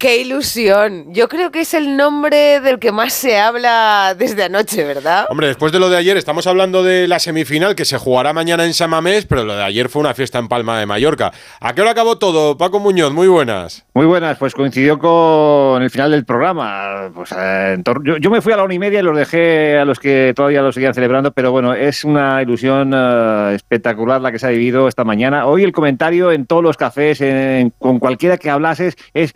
¡Qué 0.00 0.16
ilusión! 0.16 1.12
Yo 1.12 1.28
creo 1.28 1.50
que 1.50 1.60
es 1.60 1.74
el 1.74 1.94
nombre 1.94 2.60
del 2.60 2.78
que 2.78 2.90
más 2.90 3.12
se 3.12 3.38
habla 3.38 4.14
desde 4.16 4.44
anoche, 4.44 4.82
¿verdad? 4.82 5.26
Hombre, 5.28 5.48
después 5.48 5.72
de 5.72 5.78
lo 5.78 5.90
de 5.90 5.98
ayer, 5.98 6.16
estamos 6.16 6.46
hablando 6.46 6.82
de 6.82 7.06
la 7.06 7.18
semifinal 7.18 7.74
que 7.74 7.84
se 7.84 7.98
jugará 7.98 8.32
mañana 8.32 8.64
en 8.64 8.72
Samamés, 8.72 9.26
pero 9.26 9.44
lo 9.44 9.54
de 9.54 9.62
ayer 9.62 9.90
fue 9.90 10.00
una 10.00 10.14
fiesta 10.14 10.38
en 10.38 10.48
Palma 10.48 10.80
de 10.80 10.86
Mallorca. 10.86 11.32
¿A 11.60 11.74
qué 11.74 11.82
hora 11.82 11.90
acabó 11.90 12.16
todo? 12.16 12.56
Paco 12.56 12.80
Muñoz, 12.80 13.12
muy 13.12 13.28
buenas. 13.28 13.84
Muy 13.92 14.06
buenas, 14.06 14.38
pues 14.38 14.54
coincidió 14.54 14.98
con 14.98 15.82
el 15.82 15.90
final 15.90 16.12
del 16.12 16.24
programa. 16.24 17.10
Pues, 17.14 17.34
eh, 17.36 17.76
yo, 18.02 18.16
yo 18.16 18.30
me 18.30 18.40
fui 18.40 18.54
a 18.54 18.56
la 18.56 18.64
una 18.64 18.72
y 18.72 18.78
media 18.78 19.00
y 19.00 19.02
los 19.02 19.14
dejé 19.14 19.76
a 19.76 19.84
los 19.84 19.98
que 19.98 20.32
todavía 20.34 20.62
lo 20.62 20.72
seguían 20.72 20.94
celebrando, 20.94 21.32
pero 21.32 21.52
bueno, 21.52 21.74
es 21.74 22.04
una 22.04 22.40
ilusión 22.40 22.92
eh, 22.96 23.52
espectacular 23.54 24.22
la 24.22 24.32
que 24.32 24.38
se 24.38 24.46
ha 24.46 24.50
vivido 24.50 24.88
esta 24.88 25.04
mañana. 25.04 25.44
Hoy 25.44 25.62
el 25.62 25.72
comentario 25.72 26.32
en 26.32 26.46
todos 26.46 26.62
los 26.62 26.78
cafés, 26.78 27.20
en- 27.20 27.68
con 27.78 27.98
cualquiera 27.98 28.38
que 28.38 28.48
hablases, 28.48 28.96
es 29.12 29.34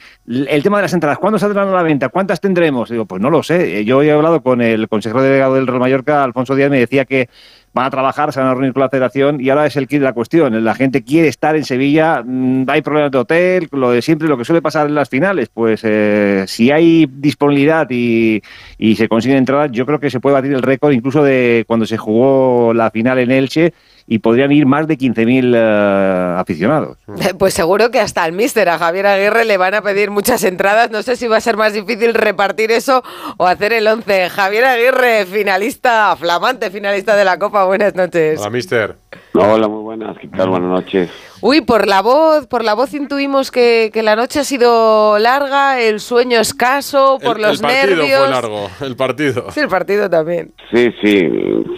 el 0.55 0.63
tema 0.63 0.79
de 0.79 0.83
las 0.83 0.93
entradas. 0.93 1.19
¿Cuándo 1.19 1.39
saldrán 1.39 1.69
a 1.69 1.73
la 1.73 1.83
venta? 1.83 2.09
¿Cuántas 2.09 2.41
tendremos? 2.41 2.89
Digo, 2.89 3.07
pues 3.07 3.21
no 3.21 3.31
lo 3.31 3.43
sé. 3.43 3.81
Eh, 3.81 3.85
Yo 3.85 4.03
he 4.03 4.13
hablado 4.13 4.43
con 4.43 4.61
el 4.61 4.89
consejero 4.89 5.23
delegado 5.23 5.55
del 5.57 5.67
Real 5.67 5.81
Mallorca, 5.81 6.23
Alfonso 6.23 6.55
Díaz, 6.55 6.71
me 6.71 6.79
decía 6.79 7.05
que 7.05 7.29
van 7.73 7.87
a 7.87 7.91
trabajar, 7.91 8.33
se 8.33 8.39
van 8.39 8.51
a 8.51 8.53
reunir 8.53 8.73
con 8.73 8.83
la 8.83 8.89
federación 8.89 9.41
y 9.41 9.51
ahora 9.51 9.67
es 9.67 9.77
el 9.77 9.89
kit 9.89 9.99
de 9.99 10.05
la 10.05 10.13
cuestión. 10.13 10.65
La 10.65 10.75
gente 10.75 11.03
quiere 11.03 11.27
estar 11.27 11.57
en 11.57 11.65
Sevilla, 11.65 12.23
mm, 12.25 12.67
hay 12.69 12.83
problemas 12.83 13.11
de 13.11 13.19
hotel, 13.19 13.69
lo 13.73 13.91
de 13.91 14.01
siempre, 14.01 14.29
lo 14.29 14.39
que 14.39 14.45
suele 14.45 14.63
pasar 14.63 14.87
en 14.87 14.95
las 14.95 15.09
finales. 15.09 15.49
Pues 15.53 15.81
eh, 15.83 16.45
si 16.47 16.71
hay 16.71 17.07
disponibilidad 17.11 17.89
y, 17.91 18.41
y 18.79 18.95
se 18.95 19.09
consiguen 19.09 19.39
entradas, 19.39 19.73
yo 19.73 19.87
creo 19.87 19.99
que 19.99 20.11
se 20.11 20.21
puede 20.21 20.35
batir 20.35 20.53
el 20.53 20.63
récord 20.63 20.93
incluso 20.93 21.25
de 21.25 21.65
cuando 21.67 21.85
se 21.85 21.97
jugó 21.97 22.73
la 22.73 22.91
final 22.93 23.19
en 23.19 23.33
Elche 23.33 23.75
y 24.07 24.19
podrían 24.19 24.53
ir 24.53 24.67
más 24.67 24.87
de 24.87 24.99
15.000 24.99 25.55
eh, 25.55 26.41
aficionados. 26.41 26.99
Pues 27.39 27.55
seguro 27.55 27.91
que 27.91 28.01
hasta 28.01 28.23
al 28.23 28.33
míster, 28.33 28.69
a 28.69 28.79
Javier 28.79 29.07
Aguirre, 29.07 29.45
le 29.45 29.57
van 29.57 29.75
a 29.75 29.83
pedir 29.83 30.11
muchas 30.11 30.45
entradas. 30.45 30.91
No 30.91 31.03
sé 31.03 31.17
si 31.17 31.27
va 31.27 31.39
a 31.39 31.41
ser 31.41 31.57
más 31.57 31.73
difícil 31.73 32.15
repartir 32.15 32.71
eso 32.71 33.03
o 33.37 33.47
hacer 33.47 33.73
el 33.73 33.87
11. 33.87 34.31
Javier 34.31 34.65
Aguirre, 34.65 35.27
finalista, 35.27 36.15
flamante 36.17 36.71
finalista 36.71 37.17
de 37.17 37.25
la 37.25 37.39
Copa. 37.39 37.65
Buenas 37.65 37.95
noches. 37.95 38.41
Hola, 38.41 38.51
mister. 38.51 38.97
Hola, 39.33 39.69
muy 39.69 39.83
buenas. 39.83 40.17
¿Qué 40.19 40.29
tal? 40.29 40.49
Buenas 40.49 40.71
noches. 40.71 41.11
Uy, 41.47 41.61
por 41.61 41.87
la 41.87 42.01
voz, 42.01 42.47
por 42.47 42.65
la 42.65 42.73
voz 42.73 42.95
intuimos 42.95 43.51
que, 43.51 43.91
que 43.93 44.03
la 44.03 44.17
noche 44.17 44.41
ha 44.41 44.45
sido 44.45 45.19
larga, 45.19 45.79
el 45.79 46.01
sueño 46.01 46.41
escaso, 46.41 47.19
por 47.23 47.37
el, 47.37 47.43
los 47.43 47.61
el 47.61 47.67
partido 47.67 47.97
nervios. 47.97 48.19
fue 48.19 48.31
largo, 48.31 48.69
el 48.81 48.97
partido. 48.97 49.51
Sí, 49.51 49.61
el 49.61 49.69
partido 49.69 50.09
también. 50.09 50.55
Sí, 50.73 50.89
sí, 51.03 51.29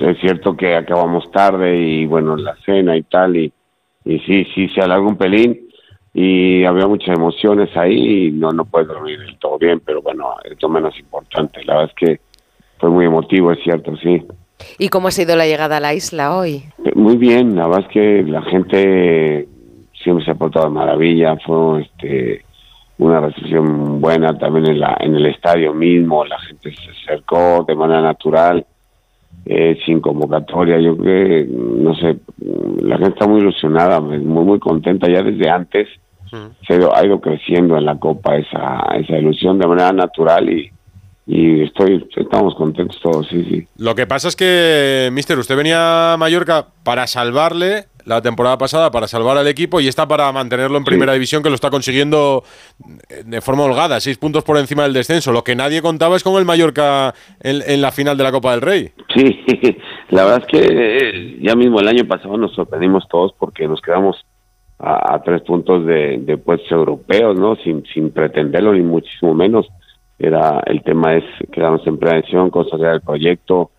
es 0.02 0.20
cierto 0.20 0.56
que 0.56 0.76
acabamos 0.76 1.28
tarde 1.32 1.76
y 1.76 2.06
bueno, 2.06 2.36
la 2.36 2.54
cena 2.64 2.96
y 2.96 3.02
tal, 3.02 3.36
y, 3.36 3.52
y 4.04 4.20
sí, 4.20 4.46
sí, 4.54 4.68
se 4.68 4.82
alargó 4.82 5.08
un 5.08 5.16
pelín 5.16 5.68
y 6.14 6.64
había 6.64 6.86
muchas 6.86 7.16
emociones 7.16 7.76
ahí 7.76 8.28
y 8.28 8.30
no, 8.30 8.52
no 8.52 8.66
puedes 8.66 8.86
dormir 8.86 9.18
del 9.18 9.36
todo 9.40 9.58
bien, 9.58 9.80
pero 9.80 10.00
bueno, 10.00 10.36
es 10.44 10.62
lo 10.62 10.68
menos 10.68 10.96
importante. 10.96 11.64
La 11.64 11.74
verdad 11.74 11.90
es 11.90 12.08
que 12.08 12.20
fue 12.78 12.88
muy 12.88 13.06
emotivo, 13.06 13.50
es 13.50 13.58
cierto, 13.64 13.96
sí. 13.96 14.24
¿Y 14.78 14.90
cómo 14.90 15.08
ha 15.08 15.10
sido 15.10 15.34
la 15.34 15.44
llegada 15.44 15.78
a 15.78 15.80
la 15.80 15.92
isla 15.92 16.36
hoy? 16.36 16.62
Muy 16.94 17.16
bien, 17.16 17.56
la 17.56 17.66
verdad 17.66 17.86
es 17.88 17.92
que 17.92 18.22
la 18.22 18.42
gente 18.42 19.48
siempre 20.06 20.24
se 20.24 20.30
ha 20.30 20.34
portado 20.36 20.70
maravilla, 20.70 21.36
fue 21.44 21.82
este 21.82 22.44
una 22.98 23.20
recepción 23.20 24.00
buena 24.00 24.38
también 24.38 24.70
en, 24.70 24.80
la, 24.80 24.96
en 25.00 25.16
el 25.16 25.26
estadio 25.26 25.74
mismo, 25.74 26.24
la 26.24 26.38
gente 26.38 26.72
se 26.72 26.90
acercó 26.90 27.64
de 27.66 27.74
manera 27.74 28.00
natural, 28.00 28.64
eh, 29.44 29.76
sin 29.84 30.00
convocatoria, 30.00 30.78
yo 30.78 30.96
creo 30.96 31.28
que, 31.28 31.46
no 31.50 31.94
sé, 31.96 32.16
la 32.82 32.96
gente 32.96 33.10
está 33.10 33.26
muy 33.26 33.40
ilusionada, 33.40 34.00
muy, 34.00 34.18
muy 34.20 34.58
contenta 34.60 35.08
ya 35.10 35.22
desde 35.22 35.50
antes, 35.50 35.88
se 36.66 36.72
ha 36.72 36.76
ido, 36.76 36.96
ha 36.96 37.04
ido 37.04 37.20
creciendo 37.20 37.76
en 37.76 37.84
la 37.84 37.98
Copa 37.98 38.36
esa, 38.36 38.86
esa 38.98 39.18
ilusión 39.18 39.58
de 39.58 39.66
manera 39.66 39.92
natural 39.92 40.48
y, 40.48 40.70
y 41.26 41.62
estoy, 41.62 42.08
estamos 42.16 42.54
contentos 42.54 42.98
todos, 43.02 43.26
sí, 43.28 43.44
sí. 43.44 43.66
Lo 43.76 43.94
que 43.94 44.06
pasa 44.06 44.28
es 44.28 44.36
que, 44.36 45.10
mister, 45.12 45.38
usted 45.38 45.56
venía 45.56 46.14
a 46.14 46.16
Mallorca 46.16 46.68
para 46.82 47.06
salvarle 47.06 47.86
la 48.06 48.22
temporada 48.22 48.56
pasada, 48.56 48.90
para 48.90 49.08
salvar 49.08 49.36
al 49.36 49.48
equipo 49.48 49.80
y 49.80 49.88
está 49.88 50.06
para 50.06 50.30
mantenerlo 50.30 50.78
en 50.78 50.84
primera 50.84 51.12
división, 51.12 51.42
que 51.42 51.48
lo 51.48 51.56
está 51.56 51.70
consiguiendo 51.70 52.44
de 53.24 53.40
forma 53.40 53.64
holgada, 53.64 53.98
seis 53.98 54.16
puntos 54.16 54.44
por 54.44 54.56
encima 54.58 54.84
del 54.84 54.92
descenso. 54.92 55.32
Lo 55.32 55.42
que 55.42 55.56
nadie 55.56 55.82
contaba 55.82 56.16
es 56.16 56.22
con 56.22 56.36
el 56.36 56.44
Mallorca 56.44 57.14
en, 57.40 57.62
en 57.66 57.82
la 57.82 57.90
final 57.90 58.16
de 58.16 58.22
la 58.22 58.30
Copa 58.30 58.52
del 58.52 58.60
Rey. 58.60 58.92
Sí, 59.12 59.44
la 60.10 60.24
verdad 60.24 60.42
es 60.42 60.46
que 60.46 60.66
eh, 60.70 61.38
ya 61.42 61.56
mismo 61.56 61.80
el 61.80 61.88
año 61.88 62.06
pasado 62.06 62.36
nos 62.36 62.54
sorprendimos 62.54 63.08
todos 63.08 63.34
porque 63.38 63.66
nos 63.66 63.80
quedamos 63.80 64.24
a, 64.78 65.14
a 65.14 65.22
tres 65.22 65.42
puntos 65.42 65.84
de, 65.84 66.18
de 66.18 66.38
puestos 66.38 66.70
europeos, 66.70 67.36
¿no? 67.36 67.56
Sin, 67.56 67.84
sin 67.92 68.12
pretenderlo 68.12 68.72
ni 68.72 68.82
muchísimo 68.82 69.34
menos. 69.34 69.66
Era 70.18 70.62
el 70.66 70.82
tema 70.82 71.16
es 71.16 71.24
quedarnos 71.52 71.84
en 71.86 71.98
prevención, 71.98 72.50
consolidar 72.50 72.94
el 72.94 73.00
proyecto, 73.00 73.72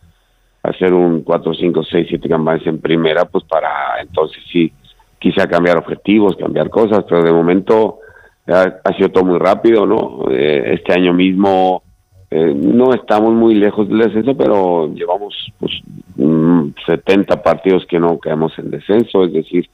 hacer 0.70 0.94
un 0.94 1.22
4, 1.24 1.54
5, 1.54 1.84
6, 1.84 2.08
7 2.10 2.30
campañas 2.30 2.68
en 2.68 2.80
primera, 2.80 3.26
pues 3.26 3.44
para 3.46 4.02
entonces 4.02 4.44
sí, 4.52 4.72
quizá 5.20 5.48
cambiar 5.48 5.78
objetivos, 5.78 6.36
cambiar 6.36 6.70
cosas, 6.70 7.06
pero 7.08 7.24
de 7.24 7.32
momento 7.32 8.00
ha, 8.48 8.94
sido 8.96 9.10
todo 9.10 9.26
muy 9.26 9.40
rápido, 9.40 9.86
¿no? 9.86 10.26
Eh, 10.32 10.76
este 10.76 10.94
año 10.94 11.14
mismo 11.14 11.84
eh, 12.30 12.54
no 12.56 12.94
estamos 12.94 13.34
muy 13.34 13.56
lejos 13.56 13.88
del 13.88 14.00
descenso, 14.00 14.36
pero 14.36 14.94
llevamos 14.94 15.34
pues, 15.60 15.72
mm, 16.16 16.70
70 16.86 17.42
partidos 17.42 17.86
que 17.86 18.00
no 18.00 18.18
caemos 18.18 18.58
en 18.60 18.72
descenso, 18.72 19.24
es 19.24 19.34
decir, 19.34 19.70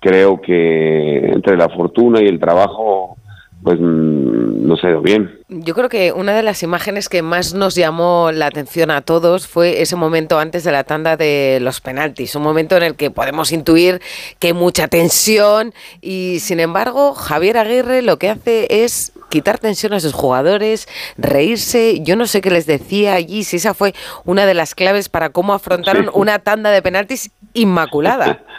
creo 0.00 0.40
que 0.40 1.30
entre 1.30 1.56
la 1.56 1.68
fortuna 1.68 2.22
y 2.22 2.26
el 2.26 2.40
trabajo, 2.40 3.16
pues 3.62 3.78
mm, 3.80 4.66
nos 4.66 4.82
ha 4.84 4.90
ido 4.90 5.02
bien. 5.02 5.38
Yo 5.48 5.74
creo 5.74 5.88
que 5.88 6.12
una 6.12 6.32
de 6.34 6.42
las 6.42 6.62
imágenes 6.62 7.08
que 7.08 7.22
más 7.22 7.54
nos 7.54 7.74
llamó 7.74 8.30
la 8.32 8.46
atención 8.46 8.90
a 8.90 9.02
todos 9.02 9.46
fue 9.48 9.82
ese 9.82 9.96
momento 9.96 10.38
antes 10.38 10.64
de 10.64 10.72
la 10.72 10.84
tanda 10.84 11.16
de 11.16 11.58
los 11.60 11.80
penaltis, 11.80 12.34
un 12.34 12.42
momento 12.42 12.76
en 12.76 12.82
el 12.84 12.94
que 12.94 13.10
podemos 13.10 13.52
intuir 13.52 14.00
que 14.38 14.48
hay 14.48 14.52
mucha 14.54 14.88
tensión 14.88 15.74
y 16.00 16.38
sin 16.40 16.60
embargo 16.60 17.14
Javier 17.14 17.58
Aguirre 17.58 18.02
lo 18.02 18.18
que 18.18 18.30
hace 18.30 18.82
es 18.84 19.12
quitar 19.28 19.58
tensión 19.58 19.92
a 19.92 20.00
sus 20.00 20.12
jugadores, 20.12 20.88
reírse, 21.16 22.00
yo 22.00 22.16
no 22.16 22.26
sé 22.26 22.40
qué 22.40 22.50
les 22.50 22.66
decía 22.66 23.14
allí, 23.14 23.44
si 23.44 23.56
esa 23.56 23.74
fue 23.74 23.94
una 24.24 24.46
de 24.46 24.54
las 24.54 24.74
claves 24.74 25.08
para 25.08 25.30
cómo 25.30 25.52
afrontaron 25.54 26.04
Sí. 26.04 26.10
una 26.14 26.38
tanda 26.38 26.70
de 26.70 26.82
penaltis 26.82 27.30
inmaculada. 27.54 28.42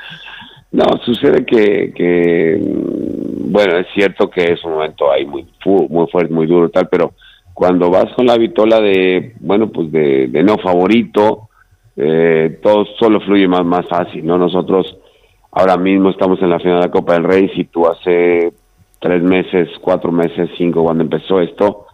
No, 0.71 0.85
sucede 1.03 1.45
que, 1.45 1.91
que, 1.93 2.57
mm, 2.59 3.51
bueno, 3.51 3.77
es 3.77 3.87
cierto 3.93 4.29
que 4.29 4.53
es 4.53 4.63
un 4.63 4.73
momento 4.73 5.11
ahí 5.11 5.25
muy, 5.25 5.45
muy 5.89 6.07
fuerte, 6.07 6.33
muy 6.33 6.47
duro 6.47 6.69
tal, 6.69 6.87
pero 6.89 7.13
cuando 7.53 7.89
vas 7.89 8.13
con 8.15 8.25
la 8.25 8.37
vitola 8.37 8.79
de, 8.79 9.33
bueno, 9.39 9.69
pues 9.69 9.91
de, 9.91 10.27
de 10.27 10.43
no 10.43 10.57
favorito, 10.57 11.49
eh, 11.97 12.59
todo 12.63 12.85
solo 12.97 13.19
fluye 13.19 13.47
más, 13.47 13.65
más 13.65 13.87
fácil, 13.87 14.25
¿no? 14.25 14.37
Nosotros 14.37 14.97
ahora 15.51 15.75
mismo 15.77 16.09
estamos 16.09 16.41
en 16.41 16.49
la 16.49 16.59
final 16.59 16.79
de 16.79 16.87
la 16.87 16.91
Copa 16.91 17.13
del 17.13 17.25
Rey, 17.25 17.49
si 17.53 17.65
tú 17.65 17.85
hace 17.85 18.53
tres 18.99 19.21
meses, 19.21 19.69
cuatro 19.81 20.11
meses, 20.11 20.49
cinco, 20.57 20.83
cuando 20.83 21.03
empezó 21.03 21.41
esto, 21.41 21.87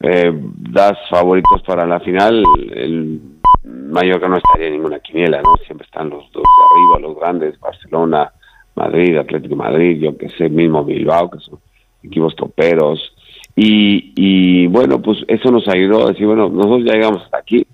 eh, 0.00 0.30
das 0.32 0.96
favoritos 1.10 1.62
para 1.62 1.86
la 1.86 1.98
final, 2.00 2.44
el 2.72 3.20
Mallorca 3.66 4.28
no 4.28 4.36
estaría 4.36 4.68
en 4.68 4.74
ninguna 4.74 5.00
quiniela, 5.00 5.42
¿no? 5.42 5.56
Siempre 5.64 5.84
están 5.84 6.08
los 6.08 6.30
dos 6.30 6.44
de 6.44 6.94
arriba, 6.94 7.08
los 7.08 7.18
grandes, 7.18 7.58
Barcelona, 7.58 8.32
Madrid, 8.76 9.16
Atlético 9.16 9.56
Madrid, 9.56 10.00
yo 10.00 10.16
que 10.16 10.28
sé, 10.30 10.48
mismo 10.48 10.84
Bilbao, 10.84 11.30
que 11.30 11.40
son 11.40 11.58
equipos 12.02 12.36
toperos. 12.36 13.12
Y, 13.56 14.12
y 14.14 14.66
bueno, 14.68 15.02
pues 15.02 15.18
eso 15.26 15.50
nos 15.50 15.66
ayudó 15.66 16.04
a 16.04 16.12
decir, 16.12 16.26
bueno, 16.26 16.48
nosotros 16.48 16.84
ya 16.84 16.92
llegamos 16.92 17.22
hasta 17.22 17.38
aquí, 17.38 17.66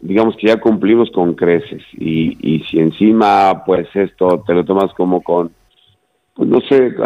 digamos 0.00 0.34
que 0.36 0.48
ya 0.48 0.56
cumplimos 0.56 1.10
con 1.12 1.34
creces. 1.34 1.82
Y, 1.92 2.36
y 2.40 2.64
si 2.64 2.80
encima, 2.80 3.62
pues 3.64 3.86
esto 3.94 4.42
te 4.46 4.54
lo 4.54 4.64
tomas 4.64 4.92
como 4.94 5.22
con, 5.22 5.52
pues 6.34 6.48
no 6.48 6.60
sé, 6.62 6.92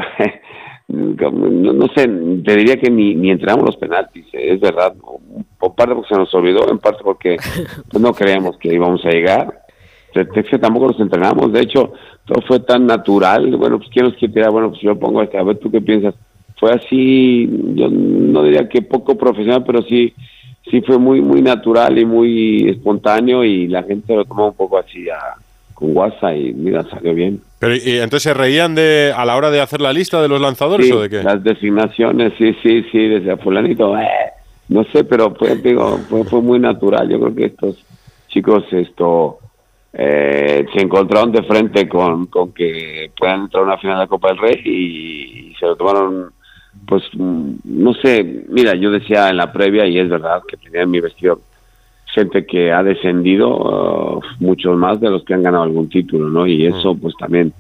no, 0.91 1.73
no 1.73 1.87
sé, 1.95 2.09
te 2.45 2.57
diría 2.57 2.77
que 2.77 2.91
ni, 2.91 3.15
ni 3.15 3.31
entrenamos 3.31 3.67
los 3.67 3.77
penaltis, 3.77 4.27
eh, 4.33 4.55
es 4.55 4.61
verdad, 4.61 4.95
por 5.59 5.75
parte 5.75 5.95
porque 5.95 6.15
se 6.15 6.21
nos 6.21 6.35
olvidó, 6.35 6.71
en 6.71 6.79
parte 6.79 7.01
porque 7.05 7.37
no 7.99 8.13
creíamos 8.13 8.57
que 8.59 8.75
íbamos 8.75 9.05
a 9.05 9.11
llegar, 9.11 9.63
es 10.15 10.47
que 10.49 10.59
tampoco 10.59 10.89
nos 10.89 11.01
entrenamos, 11.01 11.53
de 11.53 11.61
hecho, 11.61 11.93
todo 12.25 12.43
fue 12.47 12.61
tan 12.61 12.87
natural, 12.87 13.57
bueno, 13.57 13.79
pues 13.79 13.91
quién 13.91 14.07
nos 14.07 14.15
quiere 14.15 14.35
tirar, 14.35 14.51
bueno, 14.51 14.71
pues 14.71 14.81
yo 14.81 14.99
pongo 14.99 15.23
este, 15.23 15.39
a 15.39 15.45
ver 15.45 15.59
tú 15.59 15.71
qué 15.71 15.81
piensas, 15.81 16.15
fue 16.59 16.73
así, 16.73 17.49
yo 17.75 17.89
no 17.89 18.43
diría 18.43 18.69
que 18.69 18.83
poco 18.83 19.17
profesional, 19.17 19.65
pero 19.65 19.83
sí, 19.83 20.13
sí 20.71 20.81
fue 20.83 20.99
muy, 20.99 21.21
muy 21.21 21.41
natural 21.41 21.99
y 21.99 22.05
muy 22.05 22.69
espontáneo 22.69 23.45
y 23.45 23.67
la 23.69 23.83
gente 23.83 24.15
lo 24.15 24.25
tomó 24.25 24.49
un 24.49 24.55
poco 24.55 24.79
así 24.79 25.09
a, 25.09 25.37
con 25.81 25.97
WhatsApp 25.97 26.37
y 26.37 26.53
mira, 26.53 26.85
salió 26.85 27.15
bien. 27.15 27.41
Pero, 27.59 27.75
¿y 27.75 27.97
entonces 27.97 28.23
se 28.23 28.35
reían 28.35 28.75
de 28.75 29.13
a 29.17 29.25
la 29.25 29.37
hora 29.37 29.51
de 29.51 29.61
hacer 29.61 29.81
la 29.81 29.93
lista 29.93 30.23
de 30.23 30.29
los 30.29 30.41
lanzadores 30.41 30.87
Sí, 30.87 30.93
o 30.93 31.01
de 31.01 31.09
qué? 31.09 31.23
Las 31.23 31.43
designaciones, 31.43 32.35
sí, 32.39 32.55
sí, 32.63 32.85
sí, 32.93 33.09
desde 33.09 33.37
fulanito, 33.39 33.99
eh, 33.99 34.07
no 34.69 34.85
sé, 34.85 35.05
pero 35.05 35.35
fue, 35.35 35.57
digo, 35.57 35.99
fue, 36.09 36.23
fue 36.25 36.43
muy 36.43 36.59
natural. 36.59 37.09
Yo 37.09 37.19
creo 37.19 37.35
que 37.35 37.47
estos 37.47 37.85
chicos 38.29 38.65
esto 38.71 39.39
eh, 39.93 40.67
se 40.73 40.83
encontraron 40.83 41.33
de 41.33 41.43
frente 41.43 41.89
con, 41.89 42.27
con 42.27 42.53
que 42.53 43.11
puedan 43.19 43.43
entrar 43.43 43.65
a 43.65 43.67
una 43.67 43.79
final 43.79 43.97
de 43.97 44.03
la 44.05 44.07
Copa 44.07 44.29
del 44.29 44.39
Rey 44.39 44.61
y, 44.65 45.55
se 45.59 45.67
lo 45.67 45.77
tomaron, 45.77 46.31
pues, 46.87 47.03
mm, 47.13 47.53
no 47.65 47.93
sé, 47.95 48.45
mira, 48.49 48.75
yo 48.75 48.91
decía 48.91 49.29
en 49.29 49.37
la 49.37 49.53
previa 49.53 49.87
y 49.87 49.99
es 49.99 50.09
verdad 50.09 50.43
que 50.47 50.57
tenía 50.57 50.83
en 50.83 50.91
mi 50.91 51.01
vestido 51.01 51.41
gente 52.15 52.45
que 52.47 52.73
ha 52.73 52.83
descendido, 52.83 53.49
uh, 53.57 54.21
muchos 54.41 54.77
más 54.77 55.01
de 55.01 55.11
los 55.11 55.25
que 55.25 55.35
han 55.35 55.43
ganado 55.43 55.65
algún 55.65 55.89
título, 55.89 56.29
¿no? 56.29 56.47
Y 56.47 56.67
eso, 56.67 56.95
pues 56.95 57.15
también, 57.19 57.53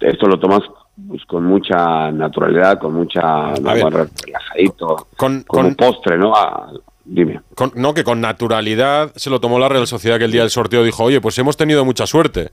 esto 0.00 0.26
lo 0.26 0.38
tomas 0.38 0.60
pues, 1.08 1.24
con 1.26 1.44
mucha 1.44 2.10
naturalidad, 2.12 2.78
con 2.78 2.94
mucha, 2.94 3.52
ver. 3.60 4.08
relajadito, 4.24 5.08
Con- 5.16 5.42
con- 5.46 5.74
postre, 5.74 6.16
¿no? 6.18 6.32
Ah, 6.34 6.72
dime. 7.04 7.40
Con- 7.54 7.72
no, 7.74 7.92
que 7.94 8.04
con 8.04 8.20
naturalidad 8.20 9.12
se 9.16 9.30
lo 9.30 9.40
tomó 9.40 9.58
la 9.58 9.68
Real 9.68 9.86
Sociedad 9.86 10.18
que 10.18 10.24
el 10.24 10.32
día 10.32 10.42
del 10.42 10.50
sorteo 10.50 10.82
dijo, 10.84 11.04
oye, 11.04 11.20
pues 11.20 11.38
hemos 11.38 11.56
tenido 11.56 11.84
mucha 11.84 12.06
suerte. 12.06 12.50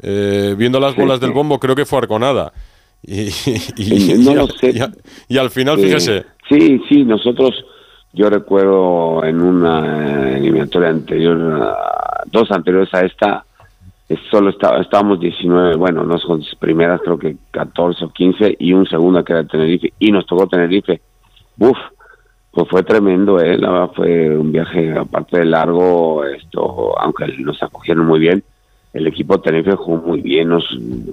Eh, 0.00 0.54
viendo 0.56 0.80
las 0.80 0.94
Sí, 0.94 1.00
bolas 1.00 1.20
del 1.20 1.32
bombo, 1.32 1.58
creo 1.60 1.74
que 1.76 1.84
fue 1.84 1.98
Arconada. 1.98 2.52
Y, 3.04 3.30
y- 3.76 4.14
No 4.18 4.30
y 4.30 4.34
lo 4.36 4.42
al- 4.42 4.52
sé. 4.60 4.74
y 5.28 5.36
al 5.38 5.50
final, 5.50 5.76
Sí, 5.76 5.82
fíjese, 5.84 6.24
Sí, 6.48 6.80
sí, 6.88 7.04
nosotros, 7.04 7.50
yo 8.12 8.28
recuerdo 8.28 9.24
en 9.24 9.40
una 9.40 10.36
eliminatoria 10.36 10.90
anterior, 10.90 11.76
dos 12.26 12.50
anteriores 12.50 12.92
a 12.94 13.00
esta, 13.00 13.44
solo 14.30 14.50
estaba, 14.50 14.80
estábamos 14.80 15.20
19, 15.20 15.76
bueno, 15.76 16.04
las 16.04 16.22
primeras 16.56 17.00
creo 17.02 17.18
que 17.18 17.36
14 17.50 18.04
o 18.04 18.12
15 18.12 18.56
y 18.58 18.72
un 18.72 18.86
segundo 18.86 19.24
que 19.24 19.32
era 19.32 19.44
Tenerife, 19.44 19.92
y 19.98 20.12
nos 20.12 20.26
tocó 20.26 20.46
Tenerife. 20.46 21.00
Uf, 21.58 21.78
pues 22.50 22.68
fue 22.68 22.82
tremendo, 22.82 23.40
¿eh? 23.40 23.56
La 23.56 23.70
verdad 23.70 23.90
fue 23.94 24.36
un 24.36 24.52
viaje, 24.52 24.92
aparte 24.92 25.38
de 25.38 25.44
largo, 25.46 26.24
esto, 26.24 26.98
aunque 26.98 27.26
nos 27.38 27.62
acogieron 27.62 28.06
muy 28.06 28.20
bien, 28.20 28.44
el 28.92 29.06
equipo 29.06 29.36
de 29.36 29.42
Tenerife 29.42 29.76
jugó 29.76 30.02
muy 30.06 30.20
bien, 30.20 30.50
nos 30.50 30.64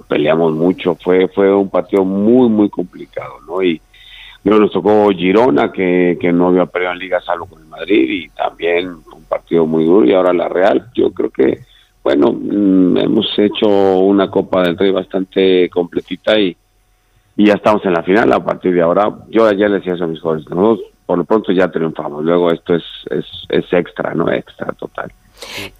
peleamos 0.06 0.52
mucho, 0.52 0.96
fue 0.96 1.28
fue 1.28 1.54
un 1.54 1.70
partido 1.70 2.04
muy, 2.04 2.50
muy 2.50 2.68
complicado, 2.68 3.36
¿no? 3.46 3.62
Y 3.62 3.80
luego 4.44 4.62
nos 4.62 4.72
tocó 4.72 5.10
Girona, 5.10 5.70
que, 5.72 6.18
que 6.20 6.32
no 6.32 6.48
había 6.48 6.66
perdido 6.66 6.92
en 6.92 6.98
Liga 6.98 7.20
salvo 7.20 7.46
con 7.46 7.60
el 7.60 7.68
Madrid, 7.68 8.08
y 8.08 8.28
también 8.30 8.88
un 8.88 9.24
partido 9.28 9.66
muy 9.66 9.84
duro, 9.84 10.06
y 10.06 10.12
ahora 10.12 10.32
la 10.32 10.48
Real, 10.48 10.90
yo 10.94 11.12
creo 11.12 11.30
que, 11.30 11.60
bueno, 12.02 12.32
mm, 12.32 12.96
hemos 12.98 13.38
hecho 13.38 13.68
una 14.00 14.30
Copa 14.30 14.62
del 14.62 14.78
Rey 14.78 14.90
bastante 14.90 15.68
completita 15.68 16.38
y, 16.38 16.56
y 17.36 17.46
ya 17.46 17.54
estamos 17.54 17.84
en 17.84 17.92
la 17.92 18.02
final, 18.02 18.32
a 18.32 18.44
partir 18.44 18.74
de 18.74 18.82
ahora, 18.82 19.10
yo 19.28 19.46
ayer 19.46 19.70
le 19.70 19.76
decía 19.76 19.94
eso 19.94 20.04
a 20.04 20.08
mis 20.08 20.20
jóvenes, 20.20 20.48
nosotros 20.48 20.90
por 21.06 21.18
lo 21.18 21.24
pronto 21.24 21.50
ya 21.50 21.68
triunfamos, 21.68 22.24
luego 22.24 22.52
esto 22.52 22.74
es, 22.76 22.84
es, 23.10 23.26
es 23.48 23.64
extra, 23.72 24.14
¿no? 24.14 24.30
Extra 24.30 24.72
total. 24.74 25.10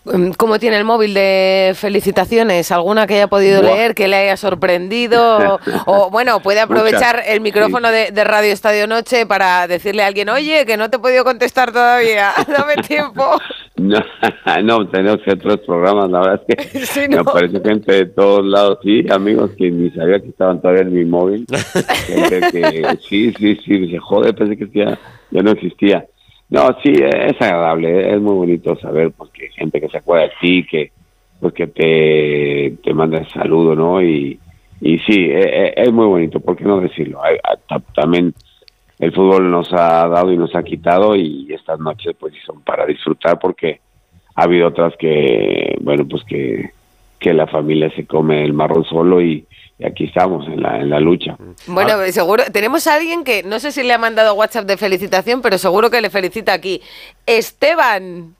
Mm, 0.05 0.31
¿Cómo 0.33 0.59
tiene 0.59 0.77
el 0.79 0.85
móvil 0.85 1.15
de 1.15 1.73
felicitaciones? 1.77 2.71
¿Alguna 2.73 3.07
que 3.07 3.15
haya 3.15 3.27
podido 3.29 3.63
Buah. 3.63 3.75
leer, 3.75 3.95
que 3.95 4.09
le 4.09 4.17
haya 4.17 4.37
sorprendido? 4.37 5.59
O, 5.87 6.11
bueno, 6.11 6.41
puede 6.41 6.61
aprovechar 6.61 7.17
Muchas, 7.17 7.29
el 7.29 7.41
micrófono 7.41 7.91
de, 7.91 8.11
de 8.11 8.25
Radio 8.25 8.53
Estadio 8.53 8.87
Noche 8.87 9.27
para 9.27 9.67
decirle 9.67 10.03
a 10.03 10.07
alguien, 10.07 10.29
oye, 10.29 10.65
que 10.67 10.77
no 10.77 10.91
te 10.91 10.97
he 10.97 11.01
podido 11.01 11.25
contestar 11.25 11.73
todavía, 11.73 12.33
dame 12.49 12.77
tiempo. 12.87 13.25
No, 13.77 13.99
no, 14.63 14.87
tenemos 14.91 15.21
otros 15.27 15.61
programas, 15.61 16.11
la 16.11 16.21
verdad 16.21 16.43
es 16.47 16.57
que 16.71 16.85
Sí, 16.85 17.01
me 17.09 17.17
¿no? 17.17 17.23
aparece 17.23 17.63
gente 17.65 17.91
de 17.95 18.05
todos 18.05 18.45
lados, 18.45 18.79
sí, 18.83 19.07
amigos 19.11 19.53
que 19.57 19.71
ni 19.71 19.91
sabía 19.93 20.21
que 20.21 20.29
estaban 20.29 20.61
todavía 20.61 20.83
en 20.83 20.93
mi 20.93 21.07
móvil, 21.07 21.47
gente 22.07 22.41
que 22.53 22.99
sí, 23.09 23.33
sí, 23.39 23.57
sí, 23.65 23.79
dice, 23.79 23.97
joder, 23.99 24.35
pensé 24.35 24.59
que 24.59 24.69
ya, 24.75 24.99
ya 25.31 25.43
no 25.43 25.53
existía. 25.53 26.05
No, 26.51 26.69
sí, 26.83 26.93
es 26.93 27.41
agradable, 27.41 28.13
es 28.13 28.21
muy 28.21 28.35
bonito 28.35 28.77
saber 28.77 29.13
porque 29.13 29.51
gente 29.51 29.81
que 29.81 29.89
se 29.89 29.99
acuerda 29.99 30.25
de 30.25 30.33
ti, 30.41 30.67
que 30.67 30.91
pues 31.39 31.55
que 31.55 31.69
te, 31.69 32.77
te 32.83 32.93
manda 32.93 33.27
saludo, 33.31 33.75
¿no? 33.75 34.03
Y, 34.03 34.39
y 34.81 34.99
sí, 34.99 35.15
e- 35.17 35.69
e- 35.69 35.75
es, 35.77 35.93
muy 35.93 36.07
bonito, 36.07 36.41
¿por 36.41 36.57
qué 36.57 36.65
no 36.65 36.81
decirlo? 36.81 37.21
También 37.95 38.35
el 38.99 39.13
fútbol 39.13 39.51
nos 39.51 39.73
ha 39.73 40.09
dado 40.09 40.33
y 40.33 40.37
nos 40.37 40.55
ha 40.55 40.63
quitado 40.63 41.17
y 41.17 41.53
estas 41.53 41.79
noches 41.79 42.15
pues 42.19 42.35
son 42.45 42.61
para 42.63 42.85
disfrutar 42.85 43.39
porque 43.39 43.81
ha 44.35 44.43
habido 44.43 44.69
otras 44.69 44.95
que, 44.99 45.77
bueno, 45.81 46.07
pues 46.07 46.25
que, 46.25 46.71
que 47.19 47.33
la 47.33 47.47
familia 47.47 47.91
se 47.95 48.07
come 48.07 48.45
el 48.45 48.53
marrón 48.53 48.85
solo 48.85 49.23
y, 49.23 49.47
y 49.81 49.87
aquí 49.87 50.05
estamos 50.05 50.47
en 50.47 50.63
la, 50.63 50.79
en 50.79 50.91
la 50.91 51.01
lucha. 51.01 51.37
Bueno, 51.67 51.95
seguro, 52.11 52.45
tenemos 52.53 52.87
a 52.87 52.97
alguien 52.97 53.25
que 53.25 53.43
no 53.43 53.59
sé 53.59 53.73
si 53.73 53.83
le 53.83 53.95
ha 53.95 53.99
mandado 53.99 54.35
WhatsApp 54.35 54.67
de 54.67 54.77
felicitación, 54.77 55.41
pero 55.41 55.57
seguro 55.57 55.91
que 55.91 56.03
le 56.03 56.11
felicita 56.11 56.53
aquí. 56.53 56.83
Esteban. 57.25 58.35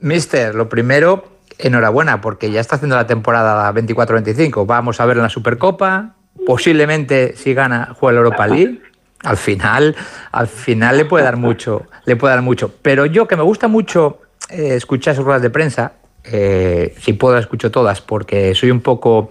Mister, 0.00 0.54
lo 0.54 0.68
primero, 0.68 1.38
enhorabuena, 1.58 2.20
porque 2.20 2.50
ya 2.50 2.60
está 2.60 2.76
haciendo 2.76 2.96
la 2.96 3.06
temporada 3.06 3.72
24-25. 3.72 4.66
Vamos 4.66 5.00
a 5.00 5.06
ver 5.06 5.16
en 5.16 5.22
la 5.22 5.30
Supercopa. 5.30 6.14
Posiblemente, 6.46 7.36
si 7.36 7.54
gana, 7.54 7.94
juega 7.98 8.12
la 8.12 8.24
Europa 8.26 8.46
League. 8.46 8.82
Al 9.24 9.38
final, 9.38 9.96
al 10.30 10.48
final 10.48 10.98
le 10.98 11.04
puede 11.06 11.24
dar 11.24 11.36
mucho, 11.36 11.86
le 12.04 12.16
puede 12.16 12.34
dar 12.34 12.42
mucho. 12.42 12.74
Pero 12.82 13.06
yo 13.06 13.26
que 13.26 13.36
me 13.36 13.42
gusta 13.42 13.68
mucho 13.68 14.20
eh, 14.50 14.74
escuchar 14.74 15.14
sus 15.14 15.24
ruedas 15.24 15.40
de 15.40 15.48
prensa, 15.48 15.92
eh, 16.24 16.94
si 16.98 17.14
puedo 17.14 17.34
las 17.34 17.44
escucho 17.44 17.70
todas, 17.70 18.00
porque 18.00 18.54
soy 18.54 18.70
un 18.70 18.80
poco 18.80 19.30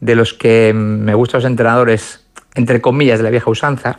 de 0.00 0.14
los 0.14 0.34
que 0.34 0.72
me 0.74 1.14
gustan 1.14 1.40
los 1.40 1.50
entrenadores, 1.50 2.26
entre 2.54 2.80
comillas, 2.80 3.18
de 3.18 3.24
la 3.24 3.30
vieja 3.30 3.50
usanza. 3.50 3.98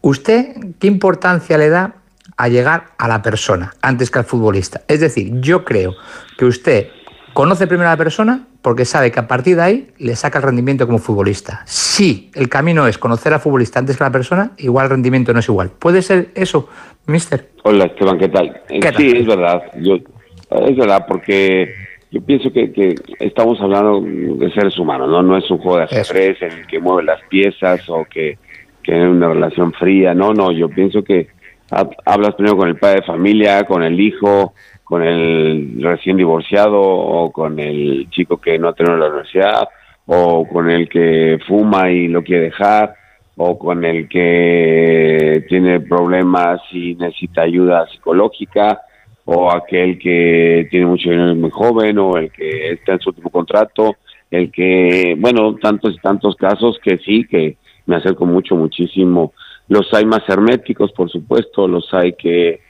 ¿Usted 0.00 0.56
qué 0.78 0.86
importancia 0.86 1.58
le 1.58 1.68
da 1.68 1.96
a 2.36 2.48
llegar 2.48 2.88
a 2.98 3.08
la 3.08 3.22
persona 3.22 3.72
antes 3.82 4.10
que 4.10 4.18
al 4.18 4.24
futbolista. 4.24 4.82
Es 4.88 5.00
decir, 5.00 5.40
yo 5.40 5.64
creo 5.64 5.94
que 6.38 6.44
usted 6.44 6.88
conoce 7.32 7.66
primero 7.66 7.88
a 7.88 7.92
la 7.92 7.96
persona 7.96 8.46
porque 8.62 8.84
sabe 8.84 9.10
que 9.12 9.20
a 9.20 9.28
partir 9.28 9.56
de 9.56 9.62
ahí 9.62 9.88
le 9.98 10.16
saca 10.16 10.38
el 10.38 10.44
rendimiento 10.44 10.86
como 10.86 10.98
futbolista. 10.98 11.62
Si 11.66 12.30
el 12.34 12.48
camino 12.48 12.86
es 12.86 12.98
conocer 12.98 13.32
al 13.32 13.40
futbolista 13.40 13.78
antes 13.78 13.96
que 13.96 14.04
a 14.04 14.08
la 14.08 14.12
persona, 14.12 14.52
igual 14.58 14.84
el 14.84 14.90
rendimiento 14.90 15.32
no 15.32 15.40
es 15.40 15.48
igual. 15.48 15.70
¿Puede 15.70 16.02
ser 16.02 16.30
eso, 16.34 16.68
mister? 17.06 17.50
Hola 17.62 17.86
Esteban, 17.86 18.18
¿qué 18.18 18.28
tal? 18.28 18.62
¿Qué 18.68 18.80
tal? 18.80 18.96
Sí, 18.96 19.12
es 19.16 19.26
verdad. 19.26 19.62
Yo, 19.80 19.96
es 19.96 20.76
verdad, 20.76 21.04
porque 21.08 21.72
yo 22.16 22.24
pienso 22.24 22.52
que, 22.52 22.72
que 22.72 22.94
estamos 23.20 23.60
hablando 23.60 24.00
de 24.00 24.50
seres 24.52 24.78
humanos, 24.78 25.08
¿no? 25.08 25.22
No 25.22 25.36
es 25.36 25.50
un 25.50 25.58
juego 25.58 25.78
de 25.78 25.84
ajedrez 25.84 26.40
en 26.42 26.52
el 26.52 26.66
que 26.66 26.78
mueve 26.80 27.02
las 27.04 27.20
piezas 27.28 27.88
o 27.88 28.04
que, 28.04 28.38
que 28.82 28.92
es 28.98 29.04
una 29.08 29.28
relación 29.28 29.72
fría. 29.72 30.14
No, 30.14 30.32
no, 30.32 30.50
yo 30.52 30.68
pienso 30.68 31.02
que 31.04 31.28
ha- 31.70 31.88
hablas 32.04 32.34
primero 32.34 32.56
con 32.56 32.68
el 32.68 32.76
padre 32.76 33.00
de 33.00 33.06
familia, 33.06 33.64
con 33.64 33.82
el 33.82 34.00
hijo, 34.00 34.54
con 34.84 35.02
el 35.02 35.78
recién 35.82 36.16
divorciado 36.16 36.80
o 36.80 37.30
con 37.32 37.58
el 37.58 38.08
chico 38.10 38.38
que 38.38 38.58
no 38.58 38.68
ha 38.68 38.72
tenido 38.74 38.96
la 38.96 39.06
universidad 39.08 39.68
o 40.06 40.46
con 40.48 40.70
el 40.70 40.88
que 40.88 41.38
fuma 41.46 41.90
y 41.90 42.06
lo 42.08 42.22
quiere 42.22 42.44
dejar 42.44 42.94
o 43.36 43.58
con 43.58 43.84
el 43.84 44.08
que 44.08 45.44
tiene 45.48 45.80
problemas 45.80 46.60
y 46.72 46.94
necesita 46.94 47.42
ayuda 47.42 47.86
psicológica 47.88 48.80
o 49.26 49.50
aquel 49.50 49.98
que 49.98 50.68
tiene 50.70 50.86
mucho 50.86 51.10
dinero 51.10 51.34
muy 51.34 51.50
joven 51.50 51.98
o 51.98 52.16
el 52.16 52.30
que 52.30 52.72
está 52.72 52.92
en 52.92 53.00
su 53.00 53.10
último 53.10 53.30
contrato, 53.30 53.96
el 54.30 54.50
que, 54.50 55.16
bueno, 55.18 55.56
tantos 55.56 55.94
y 55.94 55.98
tantos 55.98 56.36
casos 56.36 56.78
que 56.82 56.98
sí, 56.98 57.26
que 57.28 57.56
me 57.86 57.96
acerco 57.96 58.24
mucho, 58.24 58.54
muchísimo. 58.56 59.32
Los 59.68 59.92
hay 59.92 60.04
más 60.04 60.22
herméticos, 60.28 60.92
por 60.92 61.10
supuesto, 61.10 61.66
los 61.66 61.92
hay 61.92 62.12
que, 62.12 62.60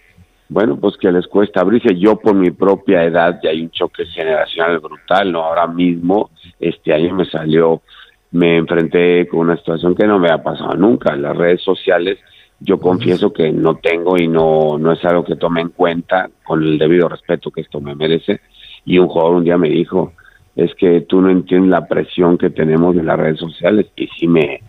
bueno, 0.48 0.78
pues 0.78 0.96
que 0.96 1.12
les 1.12 1.26
cuesta 1.26 1.60
abrirse. 1.60 1.94
Yo 1.94 2.16
por 2.16 2.34
mi 2.34 2.50
propia 2.50 3.04
edad 3.04 3.38
ya 3.42 3.50
hay 3.50 3.60
un 3.60 3.70
choque 3.70 4.06
generacional 4.06 4.78
brutal, 4.78 5.30
¿no? 5.32 5.42
Ahora 5.42 5.66
mismo, 5.66 6.30
este 6.58 6.94
año 6.94 7.14
me 7.14 7.26
salió, 7.26 7.82
me 8.30 8.56
enfrenté 8.56 9.28
con 9.28 9.40
una 9.40 9.58
situación 9.58 9.94
que 9.94 10.06
no 10.06 10.18
me 10.18 10.30
ha 10.30 10.42
pasado 10.42 10.74
nunca. 10.74 11.12
En 11.12 11.22
las 11.22 11.36
redes 11.36 11.62
sociales 11.62 12.18
yo 12.60 12.78
confieso 12.80 13.32
que 13.32 13.52
no 13.52 13.76
tengo 13.76 14.16
y 14.16 14.28
no, 14.28 14.78
no 14.78 14.92
es 14.92 15.04
algo 15.04 15.24
que 15.24 15.36
tome 15.36 15.60
en 15.60 15.68
cuenta 15.70 16.30
con 16.44 16.62
el 16.62 16.78
debido 16.78 17.08
respeto 17.08 17.50
que 17.50 17.60
esto 17.60 17.80
me 17.80 17.94
merece. 17.94 18.40
Y 18.84 18.98
un 18.98 19.08
jugador 19.08 19.36
un 19.36 19.44
día 19.44 19.58
me 19.58 19.68
dijo, 19.68 20.12
es 20.54 20.74
que 20.74 21.02
tú 21.02 21.20
no 21.20 21.28
entiendes 21.30 21.70
la 21.70 21.86
presión 21.86 22.38
que 22.38 22.50
tenemos 22.50 22.96
en 22.96 23.06
las 23.06 23.18
redes 23.18 23.38
sociales 23.38 23.86
y 23.96 24.06
sí 24.18 24.26
me, 24.26 24.60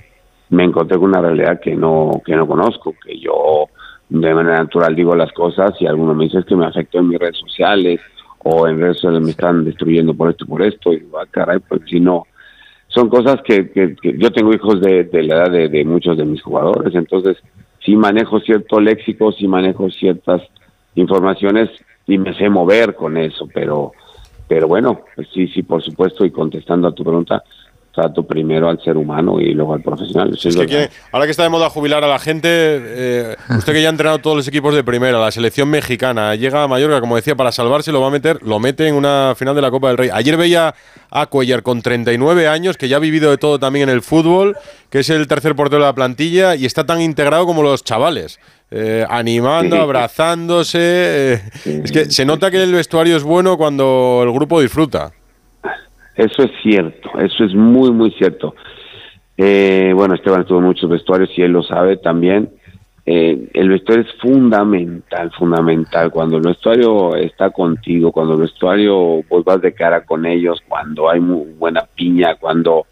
me 0.50 0.64
encontré 0.66 0.98
con 0.98 1.10
una 1.10 1.22
realidad 1.22 1.60
que 1.62 1.76
no, 1.76 2.22
que 2.26 2.36
no 2.36 2.46
conozco, 2.46 2.94
que 3.06 3.18
yo 3.20 3.66
de 4.10 4.34
manera 4.34 4.58
natural 4.60 4.96
digo 4.96 5.16
las 5.16 5.32
cosas 5.34 5.72
y 5.82 5.86
alguno 5.86 6.14
me 6.14 6.26
dice 6.26 6.40
"Es 6.40 6.46
que 6.46 6.56
me 6.56 6.66
afectó 6.66 7.00
en 7.00 7.10
mis 7.10 7.20
redes 7.20 7.38
sociales 7.38 8.00
o 8.44 8.68
en 8.68 8.80
redes 8.80 8.98
sociales 8.98 9.22
me 9.22 9.32
están 9.32 9.66
destruyendo 9.66 10.14
por 10.14 10.30
esto 10.30 10.46
y 10.46 10.48
por 10.48 10.62
esto 10.62 10.94
y 10.94 11.00
digo, 11.02 11.20
ah, 11.20 11.26
caray, 11.30 11.60
pues 11.60 11.82
si 11.90 12.00
no, 12.00 12.26
son 12.88 13.10
cosas 13.10 13.42
que, 13.46 13.70
que- 13.72 13.96
que 13.96 14.18
yo 14.18 14.32
tengo 14.32 14.54
hijos 14.54 14.80
de, 14.82 15.04
de 15.06 15.24
la 15.24 15.36
edad 15.36 15.52
de, 15.52 15.68
de 15.70 15.84
muchos 15.86 16.18
de 16.18 16.26
mis 16.26 16.42
jugadores, 16.42 16.94
entonces 16.96 17.38
sí 17.88 17.96
manejo 17.96 18.42
cierto 18.42 18.82
léxico, 18.82 19.32
sí 19.32 19.48
manejo 19.48 19.90
ciertas 19.90 20.42
informaciones 20.96 21.70
y 22.06 22.18
me 22.18 22.34
sé 22.34 22.50
mover 22.50 22.96
con 22.96 23.16
eso, 23.16 23.48
pero 23.54 23.94
pero 24.50 24.68
bueno, 24.68 25.02
pues 25.16 25.28
sí, 25.34 25.48
sí, 25.48 25.64
por 25.64 25.82
supuesto, 25.82 26.26
y 26.26 26.32
contestando 26.32 26.90
a 26.90 26.94
tu 26.94 27.04
pregunta, 27.04 27.44
trato 27.98 28.22
primero 28.24 28.70
al 28.70 28.80
ser 28.82 28.96
humano 28.96 29.42
y 29.42 29.54
luego 29.56 29.74
al 29.74 29.82
profesional. 29.82 30.32
Es 30.34 30.42
que 30.56 30.66
quiere- 30.68 30.90
ahora 31.12 31.26
que 31.26 31.32
está 31.32 31.42
de 31.44 31.50
moda 31.50 31.68
jubilar 31.70 32.04
a 32.04 32.08
la 32.08 32.20
gente, 32.20 32.48
eh, 32.52 33.36
usted 33.58 33.74
que 33.74 33.82
ya 33.82 33.88
ha 33.88 33.92
entrenado 33.92 34.20
todos 34.20 34.38
los 34.38 34.48
equipos 34.48 34.76
de 34.76 34.84
primera, 34.84 35.20
la 35.20 35.32
selección 35.32 35.68
mexicana, 35.70 36.36
llega 36.36 36.62
a 36.62 36.68
Mallorca, 36.68 37.00
como 37.02 37.16
decía, 37.16 37.36
para 37.36 37.52
salvarse, 37.52 37.92
lo 37.92 38.00
va 38.00 38.08
a 38.08 38.12
meter, 38.12 38.40
lo 38.44 38.60
mete 38.60 38.88
en 38.88 38.94
una 38.94 39.34
final 39.36 39.56
de 39.56 39.62
la 39.64 39.72
Copa 39.72 39.88
del 39.88 39.98
Rey. 39.98 40.10
Ayer 40.14 40.38
veía 40.38 40.76
a 41.10 41.26
Cuellar 41.26 41.64
con 41.64 41.82
39 41.82 42.48
años, 42.48 42.78
que 42.78 42.88
ya 42.88 42.98
ha 42.98 43.00
vivido 43.00 43.32
de 43.32 43.38
todo 43.40 43.58
también 43.58 43.90
en 43.90 43.96
el 43.96 44.04
fútbol, 44.04 44.56
que 44.92 45.00
es 45.00 45.10
el 45.10 45.28
tercer 45.28 45.56
portero 45.56 45.82
de 45.82 45.88
la 45.88 45.96
plantilla 45.96 46.56
y 46.56 46.66
está 46.66 46.86
tan 46.86 47.02
integrado 47.02 47.46
como 47.48 47.64
los 47.64 47.84
chavales. 47.84 48.40
eh, 48.70 49.06
animando, 49.10 49.78
abrazándose. 49.82 50.78
eh, 50.82 51.42
es 51.86 51.90
que 51.92 52.12
se 52.12 52.26
nota 52.26 52.52
que 52.52 52.62
el 52.62 52.74
vestuario 52.74 53.16
es 53.16 53.24
bueno 53.24 53.58
cuando 53.58 54.20
el 54.24 54.32
grupo 54.34 54.60
disfruta. 54.60 55.14
Eso 56.18 56.44
es 56.44 56.52
cierto, 56.64 57.12
eso 57.20 57.44
es 57.44 57.54
muy, 57.54 57.92
muy 57.92 58.12
cierto. 58.12 58.56
Eh, 59.38 59.92
bueno, 59.94 60.16
Esteban 60.16 60.42
estuvo 60.42 60.58
en 60.58 60.66
muchos 60.66 60.90
vestuarios 60.90 61.30
y 61.38 61.44
él 61.44 61.52
lo 61.52 61.62
sabe 61.62 61.98
también. 61.98 62.50
Eh, 63.06 63.50
el 63.54 63.70
vestuario 63.70 64.04
es 64.04 64.14
fundamental, 64.20 65.32
fundamental. 65.32 66.12
Cuando 66.12 66.38
el 66.38 66.44
vestuario 66.44 67.16
está 67.16 67.52
contigo, 67.52 68.12
cuando 68.12 68.34
el 68.34 68.42
vestuario 68.42 69.24
vas 69.46 69.62
de 69.62 69.74
cara 69.74 70.04
con 70.06 70.26
ellos, 70.26 70.60
cuando 70.68 71.10
hay 71.10 71.20
buena 71.20 71.84
piña, 71.96 72.36
cuando, 72.36 72.88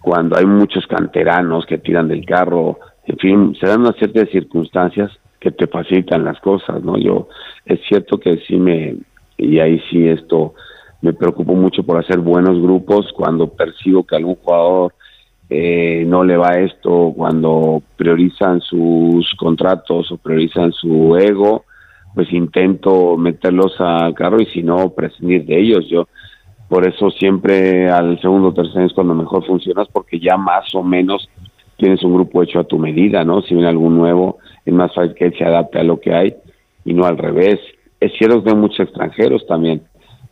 cuando 0.00 0.36
hay 0.36 0.46
muchos 0.46 0.86
canteranos 0.86 1.66
que 1.66 1.78
tiran 1.78 2.08
del 2.08 2.24
carro, 2.24 2.80
en 3.06 3.18
fin, 3.18 3.56
se 3.60 3.66
dan 3.66 3.82
una 3.82 3.92
serie 3.92 4.24
de 4.24 4.30
circunstancias 4.32 5.12
que 5.38 5.50
te 5.50 5.66
facilitan 5.66 6.24
las 6.24 6.40
cosas, 6.40 6.82
¿no? 6.82 6.96
Yo, 6.96 7.28
es 7.66 7.80
cierto 7.86 8.18
que 8.18 8.38
sí 8.48 8.56
me, 8.56 8.96
y 9.36 9.58
ahí 9.60 9.80
sí 9.90 10.08
esto, 10.08 10.54
me 11.02 11.12
preocupo 11.12 11.54
mucho 11.54 11.82
por 11.82 11.98
hacer 11.98 12.18
buenos 12.18 12.60
grupos 12.60 13.12
cuando 13.14 13.48
percibo 13.48 14.04
que 14.04 14.16
algún 14.16 14.36
jugador 14.36 14.94
eh, 15.48 16.04
no 16.06 16.24
le 16.24 16.36
va 16.36 16.58
esto, 16.58 17.12
cuando 17.16 17.82
priorizan 17.96 18.60
sus 18.60 19.32
contratos 19.36 20.10
o 20.10 20.16
priorizan 20.16 20.72
su 20.72 21.16
ego, 21.16 21.64
pues 22.14 22.32
intento 22.32 23.16
meterlos 23.16 23.74
al 23.78 24.14
carro 24.14 24.40
y 24.40 24.46
si 24.46 24.62
no, 24.62 24.90
prescindir 24.90 25.44
de 25.44 25.60
ellos. 25.60 25.86
Yo, 25.88 26.08
por 26.68 26.88
eso 26.88 27.10
siempre 27.10 27.88
al 27.88 28.20
segundo 28.20 28.48
o 28.48 28.54
tercer 28.54 28.82
es 28.82 28.92
cuando 28.92 29.14
mejor 29.14 29.46
funcionas 29.46 29.86
porque 29.92 30.18
ya 30.18 30.36
más 30.36 30.74
o 30.74 30.82
menos 30.82 31.28
tienes 31.76 32.02
un 32.02 32.14
grupo 32.14 32.42
hecho 32.42 32.58
a 32.58 32.64
tu 32.64 32.78
medida, 32.78 33.24
¿no? 33.24 33.42
Si 33.42 33.54
viene 33.54 33.68
algún 33.68 33.96
nuevo, 33.96 34.38
es 34.64 34.72
más 34.72 34.92
fácil 34.94 35.14
que 35.14 35.26
él 35.26 35.34
se 35.36 35.44
adapte 35.44 35.78
a 35.78 35.84
lo 35.84 36.00
que 36.00 36.14
hay 36.14 36.34
y 36.84 36.94
no 36.94 37.04
al 37.04 37.18
revés. 37.18 37.60
Es 38.00 38.12
cierto 38.18 38.42
que 38.42 38.54
muchos 38.54 38.80
extranjeros 38.80 39.46
también, 39.46 39.82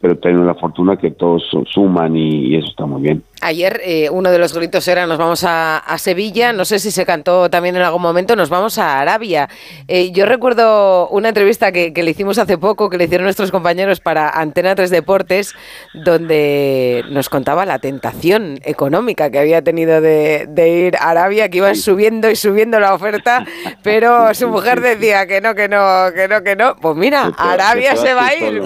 pero 0.04 0.18
tengo 0.18 0.44
la 0.44 0.54
fortuna 0.54 0.98
que 0.98 1.12
todos 1.12 1.42
su- 1.50 1.64
suman 1.64 2.14
y, 2.14 2.48
y 2.48 2.56
eso 2.56 2.68
está 2.68 2.84
muy 2.84 3.00
bien. 3.00 3.22
Ayer 3.40 3.80
eh, 3.82 4.10
uno 4.10 4.30
de 4.30 4.38
los 4.38 4.52
gritos 4.54 4.86
era 4.86 5.06
nos 5.06 5.16
vamos 5.16 5.44
a, 5.44 5.78
a 5.78 5.96
Sevilla, 5.96 6.52
no 6.52 6.66
sé 6.66 6.78
si 6.78 6.90
se 6.90 7.06
cantó 7.06 7.48
también 7.48 7.74
en 7.76 7.80
algún 7.82 8.02
momento, 8.02 8.36
nos 8.36 8.50
vamos 8.50 8.76
a 8.76 9.00
Arabia. 9.00 9.48
Eh, 9.88 10.12
yo 10.12 10.26
recuerdo 10.26 11.08
una 11.08 11.28
entrevista 11.30 11.72
que, 11.72 11.94
que 11.94 12.02
le 12.02 12.10
hicimos 12.10 12.36
hace 12.36 12.58
poco, 12.58 12.90
que 12.90 12.98
le 12.98 13.04
hicieron 13.04 13.24
nuestros 13.24 13.50
compañeros 13.50 14.00
para 14.00 14.28
Antena 14.28 14.74
3 14.74 14.90
Deportes, 14.90 15.54
donde 15.94 17.02
nos 17.08 17.30
contaba 17.30 17.64
la 17.64 17.78
tentación 17.78 18.58
económica 18.62 19.30
que 19.30 19.38
había 19.38 19.62
tenido 19.62 20.02
de, 20.02 20.44
de 20.50 20.68
ir 20.68 20.96
a 20.96 21.10
Arabia, 21.10 21.48
que 21.48 21.58
iban 21.58 21.76
subiendo 21.76 22.30
y 22.30 22.36
subiendo 22.36 22.78
la 22.78 22.92
oferta, 22.92 23.46
pero 23.82 24.34
su 24.34 24.48
mujer 24.50 24.82
decía 24.82 25.26
que 25.26 25.40
no, 25.40 25.54
que 25.54 25.66
no, 25.68 26.12
que 26.14 26.28
no, 26.28 26.42
que 26.42 26.56
no. 26.56 26.76
Pues 26.76 26.94
mira, 26.94 27.32
Arabia 27.38 27.96
se 27.96 28.12
va 28.12 28.26
a 28.26 28.36
ir. 28.36 28.62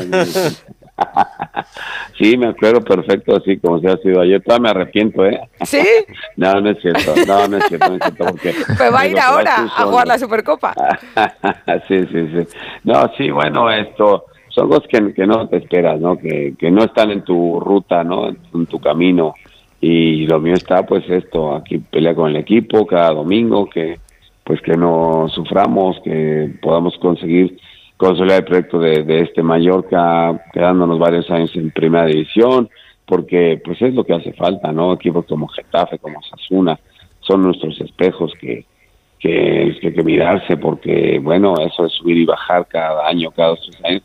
Sí, 2.19 2.37
me 2.37 2.49
acuerdo 2.49 2.81
perfecto, 2.81 3.37
así 3.37 3.59
como 3.59 3.79
se 3.79 3.87
ha 3.89 3.97
sido 3.99 4.21
ayer. 4.21 4.43
Todavía 4.43 4.63
me 4.63 4.71
arrepiento, 4.71 5.25
¿eh? 5.25 5.41
¿Sí? 5.65 5.81
No, 6.37 6.61
no 6.61 6.71
es 6.71 6.81
cierto, 6.81 7.15
no, 7.27 7.47
no 7.47 7.57
es 7.59 7.65
cierto, 7.67 7.89
no 7.89 7.95
es 7.95 8.03
cierto. 8.03 8.25
Porque 8.27 8.55
Pues 8.77 8.93
va 8.93 9.01
a 9.01 9.07
ir 9.07 9.19
ahora 9.19 9.55
a 9.77 9.85
jugar 9.85 10.09
la 10.09 10.19
Supercopa. 10.19 10.75
sí, 11.87 12.07
sí, 12.07 12.29
sí. 12.33 12.59
No, 12.85 13.11
sí, 13.17 13.31
bueno, 13.31 13.71
esto 13.71 14.27
son 14.49 14.69
cosas 14.69 14.89
que, 14.89 15.13
que 15.13 15.27
no 15.27 15.49
te 15.49 15.59
esperas, 15.59 16.01
¿no? 16.01 16.19
Que, 16.19 16.55
que 16.59 16.71
no 16.71 16.85
están 16.85 17.11
en 17.11 17.23
tu 17.23 17.61
ruta, 17.61 18.03
¿no? 18.03 18.29
En, 18.29 18.39
en 18.53 18.67
tu 18.67 18.81
camino. 18.81 19.35
Y 19.81 20.27
lo 20.27 20.41
mío 20.41 20.55
está, 20.55 20.85
pues, 20.85 21.09
esto, 21.09 21.55
aquí 21.55 21.79
pelea 21.79 22.15
con 22.15 22.31
el 22.31 22.37
equipo 22.37 22.85
cada 22.87 23.13
domingo, 23.13 23.69
que 23.71 23.99
pues 24.43 24.63
que 24.63 24.79
no 24.79 25.29
suframos, 25.29 26.01
que 26.03 26.51
podamos 26.63 26.97
conseguir 26.97 27.59
consolidar 27.99 28.39
el 28.39 28.45
proyecto 28.45 28.79
de, 28.79 29.21
este 29.21 29.43
Mallorca, 29.43 30.41
quedándonos 30.53 30.99
varios 30.99 31.29
años 31.31 31.55
en 31.57 31.71
primera 31.73 32.07
división, 32.07 32.71
porque 33.05 33.61
pues 33.63 33.83
es 33.83 33.93
lo 33.93 34.05
que 34.05 34.15
hace 34.15 34.33
falta, 34.33 34.73
¿no? 34.73 34.95
Equipos 34.95 35.27
como 35.27 35.49
Getafe, 35.49 35.99
como 35.99 36.23
Sasuna, 36.23 36.79
son 37.21 37.43
nuestros 37.43 37.79
espejos 37.81 38.33
que, 38.41 38.65
que, 39.19 39.77
que 39.81 39.93
que 39.93 40.03
mirarse, 40.05 40.57
porque 40.57 41.19
bueno, 41.21 41.55
eso 41.61 41.83
de 41.83 41.89
subir 41.91 42.19
y 42.19 42.25
bajar 42.25 42.67
cada 42.69 43.07
año, 43.07 43.33
cada 43.33 43.51
dos 43.51 43.69
tres 43.69 43.85
años, 43.85 44.03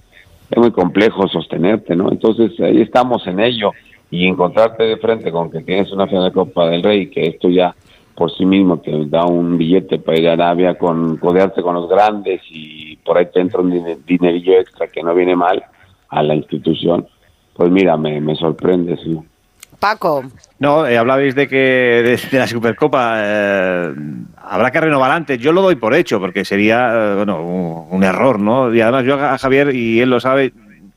es 0.50 0.58
muy 0.58 0.72
complejo 0.72 1.28
sostenerte, 1.28 1.96
¿no? 1.96 2.12
Entonces 2.12 2.60
ahí 2.60 2.82
estamos 2.82 3.26
en 3.28 3.40
ello 3.40 3.72
y 4.10 4.28
encontrarte 4.28 4.84
de 4.84 4.98
frente 4.98 5.32
con 5.32 5.52
que 5.52 5.62
tienes 5.62 5.92
una 5.92 6.08
final 6.08 6.26
de 6.26 6.32
Copa 6.32 6.68
del 6.68 6.82
Rey, 6.82 7.10
que 7.12 7.28
esto 7.28 7.48
ya 7.50 7.76
por 8.16 8.32
sí 8.36 8.46
mismo 8.46 8.78
te 8.80 9.06
da 9.08 9.26
un 9.26 9.58
billete 9.58 10.00
para 10.00 10.18
ir 10.18 10.30
a 10.30 10.34
Arabia, 10.34 10.76
con 10.78 11.18
codearte 11.18 11.62
con 11.62 11.76
los 11.76 11.90
grandes 11.90 12.42
y 12.50 12.96
por 12.98 13.18
ahí 13.18 13.28
te 13.34 13.40
entra 13.42 13.62
un 13.62 13.72
dine- 13.72 13.98
dinerillo 14.06 14.54
extra 14.60 14.88
que 14.88 15.02
no 15.04 15.14
viene 15.16 15.36
mal 15.36 15.64
a 16.10 16.22
la 16.24 16.36
institución, 16.36 17.08
pues 17.56 17.72
mira, 17.72 17.98
me, 17.98 18.22
me 18.22 18.36
sorprende, 18.36 18.98
sí. 18.98 19.18
Paco. 19.80 20.24
No, 20.60 20.86
eh, 20.88 20.98
hablabais 20.98 21.36
de 21.36 21.48
que 21.48 21.58
de, 21.58 22.20
de 22.32 22.38
la 22.40 22.48
Supercopa 22.48 23.16
eh, 23.18 23.94
habrá 24.38 24.72
que 24.72 24.80
renovar 24.80 25.12
antes. 25.12 25.40
Yo 25.40 25.52
lo 25.52 25.62
doy 25.62 25.76
por 25.76 25.94
hecho, 25.94 26.22
porque 26.22 26.46
sería 26.46 26.94
eh, 26.94 27.16
bueno, 27.16 27.44
un, 27.44 27.88
un 27.90 28.04
error, 28.04 28.40
¿no? 28.40 28.74
Y 28.74 28.80
además 28.80 29.04
yo 29.04 29.16
a 29.16 29.38
Javier, 29.38 29.76
y 29.76 30.00
él 30.00 30.10
lo 30.10 30.22
sabe, 30.22 30.54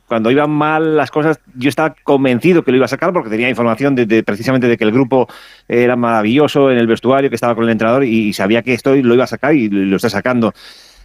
cuando 0.09 0.31
iban 0.31 0.51
mal 0.51 0.97
las 0.97 1.11
cosas, 1.11 1.41
yo 1.55 1.69
estaba 1.69 1.95
convencido 2.05 2.63
que 2.63 2.71
lo 2.71 2.77
iba 2.77 2.85
a 2.87 2.89
sacar 2.89 3.13
porque 3.13 3.31
tenía 3.31 3.49
información 3.49 3.95
de, 3.95 4.07
de- 4.07 4.23
precisamente 4.23 4.69
de 4.69 4.77
que 4.77 4.85
el 4.85 4.93
grupo 4.93 5.29
era 5.69 5.97
maravilloso 5.97 6.71
en 6.71 6.79
el 6.79 6.87
vestuario, 6.87 7.29
que 7.29 7.35
estaba 7.35 7.55
con 7.55 7.65
el 7.65 7.71
entrenador 7.71 8.05
y, 8.05 8.33
sabía 8.33 8.63
que 8.63 8.73
esto 8.75 8.95
lo 8.95 9.15
iba 9.15 9.25
a 9.25 9.29
sacar 9.29 9.55
y 9.55 9.69
lo 9.69 9.97
está 9.97 10.09
sacando. 10.11 10.53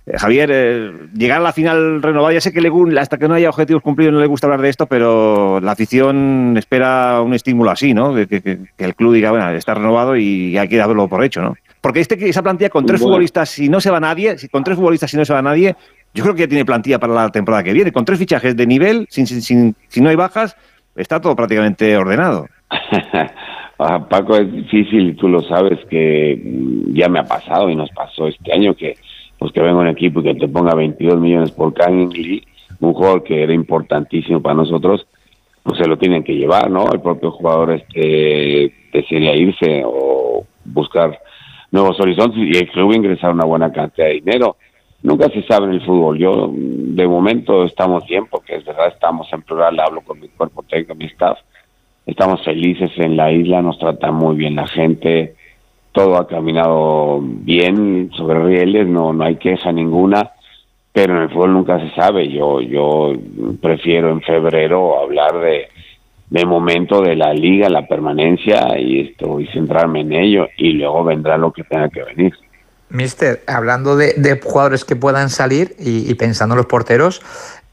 Eh, 0.08 0.18
Javier, 0.18 0.50
eh, 0.52 0.92
llegar 1.16 1.40
a 1.42 1.44
la 1.44 1.54
final 1.54 2.02
renovada, 2.02 2.34
ya 2.34 2.42
sé 2.42 2.52
que 2.52 2.60
le 2.62 2.72
gu- 2.72 2.98
hasta 3.00 3.18
que 3.20 3.28
no 3.28 3.36
haya 3.36 3.50
objetivos 3.50 3.84
cumplidos 3.84 4.14
no 4.14 4.20
le 4.20 4.26
gusta 4.26 4.48
hablar 4.48 4.62
de 4.62 4.70
esto, 4.70 4.88
pero 4.88 5.60
la 5.62 5.74
afición 5.74 6.56
espera 6.58 7.22
un 7.22 7.34
estímulo 7.36 7.70
así, 7.70 7.94
¿no? 7.94 8.14
Que, 8.16 8.26
que- 8.28 8.42
que 8.42 8.84
el 8.86 8.96
club 8.96 9.14
diga, 9.14 9.30
bueno, 9.32 9.50
está 9.52 9.76
renovado 9.76 10.16
y 10.18 10.58
hay 10.58 10.68
que 10.68 10.78
darlo 10.78 11.08
por 11.08 11.24
hecho, 11.24 11.42
¿no? 11.42 11.56
Porque 11.82 12.00
este, 12.00 12.30
esa 12.30 12.42
plantilla 12.44 12.70
con 12.70 12.86
tres 12.86 13.00
Bueno. 13.00 13.14
futbolistas, 13.14 13.50
si 13.50 13.70
no 13.70 13.80
se 13.82 13.90
va 13.90 14.00
nadie, 14.00 14.38
si 14.38 14.48
con 14.50 14.64
tres 14.64 14.76
futbolistas 14.78 15.10
si 15.10 15.18
no 15.18 15.26
se 15.26 15.34
va 15.34 15.42
nadie, 15.42 15.76
yo 16.14 16.24
creo 16.24 16.36
que 16.36 16.42
ya 16.42 16.48
tiene 16.48 16.66
plantilla 16.66 17.00
para 17.00 17.14
la 17.14 17.30
temporada 17.30 17.64
que 17.64 17.74
viene. 17.74 17.92
Con 17.92 18.06
tres 18.06 18.20
fichajes 18.20 18.56
de 18.56 18.68
nivel, 18.68 19.08
sin, 19.10 19.26
sin- 19.28 19.42
sin- 19.42 19.76
si 19.88 20.02
no 20.02 20.10
hay 20.10 20.16
bajas, 20.16 20.56
está 20.96 21.20
todo 21.22 21.36
prácticamente 21.36 21.96
ordenado. 21.98 22.48
Ah, 23.84 24.08
Paco, 24.08 24.36
es 24.38 24.52
difícil 24.52 25.16
tú 25.16 25.28
lo 25.28 25.42
sabes 25.42 25.80
que 25.90 26.40
mm, 26.40 26.94
ya 26.94 27.10
me 27.10 27.18
ha 27.18 27.24
pasado 27.24 27.68
y 27.68 27.76
nos 27.76 27.90
pasó 27.90 28.28
este 28.28 28.54
año 28.54 28.76
que 28.76 28.94
pues 29.40 29.52
que 29.54 29.60
venga 29.60 29.80
un 29.80 29.88
equipo 29.88 30.20
y 30.20 30.24
que 30.26 30.36
te 30.36 30.48
ponga 30.48 30.76
22 30.76 31.20
millones 31.20 31.50
por 31.50 31.74
Kangli, 31.74 32.46
un 32.80 32.94
jugador 32.94 33.24
que 33.24 33.42
era 33.42 33.52
importantísimo 33.56 34.40
para 34.40 34.54
nosotros, 34.54 35.08
pues 35.64 35.80
se 35.80 35.88
lo 35.88 35.98
tienen 35.98 36.24
que 36.24 36.36
llevar, 36.36 36.70
¿no? 36.70 36.92
El 36.94 37.02
propio 37.02 37.32
jugador 37.32 37.72
este 37.72 38.72
irse 38.94 39.82
o 39.84 40.46
buscar 40.64 41.20
nuevos 41.72 42.00
horizontes 42.00 42.38
y 42.38 42.56
el 42.56 42.70
club 42.70 42.94
ingresar 42.94 43.32
una 43.34 43.46
buena 43.46 43.72
cantidad 43.72 44.06
de 44.10 44.14
dinero. 44.14 44.58
Nunca 45.04 45.30
se 45.30 45.42
sabe 45.44 45.66
en 45.66 45.74
el 45.74 45.86
fútbol. 45.86 46.18
Yo, 46.18 46.48
mm, 46.48 46.96
de 46.96 47.08
momento, 47.08 47.64
estamos 47.64 48.06
bien, 48.06 48.26
porque 48.28 48.56
es 48.56 48.66
verdad, 48.66 48.88
estamos 48.88 49.32
en 49.34 49.42
plural, 49.42 49.80
hablo 49.80 50.02
con 50.02 50.20
mi 50.20 50.28
cuerpo 50.30 50.64
técnico, 50.64 50.96
mi 50.96 51.06
staff. 51.06 51.40
Estamos 52.06 52.44
felices 52.44 52.92
en 52.98 53.16
la 53.18 53.32
isla, 53.32 53.62
nos 53.62 53.78
trata 53.80 54.12
muy 54.12 54.36
bien 54.36 54.56
la 54.56 54.68
gente, 54.68 55.36
todo 55.92 56.18
ha 56.18 56.28
caminado 56.28 57.20
bien 57.22 58.12
sobre 58.16 58.44
rieles, 58.44 58.88
no, 58.88 59.14
no 59.14 59.24
hay 59.24 59.36
queja 59.36 59.72
ninguna, 59.72 60.32
pero 60.92 61.16
en 61.16 61.24
el 61.24 61.30
fútbol 61.30 61.54
nunca 61.54 61.80
se 61.80 61.94
sabe. 61.96 62.30
Yo, 62.30 62.62
yo 62.62 63.14
prefiero 63.62 64.10
en 64.12 64.22
febrero 64.22 65.00
hablar 65.00 65.40
de, 65.40 65.68
de 66.30 66.46
momento 66.46 67.02
de 67.02 67.16
la 67.16 67.34
liga, 67.34 67.70
la 67.70 67.88
permanencia 67.88 68.80
y 68.80 69.02
esto 69.02 69.40
y 69.40 69.48
centrarme 69.48 70.02
en 70.02 70.14
ello 70.14 70.48
y 70.58 70.74
luego 70.74 71.04
vendrá 71.04 71.38
lo 71.38 71.52
que 71.52 71.64
tenga 71.64 71.90
que 71.90 72.04
venir. 72.04 72.34
Mister, 72.92 73.42
hablando 73.48 73.96
de, 73.96 74.14
de 74.18 74.40
jugadores 74.42 74.86
que 74.86 74.96
puedan 74.96 75.30
salir 75.30 75.76
y, 75.80 76.10
y 76.10 76.14
pensando 76.16 76.54
en 76.56 76.58
los 76.58 76.66
porteros, 76.68 77.22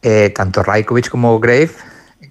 eh, 0.03 0.33
tanto 0.35 0.63
Rajkovic 0.63 1.09
como 1.09 1.39
Grave, 1.41 1.71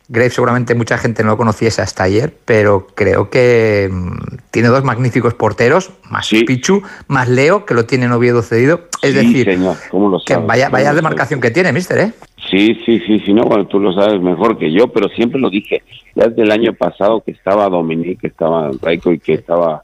Grave 0.10 0.30
seguramente 0.30 0.74
mucha 0.74 0.98
gente 0.98 1.22
no 1.22 1.32
lo 1.32 1.38
conociese 1.38 1.82
hasta 1.82 2.04
ayer, 2.04 2.34
pero 2.46 2.88
creo 2.96 3.30
que 3.30 3.90
mm, 3.92 4.38
tiene 4.52 4.70
dos 4.70 4.84
magníficos 4.86 5.34
porteros, 5.34 5.92
más 6.10 6.30
Pichu, 6.30 6.82
más 7.08 7.28
Leo, 7.28 7.66
que 7.66 7.74
lo 7.74 7.86
tiene 7.86 8.06
en 8.06 8.14
Oviedo 8.14 8.42
cedido. 8.42 8.88
Es 9.02 9.12
Sí, 9.12 9.18
decir, 9.18 9.46
señor, 9.46 9.76
¿cómo 9.92 10.10
lo 10.10 10.20
que 10.26 10.34
sabes? 10.34 10.48
vaya, 10.48 10.66
¿Cómo 10.68 10.74
vaya 10.74 10.90
lo 10.92 10.96
demarcación 10.96 11.42
que 11.42 11.52
tiene, 11.52 11.74
Mister, 11.74 11.98
¿eh? 12.00 12.14
Sí, 12.50 12.80
sí, 12.86 13.02
sí, 13.06 13.20
sí, 13.26 13.34
no, 13.34 13.44
bueno, 13.44 13.68
tú 13.68 13.80
lo 13.82 13.92
sabes 13.92 14.22
mejor 14.22 14.58
que 14.58 14.72
yo, 14.72 14.88
pero 14.88 15.10
siempre 15.10 15.42
lo 15.42 15.50
dije. 15.50 15.84
Ya 16.16 16.28
desde 16.30 16.44
el 16.44 16.52
año 16.52 16.74
pasado 16.74 17.22
que 17.22 17.32
estaba 17.32 17.68
Dominique, 17.68 18.16
que 18.22 18.28
estaba 18.28 18.72
Raico 18.82 19.12
y 19.12 19.20
que 19.20 19.34
estaba 19.34 19.84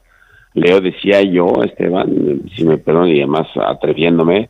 Leo, 0.54 0.80
decía 0.80 1.20
yo, 1.22 1.52
Esteban, 1.64 2.42
si 2.54 2.64
me 2.64 2.78
perdonan 2.78 3.10
y 3.10 3.18
además 3.18 3.48
atreviéndome, 3.56 4.48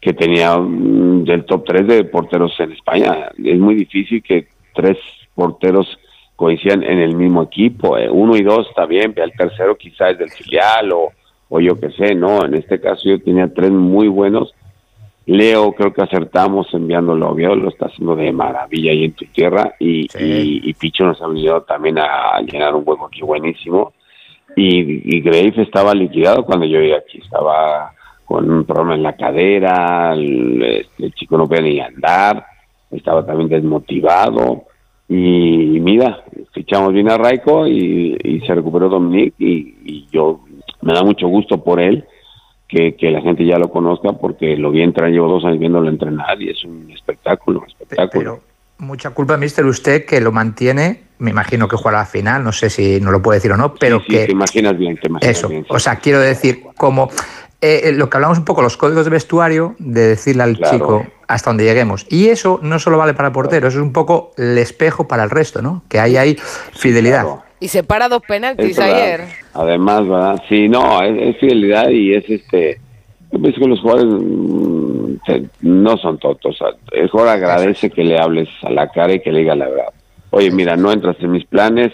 que 0.00 0.12
tenía 0.12 0.56
del 0.58 1.44
top 1.44 1.64
3 1.64 1.86
de 1.86 2.04
porteros 2.04 2.58
en 2.60 2.72
España. 2.72 3.30
Es 3.42 3.58
muy 3.58 3.74
difícil 3.74 4.22
que 4.22 4.48
tres 4.74 4.98
porteros 5.34 5.98
coincidan 6.36 6.82
en 6.82 6.98
el 6.98 7.14
mismo 7.14 7.42
equipo. 7.42 7.96
eh. 7.98 8.08
Uno 8.10 8.36
y 8.36 8.42
dos 8.42 8.68
está 8.68 8.86
bien, 8.86 9.12
pero 9.12 9.26
el 9.26 9.32
tercero 9.32 9.76
quizás 9.76 10.12
es 10.12 10.18
del 10.18 10.30
filial 10.30 10.90
o, 10.92 11.12
o 11.48 11.60
yo 11.60 11.78
qué 11.78 11.90
sé, 11.92 12.14
¿no? 12.14 12.44
En 12.44 12.54
este 12.54 12.80
caso 12.80 13.02
yo 13.08 13.20
tenía 13.20 13.52
tres 13.52 13.70
muy 13.70 14.08
buenos. 14.08 14.52
Leo, 15.26 15.70
creo 15.72 15.92
que 15.92 16.02
acertamos 16.02 16.66
enviándolo 16.74 17.26
a 17.26 17.30
Oviedo, 17.30 17.54
lo 17.54 17.68
está 17.68 17.86
haciendo 17.86 18.16
de 18.16 18.32
maravilla 18.32 18.90
ahí 18.90 19.04
en 19.04 19.12
tu 19.12 19.24
tierra. 19.26 19.74
Y, 19.78 20.00
y, 20.18 20.68
y 20.68 20.74
Picho 20.74 21.04
nos 21.04 21.22
ha 21.22 21.28
venido 21.28 21.62
también 21.62 21.98
a 21.98 22.40
llenar 22.40 22.74
un 22.74 22.82
hueco 22.84 23.06
aquí 23.06 23.22
buenísimo. 23.22 23.92
Y, 24.56 25.16
y 25.16 25.20
Grave 25.20 25.54
estaba 25.56 25.94
liquidado 25.94 26.44
cuando 26.44 26.66
yo 26.66 26.78
llegué 26.78 26.96
aquí, 26.96 27.18
estaba 27.18 27.92
con 28.32 28.50
un 28.50 28.64
problema 28.64 28.94
en 28.94 29.02
la 29.02 29.16
cadera, 29.16 30.14
el, 30.14 30.62
este, 30.62 31.10
chico 31.12 31.36
no 31.36 31.46
podía 31.46 31.60
ni 31.60 31.80
andar, 31.80 32.46
estaba 32.90 33.26
también 33.26 33.50
desmotivado. 33.50 34.64
Y, 35.08 35.78
mira, 35.80 36.24
fichamos 36.52 36.94
bien 36.94 37.10
a 37.10 37.18
Raico 37.18 37.66
y, 37.66 38.40
se 38.46 38.54
recuperó 38.54 38.88
Dominic 38.88 39.34
y, 39.38 40.06
yo 40.10 40.40
me 40.80 40.94
da 40.94 41.02
mucho 41.02 41.28
gusto 41.28 41.62
por 41.62 41.80
él 41.80 42.06
que, 42.66 42.96
la 43.10 43.20
gente 43.20 43.44
ya 43.44 43.58
lo 43.58 43.70
conozca 43.70 44.12
porque 44.14 44.56
lo 44.56 44.70
vi 44.70 44.80
entrar, 44.80 45.10
llevo 45.10 45.28
dos 45.28 45.44
años 45.44 45.58
viéndolo 45.58 45.90
entrenar 45.90 46.40
y 46.40 46.48
es 46.48 46.64
un 46.64 46.90
espectáculo, 46.90 47.62
espectáculo. 47.66 48.40
Mucha 48.78 49.10
culpa, 49.10 49.36
Mister, 49.36 49.66
usted 49.66 50.06
que 50.06 50.22
lo 50.22 50.32
mantiene, 50.32 51.02
me 51.22 51.30
imagino 51.30 51.68
que 51.68 51.76
jugará 51.76 51.98
la 52.00 52.06
final, 52.06 52.42
no 52.44 52.52
sé 52.52 52.68
si 52.68 53.00
no 53.00 53.10
lo 53.10 53.22
puede 53.22 53.38
decir 53.38 53.52
o 53.52 53.56
no, 53.56 53.74
pero 53.74 54.00
Sí, 54.00 54.06
que... 54.08 54.26
te 54.26 54.32
imaginas 54.32 54.76
bien, 54.76 54.96
te 55.00 55.08
imaginas 55.08 55.36
Eso, 55.38 55.48
bien. 55.48 55.62
sí. 55.62 55.68
o 55.70 55.78
sea, 55.78 55.96
quiero 55.96 56.18
decir, 56.20 56.62
como 56.76 57.10
eh, 57.60 57.82
eh, 57.84 57.92
lo 57.92 58.10
que 58.10 58.16
hablamos 58.16 58.38
un 58.38 58.44
poco, 58.44 58.60
los 58.60 58.76
códigos 58.76 59.04
de 59.04 59.10
vestuario, 59.10 59.76
de 59.78 60.08
decirle 60.08 60.42
al 60.42 60.56
Claro. 60.56 60.72
chico 60.76 61.06
hasta 61.28 61.50
donde 61.50 61.64
lleguemos. 61.64 62.06
Y 62.10 62.28
eso 62.28 62.58
no 62.62 62.78
solo 62.80 62.98
vale 62.98 63.14
para 63.14 63.28
el 63.28 63.32
portero, 63.32 63.68
eso 63.68 63.78
es 63.78 63.82
un 63.84 63.92
poco 63.92 64.32
el 64.36 64.58
espejo 64.58 65.06
para 65.06 65.22
el 65.22 65.30
resto, 65.30 65.62
¿no? 65.62 65.82
Que 65.88 65.98
ahí 66.00 66.16
hay 66.16 66.36
fidelidad. 66.72 67.24
Y 67.60 67.68
se 67.68 67.84
para 67.84 68.08
dos 68.08 68.22
penaltis 68.26 68.78
ayer. 68.80 69.24
Además, 69.54 70.06
¿verdad? 70.08 70.42
Sí, 70.48 70.68
no, 70.68 71.00
es, 71.02 71.16
es 71.16 71.38
fidelidad 71.38 71.88
y 71.90 72.14
es 72.14 72.28
este. 72.28 72.80
Yo 73.30 73.40
pienso 73.40 73.60
que 73.60 73.66
los 73.68 73.80
jugadores 73.80 74.12
mm, 74.12 75.12
no 75.62 75.96
son 75.98 76.18
tontos. 76.18 76.60
o 76.60 76.64
sea, 76.64 76.76
el 76.90 77.08
jugador 77.08 77.34
agradece 77.36 77.88
que 77.90 78.02
le 78.02 78.18
hables 78.18 78.48
a 78.62 78.70
la 78.70 78.88
cara 78.90 79.14
y 79.14 79.20
que 79.20 79.30
le 79.30 79.38
diga 79.40 79.54
la 79.54 79.68
verdad. 79.68 79.92
Oye, 80.34 80.50
mira, 80.50 80.76
no 80.76 80.90
entras 80.90 81.16
en 81.20 81.30
mis 81.30 81.44
planes, 81.44 81.92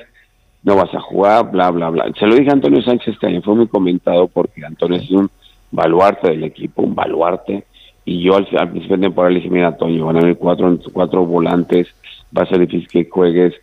no 0.62 0.76
vas 0.76 0.95
a 0.95 1.01
jugar, 1.01 1.51
bla, 1.51 1.72
bla, 1.72 1.91
bla. 1.91 2.05
Se 2.16 2.24
lo 2.24 2.36
dije 2.36 2.51
a 2.51 2.53
Antonio 2.53 2.80
Sánchez 2.82 3.14
este 3.14 3.26
año, 3.26 3.43
fue 3.43 3.57
muy 3.57 3.66
comentado 3.66 4.28
porque 4.28 4.64
Antonio 4.64 4.99
es 4.99 5.11
un 5.11 5.28
baluarte 5.72 6.30
del 6.30 6.45
equipo, 6.45 6.82
un 6.82 6.95
baluarte. 6.95 7.64
Y 8.05 8.22
yo 8.22 8.36
al, 8.36 8.47
principio 8.70 8.97
de 8.97 9.03
temporada 9.03 9.32
le 9.32 9.41
dije, 9.41 9.51
mira, 9.51 9.66
Antonio, 9.66 10.07
van 10.07 10.18
a 10.18 10.20
haber 10.20 10.36
cuatro, 10.36 10.78
cuatro 10.93 11.26
volantes, 11.26 11.89
va 12.36 12.43
a 12.43 12.47
ser 12.47 12.61
difícil 12.61 12.89
que 12.89 13.11
juegues, 13.11 13.55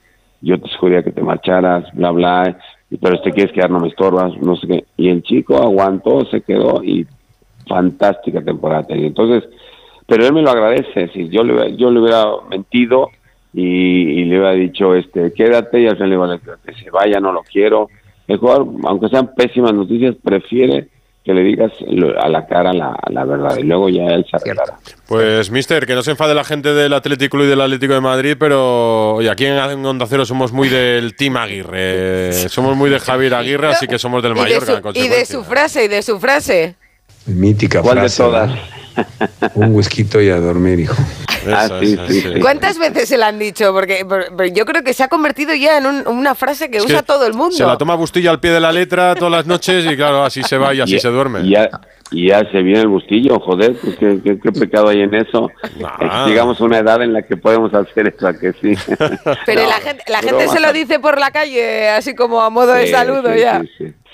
yo 0.41 0.59
te 0.59 0.67
sugería 0.67 1.03
que 1.03 1.13
te 1.13 1.21
marcharas, 1.21 1.85
bla, 1.93 2.11
bla, 2.11 2.57
pero 3.01 3.15
si 3.15 3.23
te 3.23 3.31
quieres 3.31 3.53
quedar 3.53 3.71
no 3.71 3.79
me 3.79 3.87
estorbas, 3.87 4.37
no 4.41 4.57
sé 4.57 4.67
qué. 4.67 4.85
Y 4.97 5.07
el 5.07 5.23
chico 5.23 5.55
aguantó, 5.55 6.25
se 6.25 6.41
quedó 6.41 6.83
y 6.83 7.07
fantástica 7.65 8.43
temporada 8.43 8.83
tenía. 8.83 9.07
Entonces, 9.07 9.49
pero 10.05 10.25
él 10.25 10.33
me 10.33 10.41
lo 10.41 10.49
agradece, 10.49 11.07
si 11.13 11.29
yo 11.29 11.45
le, 11.45 11.77
yo 11.77 11.89
le 11.89 12.01
hubiera 12.01 12.25
mentido 12.49 13.09
y, 13.55 14.21
y 14.21 14.25
le 14.25 14.37
hubiera 14.37 14.51
dicho, 14.51 14.93
este, 14.95 15.31
quédate 15.33 15.79
y 15.79 15.87
al 15.87 15.95
final 15.95 16.09
le 16.09 16.15
iba 16.15 16.25
a 16.25 16.31
decir 16.31 16.53
que 16.65 16.73
se 16.73 16.91
vaya, 16.91 17.19
no 17.19 17.31
lo 17.31 17.41
quiero. 17.41 17.89
El 18.27 18.37
jugador, 18.37 18.67
aunque 18.83 19.07
sean 19.07 19.33
pésimas 19.33 19.73
noticias, 19.73 20.15
prefiere 20.21 20.89
que 21.23 21.33
le 21.33 21.41
digas 21.41 21.71
a 22.21 22.29
la 22.29 22.45
cara 22.45 22.71
la, 22.71 22.95
la 23.09 23.25
verdad 23.25 23.57
y 23.57 23.63
luego 23.63 23.89
ya 23.89 24.03
él 24.07 24.25
se 24.29 24.35
arreglará. 24.35 24.77
Pues, 25.07 25.49
mister, 25.49 25.87
que 25.87 25.95
no 25.95 26.03
se 26.03 26.11
enfade 26.11 26.35
la 26.35 26.43
gente 26.43 26.73
del 26.73 26.93
Atlético 26.93 27.41
y 27.43 27.47
del 27.47 27.61
Atlético 27.61 27.93
de 27.95 28.01
Madrid, 28.01 28.35
pero 28.39 29.15
oye, 29.15 29.29
aquí 29.29 29.45
en 29.45 29.83
Onda 29.85 30.05
Cero 30.07 30.25
somos 30.25 30.51
muy 30.51 30.69
del 30.69 31.15
Team 31.15 31.37
Aguirre. 31.37 32.31
Somos 32.49 32.75
muy 32.75 32.91
de 32.91 32.99
Javier 32.99 33.33
Aguirre, 33.33 33.69
así 33.69 33.87
que 33.87 33.97
somos 33.97 34.21
del 34.21 34.33
Y 34.33 34.35
de, 34.35 34.41
Mallorca, 34.41 34.73
en 34.73 34.93
su, 34.93 34.99
y 34.99 35.07
de 35.07 35.25
su 35.25 35.43
frase, 35.43 35.85
y 35.85 35.87
de 35.87 36.01
su 36.03 36.19
frase. 36.19 36.75
Mítica 37.25 37.81
¿Cuál 37.81 37.95
de 37.95 38.01
frase. 38.01 38.21
todas? 38.21 38.51
Un 39.55 39.73
whisky 39.75 40.05
y 40.21 40.29
a 40.29 40.37
dormir, 40.37 40.79
hijo. 40.81 40.95
Ah, 41.53 41.69
sí, 41.79 41.97
sí, 42.07 42.21
sí. 42.21 42.39
¿Cuántas 42.41 42.77
veces 42.79 43.07
se 43.07 43.17
la 43.17 43.27
han 43.27 43.37
dicho? 43.37 43.71
Porque, 43.73 44.05
yo 44.53 44.65
creo 44.65 44.83
que 44.83 44.93
se 44.93 45.03
ha 45.03 45.07
convertido 45.07 45.53
ya 45.53 45.77
en 45.77 45.85
un- 45.85 46.07
una 46.07 46.33
frase 46.33 46.69
que 46.71 46.77
Es 46.77 46.85
usa 46.85 46.99
que 47.01 47.05
todo 47.05 47.27
el 47.27 47.33
mundo. 47.33 47.55
Se 47.55 47.65
la 47.65 47.77
toma 47.77 47.95
Bustillo 47.95 48.31
al 48.31 48.39
pie 48.39 48.51
de 48.51 48.59
la 48.59 48.71
letra 48.71 49.13
todas 49.15 49.31
las 49.31 49.45
noches 49.45 49.85
y 49.85 49.95
claro, 49.95 50.23
así 50.23 50.41
se 50.43 50.57
va 50.57 50.73
y 50.73 50.81
así 50.81 50.95
Y- 50.95 50.99
se 50.99 51.09
duerme. 51.09 51.41
Y 51.41 51.51
ya, 51.51 51.69
y 52.11 52.29
ya 52.29 52.39
se 52.51 52.61
viene 52.61 52.81
el 52.81 52.87
bustillo, 52.87 53.39
joder, 53.39 53.75
pues 53.79 53.95
qué, 53.97 54.19
qué- 54.23 54.39
qué 54.39 54.51
pecado 54.51 54.89
hay 54.89 55.01
en 55.01 55.13
eso. 55.13 55.51
Es 55.63 55.69
que 55.69 56.29
llegamos 56.29 56.59
a 56.59 56.63
una 56.63 56.79
edad 56.79 57.01
en 57.03 57.13
la 57.13 57.21
que 57.21 57.37
podemos 57.37 57.73
hacer 57.73 58.07
eso, 58.15 58.27
¿a 58.27 58.33
que 58.33 58.51
sí. 58.53 58.73
Pero 59.45 59.61
No, 59.63 59.69
la 59.69 59.75
gente, 59.75 60.03
la 60.07 60.21
gente 60.21 60.47
se 60.47 60.59
lo 60.59 60.73
dice 60.73 60.99
por 60.99 61.19
la 61.19 61.29
calle, 61.31 61.89
así 61.89 62.15
como 62.15 62.41
a 62.41 62.49
modo 62.49 62.73
de 62.73 62.87
Sí, 62.87 62.91
saludo 62.91 63.31
sí, 63.33 63.39
ya. 63.39 63.61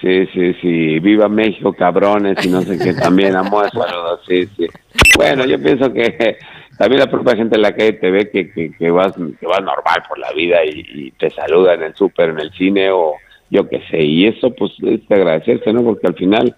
Sí, 0.01 0.25
sí, 0.33 0.53
sí. 0.61 0.99
Viva 0.99 1.29
México, 1.29 1.73
cabrones, 1.73 2.43
y 2.43 2.49
no 2.49 2.61
sé 2.63 2.79
qué, 2.79 2.93
también 2.95 3.35
a 3.35 3.43
modo 3.43 3.63
de 3.63 3.69
saludo, 3.69 4.19
sí, 4.27 4.47
sí. 4.57 4.67
Bueno, 5.15 5.45
yo 5.45 5.61
pienso 5.61 5.93
que 5.93 6.37
también 6.77 7.01
la 7.01 7.11
propia 7.11 7.35
gente 7.35 7.55
en 7.55 7.61
la 7.61 7.75
calle 7.75 7.93
te 7.93 8.09
ve 8.09 8.31
que, 8.31 8.51
que, 8.51 8.71
que 8.71 8.89
vas, 8.89 9.13
que 9.13 9.45
vas 9.45 9.61
normal 9.61 10.03
por 10.09 10.17
la 10.17 10.31
vida 10.31 10.65
y, 10.65 11.11
te 11.11 11.29
saluda 11.29 11.75
en 11.75 11.83
el 11.83 11.95
súper, 11.95 12.29
en 12.29 12.39
el 12.39 12.51
cine 12.53 12.89
o 12.89 13.13
yo 13.51 13.69
qué 13.69 13.83
sé. 13.91 14.01
Y 14.03 14.25
eso 14.25 14.51
pues 14.55 14.71
es 14.81 15.07
de 15.07 15.15
agradecerse, 15.15 15.71
¿no? 15.71 15.83
Porque 15.83 16.07
al 16.07 16.15
final, 16.15 16.55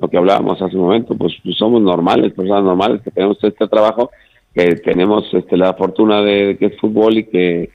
lo 0.00 0.08
que 0.08 0.16
hablábamos 0.16 0.62
hace 0.62 0.76
un 0.76 0.84
momento, 0.84 1.14
pues, 1.14 1.34
pues 1.44 1.56
somos 1.58 1.82
normales, 1.82 2.32
personas 2.32 2.64
normales 2.64 3.02
que 3.02 3.10
tenemos 3.10 3.36
este 3.42 3.68
trabajo, 3.68 4.10
que 4.54 4.76
tenemos 4.76 5.28
este, 5.34 5.58
la 5.58 5.74
fortuna 5.74 6.22
de 6.22 6.56
que 6.58 6.66
es 6.66 6.80
fútbol 6.80 7.18
y 7.18 7.24
que 7.24 7.68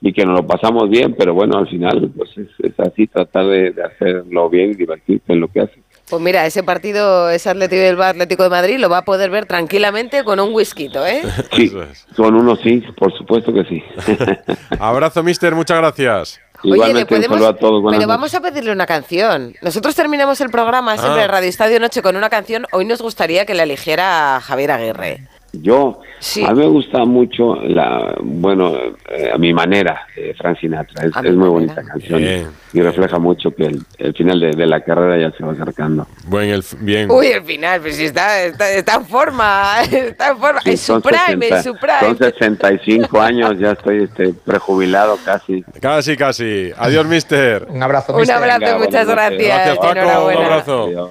y 0.00 0.12
que 0.12 0.24
nos 0.24 0.40
lo 0.40 0.46
pasamos 0.46 0.88
bien, 0.90 1.14
pero 1.18 1.34
bueno, 1.34 1.58
al 1.58 1.68
final 1.68 2.10
pues 2.16 2.30
es, 2.36 2.48
es 2.62 2.78
así, 2.80 3.06
tratar 3.06 3.46
de, 3.46 3.70
de 3.72 3.82
hacerlo 3.84 4.48
bien 4.50 4.70
y 4.70 4.74
divertirse 4.74 5.32
en 5.32 5.40
lo 5.40 5.48
que 5.48 5.60
hace. 5.60 5.82
Pues 6.08 6.22
mira, 6.22 6.46
ese 6.46 6.62
partido, 6.62 7.30
ese 7.30 7.50
Atlético 7.50 7.80
del 7.82 8.00
Atlético 8.00 8.44
de 8.44 8.48
Madrid, 8.50 8.78
lo 8.78 8.88
va 8.88 8.98
a 8.98 9.04
poder 9.04 9.28
ver 9.28 9.46
tranquilamente 9.46 10.22
con 10.22 10.38
un 10.38 10.54
whisky, 10.54 10.88
¿eh? 10.94 11.22
Sí, 11.52 11.72
con 12.16 12.36
uno 12.36 12.54
sí, 12.56 12.80
por 12.96 13.12
supuesto 13.16 13.52
que 13.52 13.64
sí. 13.64 13.82
Abrazo, 14.78 15.22
mister, 15.24 15.54
muchas 15.56 15.78
gracias. 15.78 16.40
Oye, 16.62 16.74
Igualmente, 16.74 17.14
un 17.14 17.22
podemos, 17.22 17.42
a 17.48 17.52
todos. 17.54 17.82
pero 17.82 17.92
noches. 17.92 18.06
vamos 18.06 18.34
a 18.34 18.40
pedirle 18.40 18.72
una 18.72 18.86
canción. 18.86 19.54
Nosotros 19.62 19.94
terminamos 19.96 20.40
el 20.40 20.50
programa 20.50 20.96
siempre 20.96 21.22
Ah. 21.22 21.24
en 21.24 21.30
Radio 21.30 21.48
Estadio 21.48 21.80
Noche 21.80 22.02
con 22.02 22.16
una 22.16 22.30
canción. 22.30 22.66
Hoy 22.72 22.84
nos 22.84 23.02
gustaría 23.02 23.44
que 23.44 23.54
la 23.54 23.64
eligiera 23.64 24.40
Javier 24.42 24.70
Aguirre. 24.70 25.26
Yo, 25.62 26.00
a 26.44 26.52
mí 26.52 26.58
me 26.58 26.66
gusta 26.66 27.04
mucho, 27.04 27.56
la 27.56 28.14
bueno, 28.20 28.74
eh, 29.08 29.30
a 29.32 29.38
mi 29.38 29.52
manera, 29.52 30.06
eh, 30.16 30.34
Frank 30.36 30.58
Sinatra. 30.60 31.06
Es, 31.06 31.12
es 31.24 31.34
muy 31.34 31.48
bonita 31.48 31.82
canción 31.82 32.20
Bien. 32.20 32.48
y 32.72 32.80
refleja 32.80 33.18
mucho 33.18 33.50
que 33.54 33.66
el, 33.66 33.82
el 33.98 34.14
final 34.14 34.40
de, 34.40 34.50
de 34.50 34.66
la 34.66 34.80
carrera 34.82 35.18
ya 35.30 35.36
se 35.36 35.44
va 35.44 35.52
acercando. 35.52 36.06
Buen, 36.26 36.48
el, 36.48 36.64
bien. 36.80 37.10
Uy, 37.10 37.28
el 37.28 37.44
final, 37.44 37.80
pues 37.80 37.96
sí, 37.96 38.04
está, 38.04 38.42
está, 38.42 38.70
está 38.70 38.94
en 38.94 39.06
forma, 39.06 39.82
está 39.90 40.30
en 40.30 40.38
forma. 40.38 40.60
Sí, 40.62 40.70
en 40.70 40.78
su 40.78 40.86
son 40.86 41.02
prime, 41.02 41.48
60 41.48 41.56
en 41.56 41.62
su 41.62 41.74
prime. 41.76 42.00
Son 42.00 42.18
65 42.18 43.20
años, 43.20 43.58
ya 43.58 43.72
estoy 43.72 44.04
este, 44.04 44.32
prejubilado 44.32 45.18
casi. 45.24 45.62
Casi, 45.80 46.16
casi. 46.16 46.72
Adiós, 46.76 47.06
mister. 47.06 47.66
Un 47.68 47.82
abrazo, 47.82 48.16
Un 48.16 48.30
abrazo, 48.30 48.78
muchas 48.78 49.06
gracias. 49.06 49.42
Gracias, 49.42 49.78
Paco. 49.78 50.26
Un 50.26 50.36
abrazo. 50.36 51.10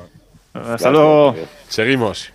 Hasta 0.54 0.90
luego. 0.90 1.36
Seguimos. 1.68 2.32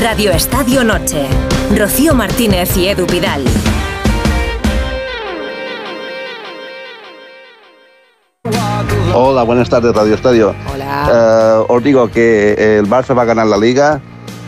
Radio 0.00 0.30
Estadio 0.32 0.82
Noche. 0.84 1.26
Rocío 1.76 2.14
Martínez 2.14 2.76
y 2.76 2.88
Edu 2.88 3.06
Pidal. 3.06 3.44
Hola, 9.14 9.42
buenas 9.42 9.68
tardes, 9.68 9.94
Radio 9.94 10.14
Estadio. 10.14 10.54
Hola. 10.72 11.64
os 11.68 11.82
digo 11.84 12.10
que 12.10 12.78
el 12.78 12.88
Barça 12.88 13.16
va 13.16 13.22
a 13.22 13.24
ganar 13.24 13.46
la 13.46 13.56
Liga, 13.58 14.00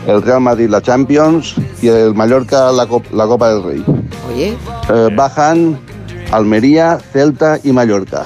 el 0.07 0.21
Real 0.21 0.41
Madrid 0.41 0.69
la 0.69 0.81
Champions 0.81 1.55
y 1.81 1.87
el 1.89 2.13
Mallorca 2.15 2.71
la, 2.71 2.85
Cop- 2.87 3.09
la 3.11 3.25
Copa 3.27 3.49
del 3.49 3.63
Rey. 3.63 3.85
Oye, 4.29 4.57
Eh, 4.89 5.09
bajan 5.15 5.79
Almería, 6.31 6.97
Celta 7.11 7.59
y 7.63 7.71
Mallorca. 7.71 8.25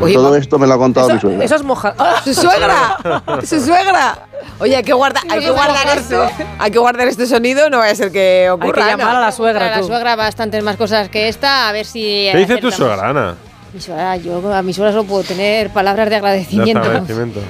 Oye, 0.00 0.14
Todo 0.14 0.34
esto 0.36 0.58
me 0.58 0.66
lo 0.66 0.74
ha 0.74 0.78
contado 0.78 1.10
mi 1.10 1.20
suegra. 1.20 1.44
eso 1.44 1.54
es 1.56 1.62
moja. 1.64 1.94
¡Ah! 1.98 2.20
¡Su 2.24 2.34
suegra! 2.34 2.96
¡Su 3.44 3.60
suegra! 3.60 4.18
Oye, 4.60 4.76
hay 4.76 4.82
que 4.82 4.92
guardar, 4.92 5.22
hay 5.28 5.40
que 5.40 5.50
guardar 5.50 5.96
esto. 5.96 6.28
Hay 6.58 6.70
que 6.70 6.78
guardar 6.78 7.08
este 7.08 7.26
sonido, 7.26 7.70
no 7.70 7.78
vaya 7.78 7.92
a 7.92 7.94
ser 7.94 8.12
que 8.12 8.50
ocurra. 8.50 8.84
Hay 8.84 8.92
que 8.92 8.98
llamar 8.98 9.16
a 9.16 9.20
la 9.20 9.32
suegra, 9.32 9.76
la 9.76 9.82
suegra 9.82 10.14
bastantes 10.16 10.62
más 10.62 10.76
cosas 10.76 11.08
que 11.08 11.28
esta, 11.28 11.68
a 11.68 11.72
ver 11.72 11.86
si... 11.86 12.28
¿Qué 12.30 12.36
dice 12.36 12.58
tu 12.58 12.70
suegra, 12.70 13.08
Ana? 13.08 13.36
Mi 13.72 13.80
suegra, 13.80 14.16
yo 14.16 14.52
a 14.52 14.62
mi 14.62 14.74
suegra 14.74 14.92
solo 14.92 15.04
puedo 15.04 15.22
tener 15.22 15.70
palabras 15.70 16.06
de 16.06 16.10
De 16.10 16.16
agradecimiento. 16.16 16.82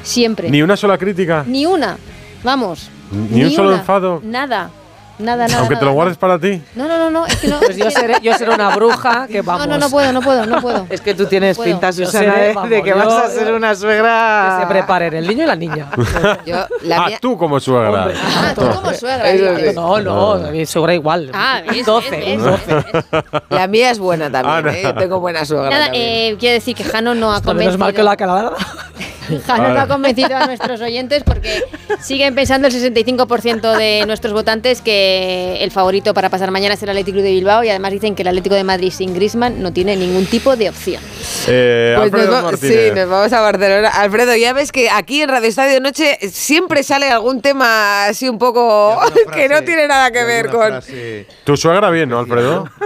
Siempre. 0.02 0.50
Ni 0.50 0.62
una 0.62 0.76
sola 0.76 0.96
crítica. 0.98 1.44
Ni 1.46 1.66
una. 1.66 1.96
Vamos. 2.44 2.88
Ni 3.10 3.44
un 3.44 3.50
solo 3.50 3.70
una. 3.70 3.78
enfado. 3.78 4.20
Nada. 4.22 4.70
Nada, 5.20 5.46
nada. 5.46 5.60
Aunque 5.60 5.76
te 5.76 5.84
lo 5.84 5.92
guardes 5.92 6.16
para 6.16 6.38
ti. 6.38 6.62
No, 6.74 6.88
no, 6.88 6.98
no, 6.98 7.10
no, 7.10 7.26
es 7.26 7.36
que 7.36 7.48
no. 7.48 7.60
Pues 7.70 7.76
yo 7.76 7.90
seré, 7.90 8.16
yo 8.22 8.32
seré 8.34 8.52
una 8.54 8.74
bruja 8.74 9.26
que 9.28 9.42
vamos. 9.42 9.66
No, 9.66 9.74
no, 9.74 9.78
no 9.78 9.90
puedo, 9.90 10.12
no 10.12 10.20
puedo, 10.20 10.46
no 10.46 10.60
puedo. 10.60 10.86
Es 10.90 11.00
que 11.00 11.14
tú 11.14 11.26
tienes 11.26 11.56
Puedo. 11.56 11.70
pinta, 11.70 11.90
Yo 11.90 12.06
Susana, 12.06 12.32
seré, 12.34 12.46
de, 12.48 12.54
vamos, 12.54 12.70
de 12.70 12.82
que 12.82 12.88
yo- 12.90 12.96
vas 12.96 13.08
a 13.08 13.28
ser 13.28 13.52
una 13.52 13.74
suegra. 13.74 14.56
Que 14.56 14.62
se 14.62 14.68
preparen 14.68 15.14
el 15.14 15.26
niño 15.26 15.44
y 15.44 15.46
la 15.46 15.56
niña. 15.56 15.90
Yo, 16.46 16.56
la 16.82 16.96
ah, 16.96 17.06
mía- 17.08 17.18
tú 17.20 17.36
como 17.36 17.60
suegra. 17.60 18.08
Ah, 18.14 18.52
tú 18.54 18.62
como 18.70 18.92
suegra. 18.92 19.72
No, 19.74 20.00
no, 20.00 20.38
mi 20.50 20.66
suegra 20.66 20.94
igual. 20.94 21.30
Ah, 21.34 21.60
ves, 21.68 21.84
12, 21.86 22.10
ves, 22.10 22.38
un 22.38 22.44
ves, 22.46 22.66
12. 22.66 23.24
La 23.50 23.66
mía 23.66 23.90
es 23.90 23.98
buena 23.98 24.30
también, 24.30 24.56
Ana. 24.56 24.72
¿eh? 24.72 24.82
Yo 24.82 24.94
tengo 24.94 25.20
buena 25.20 25.44
suegra. 25.44 25.70
Nada, 25.70 25.90
eh, 25.92 26.36
quiero 26.38 26.54
decir 26.54 26.74
que 26.74 26.84
Jano 26.84 27.14
no 27.14 27.32
ha 27.32 27.40
No, 27.40 27.54
Menos 27.54 27.78
mal 27.78 27.92
que 27.92 28.02
la 28.02 28.16
calada. 28.16 28.52
Jano 29.46 29.68
no 29.74 29.80
ha 29.80 29.86
convencido 29.86 30.36
a 30.36 30.46
nuestros 30.46 30.80
oyentes 30.80 31.22
porque 31.24 31.62
siguen 32.00 32.34
pensando 32.34 32.68
el 32.68 32.74
65% 32.74 33.76
de 33.76 34.04
nuestros 34.06 34.32
votantes 34.32 34.80
que 34.80 35.58
el 35.62 35.70
favorito 35.70 36.14
para 36.14 36.28
pasar 36.30 36.50
mañana 36.50 36.74
es 36.74 36.82
el 36.82 36.88
Atlético 36.90 37.18
de 37.18 37.30
Bilbao 37.30 37.62
y 37.64 37.68
además 37.70 37.92
dicen 37.92 38.14
que 38.14 38.22
el 38.22 38.28
Atlético 38.28 38.54
de 38.54 38.64
Madrid 38.64 38.90
sin 38.90 39.14
Griezmann 39.14 39.62
no 39.62 39.72
tiene 39.72 39.96
ningún 39.96 40.26
tipo 40.26 40.56
de 40.56 40.68
opción. 40.68 41.02
Eh, 41.48 41.94
Pues 41.98 42.12
nos, 42.12 42.20
Alfredo 42.22 42.44
va- 42.44 42.56
sí, 42.56 42.90
nos 42.94 43.08
vamos 43.08 43.32
a 43.32 43.40
Barcelona. 43.40 43.88
Alfredo, 43.88 44.36
ya 44.36 44.52
ves 44.52 44.72
que 44.72 44.90
aquí 44.90 45.22
en 45.22 45.28
Radio 45.28 45.48
Estadio 45.48 45.80
Noche 45.80 46.18
siempre 46.30 46.82
sale 46.82 47.08
algún 47.10 47.40
tema 47.42 48.06
así 48.06 48.28
un 48.28 48.38
poco 48.38 48.98
que 49.34 49.48
no 49.48 49.62
tiene 49.62 49.86
nada 49.88 50.10
que 50.10 50.24
ver 50.24 50.48
con... 50.50 50.80
Tu 51.44 51.56
suegra 51.56 51.90
bien, 51.90 52.08
¿no, 52.08 52.18
Alfredo? 52.18 52.68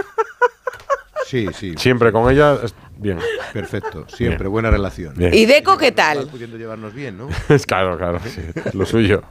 Sí, 1.27 1.47
sí. 1.59 1.73
Siempre 1.77 2.11
con 2.11 2.31
ella 2.31 2.55
bien. 2.97 3.19
Perfecto, 3.53 4.05
siempre, 4.07 4.39
Bien. 4.39 4.51
buena 4.51 4.71
relación. 4.71 5.13
Bien. 5.15 5.33
¿Y 5.33 5.45
Deco 5.45 5.77
qué 5.77 5.91
tal? 5.91 6.27
Pudiendo 6.27 6.57
llevarnos 6.57 6.93
bien, 6.93 7.17
¿no? 7.17 7.29
claro, 7.67 7.97
claro, 7.97 8.19
sí, 8.25 8.41
lo 8.73 8.85
suyo. 8.85 9.23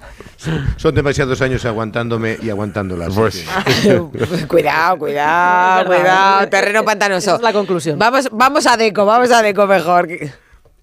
Son 0.76 0.94
demasiados 0.94 1.40
años 1.42 1.64
aguantándome 1.64 2.38
y 2.42 2.50
aguantándolas. 2.50 3.14
Pues, 3.14 3.44
cuidado, 4.48 4.98
cuidado, 4.98 5.86
cuidado, 5.86 6.48
terreno 6.48 6.84
pantanoso. 6.84 7.30
Esa 7.30 7.36
es 7.36 7.42
la 7.42 7.52
conclusión. 7.52 7.98
Vamos, 7.98 8.28
vamos 8.32 8.66
a 8.66 8.76
Deco, 8.76 9.04
vamos 9.04 9.30
a 9.30 9.42
Deco 9.42 9.66
mejor. 9.66 10.08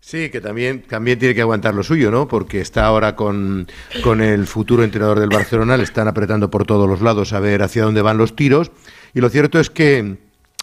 Sí, 0.03 0.31
que 0.31 0.41
también, 0.41 0.81
también 0.81 1.19
tiene 1.19 1.35
que 1.35 1.41
aguantar 1.41 1.75
lo 1.75 1.83
suyo, 1.83 2.09
¿no? 2.09 2.27
Porque 2.27 2.59
está 2.59 2.85
ahora 2.85 3.15
con, 3.15 3.67
con 4.03 4.19
el 4.19 4.47
futuro 4.47 4.83
entrenador 4.83 5.19
del 5.19 5.29
Barcelona, 5.29 5.77
le 5.77 5.83
están 5.83 6.07
apretando 6.07 6.49
por 6.49 6.65
todos 6.65 6.89
los 6.89 7.01
lados 7.01 7.33
a 7.33 7.39
ver 7.39 7.61
hacia 7.61 7.83
dónde 7.83 8.01
van 8.01 8.17
los 8.17 8.35
tiros. 8.35 8.71
Y 9.13 9.21
lo 9.21 9.29
cierto 9.29 9.59
es 9.59 9.69
que 9.69 10.17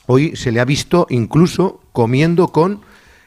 hoy 0.06 0.34
se 0.34 0.50
le 0.50 0.58
ha 0.58 0.64
visto 0.64 1.06
incluso 1.08 1.80
comiendo 1.98 2.46
con 2.52 2.82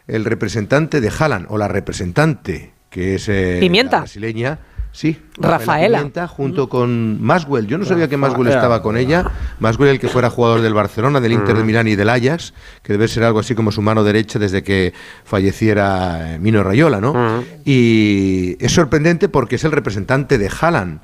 el 0.08 0.24
representante 0.24 1.02
de 1.02 1.10
Haaland, 1.10 1.48
o 1.50 1.58
la 1.58 1.68
representante, 1.68 2.72
que 2.90 3.16
es 3.16 3.28
eh, 3.28 3.58
Pimienta. 3.60 3.98
la 3.98 4.02
brasileña. 4.04 4.60
Sí, 4.94 5.18
Rafaela. 5.38 5.98
Pimienta, 5.98 6.26
junto 6.30 6.70
con 6.70 7.22
Maswell. 7.22 7.68
Yo 7.68 7.78
no 7.78 7.84
sabía 7.84 8.08
que 8.08 8.16
Maswell 8.16 8.48
estaba 8.48 8.82
con 8.82 8.96
ella. 8.96 9.30
Maswell, 9.60 9.90
el 9.90 10.00
que 10.00 10.08
fuera 10.08 10.30
jugador 10.30 10.62
del 10.62 10.74
Barcelona, 10.74 11.20
del 11.20 11.34
Inter 11.34 11.58
de 11.58 11.66
Milán 11.66 11.90
y 11.90 11.98
del 11.98 12.08
Ajax, 12.08 12.54
que 12.82 12.94
debe 12.94 13.10
ser 13.10 13.26
algo 13.26 13.40
así 13.40 13.56
como 13.56 13.74
su 13.74 13.82
mano 13.82 14.06
derecha 14.06 14.40
desde 14.40 14.64
que 14.64 14.94
falleciera 15.26 16.36
eh, 16.36 16.40
Mino 16.40 16.64
Rayola, 16.64 17.02
¿no? 17.02 17.44
Y 17.66 18.56
es 18.62 18.72
sorprendente 18.72 19.28
porque 19.28 19.56
es 19.56 19.66
el 19.66 19.74
representante 19.74 20.38
de 20.38 20.50
Haaland. 20.50 21.02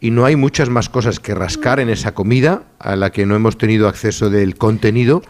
Y 0.00 0.12
no 0.12 0.24
hay 0.24 0.36
muchas 0.36 0.68
más 0.68 0.88
cosas 0.88 1.18
que 1.18 1.34
rascar 1.34 1.80
en 1.80 1.88
esa 1.88 2.14
comida 2.14 2.62
a 2.78 2.94
la 2.94 3.10
que 3.10 3.26
no 3.26 3.34
hemos 3.34 3.58
tenido 3.58 3.88
acceso 3.88 4.30
del 4.30 4.54
contenido, 4.54 5.22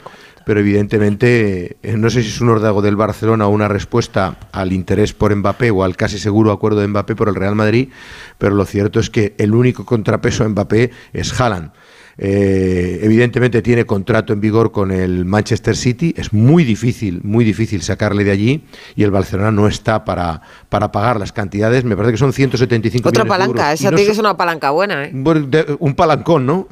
pero 0.49 0.61
evidentemente 0.61 1.77
eh, 1.83 1.99
no 1.99 2.09
sé 2.09 2.23
si 2.23 2.31
es 2.31 2.41
un 2.41 2.49
órdago 2.49 2.81
del 2.81 2.97
Barcelona 2.97 3.47
o 3.47 3.51
una 3.51 3.69
respuesta 3.69 4.39
al 4.51 4.73
interés 4.73 5.13
por 5.13 5.37
Mbappé 5.37 5.71
o 5.71 5.85
al 5.85 5.95
casi 5.95 6.19
seguro 6.19 6.53
acuerdo 6.53 6.81
de 6.81 6.89
Mbappé 6.89 7.15
por 7.17 7.29
el 7.29 7.35
Real 7.35 7.55
Madrid, 7.55 7.91
pero 8.39 8.55
lo 8.55 8.65
cierto 8.65 8.99
es 8.99 9.11
que 9.11 9.35
el 9.37 9.53
único 9.53 9.85
contrapeso 9.85 10.45
a 10.45 10.49
Mbappé 10.49 10.91
es 11.13 11.39
Haaland. 11.39 11.73
Eh, 12.21 12.99
evidentemente 13.03 13.63
tiene 13.63 13.87
contrato 13.87 14.33
en 14.33 14.41
vigor 14.41 14.73
con 14.73 14.91
el 14.91 15.25
Manchester 15.25 15.77
City, 15.77 16.13
es 16.17 16.33
muy 16.33 16.65
difícil, 16.65 17.21
muy 17.23 17.45
difícil 17.45 17.81
sacarle 17.81 18.25
de 18.25 18.33
allí 18.33 18.65
y 18.97 19.05
el 19.05 19.13
Barcelona 19.13 19.53
no 19.53 19.69
está 19.69 20.05
para, 20.05 20.43
para 20.69 20.91
pagar 20.91 21.21
las 21.21 21.31
cantidades, 21.33 21.85
me 21.85 21.95
parece 21.97 22.13
que 22.13 22.19
son 22.19 22.33
175 22.33 23.09
Otra 23.09 23.23
millones 23.23 23.39
de 23.39 23.45
palanca, 23.47 23.69
euros. 23.71 23.81
Y 23.81 23.85
esa 23.85 23.91
no 23.93 23.97
tiene 23.97 24.11
que 24.11 24.15
ser 24.17 24.25
una 24.25 24.37
palanca 24.37 24.71
buena, 24.71 25.05
¿eh? 25.05 25.11
de- 25.13 25.77
un 25.79 25.95
palancón, 25.95 26.45
¿no? 26.45 26.67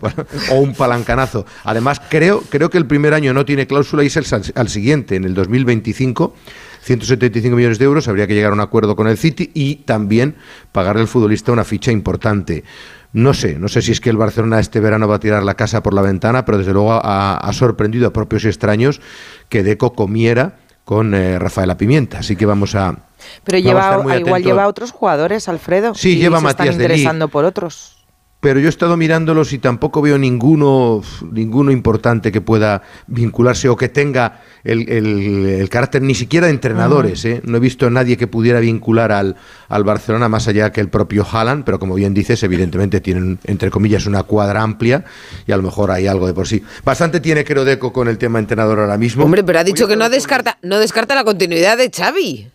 o 0.50 0.54
un 0.56 0.74
palancanazo. 0.74 1.46
Además, 1.64 2.00
creo, 2.10 2.42
creo 2.50 2.68
que 2.68 2.76
el 2.76 2.86
primer 2.86 3.14
año 3.14 3.32
no 3.32 3.46
tiene 3.46 3.66
cláusula 3.66 4.04
y 4.04 4.08
es 4.08 4.16
el 4.18 4.26
al 4.54 4.68
siguiente, 4.68 5.16
en 5.16 5.24
el 5.24 5.32
2025. 5.34 6.34
175 6.82 7.54
millones 7.56 7.78
de 7.78 7.84
euros, 7.84 8.08
habría 8.08 8.26
que 8.26 8.34
llegar 8.34 8.52
a 8.52 8.54
un 8.54 8.60
acuerdo 8.60 8.96
con 8.96 9.06
el 9.06 9.18
City 9.18 9.50
y 9.52 9.76
también 9.76 10.36
pagarle 10.72 11.02
al 11.02 11.08
futbolista 11.08 11.52
una 11.52 11.62
ficha 11.64 11.92
importante. 11.92 12.64
No 13.12 13.34
sé, 13.34 13.58
no 13.58 13.68
sé 13.68 13.82
si 13.82 13.92
es 13.92 14.00
que 14.00 14.10
el 14.10 14.16
Barcelona 14.16 14.60
este 14.60 14.78
verano 14.78 15.08
va 15.08 15.16
a 15.16 15.20
tirar 15.20 15.42
la 15.42 15.54
casa 15.54 15.82
por 15.82 15.94
la 15.94 16.02
ventana, 16.02 16.44
pero 16.44 16.58
desde 16.58 16.72
luego 16.72 16.92
ha, 16.92 17.36
ha 17.36 17.52
sorprendido 17.52 18.08
a 18.08 18.12
propios 18.12 18.44
y 18.44 18.48
extraños 18.48 19.00
que 19.48 19.62
Deco 19.64 19.94
comiera 19.94 20.54
con 20.84 21.14
eh, 21.14 21.38
Rafaela 21.38 21.76
Pimienta. 21.76 22.18
Así 22.18 22.34
que 22.34 22.46
vamos 22.46 22.74
a. 22.74 22.96
Pero 23.44 23.62
vamos 23.62 24.06
lleva, 24.06 24.18
igual 24.18 24.42
lleva 24.42 24.64
a 24.64 24.68
otros 24.68 24.90
jugadores, 24.90 25.48
Alfredo. 25.48 25.94
Sí, 25.94 26.14
y 26.14 26.16
lleva 26.16 26.38
a 26.38 26.40
se 26.40 26.44
Matías 26.46 26.68
están 26.70 26.82
interesando 26.82 27.28
por 27.28 27.44
otros. 27.44 27.99
Pero 28.40 28.58
yo 28.58 28.66
he 28.66 28.70
estado 28.70 28.96
mirándolos 28.96 29.52
y 29.52 29.58
tampoco 29.58 30.00
veo 30.00 30.16
ninguno, 30.16 31.02
ninguno 31.30 31.70
importante 31.72 32.32
que 32.32 32.40
pueda 32.40 32.82
vincularse 33.06 33.68
o 33.68 33.76
que 33.76 33.90
tenga 33.90 34.40
el, 34.64 34.88
el- 34.88 35.46
el 35.60 35.68
carácter 35.68 36.00
ni 36.00 36.14
siquiera 36.14 36.46
de 36.46 36.52
entrenadores. 36.54 37.22
¿eh? 37.26 37.42
No 37.44 37.58
he 37.58 37.60
visto 37.60 37.86
a 37.86 37.90
nadie 37.90 38.16
que 38.16 38.26
pudiera 38.26 38.60
vincular 38.60 39.12
al, 39.12 39.36
al 39.68 39.84
Barcelona 39.84 40.28
más 40.30 40.48
allá 40.48 40.72
que 40.72 40.80
el 40.80 40.88
propio 40.88 41.26
Haaland, 41.30 41.64
pero 41.64 41.78
como 41.78 41.94
bien 41.94 42.14
dices, 42.14 42.42
evidentemente 42.42 43.00
tienen, 43.02 43.38
entre 43.44 43.70
comillas, 43.70 44.06
una 44.06 44.22
cuadra 44.22 44.62
amplia 44.62 45.04
y 45.46 45.52
a 45.52 45.56
lo 45.58 45.62
mejor 45.62 45.90
hay 45.90 46.06
algo 46.06 46.26
de 46.26 46.32
por 46.32 46.48
sí. 46.48 46.62
Bastante 46.82 47.20
tiene 47.20 47.44
Kerodeco 47.44 47.92
con 47.92 48.08
el 48.08 48.16
tema 48.16 48.38
entrenador 48.38 48.78
ahora 48.80 48.96
mismo. 48.96 49.24
Hombre, 49.24 49.44
pero 49.44 49.58
ha 49.58 49.64
dicho 49.64 49.86
que 49.86 49.96
no 49.96 50.08
descarta, 50.08 50.56
no 50.62 50.78
descarta 50.78 51.14
la 51.14 51.24
continuidad 51.24 51.76
de 51.76 51.90
Xavi. 51.94 52.48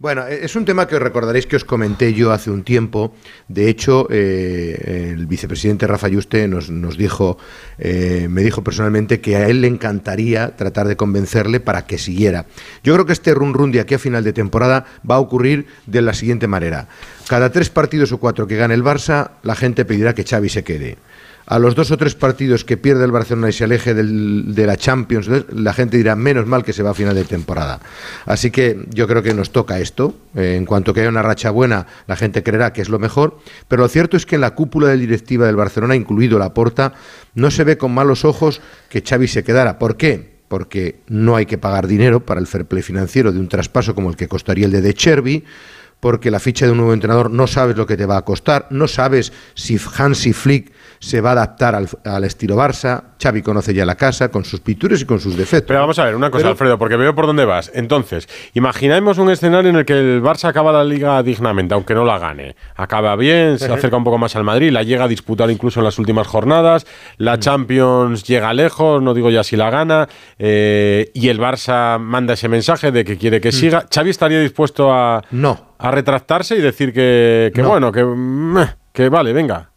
Bueno, 0.00 0.26
e- 0.26 0.46
es 0.46 0.56
un 0.56 0.64
tema 0.64 0.88
que 0.88 0.96
os 0.96 1.02
recordaréis 1.02 1.44
que 1.44 1.56
os 1.56 1.64
comenté 1.68 2.14
yo 2.14 2.32
hace 2.32 2.50
un 2.50 2.64
tiempo. 2.64 3.12
De 3.48 3.68
hecho, 3.68 4.08
eh, 4.08 5.12
el 5.12 5.26
vicepresidente 5.26 5.86
Rafa 5.86 6.08
Yuste 6.08 6.48
nos, 6.48 6.70
nos 6.70 6.96
dijo, 6.96 7.36
eh, 7.76 8.26
me 8.30 8.40
dijo 8.42 8.64
personalmente 8.64 9.20
que 9.20 9.36
a 9.36 9.46
él 9.46 9.60
le 9.60 9.68
encantaría 9.68 10.56
tratar 10.56 10.88
de 10.88 10.96
convencerle 10.96 11.60
para 11.60 11.84
que 11.84 11.98
siguiera. 11.98 12.46
Yo 12.82 12.94
creo 12.94 13.04
que 13.04 13.12
este 13.12 13.34
run 13.34 13.52
run 13.52 13.72
de 13.72 13.80
aquí 13.80 13.92
a 13.92 13.98
final 13.98 14.24
de 14.24 14.32
temporada 14.32 14.86
va 15.08 15.16
a 15.16 15.20
ocurrir 15.20 15.66
de 15.84 16.00
la 16.00 16.14
siguiente 16.14 16.46
manera. 16.46 16.88
Cada 17.28 17.52
tres 17.52 17.68
partidos 17.68 18.10
o 18.12 18.16
cuatro 18.16 18.46
que 18.46 18.56
gane 18.56 18.72
el 18.72 18.82
Barça, 18.82 19.32
la 19.42 19.54
gente 19.54 19.84
pedirá 19.84 20.14
que 20.14 20.24
Xavi 20.24 20.48
se 20.48 20.64
quede. 20.64 20.96
A 21.50 21.58
los 21.58 21.74
dos 21.74 21.90
o 21.90 21.96
tres 21.96 22.14
partidos 22.14 22.64
que 22.64 22.76
pierde 22.76 23.04
el 23.04 23.10
Barcelona 23.10 23.48
y 23.48 23.52
se 23.52 23.64
aleje 23.64 23.92
del- 23.92 24.54
de 24.54 24.66
la 24.66 24.76
Champions, 24.76 25.28
la 25.52 25.72
gente 25.72 25.96
dirá 25.96 26.14
menos 26.14 26.46
mal 26.46 26.62
que 26.62 26.72
se 26.72 26.84
va 26.84 26.90
a 26.90 26.94
final 26.94 27.16
de 27.16 27.24
temporada. 27.24 27.80
Así 28.24 28.52
que 28.52 28.86
yo 28.90 29.08
creo 29.08 29.20
que 29.24 29.34
nos 29.34 29.50
toca 29.50 29.80
esto. 29.80 30.14
Eh, 30.36 30.54
en 30.56 30.64
cuanto 30.64 30.94
que 30.94 31.00
haya 31.00 31.08
una 31.08 31.22
racha 31.22 31.50
buena, 31.50 31.88
la 32.06 32.14
gente 32.14 32.44
creerá 32.44 32.72
que 32.72 32.82
es 32.82 32.88
lo 32.88 33.00
mejor. 33.00 33.36
Pero 33.66 33.82
lo 33.82 33.88
cierto 33.88 34.16
es 34.16 34.26
que 34.26 34.36
en 34.36 34.42
la 34.42 34.54
cúpula 34.54 34.90
de 34.90 34.96
directiva 34.96 35.44
del 35.46 35.56
Barcelona, 35.56 35.96
incluido 35.96 36.38
Laporta, 36.38 36.92
no 37.34 37.50
se 37.50 37.64
ve 37.64 37.76
con 37.76 37.90
malos 37.92 38.24
ojos 38.24 38.60
que 38.88 39.02
Xavi 39.02 39.26
se 39.26 39.42
quedara. 39.42 39.76
¿Por 39.80 39.96
qué? 39.96 40.38
Porque 40.46 41.00
no 41.08 41.34
hay 41.34 41.46
que 41.46 41.58
pagar 41.58 41.88
dinero 41.88 42.24
para 42.24 42.38
el 42.38 42.46
fair 42.46 42.64
play 42.66 42.84
financiero 42.84 43.32
de 43.32 43.40
un 43.40 43.48
traspaso 43.48 43.96
como 43.96 44.08
el 44.10 44.14
que 44.16 44.28
costaría 44.28 44.66
el 44.66 44.72
de 44.72 44.82
De 44.82 44.94
Cherby 44.94 45.44
porque 45.98 46.30
la 46.30 46.40
ficha 46.40 46.64
de 46.64 46.72
un 46.72 46.78
nuevo 46.78 46.94
entrenador 46.94 47.30
no 47.30 47.46
sabes 47.46 47.76
lo 47.76 47.86
que 47.86 47.94
te 47.94 48.06
va 48.06 48.16
a 48.16 48.24
costar, 48.24 48.66
no 48.70 48.88
sabes 48.88 49.34
si 49.54 49.78
Hansi 49.98 50.32
Flick 50.32 50.72
se 51.02 51.20
va 51.22 51.30
a 51.30 51.32
adaptar 51.32 51.74
al, 51.74 51.88
al 52.04 52.24
estilo 52.24 52.56
Barça, 52.56 53.02
Xavi 53.20 53.40
conoce 53.42 53.72
ya 53.72 53.86
la 53.86 53.94
casa 53.94 54.30
con 54.30 54.44
sus 54.44 54.60
pinturas 54.60 55.00
y 55.00 55.06
con 55.06 55.18
sus 55.18 55.34
defectos. 55.34 55.66
Pero 55.68 55.80
vamos 55.80 55.98
a 55.98 56.04
ver, 56.04 56.14
una 56.14 56.30
cosa, 56.30 56.42
Pero- 56.42 56.50
Alfredo, 56.50 56.78
porque 56.78 56.96
veo 56.96 57.14
por 57.14 57.26
dónde 57.26 57.46
vas. 57.46 57.70
Entonces, 57.74 58.28
imaginemos 58.52 59.16
un 59.16 59.30
escenario 59.30 59.70
en 59.70 59.76
el 59.76 59.84
que 59.86 59.94
el 59.98 60.22
Barça 60.22 60.48
acaba 60.50 60.72
la 60.72 60.84
liga 60.84 61.22
dignamente, 61.22 61.72
aunque 61.74 61.94
no 61.94 62.04
la 62.04 62.18
gane. 62.18 62.54
Acaba 62.76 63.16
bien, 63.16 63.58
se 63.58 63.72
acerca 63.72 63.96
un 63.96 64.04
poco 64.04 64.18
más 64.18 64.36
al 64.36 64.44
Madrid, 64.44 64.70
la 64.70 64.82
llega 64.82 65.04
a 65.04 65.08
disputar 65.08 65.50
incluso 65.50 65.80
en 65.80 65.84
las 65.84 65.98
últimas 65.98 66.26
jornadas, 66.26 66.86
la 67.16 67.38
Champions 67.38 68.24
llega 68.24 68.52
lejos, 68.52 69.02
no 69.02 69.14
digo 69.14 69.30
ya 69.30 69.42
si 69.42 69.56
la 69.56 69.70
gana, 69.70 70.06
eh, 70.38 71.10
y 71.14 71.28
el 71.28 71.40
Barça 71.40 71.98
manda 71.98 72.34
ese 72.34 72.48
mensaje 72.48 72.92
de 72.92 73.04
que 73.04 73.16
quiere 73.16 73.40
que 73.40 73.52
siga. 73.52 73.86
¿Xavi 73.92 74.10
estaría 74.10 74.40
dispuesto 74.40 74.92
a, 74.92 75.22
no. 75.30 75.74
a 75.78 75.90
retractarse 75.90 76.56
y 76.56 76.60
decir 76.60 76.92
que, 76.92 77.50
que 77.54 77.62
No. 77.62 77.70
bueno, 77.70 77.90
que, 77.90 78.04
meh, 78.04 78.66
que 78.92 79.08
vale, 79.08 79.32
venga? 79.32 79.69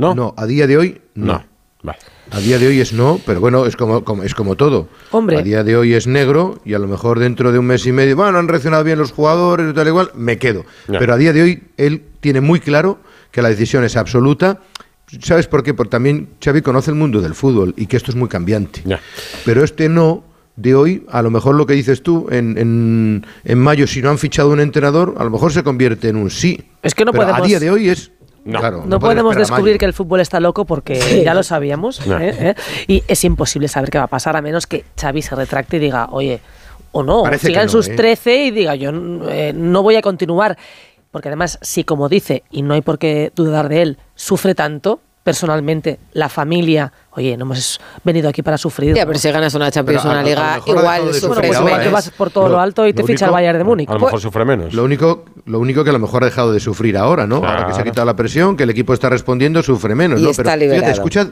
¿No? 0.00 0.14
No, 0.14 0.34
a 0.36 0.46
día 0.46 0.66
de 0.66 0.76
hoy 0.76 1.00
no. 1.14 1.26
No, 1.34 1.44
vale. 1.82 1.98
A 2.32 2.38
día 2.38 2.58
de 2.58 2.68
hoy 2.68 2.80
es 2.80 2.92
no, 2.92 3.20
pero 3.26 3.40
bueno, 3.40 3.66
es 3.66 3.74
como, 3.76 4.04
como- 4.04 4.22
es 4.22 4.34
como 4.34 4.54
todo. 4.56 4.88
Hombre. 5.10 5.38
A 5.38 5.42
día 5.42 5.64
de 5.64 5.76
hoy 5.76 5.94
es 5.94 6.06
negro 6.06 6.60
y 6.64 6.74
a 6.74 6.78
lo 6.78 6.86
mejor 6.86 7.18
dentro 7.18 7.50
de 7.52 7.58
un 7.58 7.66
mes 7.66 7.84
y 7.86 7.92
medio, 7.92 8.14
bueno, 8.16 8.38
han 8.38 8.46
reaccionado 8.48 8.84
bien 8.84 8.98
los 8.98 9.10
jugadores 9.12 9.68
y 9.70 9.74
tal 9.74 9.88
igual, 9.88 10.10
me 10.14 10.38
quedo. 10.38 10.64
Pero 10.86 11.12
a 11.12 11.16
día 11.16 11.32
de 11.32 11.42
hoy 11.42 11.62
él 11.76 12.02
tiene 12.20 12.40
muy 12.40 12.60
claro 12.60 12.98
que 13.32 13.42
la 13.42 13.48
decisión 13.48 13.82
es 13.84 13.96
absoluta. 13.96 14.60
¿Sabes 15.22 15.48
por 15.48 15.64
qué? 15.64 15.74
Porque 15.74 15.90
también 15.90 16.28
Xavi 16.40 16.62
conoce 16.62 16.92
el 16.92 16.96
mundo 16.96 17.20
del 17.20 17.34
fútbol 17.34 17.74
y 17.76 17.86
que 17.86 17.96
esto 17.96 18.12
es 18.12 18.16
muy 18.16 18.28
cambiante. 18.28 18.82
Pero 19.44 19.64
este 19.64 19.88
no 19.88 20.22
de 20.54 20.74
hoy, 20.76 21.04
a 21.10 21.22
lo 21.22 21.30
mejor 21.30 21.56
lo 21.56 21.66
que 21.66 21.74
dices 21.74 22.02
tú, 22.04 22.28
en, 22.30 22.56
en, 22.58 23.26
en 23.44 23.58
mayo, 23.58 23.88
si 23.88 24.02
no 24.02 24.10
han 24.10 24.18
fichado 24.18 24.50
un 24.50 24.60
entrenador, 24.60 25.14
a 25.18 25.24
lo 25.24 25.30
mejor 25.30 25.52
se 25.52 25.64
convierte 25.64 26.08
en 26.10 26.16
un 26.16 26.30
sí. 26.30 26.60
Es 26.82 26.94
que 26.94 27.04
no 27.04 27.10
Pero 27.10 27.24
podemos- 27.24 27.42
A 27.42 27.46
día 27.48 27.58
de 27.58 27.70
hoy 27.72 27.88
es. 27.88 28.12
No, 28.44 28.58
claro, 28.60 28.78
No, 28.86 28.98
pueden 28.98 29.18
podemos 29.18 29.36
descubrir 29.36 29.76
que 29.78 29.84
el 29.84 29.92
fútbol 29.92 30.20
está 30.20 30.40
loco 30.40 30.64
porque 30.64 30.96
Sí. 31.00 31.22
ya 31.24 31.34
lo 31.34 31.42
sabíamos. 31.42 32.06
No. 32.06 32.18
¿eh? 32.18 32.34
¿eh? 32.38 32.54
Y 32.88 33.02
es 33.06 33.22
imposible 33.24 33.68
saber 33.68 33.90
qué 33.90 33.98
va 33.98 34.04
a 34.04 34.08
pasar 34.08 34.36
a 34.36 34.42
menos 34.42 34.66
que 34.66 34.84
Xavi 34.98 35.22
se 35.22 35.34
retracte 35.34 35.76
y 35.76 35.80
diga, 35.80 36.08
oye, 36.10 36.40
o 36.92 37.02
no, 37.02 37.22
Parece 37.22 37.48
siga 37.48 37.60
que 37.60 37.62
en 37.62 37.66
no, 37.66 37.72
sus 37.72 37.88
¿eh? 37.88 37.94
13 37.96 38.44
y 38.44 38.50
diga, 38.50 38.74
yo 38.74 38.90
eh, 39.28 39.52
no 39.54 39.82
voy 39.82 39.96
a 39.96 40.02
continuar. 40.02 40.56
Porque 41.10 41.28
además, 41.28 41.58
si 41.60 41.84
como 41.84 42.08
dice, 42.08 42.44
y 42.50 42.62
no 42.62 42.74
hay 42.74 42.82
por 42.82 42.98
qué 42.98 43.32
dudar 43.34 43.68
de 43.68 43.82
él, 43.82 43.98
sufre 44.14 44.54
tanto 44.54 45.00
personalmente, 45.22 45.98
la 46.12 46.28
familia, 46.28 46.92
oye, 47.12 47.36
no 47.36 47.44
hemos 47.44 47.80
venido 48.04 48.28
aquí 48.28 48.42
para 48.42 48.56
sufrir. 48.58 48.94
Ya, 48.94 49.06
pero 49.06 49.18
si 49.18 49.30
ganas 49.30 49.54
una 49.54 49.70
Champions, 49.70 50.02
Pero 50.02 50.10
a- 50.10 50.12
una 50.12 50.20
a 50.20 50.22
lo 50.22 50.28
liga, 50.28 50.60
igual 50.66 51.00
sufres 51.14 51.56
sufrir 51.56 51.76
pues 51.76 51.92
vas 51.92 52.10
por 52.10 52.30
todo 52.30 52.44
lo, 52.48 52.54
Lo- 52.56 52.60
alto 52.60 52.86
y 52.86 52.92
te 52.92 53.02
lo 53.02 53.06
ficha 53.06 53.26
el 53.26 53.30
único- 53.30 53.34
Bayern 53.34 53.58
de 53.58 53.64
Múnich. 53.64 53.88
A 53.90 53.94
lo 53.94 54.00
mejor 54.00 54.20
sufre 54.20 54.44
menos. 54.44 54.72
Lo 54.74 54.82
único, 54.84 55.24
lo 55.46 55.58
único 55.60 55.84
que 55.84 55.90
a 55.90 55.92
lo 55.92 55.98
mejor 55.98 56.22
ha 56.22 56.26
dejado 56.26 56.52
de 56.52 56.60
sufrir 56.60 56.96
ahora, 56.96 57.26
¿no? 57.26 57.36
Ahora 57.36 57.66
que 57.66 57.74
se 57.74 57.80
ha 57.80 57.84
quitado 57.84 58.06
la 58.06 58.16
presión, 58.16 58.56
que 58.56 58.62
el 58.64 58.70
equipo 58.70 58.94
está 58.94 59.08
respondiendo, 59.10 59.62
sufre 59.62 59.94
menos, 59.94 60.20
Y 60.20 60.24
¿no? 60.24 60.30
está 60.30 60.42
Pero 60.42 60.56
liberado. 60.56 60.80
fíjate, 60.80 60.92
escuchad, 60.96 61.28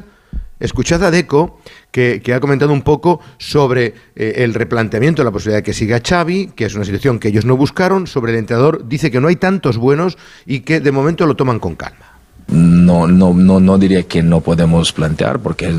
escuchad 0.61 1.03
a 1.05 1.11
Deco, 1.11 1.59
que, 1.91 2.21
que 2.23 2.35
ha 2.35 2.41
comentado 2.41 2.73
un 2.73 2.83
poco 2.83 3.21
sobre 3.39 3.95
eh, 4.17 4.35
el 4.37 4.53
replanteamiento 4.55 5.23
de 5.23 5.25
la 5.25 5.31
posibilidad 5.33 5.59
de 5.59 5.63
que 5.63 5.73
siga 5.73 6.01
Xavi, 6.07 6.49
que 6.55 6.67
es 6.67 6.75
una 6.75 6.85
situación 6.85 7.19
que 7.19 7.29
ellos 7.29 7.45
no 7.47 7.57
buscaron, 7.57 8.07
sobre 8.07 8.33
el 8.33 8.39
entrenador, 8.39 8.87
dice 8.87 9.11
que 9.11 9.21
no 9.21 9.29
hay 9.29 9.37
tantos 9.37 9.79
buenos 9.79 10.19
y 10.45 10.61
que 10.61 10.81
de 10.81 10.93
momento 10.93 11.27
lo 11.27 11.35
toman 11.37 11.59
con 11.59 11.75
calma. 11.75 12.18
No, 12.49 13.07
no, 13.07 13.35
no, 13.35 13.61
no 13.61 13.79
diría 13.79 14.05
que 14.05 14.23
no 14.23 14.41
podemos 14.41 14.93
plantear, 14.93 15.39
porque 15.39 15.71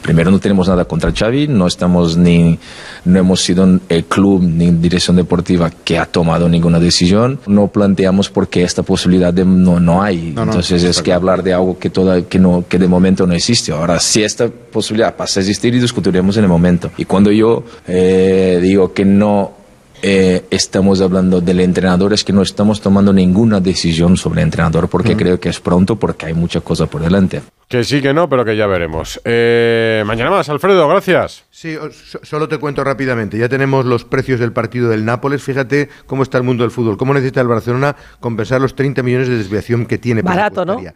primero 0.00 0.30
no 0.30 0.38
tenemos 0.38 0.68
nada 0.68 0.84
contra 0.84 1.12
Xavi, 1.12 1.48
no 1.48 1.66
estamos 1.66 2.16
ni, 2.16 2.58
no 3.04 3.18
hemos 3.18 3.40
sido 3.40 3.80
el 3.88 4.04
club 4.04 4.42
ni 4.42 4.70
dirección 4.70 5.16
deportiva 5.16 5.70
que 5.70 5.98
ha 5.98 6.06
tomado 6.06 6.48
ninguna 6.48 6.78
decisión. 6.78 7.40
No 7.46 7.66
planteamos 7.66 8.30
porque 8.30 8.62
esta 8.62 8.82
posibilidad 8.82 9.34
de, 9.34 9.44
no, 9.44 9.80
no 9.80 10.02
hay. 10.02 10.32
No, 10.34 10.44
no, 10.44 10.52
Entonces 10.52 10.84
es 10.84 11.02
que 11.02 11.12
hablar 11.12 11.42
de 11.42 11.52
algo 11.52 11.78
que, 11.78 11.90
toda, 11.90 12.22
que, 12.22 12.38
no, 12.38 12.64
que 12.68 12.78
de 12.78 12.86
momento 12.86 13.26
no 13.26 13.34
existe. 13.34 13.72
Ahora, 13.72 13.98
si 13.98 14.22
esta 14.22 14.48
posibilidad 14.48 15.16
pasa 15.16 15.40
a 15.40 15.42
existir, 15.42 15.74
y 15.74 15.80
discutiremos 15.80 16.36
en 16.36 16.44
el 16.44 16.48
momento. 16.48 16.90
Y 16.96 17.04
cuando 17.04 17.30
yo 17.32 17.64
eh, 17.86 18.58
digo 18.62 18.92
que 18.92 19.04
no 19.04 19.63
eh, 20.02 20.44
estamos 20.50 21.00
hablando 21.00 21.40
del 21.40 21.60
entrenador, 21.60 22.12
es 22.12 22.24
que 22.24 22.32
no 22.32 22.42
estamos 22.42 22.80
tomando 22.80 23.12
ninguna 23.12 23.60
decisión 23.60 24.16
sobre 24.16 24.40
el 24.40 24.46
entrenador 24.46 24.88
porque 24.88 25.16
creo 25.16 25.40
que 25.40 25.48
es 25.48 25.60
pronto, 25.60 25.96
porque 25.96 26.26
hay 26.26 26.34
mucha 26.34 26.60
cosa 26.60 26.86
por 26.86 27.02
delante. 27.02 27.42
Que 27.68 27.82
sí, 27.82 28.02
que 28.02 28.12
no, 28.12 28.28
pero 28.28 28.44
que 28.44 28.56
ya 28.56 28.66
veremos. 28.66 29.20
Eh, 29.24 30.02
mañana 30.06 30.30
más, 30.30 30.48
Alfredo, 30.48 30.86
gracias. 30.86 31.44
Sí, 31.50 31.76
solo 32.22 32.46
te 32.48 32.58
cuento 32.58 32.84
rápidamente. 32.84 33.38
Ya 33.38 33.48
tenemos 33.48 33.86
los 33.86 34.04
precios 34.04 34.38
del 34.38 34.52
partido 34.52 34.90
del 34.90 35.04
Nápoles. 35.04 35.42
Fíjate 35.42 35.88
cómo 36.06 36.22
está 36.22 36.38
el 36.38 36.44
mundo 36.44 36.64
del 36.64 36.70
fútbol. 36.70 36.96
¿Cómo 36.96 37.14
necesita 37.14 37.40
el 37.40 37.48
Barcelona 37.48 37.96
compensar 38.20 38.60
los 38.60 38.74
30 38.74 39.02
millones 39.02 39.28
de 39.28 39.38
desviación 39.38 39.86
que 39.86 39.98
tiene? 39.98 40.22
Barato, 40.22 40.64
¿no? 40.64 40.74
presupuestaria? 40.74 40.94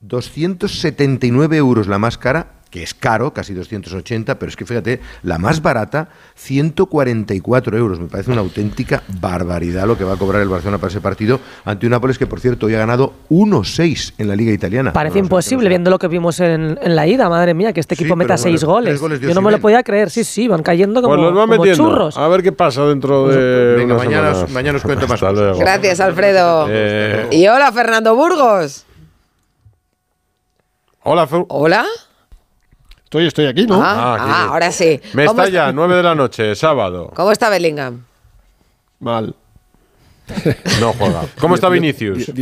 279 0.00 1.56
euros 1.56 1.86
la 1.86 1.98
más 1.98 2.18
cara, 2.18 2.60
que 2.74 2.82
es 2.82 2.92
caro, 2.92 3.32
casi 3.32 3.54
280, 3.54 4.36
pero 4.36 4.50
es 4.50 4.56
que 4.56 4.64
fíjate, 4.66 4.98
la 5.22 5.38
más 5.38 5.62
barata, 5.62 6.08
144 6.34 7.78
euros. 7.78 8.00
Me 8.00 8.08
parece 8.08 8.32
una 8.32 8.40
auténtica 8.40 9.04
barbaridad 9.20 9.86
lo 9.86 9.96
que 9.96 10.02
va 10.02 10.14
a 10.14 10.16
cobrar 10.16 10.42
el 10.42 10.48
Barcelona 10.48 10.78
para 10.78 10.90
ese 10.90 11.00
partido 11.00 11.38
ante 11.64 11.86
un 11.86 11.92
Nápoles 11.92 12.18
que, 12.18 12.26
por 12.26 12.40
cierto, 12.40 12.66
hoy 12.66 12.74
ha 12.74 12.78
ganado 12.78 13.12
1-6 13.30 14.14
en 14.18 14.26
la 14.26 14.34
Liga 14.34 14.50
Italiana. 14.50 14.92
Parece 14.92 15.20
No, 15.20 15.26
imposible 15.26 15.68
viendo 15.68 15.88
lo 15.88 16.00
que 16.00 16.08
vimos 16.08 16.40
en, 16.40 16.76
en 16.82 16.96
la 16.96 17.06
ida, 17.06 17.28
madre 17.28 17.54
mía, 17.54 17.72
que 17.72 17.78
este 17.78 17.94
equipo 17.94 18.14
Sí, 18.14 18.18
meta 18.18 18.34
pero 18.34 18.38
seis 18.38 18.64
bueno, 18.64 18.90
goles. 18.98 19.20
Yo 19.20 19.34
no 19.34 19.40
me 19.40 19.52
lo 19.52 19.60
podía 19.60 19.84
creer, 19.84 20.10
sí, 20.10 20.24
sí, 20.24 20.48
van 20.48 20.64
cayendo 20.64 21.00
como, 21.00 21.14
Pues 21.14 21.48
como 21.56 21.66
churros. 21.76 22.18
A 22.18 22.26
ver 22.26 22.42
qué 22.42 22.50
pasa 22.50 22.84
dentro 22.86 23.28
de. 23.28 23.76
Venga, 23.76 23.94
mañana 23.94 24.30
os- 24.32 24.50
mañana 24.50 24.78
os 24.78 24.82
cuento 24.82 25.06
más 25.06 25.22
Hasta 25.22 25.28
cosas. 25.28 25.38
luego. 25.44 25.58
Gracias, 25.60 26.00
Alfredo. 26.00 26.66
Eh, 26.68 27.28
Y 27.30 27.46
hola, 27.46 27.70
Fernando 27.70 28.16
Burgos. 28.16 28.84
hola, 31.04 31.28
Fer- 31.28 31.46
Hola. 31.48 31.84
Estoy, 33.14 33.26
estoy 33.28 33.46
aquí, 33.46 33.64
¿no? 33.64 33.80
Ah, 33.80 34.16
Ah, 34.16 34.16
ah, 34.18 34.46
ahora 34.48 34.72
sí. 34.72 35.00
Me 35.12 35.26
¿Cómo 35.26 35.40
está 35.40 35.52
ya, 35.52 35.70
9 35.70 35.94
de 35.94 36.02
la 36.02 36.16
noche, 36.16 36.52
sábado. 36.56 37.12
¿Cómo 37.14 37.30
está 37.30 37.48
Bellingham? 37.48 38.02
Mal. 38.98 39.36
No 40.80 40.92
juega. 40.94 41.22
¿Cómo 41.38 41.54
está 41.54 41.68
Vinicius? 41.68 42.32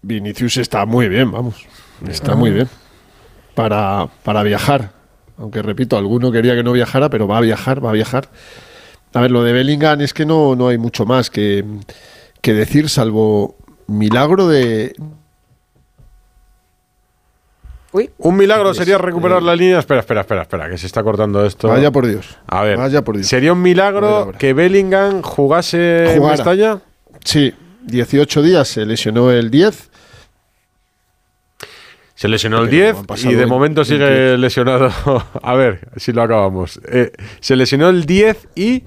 Vinicius 0.00 0.56
está 0.56 0.86
muy 0.86 1.10
bien, 1.10 1.30
vamos. 1.30 1.66
Está 2.08 2.34
muy 2.34 2.50
bien. 2.50 2.66
Para, 3.54 4.08
para 4.22 4.42
viajar. 4.42 4.92
Aunque 5.36 5.60
repito, 5.60 5.98
alguno 5.98 6.32
quería 6.32 6.54
que 6.54 6.62
no 6.62 6.72
viajara, 6.72 7.10
pero 7.10 7.28
va 7.28 7.36
a 7.36 7.42
viajar, 7.42 7.84
va 7.84 7.90
a 7.90 7.92
viajar. 7.92 8.30
A 9.12 9.20
ver, 9.20 9.30
lo 9.32 9.42
de 9.44 9.52
Bellingham 9.52 10.00
es 10.00 10.14
que 10.14 10.24
no, 10.24 10.56
no 10.56 10.68
hay 10.68 10.78
mucho 10.78 11.04
más 11.04 11.28
que, 11.28 11.62
que 12.40 12.54
decir, 12.54 12.88
salvo 12.88 13.54
milagro 13.86 14.48
de. 14.48 14.94
Un 18.18 18.36
milagro 18.36 18.74
sería 18.74 18.98
recuperar 18.98 19.42
la 19.42 19.54
línea. 19.56 19.78
Espera, 19.78 20.00
espera, 20.00 20.20
espera, 20.22 20.42
espera, 20.42 20.68
que 20.70 20.78
se 20.78 20.86
está 20.86 21.02
cortando 21.02 21.44
esto. 21.44 21.68
Vaya 21.68 21.90
por 21.90 22.06
Dios. 22.06 22.38
A 22.46 22.62
ver, 22.62 22.76
Vaya 22.78 23.02
por 23.02 23.16
Dios. 23.16 23.26
¿sería 23.26 23.52
un 23.52 23.62
milagro 23.62 24.32
que 24.38 24.52
Bellingham 24.52 25.22
jugase 25.22 26.12
en 26.12 26.18
Jugara. 26.18 26.36
Mestalla? 26.36 26.80
Sí, 27.24 27.52
18 27.84 28.42
días, 28.42 28.68
se 28.68 28.84
lesionó 28.86 29.30
el 29.30 29.50
10. 29.50 29.90
Se 32.14 32.28
lesionó 32.28 32.58
el 32.62 32.70
Pero 32.70 32.82
10 32.84 32.96
han 32.98 33.04
pasado 33.04 33.32
y 33.32 33.34
de 33.36 33.42
en- 33.42 33.48
momento 33.48 33.84
sigue 33.84 34.04
28. 34.04 34.36
lesionado. 34.38 34.90
A 35.42 35.54
ver 35.54 35.88
si 35.96 36.12
lo 36.12 36.22
acabamos. 36.22 36.80
Eh, 36.90 37.12
se 37.40 37.56
lesionó 37.56 37.88
el 37.90 38.06
10 38.06 38.48
y 38.54 38.84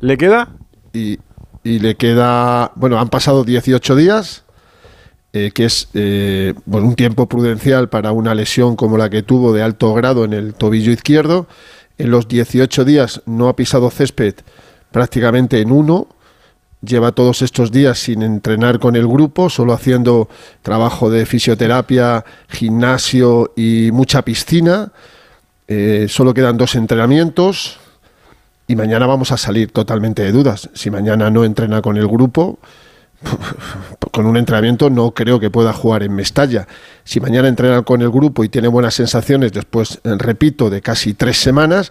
le 0.00 0.16
queda 0.16 0.48
y, 0.94 1.18
y 1.62 1.80
le 1.80 1.96
queda, 1.96 2.72
bueno, 2.76 2.98
han 2.98 3.08
pasado 3.08 3.44
18 3.44 3.94
días, 3.94 4.44
eh, 5.34 5.50
que 5.52 5.64
es 5.64 5.88
eh, 5.94 6.52
un 6.66 6.94
tiempo 6.94 7.26
prudencial 7.26 7.88
para 7.88 8.12
una 8.12 8.34
lesión 8.34 8.76
como 8.76 8.98
la 8.98 9.08
que 9.08 9.22
tuvo 9.22 9.52
de 9.52 9.62
alto 9.62 9.94
grado 9.94 10.24
en 10.24 10.34
el 10.34 10.54
tobillo 10.54 10.92
izquierdo. 10.92 11.46
En 11.96 12.10
los 12.10 12.28
18 12.28 12.84
días 12.84 13.22
no 13.24 13.48
ha 13.48 13.56
pisado 13.56 13.90
césped 13.90 14.34
prácticamente 14.90 15.60
en 15.60 15.72
uno. 15.72 16.08
Lleva 16.82 17.12
todos 17.12 17.42
estos 17.42 17.70
días 17.70 17.98
sin 17.98 18.22
entrenar 18.22 18.78
con 18.78 18.96
el 18.96 19.06
grupo, 19.06 19.48
solo 19.48 19.72
haciendo 19.72 20.28
trabajo 20.62 21.10
de 21.10 21.24
fisioterapia, 21.24 22.24
gimnasio 22.48 23.52
y 23.56 23.90
mucha 23.92 24.22
piscina. 24.22 24.92
Eh, 25.68 26.06
solo 26.08 26.34
quedan 26.34 26.58
dos 26.58 26.74
entrenamientos 26.74 27.78
y 28.66 28.76
mañana 28.76 29.06
vamos 29.06 29.32
a 29.32 29.36
salir 29.36 29.70
totalmente 29.70 30.22
de 30.22 30.32
dudas. 30.32 30.68
Si 30.74 30.90
mañana 30.90 31.30
no 31.30 31.44
entrena 31.44 31.80
con 31.80 31.96
el 31.96 32.08
grupo, 32.08 32.58
con 34.10 34.26
un 34.26 34.36
entrenamiento 34.36 34.90
no 34.90 35.12
creo 35.12 35.40
que 35.40 35.50
pueda 35.50 35.72
jugar 35.72 36.02
en 36.02 36.14
Mestalla. 36.14 36.66
Si 37.04 37.20
mañana 37.20 37.48
entrena 37.48 37.82
con 37.82 38.02
el 38.02 38.10
grupo 38.10 38.44
y 38.44 38.48
tiene 38.48 38.68
buenas 38.68 38.94
sensaciones 38.94 39.52
después, 39.52 40.00
eh, 40.04 40.14
repito, 40.18 40.70
de 40.70 40.80
casi 40.80 41.14
tres 41.14 41.38
semanas, 41.38 41.90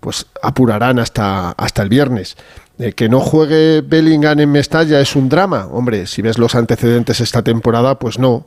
pues 0.00 0.26
apurarán 0.42 0.98
hasta, 0.98 1.50
hasta 1.50 1.82
el 1.82 1.88
viernes. 1.88 2.36
Eh, 2.78 2.92
que 2.92 3.10
no 3.10 3.20
juegue 3.20 3.82
Bellingham 3.82 4.40
en 4.40 4.50
Mestalla 4.50 5.00
es 5.00 5.14
un 5.14 5.28
drama. 5.28 5.66
Hombre, 5.66 6.06
si 6.06 6.22
ves 6.22 6.38
los 6.38 6.54
antecedentes 6.54 7.20
esta 7.20 7.42
temporada, 7.42 7.98
pues 7.98 8.18
no. 8.18 8.46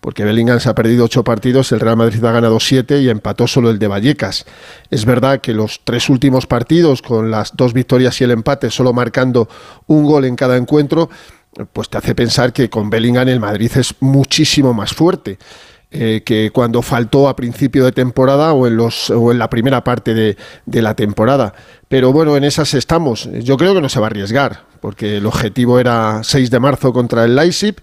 Porque 0.00 0.24
Bellingham 0.24 0.60
se 0.60 0.68
ha 0.68 0.74
perdido 0.74 1.04
ocho 1.04 1.24
partidos, 1.24 1.72
el 1.72 1.80
Real 1.80 1.96
Madrid 1.96 2.22
ha 2.24 2.32
ganado 2.32 2.60
siete 2.60 3.00
y 3.00 3.08
empató 3.08 3.46
solo 3.46 3.70
el 3.70 3.78
de 3.78 3.88
Vallecas. 3.88 4.44
Es 4.90 5.06
verdad 5.06 5.40
que 5.40 5.54
los 5.54 5.80
tres 5.82 6.10
últimos 6.10 6.46
partidos, 6.46 7.00
con 7.00 7.30
las 7.30 7.56
dos 7.56 7.72
victorias 7.72 8.20
y 8.20 8.24
el 8.24 8.30
empate, 8.30 8.70
solo 8.70 8.92
marcando 8.92 9.48
un 9.86 10.04
gol 10.04 10.26
en 10.26 10.36
cada 10.36 10.58
encuentro, 10.58 11.08
pues 11.72 11.88
te 11.88 11.98
hace 11.98 12.14
pensar 12.14 12.52
que 12.52 12.68
con 12.68 12.90
Bellingham 12.90 13.28
el 13.28 13.40
Madrid 13.40 13.70
es 13.76 13.94
muchísimo 14.00 14.72
más 14.72 14.92
fuerte 14.92 15.38
eh, 15.96 16.22
que 16.24 16.50
cuando 16.50 16.82
faltó 16.82 17.28
a 17.28 17.36
principio 17.36 17.84
de 17.84 17.92
temporada 17.92 18.52
o 18.52 18.66
en, 18.66 18.76
los, 18.76 19.10
o 19.10 19.30
en 19.30 19.38
la 19.38 19.48
primera 19.48 19.84
parte 19.84 20.12
de, 20.12 20.36
de 20.66 20.82
la 20.82 20.94
temporada. 20.94 21.54
Pero 21.86 22.12
bueno, 22.12 22.36
en 22.36 22.42
esas 22.42 22.74
estamos. 22.74 23.28
Yo 23.40 23.56
creo 23.56 23.74
que 23.74 23.80
no 23.80 23.88
se 23.88 24.00
va 24.00 24.06
a 24.06 24.10
arriesgar, 24.10 24.64
porque 24.80 25.18
el 25.18 25.26
objetivo 25.26 25.78
era 25.78 26.24
6 26.24 26.50
de 26.50 26.58
marzo 26.58 26.92
contra 26.92 27.24
el 27.24 27.36
Leipzig 27.36 27.76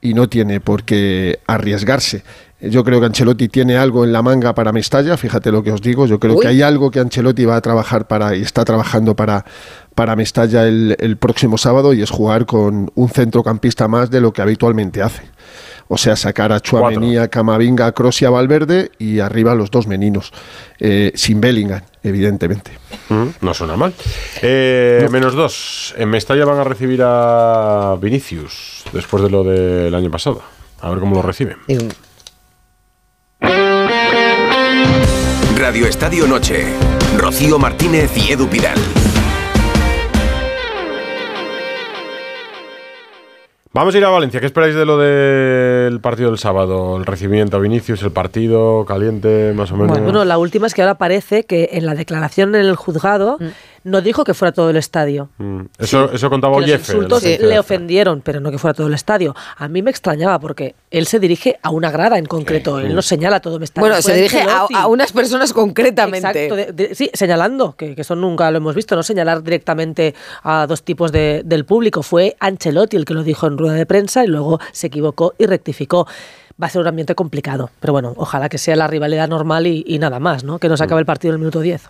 y 0.00 0.14
no 0.14 0.28
tiene 0.28 0.60
por 0.60 0.84
qué 0.84 1.40
arriesgarse. 1.46 2.22
Yo 2.62 2.84
creo 2.84 3.00
que 3.00 3.06
Ancelotti 3.06 3.48
tiene 3.48 3.76
algo 3.76 4.04
en 4.04 4.12
la 4.12 4.22
manga 4.22 4.54
para 4.54 4.70
Mestalla, 4.70 5.16
fíjate 5.16 5.50
lo 5.50 5.62
que 5.62 5.72
os 5.72 5.80
digo, 5.80 6.06
yo 6.06 6.20
creo 6.20 6.34
Uy. 6.34 6.42
que 6.42 6.48
hay 6.48 6.60
algo 6.60 6.90
que 6.90 7.00
Ancelotti 7.00 7.46
va 7.46 7.56
a 7.56 7.60
trabajar 7.62 8.06
para 8.06 8.36
y 8.36 8.42
está 8.42 8.66
trabajando 8.66 9.16
para, 9.16 9.46
para 9.94 10.16
Mestalla 10.16 10.66
el, 10.66 10.96
el 10.98 11.16
próximo 11.16 11.58
sábado 11.58 11.92
y 11.92 12.02
es 12.02 12.10
jugar 12.10 12.46
con 12.46 12.90
un 12.94 13.08
centrocampista 13.08 13.88
más 13.88 14.10
de 14.10 14.20
lo 14.20 14.32
que 14.32 14.42
habitualmente 14.42 15.02
hace. 15.02 15.22
O 15.92 15.98
sea, 15.98 16.14
sacar 16.14 16.52
a 16.52 16.60
Chuamení, 16.60 17.16
a 17.16 17.26
Camavinga, 17.26 17.86
a 17.86 17.92
Kroos 17.92 18.22
y 18.22 18.24
a 18.24 18.30
Valverde 18.30 18.92
y 19.00 19.18
arriba 19.18 19.56
los 19.56 19.72
dos 19.72 19.88
meninos, 19.88 20.32
eh, 20.78 21.10
sin 21.16 21.40
Bellingham, 21.40 21.82
evidentemente. 22.04 22.70
Mm, 23.08 23.24
no 23.40 23.52
suena 23.54 23.76
mal. 23.76 23.92
Eh, 24.40 25.08
Menos 25.10 25.34
dos. 25.34 25.92
En 25.98 26.08
Mestalla 26.10 26.44
van 26.44 26.58
a 26.58 26.64
recibir 26.64 27.00
a 27.02 27.96
Vinicius 28.00 28.84
después 28.92 29.24
de 29.24 29.30
lo 29.30 29.42
del 29.42 29.92
año 29.92 30.12
pasado. 30.12 30.42
A 30.80 30.90
ver 30.90 31.00
cómo 31.00 31.16
lo 31.16 31.22
reciben. 31.22 31.56
Radio 35.56 35.86
Estadio 35.86 36.28
Noche. 36.28 36.66
Rocío 37.18 37.58
Martínez 37.58 38.12
y 38.16 38.30
Edu 38.30 38.48
Pidal. 38.48 38.78
Vamos 43.72 43.94
a 43.94 43.98
ir 43.98 44.04
a 44.04 44.08
Valencia. 44.08 44.40
¿Qué 44.40 44.46
esperáis 44.46 44.74
de 44.74 44.84
lo 44.84 44.98
del 44.98 46.00
partido 46.00 46.30
del 46.30 46.40
sábado? 46.40 46.96
El 46.96 47.06
recibimiento 47.06 47.56
a 47.56 47.60
Vinicius, 47.60 48.02
el 48.02 48.10
partido 48.10 48.84
caliente, 48.84 49.52
más 49.54 49.70
o 49.70 49.76
menos. 49.76 49.96
Bueno, 50.00 50.24
la 50.24 50.38
última 50.38 50.66
es 50.66 50.74
que 50.74 50.82
ahora 50.82 50.98
parece 50.98 51.44
que 51.44 51.68
en 51.74 51.86
la 51.86 51.94
declaración 51.94 52.56
en 52.56 52.62
el 52.62 52.74
juzgado 52.74 53.38
no 53.82 54.00
dijo 54.02 54.24
que 54.24 54.34
fuera 54.34 54.52
todo 54.52 54.68
el 54.70 54.76
estadio. 54.76 55.30
Mm, 55.38 55.60
Eso, 55.78 56.12
eso 56.12 56.28
contaba 56.28 56.54
que 56.56 56.60
los 56.62 56.80
insultos 56.80 57.22
le 57.48 57.58
ofendieron, 57.58 58.20
pero 58.20 58.38
no 58.40 58.50
que 58.50 58.58
fuera 58.58 58.74
todo 58.74 58.88
el 58.88 58.94
estadio. 58.94 59.34
A 59.56 59.68
mí 59.68 59.80
me 59.82 59.90
extrañaba 59.90 60.38
porque 60.38 60.74
él 60.90 61.06
se 61.06 61.18
dirige 61.18 61.58
a 61.62 61.70
una 61.70 61.90
grada 61.90 62.18
en 62.18 62.26
concreto, 62.26 62.78
él 62.78 62.94
no 62.94 63.02
señala 63.02 63.40
todo 63.40 63.56
el 63.56 63.62
estadio. 63.62 63.88
Bueno, 63.88 64.02
se 64.02 64.14
dirige 64.14 64.42
a, 64.74 64.86
unas 64.86 65.12
personas 65.12 65.52
concretamente. 65.52 66.46
Exacto, 66.46 66.56
de- 66.56 66.72
de- 66.88 66.94
sí, 66.94 67.10
señalando, 67.14 67.74
que, 67.76 67.94
que 67.94 68.02
eso 68.02 68.14
nunca 68.16 68.50
lo 68.50 68.58
hemos 68.58 68.74
visto, 68.74 68.94
no 68.96 69.02
señalar 69.02 69.42
directamente 69.42 70.14
a 70.42 70.66
dos 70.66 70.82
tipos 70.82 71.10
de- 71.12 71.42
del 71.44 71.64
público. 71.64 72.02
Fue 72.02 72.36
Ancelotti 72.40 72.96
el 72.96 73.04
que 73.04 73.14
lo 73.14 73.22
dijo 73.22 73.46
en 73.46 73.56
rueda 73.56 73.74
de 73.74 73.86
prensa 73.86 74.24
y 74.24 74.26
luego 74.26 74.60
se 74.72 74.88
equivocó 74.88 75.34
y 75.38 75.46
rectificó. 75.46 76.06
Va 76.62 76.66
a 76.66 76.70
ser 76.70 76.82
un 76.82 76.88
ambiente 76.88 77.14
complicado, 77.14 77.70
pero 77.80 77.94
bueno, 77.94 78.12
ojalá 78.18 78.50
que 78.50 78.58
sea 78.58 78.76
la 78.76 78.86
rivalidad 78.86 79.26
normal 79.28 79.66
y, 79.66 79.82
y 79.86 79.98
nada 79.98 80.20
más, 80.20 80.44
¿no? 80.44 80.58
Que 80.58 80.68
no 80.68 80.76
se 80.76 80.84
acabe 80.84 81.00
el 81.00 81.06
partido 81.06 81.32
en 81.32 81.36
el 81.36 81.38
minuto 81.38 81.60
10. 81.60 81.88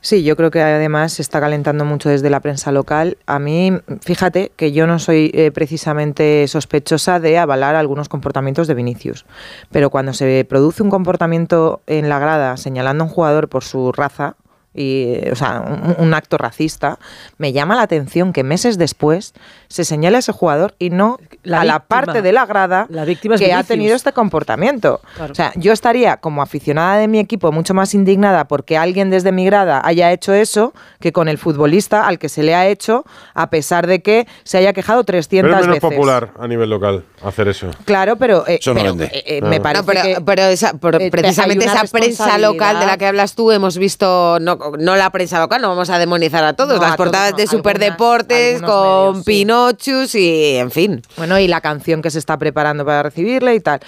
Sí, 0.00 0.22
yo 0.22 0.36
creo 0.36 0.50
que 0.50 0.62
además 0.62 1.14
se 1.14 1.22
está 1.22 1.40
calentando 1.40 1.84
mucho 1.84 2.08
desde 2.08 2.30
la 2.30 2.40
prensa 2.40 2.70
local. 2.70 3.18
A 3.26 3.40
mí, 3.40 3.72
fíjate 4.00 4.52
que 4.54 4.70
yo 4.70 4.86
no 4.86 5.00
soy 5.00 5.32
eh, 5.34 5.50
precisamente 5.50 6.46
sospechosa 6.46 7.18
de 7.18 7.36
avalar 7.36 7.74
algunos 7.74 8.08
comportamientos 8.08 8.68
de 8.68 8.74
Vinicius, 8.74 9.26
pero 9.72 9.90
cuando 9.90 10.12
se 10.12 10.44
produce 10.48 10.84
un 10.84 10.90
comportamiento 10.90 11.82
en 11.88 12.08
la 12.08 12.20
grada 12.20 12.56
señalando 12.56 13.04
a 13.04 13.06
un 13.08 13.12
jugador 13.12 13.48
por 13.48 13.64
su 13.64 13.90
raza, 13.90 14.36
y, 14.72 15.14
eh, 15.14 15.30
o 15.32 15.34
sea, 15.34 15.60
un, 15.60 16.06
un 16.06 16.14
acto 16.14 16.38
racista, 16.38 17.00
me 17.36 17.52
llama 17.52 17.74
la 17.74 17.82
atención 17.82 18.32
que 18.32 18.44
meses 18.44 18.78
después 18.78 19.34
se 19.68 19.84
señale 19.84 20.16
a 20.16 20.20
ese 20.20 20.32
jugador 20.32 20.74
y 20.78 20.90
no 20.90 21.18
La 21.42 21.60
a 21.60 21.64
la 21.64 21.78
parte 21.80 22.22
de 22.22 22.32
la 22.32 22.46
grada 22.46 22.86
La 22.88 23.04
víctima 23.04 23.36
que 23.36 23.52
ha 23.52 23.62
tenido 23.64 23.94
este 23.94 24.12
comportamiento. 24.12 25.00
Claro. 25.16 25.32
O 25.32 25.34
sea, 25.34 25.52
yo 25.56 25.72
estaría 25.72 26.16
como 26.16 26.42
aficionada 26.42 26.96
de 26.96 27.06
mi 27.08 27.18
equipo 27.18 27.52
mucho 27.52 27.74
más 27.74 27.92
indignada 27.94 28.46
porque 28.46 28.76
alguien 28.78 29.10
desde 29.10 29.30
mi 29.32 29.44
grada 29.44 29.80
haya 29.84 30.10
hecho 30.12 30.32
eso 30.32 30.72
que 31.00 31.12
con 31.12 31.28
el 31.28 31.38
futbolista 31.38 32.06
al 32.06 32.18
que 32.18 32.28
se 32.28 32.42
le 32.42 32.54
ha 32.54 32.66
hecho, 32.66 33.04
a 33.34 33.50
pesar 33.50 33.86
de 33.86 34.00
que 34.02 34.26
se 34.44 34.58
haya 34.58 34.72
quejado 34.72 35.04
300 35.04 35.48
Pero 35.50 35.60
es 35.60 35.66
menos 35.66 35.82
veces. 35.82 35.96
popular 35.96 36.30
a 36.38 36.46
nivel 36.48 36.70
local 36.70 37.04
hacer 37.22 37.48
eso. 37.48 37.68
Claro, 37.84 38.16
pero, 38.16 38.46
eh, 38.46 38.58
Eso 38.60 38.72
no 38.72 38.80
pero, 38.80 38.90
vende. 38.94 39.04
eh, 39.12 39.24
eh, 39.26 39.40
No. 39.42 39.48
me 39.48 39.60
parece 39.60 39.82
No, 39.82 39.86
pero, 39.86 40.02
que 40.02 40.20
pero 40.24 40.42
esa- 40.44 40.72
por- 40.74 41.00
eh, 41.02 41.10
precisamente 41.10 41.64
esa 41.66 41.84
prensa 41.84 42.38
local 42.38 42.80
de 42.80 42.86
la 42.86 42.96
que 42.96 43.06
hablas 43.06 43.34
tú 43.34 43.52
hemos 43.52 43.76
visto, 43.76 44.38
no, 44.40 44.58
no 44.78 44.96
la 44.96 45.10
prensa 45.10 45.38
local, 45.40 45.60
no 45.60 45.68
vamos 45.68 45.90
a 45.90 45.98
demonizar 45.98 46.42
a 46.44 46.54
todos, 46.54 46.76
No, 46.76 46.82
las 46.82 46.92
a 46.92 46.96
todos 46.96 47.06
portadas 47.08 47.32
no, 47.32 47.36
de 47.36 47.46
Superdeportes 47.46 48.62
con 48.62 49.12
medios, 49.12 49.16
sí. 49.18 49.22
Pinochus 49.66 50.14
y 50.14 50.56
en 50.56 50.70
fin. 50.70 51.02
Bueno, 51.16 51.38
y 51.38 51.48
la 51.48 51.60
canción 51.60 52.02
que 52.02 52.10
se 52.10 52.18
está 52.18 52.36
preparando 52.38 52.84
para 52.84 53.02
recibirle 53.02 53.54
y 53.54 53.60
tal. 53.60 53.80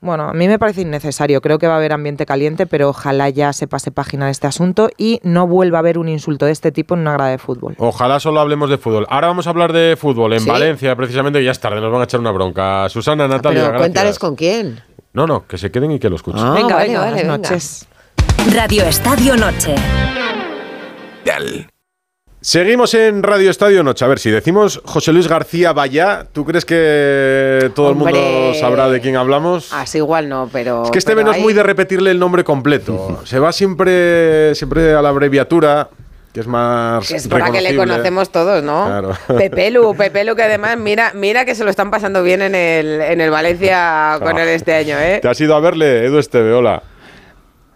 Bueno, 0.00 0.28
a 0.28 0.32
mí 0.32 0.46
me 0.46 0.58
parece 0.60 0.82
innecesario. 0.82 1.40
Creo 1.40 1.58
que 1.58 1.66
va 1.66 1.74
a 1.74 1.76
haber 1.78 1.92
ambiente 1.92 2.24
caliente, 2.24 2.66
pero 2.66 2.90
ojalá 2.90 3.28
ya 3.30 3.52
se 3.52 3.66
pase 3.66 3.90
página 3.90 4.26
de 4.26 4.30
este 4.32 4.46
asunto 4.46 4.90
y 4.96 5.18
no 5.24 5.46
vuelva 5.48 5.78
a 5.78 5.80
haber 5.80 5.98
un 5.98 6.08
insulto 6.08 6.46
de 6.46 6.52
este 6.52 6.70
tipo 6.70 6.94
en 6.94 7.00
una 7.00 7.14
grada 7.14 7.30
de 7.32 7.38
fútbol. 7.38 7.74
Ojalá 7.78 8.20
solo 8.20 8.38
hablemos 8.40 8.70
de 8.70 8.78
fútbol. 8.78 9.06
Ahora 9.10 9.26
vamos 9.26 9.48
a 9.48 9.50
hablar 9.50 9.72
de 9.72 9.96
fútbol 9.98 10.32
en 10.34 10.40
Sí. 10.40 10.48
Valencia, 10.48 10.94
precisamente, 10.94 11.40
y 11.42 11.44
ya 11.46 11.50
es 11.50 11.58
tarde, 11.58 11.80
nos 11.80 11.90
van 11.90 12.00
a 12.02 12.04
echar 12.04 12.20
una 12.20 12.30
bronca. 12.30 12.88
Susana, 12.88 13.26
Natalia, 13.26 13.66
pero 13.66 13.78
cuéntales 13.78 14.18
con 14.20 14.36
quién. 14.36 14.80
No, 15.14 15.26
no, 15.26 15.46
que 15.48 15.58
se 15.58 15.70
queden 15.72 15.90
y 15.90 15.98
que 15.98 16.08
lo 16.08 16.14
escuchen. 16.16 16.40
Ah, 16.44 16.52
venga, 16.52 16.76
vale, 16.76 16.88
venga, 16.88 17.00
vale, 17.00 17.12
buenas 17.24 17.38
venga. 17.40 17.48
noches. 17.48 17.88
Radio 18.54 18.84
Estadio 18.84 19.36
Noche. 19.36 19.74
Seguimos 22.52 22.94
en 22.94 23.22
Radio 23.22 23.50
Estadio 23.50 23.82
Noche. 23.82 24.06
A 24.06 24.08
ver, 24.08 24.18
si 24.18 24.30
decimos 24.30 24.80
José 24.86 25.12
Luis 25.12 25.28
García 25.28 25.74
Vaya, 25.74 26.24
¿tú 26.32 26.46
crees 26.46 26.64
que 26.64 27.70
todo 27.74 27.90
el 27.90 27.96
mundo 27.96 28.54
sabrá 28.58 28.88
de 28.88 29.02
quién 29.02 29.16
hablamos? 29.16 29.70
Así 29.74 29.98
igual 29.98 30.30
no, 30.30 30.48
pero. 30.50 30.84
Es 30.84 30.90
que 30.90 30.96
este 30.96 31.14
menos 31.14 31.36
hay- 31.36 31.42
muy 31.42 31.52
de 31.52 31.62
repetirle 31.62 32.10
el 32.10 32.18
nombre 32.18 32.44
completo. 32.44 33.20
Se 33.26 33.38
va 33.38 33.52
siempre, 33.52 34.54
siempre 34.54 34.94
a 34.94 35.02
la 35.02 35.10
abreviatura, 35.10 35.90
que 36.32 36.40
es 36.40 36.46
más. 36.46 37.06
Que 37.06 37.16
es 37.16 37.28
por 37.28 37.38
la 37.38 37.50
que 37.50 37.60
le 37.60 37.76
conocemos 37.76 38.32
todos, 38.32 38.62
¿no? 38.64 38.86
Claro. 38.86 39.12
Pepelu, 39.38 39.94
Pepelu, 39.94 40.34
que 40.34 40.44
además, 40.44 40.78
mira, 40.78 41.12
mira 41.14 41.44
que 41.44 41.54
se 41.54 41.64
lo 41.64 41.68
están 41.70 41.90
pasando 41.90 42.22
bien 42.22 42.40
en 42.40 42.54
el, 42.54 43.02
en 43.02 43.20
el 43.20 43.30
Valencia 43.30 44.16
con 44.22 44.38
Ah. 44.38 44.42
él 44.42 44.48
este 44.48 44.72
año, 44.72 44.96
¿eh? 44.98 45.18
¿Te 45.20 45.28
has 45.28 45.38
ido 45.38 45.54
a 45.54 45.60
verle, 45.60 46.06
Edu 46.06 46.16
Esteve? 46.16 46.54
Hola. 46.54 46.82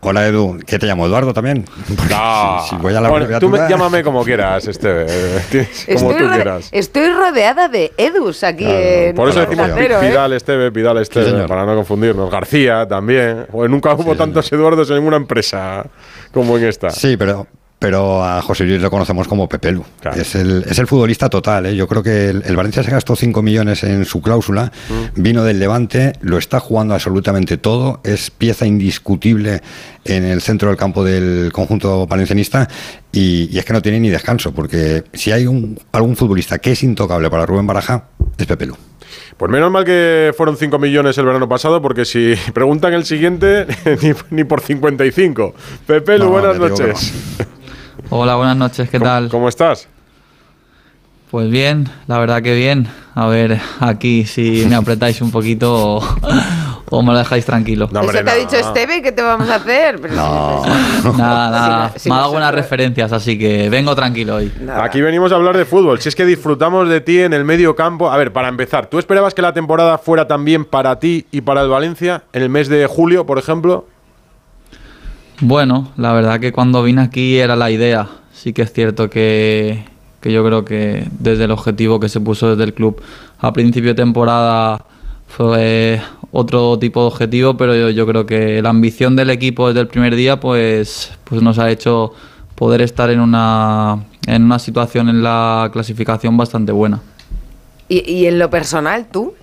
Hola 0.05 0.27
Edu, 0.27 0.59
¿qué 0.67 0.81
te 0.81 0.87
llamo? 0.87 1.07
¿Eduardo 1.07 1.33
también? 1.33 1.65
No. 2.11 2.61
si 2.69 2.75
voy 2.77 2.93
a 2.95 3.01
la 3.01 3.09
Bueno, 3.09 3.39
tú 3.39 3.49
me- 3.49 3.59
llámame 3.69 4.03
como 4.03 4.25
quieras, 4.25 4.67
Esteve. 4.67 5.07
Tienes- 5.51 5.85
Como 5.95 6.11
Estoy, 6.11 6.27
tú 6.27 6.33
quieras. 6.35 6.69
estoy 6.73 7.09
rodeada 7.11 7.69
de 7.69 7.93
Edus 7.97 8.43
aquí 8.43 8.65
en 8.67 9.15
Por 9.15 9.29
eso 9.29 9.41
decimos 9.41 9.71
Pi- 9.71 9.85
¿eh? 9.85 9.97
Pidal 10.01 10.33
Esteve, 10.33 10.73
Pidal 10.73 10.99
Esteve, 10.99 11.47
para 11.47 11.65
no 11.65 11.77
confundirnos. 11.77 12.29
García 12.31 12.87
también. 12.89 13.47
Pues 13.51 13.71
nunca 13.71 13.95
hubo 13.95 14.17
tantos 14.17 14.51
Eduardos 14.53 14.91
en 14.91 14.97
ninguna 14.97 15.17
empresa 15.19 15.87
como 16.33 16.59
en 16.59 16.65
esta. 16.65 16.91
Sí, 16.91 17.17
pero 17.17 17.47
pero 17.83 18.25
a 18.25 18.41
José 18.43 18.65
Luis 18.65 18.81
lo 18.81 18.91
conocemos 18.91 19.27
como 19.27 19.49
Pepelu. 19.49 19.85
Es, 20.17 20.37
el, 20.37 20.65
es 20.69 20.79
el 20.79 20.87
futbolista 20.87 21.29
total. 21.29 21.67
¿eh? 21.67 21.75
Yo 21.75 21.89
creo 21.89 22.03
que 22.03 22.31
el, 22.31 22.43
el 22.47 22.55
Valencia 22.55 22.85
se 22.85 22.93
gastó 22.93 23.17
5 23.17 23.43
millones 23.43 23.83
en 23.83 24.05
su 24.05 24.23
cláusula, 24.23 24.71
vino 25.17 25.43
del 25.43 25.59
Levante, 25.59 26.13
lo 26.21 26.39
está 26.39 26.61
jugando 26.61 26.95
absolutamente 26.95 27.57
todo, 27.57 28.01
es 28.05 28.31
pieza 28.31 28.67
indiscutible 28.67 29.63
en 30.05 30.25
el 30.25 30.41
centro 30.43 30.69
del 30.69 30.77
campo 30.77 31.03
del 31.03 31.51
conjunto 31.53 32.07
valencianista 32.07 32.69
y, 33.11 33.49
y 33.53 33.59
es 33.59 33.65
que 33.65 33.73
no 33.73 33.83
tiene 33.83 33.99
ni 33.99 34.11
descanso, 34.11 34.53
porque 34.53 35.03
si 35.13 35.33
hay 35.33 35.49
un, 35.49 35.79
algún 35.91 36.17
futbolista 36.17 36.59
que 36.59 36.73
es 36.73 36.83
intocable 36.85 37.31
para 37.31 37.47
Rubén 37.47 37.67
Baraja, 37.67 38.05
es 38.39 38.47
Pepelu. 38.47 38.77
Pues 39.37 39.51
menos 39.51 39.71
mal 39.71 39.85
que 39.85 40.33
fueron 40.37 40.57
5 40.57 40.79
millones 40.79 41.19
el 41.19 41.27
verano 41.27 41.49
pasado, 41.49 41.83
porque 41.83 42.05
si 42.05 42.35
preguntan 42.55 42.95
el 42.95 43.05
siguiente, 43.05 43.67
ni, 44.03 44.13
ni 44.31 44.45
por 44.45 44.61
55. 44.61 45.55
Pepe, 45.87 46.19
Lu, 46.19 46.27
No, 46.27 46.31
buenas 46.31 46.59
noches. 46.59 47.13
Hola, 48.15 48.35
buenas 48.37 48.57
noches, 48.59 48.91
¿qué 48.91 49.01
tal? 49.01 49.31
¿Cómo 49.31 49.49
estás? 49.49 49.89
Pues 51.31 51.49
bien, 51.49 51.89
la 52.09 52.19
verdad 52.19 52.43
que 52.43 52.55
bien. 52.55 52.87
A 53.15 53.27
ver, 53.27 53.59
aquí 53.81 54.27
si 54.27 54.67
me 54.69 54.75
apretáis 54.75 55.23
un 55.23 55.31
poquito 55.31 55.97
o, 55.97 56.05
o 56.91 57.03
me 57.03 57.13
lo 57.13 57.19
dejáis 57.19 57.47
tranquilo. 57.47 57.89
Eso 57.91 58.13
te 58.23 58.31
ha 58.31 58.35
dicho 58.35 58.57
Esteve, 58.57 59.01
¿qué 59.01 59.13
te 59.13 59.23
vamos 59.23 59.49
a 59.49 59.55
hacer? 59.55 59.99
Pero 59.99 60.15
Nada, 60.15 61.51
nada. 61.51 61.93
Si 61.97 62.11
me 62.11 62.15
no- 62.15 62.17
ha 62.17 62.19
dado 62.19 62.27
no 62.29 62.33
buenas 62.33 62.55
referencias, 62.55 63.13
así 63.13 63.39
que 63.39 63.71
vengo 63.71 63.95
tranquilo 63.97 64.37
hoy. 64.37 64.53
Aquí 64.83 65.01
venimos 65.01 65.33
a 65.33 65.37
hablar 65.37 65.57
de 65.57 65.65
fútbol. 65.65 65.99
Si 66.03 66.11
es 66.11 66.15
que 66.15 66.27
disfrutamos 66.27 66.91
de 66.91 67.01
ti 67.01 67.19
en 67.21 67.33
el 67.33 67.47
medio 67.47 67.75
campo. 67.75 68.11
A 68.11 68.19
ver, 68.19 68.31
para 68.31 68.49
empezar, 68.49 68.89
¿tú 68.89 68.99
esperabas 68.99 69.33
que 69.33 69.41
la 69.41 69.55
temporada 69.55 69.97
fuera 69.97 70.29
también 70.29 70.67
para 70.67 70.99
ti 70.99 71.25
y 71.31 71.41
para 71.41 71.63
el 71.63 71.71
Valencia 71.71 72.25
en 72.35 72.43
el 72.43 72.51
mes 72.51 72.69
de 72.69 72.87
julio, 72.87 73.25
por 73.25 73.39
ejemplo? 73.39 73.87
Bueno, 75.45 75.91
la 75.97 76.13
verdad 76.13 76.39
que 76.39 76.53
cuando 76.53 76.85
vine 76.85 77.03
aquí 77.03 77.37
era 77.37 77.57
la 77.57 77.69
idea. 77.69 78.09
Sí 78.33 78.53
que 78.53 78.63
es 78.63 78.73
cierto 78.73 79.11
que, 79.11 79.85
que 80.21 80.33
yo 80.33 80.45
creo 80.45 80.65
que 80.65 81.09
desde 81.19 81.45
el 81.45 81.51
objetivo 81.51 81.99
que 81.99 82.09
se 82.09 82.21
puso 82.21 82.51
desde 82.51 82.63
el 82.63 82.75
club 82.75 83.03
a 83.41 83.53
principio 83.53 83.91
de 83.91 83.97
temporada 83.97 84.85
fue 85.27 86.01
otro 86.31 86.79
tipo 86.79 87.01
de 87.01 87.07
objetivo, 87.09 87.57
pero 87.57 87.75
yo, 87.75 87.91
yo 87.91 88.07
creo 88.07 88.25
que 88.25 88.63
la 88.63 88.69
ambición 88.69 89.17
del 89.17 89.31
equipo 89.31 89.67
desde 89.67 89.81
el 89.81 89.89
primer 89.89 90.15
día 90.15 90.39
pues, 90.39 91.13
pues 91.25 91.43
nos 91.43 91.59
ha 91.59 91.71
hecho 91.71 92.15
poder 92.55 92.81
estar 92.81 93.11
en 93.11 93.19
una, 93.19 93.99
en 94.29 94.45
una 94.45 94.61
situación 94.61 95.09
en 95.09 95.25
la 95.25 95.71
clasificación 95.73 96.37
bastante 96.37 96.71
buena. 96.71 97.01
Y, 97.89 98.09
y 98.09 98.27
en 98.27 98.39
lo 98.39 98.49
personal, 98.49 99.07
tú, 99.11 99.35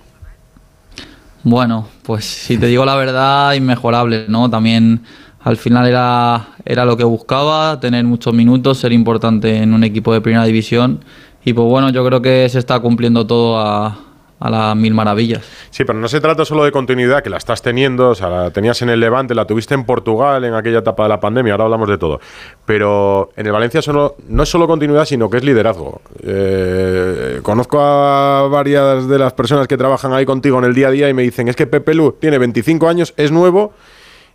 Bueno, 1.42 1.88
pues 2.04 2.24
si 2.24 2.56
te 2.56 2.66
digo 2.68 2.86
la 2.86 2.96
verdad, 2.96 3.52
inmejorable, 3.52 4.24
¿no? 4.28 4.48
También 4.48 5.02
al 5.42 5.56
final 5.56 5.86
era, 5.86 6.48
era 6.64 6.84
lo 6.84 6.96
que 6.96 7.04
buscaba, 7.04 7.80
tener 7.80 8.04
muchos 8.04 8.34
minutos, 8.34 8.78
ser 8.78 8.92
importante 8.92 9.56
en 9.56 9.72
un 9.72 9.84
equipo 9.84 10.12
de 10.12 10.20
primera 10.20 10.44
división. 10.44 11.04
Y 11.44 11.54
pues 11.54 11.66
bueno, 11.66 11.90
yo 11.90 12.04
creo 12.04 12.20
que 12.20 12.48
se 12.48 12.58
está 12.58 12.78
cumpliendo 12.80 13.26
todo 13.26 13.58
a, 13.58 13.98
a 14.40 14.50
las 14.50 14.76
mil 14.76 14.94
maravillas. 14.94 15.42
Sí, 15.70 15.84
pero 15.84 15.98
no 15.98 16.08
se 16.08 16.20
trata 16.20 16.44
solo 16.44 16.64
de 16.64 16.72
continuidad, 16.72 17.22
que 17.22 17.30
la 17.30 17.36
estás 17.36 17.62
teniendo, 17.62 18.10
o 18.10 18.14
sea, 18.14 18.28
la 18.28 18.50
tenías 18.50 18.80
en 18.82 18.88
el 18.88 18.98
Levante, 18.98 19.34
la 19.34 19.46
tuviste 19.46 19.74
en 19.74 19.84
Portugal 19.84 20.44
en 20.44 20.54
aquella 20.54 20.78
etapa 20.78 21.04
de 21.04 21.10
la 21.10 21.20
pandemia, 21.20 21.52
ahora 21.52 21.64
hablamos 21.64 21.88
de 21.88 21.96
todo. 21.98 22.20
Pero 22.64 23.30
en 23.36 23.46
el 23.46 23.52
Valencia 23.52 23.80
solo, 23.80 24.16
no 24.28 24.42
es 24.42 24.48
solo 24.48 24.66
continuidad, 24.66 25.04
sino 25.04 25.30
que 25.30 25.36
es 25.36 25.44
liderazgo. 25.44 26.00
Eh, 26.22 27.40
conozco 27.42 27.78
a 27.80 28.48
varias 28.50 29.06
de 29.08 29.18
las 29.18 29.34
personas 29.34 29.68
que 29.68 29.76
trabajan 29.76 30.12
ahí 30.14 30.24
contigo 30.24 30.58
en 30.58 30.64
el 30.64 30.74
día 30.74 30.88
a 30.88 30.90
día 30.90 31.08
y 31.08 31.14
me 31.14 31.22
dicen, 31.22 31.48
es 31.48 31.56
que 31.56 31.66
Pepe 31.66 31.94
Lu 31.94 32.16
tiene 32.18 32.38
25 32.38 32.88
años, 32.88 33.14
es 33.16 33.30
nuevo 33.30 33.72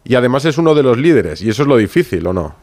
y 0.06 0.16
además 0.16 0.46
es 0.46 0.58
uno 0.58 0.76
de 0.76 0.84
los 0.84 0.98
líderes, 0.98 1.42
y 1.42 1.50
eso 1.50 1.64
es 1.64 1.68
lo 1.68 1.78
difícil, 1.78 2.26
¿o 2.28 2.34
no? 2.34 2.56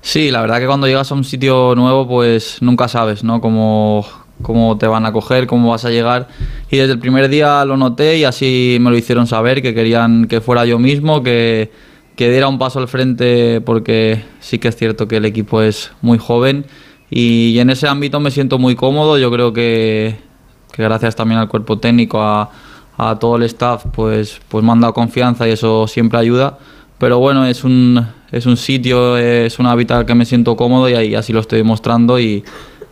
Sí, 0.00 0.30
la 0.30 0.42
verdad 0.42 0.58
que 0.58 0.66
cuando 0.66 0.86
llegas 0.86 1.10
a 1.10 1.14
un 1.14 1.24
sitio 1.24 1.74
nuevo, 1.74 2.06
pues 2.06 2.58
nunca 2.60 2.88
sabes, 2.88 3.24
¿no? 3.24 3.40
Cómo, 3.40 4.04
cómo 4.42 4.76
te 4.76 4.86
van 4.86 5.06
a 5.06 5.12
coger, 5.12 5.46
cómo 5.46 5.70
vas 5.70 5.86
a 5.86 5.90
llegar. 5.90 6.28
Y 6.70 6.76
desde 6.76 6.92
el 6.92 6.98
primer 6.98 7.28
día 7.30 7.64
lo 7.64 7.78
noté 7.78 8.18
y 8.18 8.24
así 8.24 8.76
me 8.80 8.90
lo 8.90 8.98
hicieron 8.98 9.26
saber, 9.26 9.62
que 9.62 9.72
querían 9.72 10.26
que 10.26 10.42
fuera 10.42 10.66
yo 10.66 10.78
mismo, 10.78 11.22
que, 11.22 11.70
que 12.16 12.30
diera 12.30 12.48
un 12.48 12.58
paso 12.58 12.80
al 12.80 12.88
frente, 12.88 13.62
porque 13.62 14.22
sí 14.40 14.58
que 14.58 14.68
es 14.68 14.76
cierto 14.76 15.08
que 15.08 15.16
el 15.16 15.24
equipo 15.24 15.62
es 15.62 15.90
muy 16.02 16.18
joven. 16.18 16.66
Y 17.08 17.58
en 17.58 17.70
ese 17.70 17.88
ámbito 17.88 18.20
me 18.20 18.30
siento 18.30 18.58
muy 18.58 18.74
cómodo. 18.74 19.18
Yo 19.18 19.30
creo 19.30 19.54
que, 19.54 20.16
que 20.72 20.82
gracias 20.82 21.16
también 21.16 21.40
al 21.40 21.48
cuerpo 21.48 21.78
técnico, 21.78 22.20
a, 22.20 22.50
a 22.96 23.18
todo 23.18 23.36
el 23.36 23.42
staff, 23.44 23.86
pues, 23.92 24.40
pues 24.48 24.64
me 24.64 24.72
han 24.72 24.80
dado 24.80 24.94
confianza 24.94 25.48
y 25.48 25.52
eso 25.52 25.86
siempre 25.86 26.18
ayuda. 26.18 26.58
Pero 26.98 27.18
bueno, 27.18 27.44
es 27.44 27.64
un, 27.64 28.06
es 28.30 28.46
un 28.46 28.56
sitio, 28.56 29.16
es 29.16 29.58
un 29.58 29.66
hábitat 29.66 29.98
al 29.98 30.06
que 30.06 30.14
me 30.14 30.24
siento 30.24 30.56
cómodo 30.56 30.88
y 30.88 30.94
ahí 30.94 31.14
así 31.14 31.32
lo 31.32 31.40
estoy 31.40 31.58
demostrando 31.58 32.18
y 32.20 32.44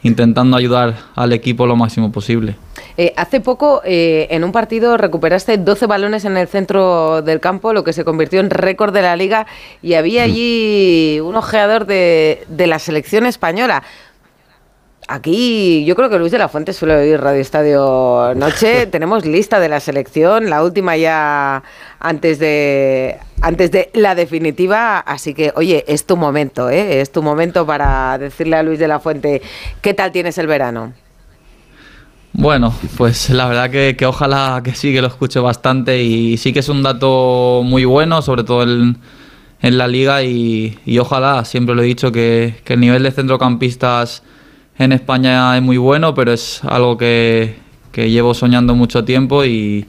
intentando 0.02 0.56
ayudar 0.56 0.96
al 1.14 1.32
equipo 1.32 1.66
lo 1.66 1.76
máximo 1.76 2.10
posible. 2.10 2.56
eh, 2.96 3.12
hace 3.16 3.40
poco 3.40 3.80
eh, 3.84 4.26
en 4.30 4.44
un 4.44 4.52
partido 4.52 4.96
recuperaste 4.96 5.58
12 5.58 5.86
balones 5.86 6.24
en 6.24 6.36
el 6.36 6.48
centro 6.48 7.22
del 7.22 7.40
campo, 7.40 7.72
lo 7.72 7.84
que 7.84 7.92
se 7.92 8.04
convirtió 8.04 8.40
en 8.40 8.50
récord 8.50 8.92
de 8.92 9.02
la 9.02 9.16
liga, 9.16 9.46
y 9.80 9.94
había 9.94 10.24
allí 10.24 11.20
un 11.20 11.36
ojeador 11.36 11.86
de, 11.86 12.44
de 12.48 12.66
la 12.66 12.78
selección 12.78 13.26
española. 13.26 13.84
Aquí 15.12 15.84
yo 15.84 15.94
creo 15.94 16.08
que 16.08 16.18
Luis 16.18 16.32
de 16.32 16.38
la 16.38 16.48
Fuente 16.48 16.72
suele 16.72 16.96
oír 16.96 17.20
Radio 17.20 17.42
Estadio 17.42 18.32
Noche. 18.34 18.86
Tenemos 18.90 19.26
lista 19.26 19.60
de 19.60 19.68
la 19.68 19.78
selección, 19.78 20.48
la 20.48 20.64
última 20.64 20.96
ya 20.96 21.62
antes 22.00 22.38
de 22.38 23.18
antes 23.42 23.70
de 23.72 23.90
la 23.92 24.14
definitiva, 24.14 25.00
así 25.00 25.34
que 25.34 25.52
oye, 25.54 25.84
es 25.86 26.06
tu 26.06 26.16
momento, 26.16 26.70
¿eh? 26.70 27.02
es 27.02 27.12
tu 27.12 27.22
momento 27.22 27.66
para 27.66 28.16
decirle 28.16 28.56
a 28.56 28.62
Luis 28.62 28.78
de 28.78 28.88
la 28.88 29.00
Fuente 29.00 29.42
qué 29.82 29.92
tal 29.92 30.12
tienes 30.12 30.38
el 30.38 30.46
verano. 30.46 30.94
Bueno, 32.32 32.74
pues 32.96 33.28
la 33.28 33.48
verdad 33.48 33.70
que, 33.70 33.94
que 33.98 34.06
ojalá 34.06 34.62
que 34.64 34.74
sí, 34.74 34.94
que 34.94 35.02
lo 35.02 35.08
escuche 35.08 35.40
bastante 35.40 36.02
y 36.02 36.38
sí 36.38 36.54
que 36.54 36.60
es 36.60 36.70
un 36.70 36.82
dato 36.82 37.60
muy 37.62 37.84
bueno, 37.84 38.22
sobre 38.22 38.44
todo 38.44 38.62
en, 38.62 38.96
en 39.60 39.76
la 39.76 39.88
liga 39.88 40.22
y, 40.22 40.78
y 40.86 40.98
ojalá, 40.98 41.44
siempre 41.44 41.74
lo 41.74 41.82
he 41.82 41.84
dicho, 41.84 42.10
que, 42.10 42.54
que 42.64 42.72
el 42.72 42.80
nivel 42.80 43.02
de 43.02 43.10
centrocampistas 43.10 44.22
en 44.78 44.92
España 44.92 45.56
es 45.56 45.62
muy 45.62 45.76
bueno, 45.76 46.14
pero 46.14 46.32
es 46.32 46.62
algo 46.64 46.96
que, 46.96 47.56
que 47.92 48.10
llevo 48.10 48.34
soñando 48.34 48.74
mucho 48.74 49.04
tiempo 49.04 49.44
y, 49.44 49.86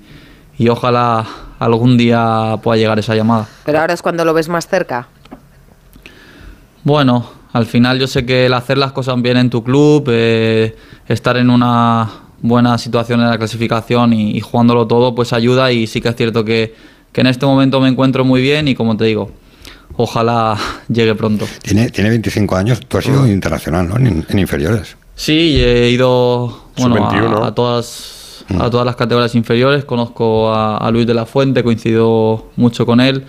y 0.58 0.70
ojalá 0.70 1.26
algún 1.60 1.98
día 1.98 2.58
pueda 2.62 2.78
llegar 2.78 3.00
esa 3.00 3.16
llamada. 3.16 3.48
Pero 3.66 3.80
ahora 3.80 3.94
es 3.94 4.02
cuando 4.02 4.26
lo 4.26 4.34
ves 4.34 4.50
más 4.50 4.68
cerca. 4.68 5.08
Bueno, 6.84 7.30
al 7.54 7.66
final 7.66 8.00
yo 8.00 8.08
sé 8.08 8.26
que 8.26 8.48
el 8.48 8.54
hacer 8.54 8.78
las 8.78 8.92
cosas 8.92 9.22
bien 9.22 9.38
en 9.38 9.50
tu 9.50 9.64
club, 9.64 10.06
eh, 10.08 10.76
estar 11.08 11.38
en 11.38 11.50
una 11.50 12.10
buena 12.42 12.78
situación 12.78 13.22
en 13.22 13.30
la 13.30 13.38
clasificación 13.38 14.12
y, 14.12 14.32
y 14.32 14.42
jugándolo 14.42 14.86
todo, 14.86 15.16
pues 15.16 15.32
ayuda 15.32 15.72
y 15.72 15.88
sí 15.88 16.02
que 16.02 16.10
es 16.10 16.16
cierto 16.16 16.44
que, 16.44 16.76
que 17.14 17.22
en 17.22 17.28
este 17.28 17.46
momento 17.46 17.80
me 17.80 17.88
encuentro 17.88 18.26
muy 18.26 18.42
bien 18.42 18.68
y 18.68 18.76
como 18.76 18.98
te 18.98 19.06
digo, 19.06 19.32
ojalá 19.98 20.58
llegue 20.88 21.16
pronto. 21.16 21.46
Tiene, 21.62 21.90
tiene 21.90 22.10
25 22.10 22.56
años, 22.56 22.80
tú 22.88 22.98
has 22.98 23.06
sido 23.06 23.28
internacional, 23.28 23.88
¿no? 23.90 23.98
En, 23.98 24.26
en 24.28 24.40
inferiores. 24.40 24.96
Sí, 25.16 25.62
he 25.64 25.90
ido 25.90 26.66
bueno, 26.78 26.96
Sub-21. 26.98 27.44
a, 27.44 27.48
a 27.48 27.56
todas, 27.56 28.46
a 28.60 28.70
todas 28.70 28.86
las 28.86 28.96
categorías 28.96 29.36
inferiores, 29.36 29.86
conozco 29.86 30.52
a, 30.54 30.78
a 30.78 30.92
Luis 30.92 31.06
de 31.06 31.14
la 31.14 31.26
Fuente, 31.26 31.64
coincido 31.64 32.50
mucho 32.56 32.86
con 32.86 33.00
él 33.00 33.24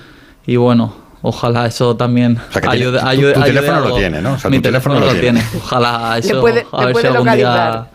y 0.47 0.57
bueno, 0.57 0.95
ojalá 1.23 1.67
eso 1.67 1.95
también 1.97 2.39
sea, 2.51 2.63
que 2.63 2.69
tiene- 2.69 2.85
ayude, 2.87 2.99
tu- 3.01 3.07
ayude- 3.07 3.33
tu 3.35 3.41
ayude 3.43 3.55
teléfono 3.55 3.81
lo 3.81 3.85
algo. 3.87 3.97
tiene, 3.99 4.23
¿no? 4.23 4.33
O 4.33 4.39
sea, 4.39 4.51
Mi 4.51 4.57
tu 4.59 4.63
teléfono 4.63 4.95
teléfono 4.95 5.01
lo 5.01 5.07
lo 5.15 5.21
tiene. 5.21 5.41
tiene. 5.41 5.63
Ojalá 5.65 6.19
eso, 6.19 6.41
puede- 6.41 6.67
a 6.73 6.81
le 6.81 6.85
ver 6.87 6.93
puede 6.93 7.09
si 7.09 7.13
algún 7.15 7.33
día... 7.35 7.35
localizar. 7.37 7.91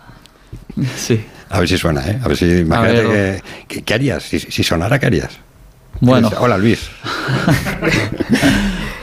Sí. 0.96 1.26
A 1.50 1.60
ver 1.60 1.68
si 1.68 1.78
suena, 1.80 2.08
¿eh? 2.08 2.20
A 2.24 2.28
ver 2.28 2.38
si, 2.38 2.46
imagínate 2.60 3.08
ver. 3.08 3.42
que, 3.68 3.76
que- 3.76 3.82
¿Qué 3.84 3.94
harías? 3.96 4.22
Si, 4.24 4.40
si 4.40 4.64
sonara, 4.64 5.00
¿qué 5.00 5.08
harías? 5.08 5.32
Bueno. 6.00 6.30
Hola, 6.40 6.58
Luis. 6.58 6.90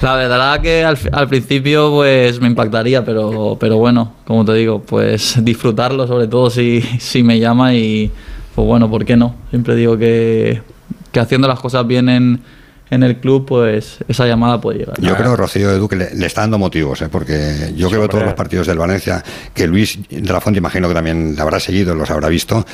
La 0.02 0.14
verdad 0.14 0.60
que 0.60 0.84
al, 0.84 0.98
al 1.12 1.28
principio 1.28 1.90
pues 1.90 2.40
me 2.40 2.46
impactaría, 2.46 3.04
pero, 3.04 3.56
pero 3.58 3.78
bueno, 3.78 4.12
como 4.24 4.44
te 4.44 4.52
digo, 4.54 4.82
pues 4.82 5.42
disfrutarlo 5.42 6.06
sobre 6.06 6.28
todo 6.28 6.50
si, 6.50 6.82
si 7.00 7.22
me 7.22 7.38
llama 7.38 7.74
y 7.74 8.10
pues 8.54 8.66
bueno, 8.66 8.90
¿por 8.90 9.04
qué 9.04 9.16
no? 9.16 9.34
Siempre 9.50 9.74
digo 9.74 9.96
que, 9.96 10.62
que 11.12 11.20
haciendo 11.20 11.48
las 11.48 11.60
cosas 11.60 11.86
bien 11.86 12.08
en, 12.08 12.40
en 12.90 13.02
el 13.02 13.18
club, 13.18 13.46
pues 13.46 13.98
esa 14.08 14.26
llamada 14.26 14.60
puede 14.60 14.78
llegar. 14.78 15.00
Yo 15.00 15.16
creo, 15.16 15.36
Rocío 15.36 15.70
Edu, 15.70 15.88
que 15.88 15.96
le, 15.96 16.14
le 16.14 16.26
está 16.26 16.42
dando 16.42 16.58
motivos, 16.58 17.02
¿eh? 17.02 17.08
porque 17.10 17.72
yo 17.76 17.88
creo 17.88 18.02
que 18.02 18.08
todos 18.08 18.24
los 18.24 18.34
partidos 18.34 18.66
del 18.66 18.78
Valencia, 18.78 19.22
que 19.54 19.66
Luis 19.66 19.98
de 20.08 20.32
la 20.32 20.40
Fuente 20.40 20.58
imagino 20.58 20.88
que 20.88 20.94
también 20.94 21.34
la 21.36 21.42
habrá 21.42 21.60
seguido, 21.60 21.94
los 21.94 22.10
habrá 22.10 22.28
visto, 22.28 22.64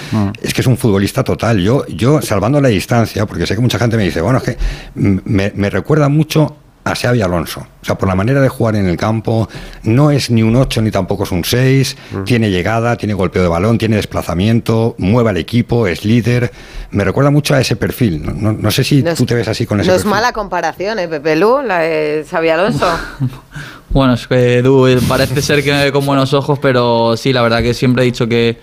es 0.41 0.53
que 0.55 0.61
es 0.61 0.67
un 0.67 0.77
futbolista 0.77 1.25
total. 1.25 1.61
Yo, 1.61 1.87
yo 1.87 2.21
salvando 2.21 2.61
la 2.61 2.69
distancia, 2.69 3.27
porque 3.27 3.47
sé 3.47 3.55
que 3.55 3.61
mucha 3.61 3.79
gente 3.79 3.97
me 3.97 4.05
dice, 4.05 4.21
bueno, 4.21 4.39
es 4.39 4.45
que 4.45 4.57
mm, 4.95 5.19
me, 5.25 5.53
me 5.55 5.71
recuerda 5.71 6.09
mucho 6.09 6.57
a 6.85 6.95
Xavi 6.97 7.23
Alonso. 7.23 7.61
O 7.61 7.85
sea, 7.85 7.97
por 7.97 8.09
la 8.09 8.15
manera 8.15 8.41
de 8.41 8.49
jugar 8.49 8.75
en 8.77 8.87
el 8.87 8.97
campo, 8.97 9.49
no 9.85 10.11
es 10.11 10.31
ni 10.31 10.43
un 10.43 10.57
8 10.57 10.83
ni 10.83 10.91
tampoco 10.91 11.23
es 11.25 11.31
un 11.33 11.45
6, 11.45 11.97
tiene 12.25 12.51
llegada, 12.51 12.97
tiene 12.97 13.15
golpeo 13.15 13.43
de 13.43 13.49
balón, 13.49 13.79
tiene 13.79 13.97
desplazamiento, 13.97 14.95
mueve 14.99 15.31
al 15.31 15.37
equipo, 15.37 15.87
es 15.87 16.05
líder. 16.05 16.51
Me 16.91 17.05
recuerda 17.05 17.31
mucho 17.31 17.55
a 17.55 17.61
ese 17.61 17.77
perfil. 17.77 18.23
No, 18.25 18.33
no- 18.33 18.53
no 18.53 18.71
sé 18.71 18.83
si 18.85 19.03
No 19.03 19.11
es- 19.11 19.19
tú 19.19 19.27
te 19.27 19.35
ves 19.35 19.47
así 19.49 19.65
con 19.67 19.79
ese 19.81 19.89
No 19.89 19.95
es 19.95 20.03
perfil. 20.03 20.11
mala 20.11 20.33
comparación, 20.33 20.99
¿eh, 20.99 21.09
Pepe 21.09 21.37
Lu? 21.37 21.63
La 21.63 21.79
de 21.81 22.25
Xavi 22.29 22.49
Alonso. 22.49 22.87
Bueno, 23.91 24.15
es 24.15 24.27
que 24.27 24.57
Edu 24.59 24.87
eh, 24.87 24.99
parece 25.07 25.43
ser 25.43 25.63
que 25.63 25.71
me 25.71 25.85
ve 25.85 25.93
con 25.93 26.07
buenos 26.07 26.33
ojos, 26.33 26.59
pero 26.59 27.15
sí, 27.19 27.31
la 27.35 27.43
verdad 27.43 27.61
que 27.63 27.75
siempre 27.75 28.03
he 28.03 28.07
dicho 28.07 28.27
que, 28.27 28.59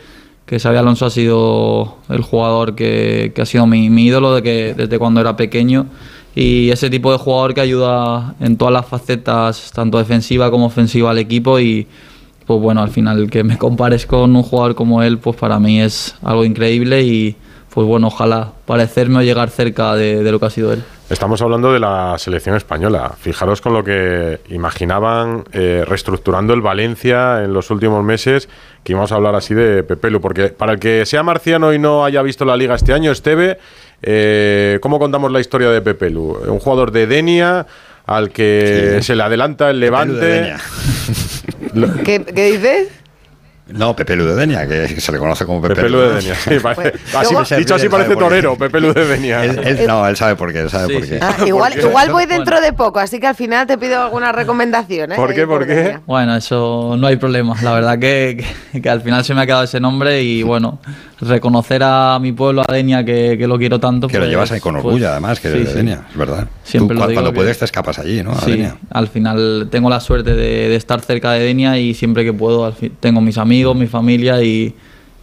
que 0.48 0.60
Xabi 0.60 0.78
Alonso 0.78 1.06
ha 1.06 1.12
sido 1.12 1.98
el 2.10 2.22
jugador 2.24 2.74
que, 2.74 3.32
que 3.36 3.42
ha 3.44 3.46
sido 3.46 3.68
mi, 3.68 3.92
mi 3.92 4.08
ídolo 4.08 4.34
de 4.34 4.42
que, 4.42 4.74
desde 4.76 4.98
cuando 4.98 5.22
era 5.22 5.36
pequeño 5.38 5.86
y 6.36 6.70
ese 6.70 6.90
tipo 6.90 7.12
de 7.12 7.18
jugador 7.18 7.54
que 7.54 7.62
ayuda 7.62 8.36
en 8.40 8.58
todas 8.58 8.74
las 8.74 8.86
facetas, 8.86 9.72
tanto 9.74 9.98
defensiva 9.98 10.52
como 10.52 10.68
ofensiva 10.68 11.12
al 11.12 11.18
equipo 11.18 11.60
y 11.60 11.88
pues 12.46 12.60
bueno, 12.60 12.82
al 12.82 12.90
final 12.90 13.30
que 13.30 13.44
me 13.44 13.58
compares 13.58 14.06
con 14.06 14.36
un 14.36 14.44
jugador 14.44 14.76
como 14.76 15.04
él, 15.04 15.20
pues 15.20 15.36
para 15.36 15.60
mí 15.60 15.82
es 15.82 16.16
algo 16.24 16.44
increíble 16.44 17.04
y 17.04 17.36
pues 17.74 17.86
bueno, 17.86 18.08
ojalá 18.08 18.52
parecerme 18.66 19.20
o 19.20 19.22
llegar 19.22 19.50
cerca 19.50 19.96
de, 19.96 20.24
de 20.24 20.32
lo 20.32 20.40
que 20.40 20.46
ha 20.48 20.50
sido 20.50 20.74
él. 20.74 20.84
Estamos 21.10 21.42
hablando 21.42 21.74
de 21.74 21.80
la 21.80 22.16
selección 22.20 22.56
española. 22.56 23.14
Fijaros 23.20 23.62
con 23.62 23.74
lo 23.74 23.84
que 23.84 24.42
imaginaban 24.50 25.44
eh, 25.54 25.84
reestructurando 25.88 26.54
el 26.54 26.62
Valencia 26.62 27.44
en 27.44 27.52
los 27.52 27.72
últimos 27.72 28.04
meses, 28.04 28.48
que 28.84 28.92
íbamos 28.92 29.12
a 29.12 29.16
hablar 29.16 29.34
así 29.34 29.56
de 29.56 29.82
Pepelu, 29.82 30.22
porque 30.22 30.50
para 30.50 30.74
el 30.74 30.80
que 30.80 31.08
sea 31.08 31.24
marciano 31.24 31.74
y 31.74 31.80
no 31.80 32.06
haya 32.06 32.22
visto 32.22 32.46
la 32.46 32.56
liga 32.56 32.76
este 32.76 32.94
año, 32.94 33.12
Esteve, 33.12 33.58
eh, 34.02 34.80
¿cómo 34.82 35.00
contamos 35.00 35.32
la 35.32 35.40
historia 35.40 35.70
de 35.70 35.82
Pepelu? 35.82 36.40
Un 36.48 36.60
jugador 36.60 36.92
de 36.92 37.08
Denia 37.08 37.66
al 38.06 38.32
que 38.32 38.98
Sí. 39.00 39.04
se 39.08 39.16
le 39.16 39.24
adelanta 39.24 39.70
el 39.70 39.80
Levante. 39.80 40.26
Denia. 40.26 40.60
¿Qué, 42.04 42.24
qué 42.24 42.52
dices? 42.52 42.88
No, 43.72 43.96
Pepe 43.96 44.16
Lu 44.16 44.26
de 44.26 44.36
Denia, 44.36 44.68
que 44.68 45.00
se 45.00 45.12
le 45.12 45.18
conoce 45.20 45.46
como 45.46 45.62
Pepe, 45.62 45.76
Pepe 45.76 45.90
Lu 45.90 46.00
de 46.00 46.14
Denia. 46.16 46.36
Sí, 46.36 46.52
parece- 46.62 46.94
así- 47.16 47.34
Luego- 47.34 47.56
dicho 47.58 47.76
así 47.76 47.90
parece 47.90 48.16
torero, 48.16 48.56
Pepe 48.58 48.80
Lu 48.82 48.94
de 48.94 49.06
Denia. 49.06 49.44
Él, 49.46 49.60
él- 49.64 49.88
no, 49.88 50.08
él 50.08 50.16
sabe 50.16 50.36
por 50.36 50.52
qué, 50.52 50.60
él 50.62 50.70
sabe 50.70 50.94
por 50.94 51.08
qué. 51.08 51.20
Ah, 51.22 51.36
igual, 51.46 51.78
igual 51.80 52.12
voy 52.12 52.26
dentro 52.26 52.60
de 52.62 52.74
poco, 52.74 53.00
así 53.00 53.20
que 53.20 53.28
al 53.28 53.36
final 53.36 53.68
te 53.68 53.78
pido 53.78 54.02
alguna 54.04 54.32
recomendación. 54.32 55.12
¿eh? 55.12 55.16
¿Por 55.16 55.34
qué? 55.34 55.46
¿Por 55.46 55.66
qué? 55.68 56.00
Bueno, 56.06 56.36
eso 56.36 56.96
no 56.98 57.08
hay 57.08 57.18
problema. 57.18 57.56
La 57.62 57.74
verdad 57.74 58.00
que, 58.00 58.44
que- 58.72 58.82
que 58.82 58.90
al 58.90 59.02
final 59.02 59.24
se 59.24 59.34
me 59.34 59.42
ha 59.42 59.46
quedado 59.46 59.64
ese 59.64 59.80
nombre 59.80 60.22
y 60.24 60.42
bueno, 60.44 60.80
reconocer 61.22 61.82
a 61.84 62.18
mi 62.20 62.32
pueblo, 62.32 62.64
a 62.68 62.72
Denia, 62.74 63.04
que, 63.04 63.36
que 63.38 63.48
lo 63.48 63.58
quiero 63.58 63.80
tanto. 63.80 64.08
Que 64.08 64.14
lo 64.18 64.22
pues- 64.22 64.30
llevas 64.32 64.52
ahí 64.52 64.60
con 64.60 64.74
pues, 64.76 64.86
orgullo, 64.86 65.10
además, 65.12 65.40
que 65.40 65.50
sí, 65.50 65.56
eres 65.56 65.66
de 65.68 65.72
sí. 65.72 65.78
Denia, 65.78 66.02
es 66.10 66.18
verdad. 66.18 66.48
Siempre 66.64 66.96
Tú, 66.96 67.02
lo 67.02 67.08
digo 67.08 67.18
cuando 67.22 67.32
que- 67.32 67.36
puedes 67.36 67.60
te 67.60 67.66
escapas 67.66 68.00
allí, 68.00 68.24
¿no? 68.24 68.32
A 68.32 68.42
Sí, 68.42 68.52
Denia. 68.52 68.78
al 68.92 69.08
final 69.08 69.68
tengo 69.70 69.90
la 69.90 70.00
suerte 70.00 70.34
de, 70.36 70.70
de 70.70 70.76
estar 70.76 71.02
cerca 71.02 71.32
de 71.34 71.40
Denia 71.42 71.78
y 71.78 71.94
siempre 71.94 72.24
que 72.24 72.34
puedo 72.34 72.66
al 72.66 72.74
fin- 72.74 72.94
tengo 73.00 73.22
mis 73.22 73.38
amigos, 73.38 73.59
mi 73.76 73.88
familia 73.88 74.42
y, 74.44 74.74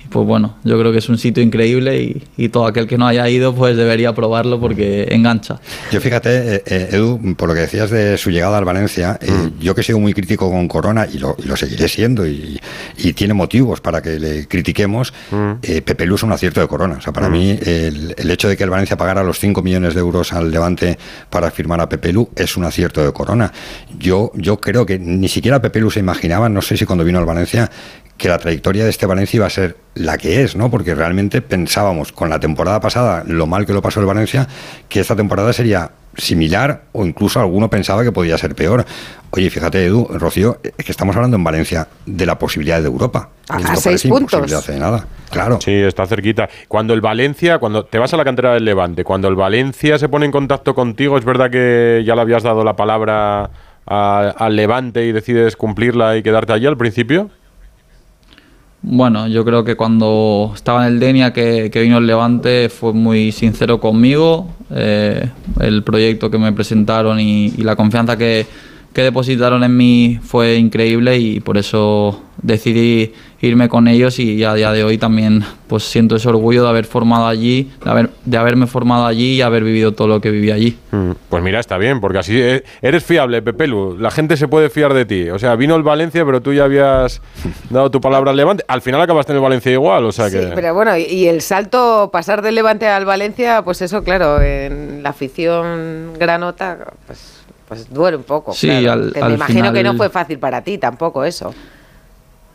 y 0.04 0.08
pues 0.08 0.24
bueno, 0.26 0.56
yo 0.62 0.78
creo 0.78 0.92
que 0.92 0.98
es 0.98 1.08
un 1.08 1.18
sitio 1.18 1.42
increíble 1.42 2.00
y, 2.00 2.22
y 2.36 2.48
todo 2.48 2.66
aquel 2.66 2.86
que 2.86 2.96
no 2.96 3.06
haya 3.08 3.28
ido 3.28 3.52
pues 3.54 3.76
debería 3.76 4.14
probarlo 4.14 4.60
porque 4.60 5.08
engancha. 5.10 5.58
Yo 5.90 6.00
fíjate, 6.00 6.56
eh, 6.56 6.62
eh, 6.66 6.88
Edu, 6.92 7.34
por 7.36 7.48
lo 7.48 7.54
que 7.56 7.62
decías 7.62 7.90
de 7.90 8.16
su 8.16 8.30
llegada 8.30 8.56
al 8.58 8.64
Valencia, 8.64 9.18
eh, 9.20 9.30
Mm. 9.32 9.58
yo 9.60 9.74
que 9.74 9.80
he 9.80 9.84
sido 9.84 9.98
muy 9.98 10.14
crítico 10.14 10.48
con 10.50 10.68
Corona 10.68 11.08
y 11.12 11.18
lo, 11.18 11.34
y 11.42 11.46
lo 11.48 11.56
seguiré 11.56 11.88
siendo 11.88 12.24
y, 12.26 12.60
y 12.98 13.12
tiene 13.14 13.34
motivos 13.34 13.80
para 13.80 14.00
que 14.00 14.20
le 14.20 14.46
critiquemos, 14.46 15.12
Mm. 15.32 15.52
eh, 15.62 15.82
Pepe 15.82 16.06
Lu 16.06 16.14
es 16.14 16.22
un 16.22 16.30
acierto 16.32 16.60
de 16.60 16.68
Corona. 16.68 16.96
O 16.98 17.00
sea, 17.00 17.12
para 17.12 17.28
mí 17.28 17.58
el, 17.60 18.14
el 18.16 18.30
hecho 18.30 18.48
de 18.48 18.56
que 18.56 18.62
el 18.62 18.70
Valencia 18.70 18.96
pagara 18.96 19.24
los 19.24 19.40
5 19.40 19.60
millones 19.62 19.94
de 19.94 20.00
euros 20.00 20.32
al 20.32 20.50
Levante 20.52 20.98
para 21.30 21.50
firmar 21.50 21.80
a 21.80 21.88
Pepe 21.88 22.12
Lu 22.12 22.28
es 22.36 22.56
un 22.56 22.64
acierto 22.64 23.04
de 23.04 23.12
Corona. 23.12 23.52
Yo, 23.98 24.30
yo 24.36 24.60
creo 24.60 24.86
que 24.86 24.98
ni 25.00 25.28
siquiera 25.28 25.60
Pepe 25.60 25.80
Lu 25.80 25.90
se 25.90 25.98
imaginaba, 26.00 26.48
no 26.48 26.62
sé 26.62 26.76
si 26.76 26.84
cuando 26.86 27.04
vino 27.04 27.18
al 27.18 27.24
Valencia, 27.26 27.70
que 28.16 28.28
la 28.28 28.38
trayectoria 28.38 28.84
de 28.84 28.90
este 28.90 29.04
Valencia 29.06 29.36
iba 29.38 29.46
a 29.46 29.50
ser 29.50 29.76
la 29.94 30.16
que 30.16 30.42
es, 30.42 30.56
¿no? 30.56 30.70
Porque 30.70 30.94
realmente 30.94 31.42
pensábamos 31.42 32.12
con 32.12 32.30
la 32.30 32.40
temporada 32.40 32.80
pasada, 32.80 33.24
lo 33.26 33.46
mal 33.46 33.66
que 33.66 33.72
lo 33.74 33.82
pasó 33.82 34.00
el 34.00 34.06
Valencia, 34.06 34.48
que 34.88 35.00
esta 35.00 35.14
temporada 35.16 35.52
sería 35.52 35.90
similar 36.16 36.84
o 36.92 37.04
incluso 37.04 37.40
alguno 37.40 37.68
pensaba 37.68 38.02
que 38.02 38.12
podía 38.12 38.38
ser 38.38 38.54
peor. 38.54 38.86
Oye, 39.32 39.50
fíjate, 39.50 39.84
Edu, 39.84 40.08
Rocío, 40.12 40.58
es 40.62 40.84
que 40.84 40.92
estamos 40.92 41.14
hablando 41.14 41.36
en 41.36 41.44
Valencia 41.44 41.88
de 42.06 42.24
la 42.24 42.38
posibilidad 42.38 42.80
de 42.80 42.86
Europa. 42.86 43.28
A- 43.50 43.56
a 43.56 43.58
Esto 43.60 43.74
seis 43.76 43.84
parece 43.84 44.08
puntos. 44.08 44.52
hace 44.52 44.78
nada. 44.78 45.06
Claro. 45.30 45.58
Sí, 45.62 45.72
está 45.74 46.06
cerquita. 46.06 46.48
Cuando 46.68 46.94
el 46.94 47.02
Valencia, 47.02 47.58
cuando 47.58 47.84
te 47.84 47.98
vas 47.98 48.14
a 48.14 48.16
la 48.16 48.24
cantera 48.24 48.54
del 48.54 48.64
Levante, 48.64 49.04
cuando 49.04 49.28
el 49.28 49.34
Valencia 49.34 49.98
se 49.98 50.08
pone 50.08 50.24
en 50.24 50.32
contacto 50.32 50.74
contigo, 50.74 51.18
es 51.18 51.24
verdad 51.26 51.50
que 51.50 52.02
ya 52.06 52.14
le 52.14 52.22
habías 52.22 52.42
dado 52.42 52.64
la 52.64 52.76
palabra 52.76 53.50
a- 53.86 54.34
al 54.38 54.56
Levante 54.56 55.04
y 55.04 55.12
decides 55.12 55.54
cumplirla 55.56 56.16
y 56.16 56.22
quedarte 56.22 56.54
allí 56.54 56.64
al 56.66 56.76
principio. 56.78 57.30
Bueno, 58.88 59.26
yo 59.26 59.44
creo 59.44 59.64
que 59.64 59.74
cuando 59.74 60.52
estaba 60.54 60.86
en 60.86 60.94
el 60.94 61.00
Denia, 61.00 61.32
que, 61.32 61.68
vino 61.74 61.98
el 61.98 62.06
Levante, 62.06 62.68
fue 62.68 62.92
muy 62.92 63.32
sincero 63.32 63.80
conmigo. 63.80 64.46
eh, 64.70 65.28
el 65.60 65.82
proyecto 65.82 66.30
que 66.30 66.38
me 66.38 66.52
presentaron 66.52 67.18
y, 67.18 67.46
y 67.46 67.62
la 67.62 67.74
confianza 67.74 68.16
que, 68.16 68.46
que 68.92 69.02
depositaron 69.02 69.64
en 69.64 69.76
mí 69.76 70.20
fue 70.22 70.54
increíble 70.54 71.18
y 71.18 71.40
por 71.40 71.58
eso 71.58 72.22
decidí 72.40 73.12
irme 73.40 73.68
con 73.68 73.86
ellos 73.86 74.18
y 74.18 74.42
a 74.44 74.54
día 74.54 74.72
de 74.72 74.82
hoy 74.82 74.96
también 74.98 75.44
pues 75.66 75.82
siento 75.84 76.16
ese 76.16 76.28
orgullo 76.28 76.62
de 76.62 76.68
haber 76.70 76.84
formado 76.86 77.26
allí, 77.26 77.70
de, 77.84 77.90
haber, 77.90 78.10
de 78.24 78.36
haberme 78.38 78.66
formado 78.66 79.04
allí 79.04 79.34
y 79.34 79.42
haber 79.42 79.62
vivido 79.64 79.92
todo 79.92 80.08
lo 80.08 80.20
que 80.20 80.30
viví 80.30 80.50
allí. 80.50 80.78
Mm, 80.92 81.10
Pues 81.28 81.42
mira, 81.42 81.60
está 81.60 81.76
bien, 81.76 82.00
porque 82.00 82.18
así 82.18 82.40
eh, 82.40 82.64
eres 82.80 83.04
fiable, 83.04 83.42
Pepelu. 83.42 83.96
La 83.98 84.10
gente 84.10 84.36
se 84.36 84.48
puede 84.48 84.70
fiar 84.70 84.94
de 84.94 85.04
ti. 85.04 85.28
O 85.30 85.38
sea, 85.38 85.54
vino 85.56 85.74
el 85.76 85.82
Valencia, 85.82 86.24
pero 86.24 86.40
tú 86.40 86.52
ya 86.54 86.64
habías 86.64 87.20
dado 87.70 87.90
tu 87.90 88.00
palabra 88.00 88.30
al 88.30 88.36
Levante. 88.36 88.64
Al 88.68 88.80
final 88.80 89.00
acabaste 89.00 89.32
en 89.32 89.36
el 89.36 89.42
Valencia 89.42 89.70
igual, 89.72 90.04
o 90.06 90.12
sea 90.12 90.30
Sí, 90.30 90.36
que. 90.38 90.52
pero 90.54 90.72
bueno, 90.74 90.96
y, 90.96 91.26
el 91.26 91.40
salto, 91.42 92.08
pasar 92.12 92.40
del 92.42 92.54
Levante 92.54 92.86
al 92.88 93.04
Valencia, 93.04 93.62
pues 93.62 93.82
eso, 93.82 94.02
claro, 94.02 94.40
en 94.40 95.02
la 95.02 95.10
afición 95.10 96.12
granota, 96.18 96.92
pues, 97.06 97.42
pues 97.68 97.92
duele 97.92 98.16
un 98.16 98.22
poco. 98.22 98.52
Sí, 98.52 98.68
claro. 98.68 98.92
al- 99.02 99.12
Que 99.12 99.20
me 99.20 99.26
al 99.26 99.34
imagino 99.34 99.72
que 99.72 99.82
no 99.82 99.94
fue 99.94 100.08
fácil 100.08 100.38
para 100.38 100.62
ti 100.62 100.78
tampoco 100.78 101.24
eso. 101.24 101.52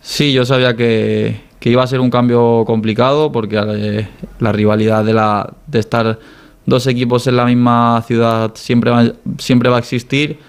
Sí, 0.02 0.34
yo 0.34 0.46
sabía 0.46 0.76
que, 0.76 1.42
que 1.60 1.70
iba 1.70 1.84
a 1.84 1.88
ser 1.88 2.00
un 2.00 2.10
cambio 2.10 2.64
complicado 2.66 3.32
porque 3.32 3.62
eh, 3.64 4.08
la 4.40 4.52
rivalidad 4.52 5.06
de, 5.06 5.14
la, 5.14 5.54
de 5.68 5.80
estar 5.80 6.20
dos 6.66 6.88
equipos 6.88 7.28
en 7.28 7.38
la 7.38 7.46
misma 7.46 8.04
ciudad 8.08 8.52
siempre 8.56 8.90
va, 8.90 9.14
siempre 9.38 9.70
va 9.70 9.76
a 9.76 9.80
existir, 9.80 10.40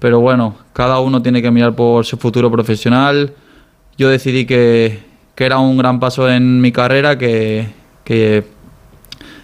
pero 0.00 0.20
bueno, 0.20 0.56
cada 0.72 0.98
uno 0.98 1.22
tiene 1.22 1.40
que 1.40 1.50
mirar 1.50 1.74
por 1.74 2.04
su 2.04 2.16
futuro 2.16 2.50
profesional. 2.50 3.32
Yo 3.96 4.08
decidí 4.08 4.46
que, 4.46 4.98
que 5.36 5.44
era 5.44 5.58
un 5.58 5.78
gran 5.78 6.00
paso 6.00 6.28
en 6.28 6.60
mi 6.60 6.72
carrera, 6.72 7.16
que, 7.16 7.68
que 8.02 8.44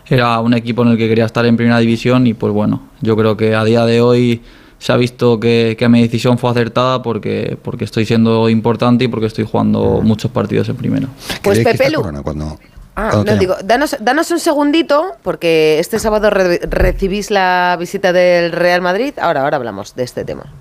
era 0.07 0.41
un 0.41 0.53
equipo 0.55 0.83
en 0.83 0.89
el 0.89 0.99
que 0.99 1.09
quería 1.09 1.27
estar 1.27 1.47
en 1.47 1.57
primera 1.57 1.79
división 1.79 2.27
y 2.27 2.35
pues 2.35 2.53
bueno, 2.53 2.83
yo 3.01 3.17
creo 3.17 3.37
que 3.37 3.55
a 3.55 3.63
día 3.63 3.85
de 3.85 4.01
hoy 4.01 4.43
se 4.85 4.93
ha 4.93 4.99
visto 4.99 5.41
que, 5.41 5.77
que 5.79 5.89
mi 5.89 6.03
decisión 6.03 6.37
fue 6.37 6.51
acertada 6.51 7.01
porque, 7.01 7.57
porque 7.63 7.85
estoy 7.85 8.05
siendo 8.05 8.51
importante 8.51 9.05
y 9.05 9.09
porque 9.09 9.25
estoy 9.29 9.47
jugando 9.51 10.03
musos 10.03 10.31
partidos 10.31 10.69
en 10.69 10.77
primero. 10.77 11.09
Pues 11.43 11.59
¿Qué 11.59 11.65
le 11.65 11.71
dijiste 11.71 11.71
a 11.71 11.87
Pepe 11.87 11.91
Lu. 11.91 12.03
Corona 12.03 12.23
cuando, 12.23 12.59
Ah, 12.95 13.09
cuando 13.13 13.33
no, 13.33 13.39
digo, 13.39 13.57
danos, 13.65 13.97
danos 14.01 14.31
un 14.31 14.39
segundito, 14.41 15.13
porque 15.23 15.79
este 15.79 15.99
sábado 15.99 16.29
re- 16.29 16.59
recibís 16.69 17.31
la 17.31 17.77
visita 17.81 18.13
del 18.13 18.53
Real 18.53 18.83
Madrid. 18.83 19.15
Ahora, 19.19 19.41
ahora 19.45 19.57
hablamos 19.57 19.95
de 19.97 20.03
este 20.03 20.23
tema. 20.27 20.53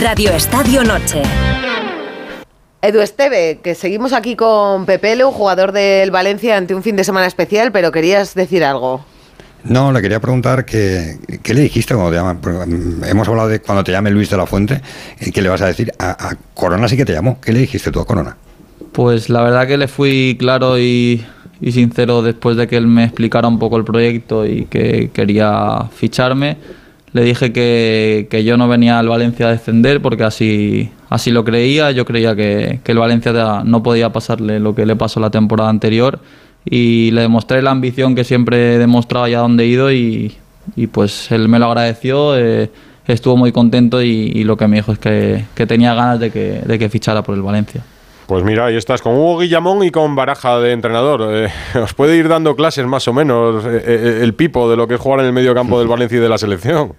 Radio 0.00 0.30
Estadio 0.30 0.82
Noche. 0.82 1.22
Edu 2.82 3.00
Esteve, 3.02 3.58
que 3.62 3.74
seguimos 3.74 4.14
aquí 4.14 4.36
con 4.36 4.86
Pepe 4.86 5.14
Lu, 5.16 5.32
jugador 5.32 5.72
del 5.72 6.10
Valencia 6.10 6.56
ante 6.56 6.74
un 6.74 6.82
fin 6.82 6.96
de 6.96 7.04
semana 7.04 7.26
especial, 7.26 7.72
pero 7.72 7.92
querías 7.92 8.34
decir 8.34 8.64
algo. 8.64 9.04
No, 9.64 9.92
le 9.92 10.00
quería 10.00 10.20
preguntar 10.20 10.64
que, 10.64 11.18
qué 11.42 11.54
le 11.54 11.62
dijiste 11.62 11.94
cuando 11.94 12.10
te 12.10 12.16
llaman. 12.16 12.40
Mm, 12.40 13.04
Hemos 13.04 13.28
hablado 13.28 13.48
de 13.48 13.60
cuando 13.60 13.84
te 13.84 13.92
llame 13.92 14.10
Luis 14.10 14.30
de 14.30 14.36
la 14.36 14.46
Fuente. 14.46 14.80
eh, 15.18 15.30
¿Qué 15.32 15.42
le 15.42 15.48
vas 15.50 15.60
a 15.62 15.66
decir? 15.66 15.92
A, 15.98 16.30
a 16.30 16.36
Corona 16.54 16.88
sí 16.88 16.96
que 16.96 17.04
te 17.04 17.12
llamó. 17.12 17.38
¿Qué 17.40 17.52
le 17.52 17.60
dijiste 17.60 17.90
tú 17.90 18.00
a 18.00 18.06
Corona? 18.06 18.36
Pues 18.92 19.28
la 19.28 19.42
verdad 19.42 19.66
que 19.68 19.76
le 19.76 19.86
fui 19.88 20.36
claro 20.38 20.78
y, 20.78 21.24
y 21.60 21.72
sincero 21.72 22.22
después 22.22 22.56
de 22.56 22.66
que 22.66 22.76
él 22.76 22.86
me 22.86 23.04
explicara 23.04 23.46
un 23.48 23.58
poco 23.58 23.76
el 23.76 23.84
proyecto 23.84 24.46
y 24.46 24.64
que 24.64 25.10
quería 25.12 25.84
ficharme. 25.94 26.56
Le 27.12 27.22
dije 27.22 27.52
que, 27.52 28.28
que 28.30 28.44
yo 28.44 28.56
no 28.56 28.68
venía 28.68 28.98
al 28.98 29.08
Valencia 29.08 29.48
a 29.48 29.50
descender 29.50 30.00
porque 30.00 30.24
así, 30.24 30.90
así 31.08 31.30
lo 31.32 31.44
creía. 31.44 31.90
Yo 31.90 32.04
creía 32.04 32.34
que, 32.34 32.80
que 32.82 32.92
el 32.92 32.98
Valencia 32.98 33.62
no 33.64 33.82
podía 33.82 34.10
pasarle 34.12 34.58
lo 34.60 34.74
que 34.74 34.86
le 34.86 34.96
pasó 34.96 35.20
la 35.20 35.30
temporada 35.30 35.68
anterior 35.70 36.20
y 36.64 37.10
le 37.12 37.22
demostré 37.22 37.62
la 37.62 37.70
ambición 37.70 38.14
que 38.14 38.24
siempre 38.24 38.74
he 38.74 38.78
demostrado 38.78 39.24
allá 39.24 39.38
donde 39.40 39.64
he 39.64 39.66
ido 39.66 39.92
y, 39.92 40.36
y 40.76 40.86
pues 40.86 41.30
él 41.32 41.48
me 41.48 41.58
lo 41.58 41.66
agradeció. 41.66 42.36
eh, 42.38 42.70
estuvo 43.06 43.36
muy 43.36 43.52
contento 43.52 44.02
y, 44.02 44.30
y 44.34 44.44
lo 44.44 44.56
que 44.56 44.68
me 44.68 44.76
dijo 44.76 44.92
es 44.92 44.98
que, 44.98 45.44
que 45.54 45.66
tenía 45.66 45.94
ganas 45.94 46.20
de 46.20 46.30
que, 46.30 46.60
de 46.64 46.78
que 46.78 46.88
fichara 46.88 47.22
por 47.22 47.34
el 47.34 47.42
Valencia. 47.42 47.82
Pues 48.26 48.44
mira, 48.44 48.66
ahí 48.66 48.76
estás 48.76 49.02
con 49.02 49.14
Hugo 49.14 49.38
Guillamón 49.38 49.82
y 49.82 49.90
con 49.90 50.14
Baraja 50.14 50.60
de 50.60 50.72
entrenador. 50.72 51.26
Eh, 51.32 51.48
os 51.82 51.94
puede 51.94 52.16
ir 52.16 52.28
dando 52.28 52.54
clases 52.54 52.86
más 52.86 53.08
o 53.08 53.12
menos 53.12 53.64
eh, 53.64 53.82
eh, 53.84 54.20
el 54.22 54.34
pipo 54.34 54.70
de 54.70 54.76
lo 54.76 54.86
que 54.86 54.94
es 54.94 55.00
jugar 55.00 55.20
en 55.20 55.26
el 55.26 55.32
medio 55.32 55.54
campo 55.54 55.78
del 55.80 55.88
Valencia 55.88 56.18
y 56.18 56.20
de 56.20 56.28
la 56.28 56.38
selección. 56.38 56.92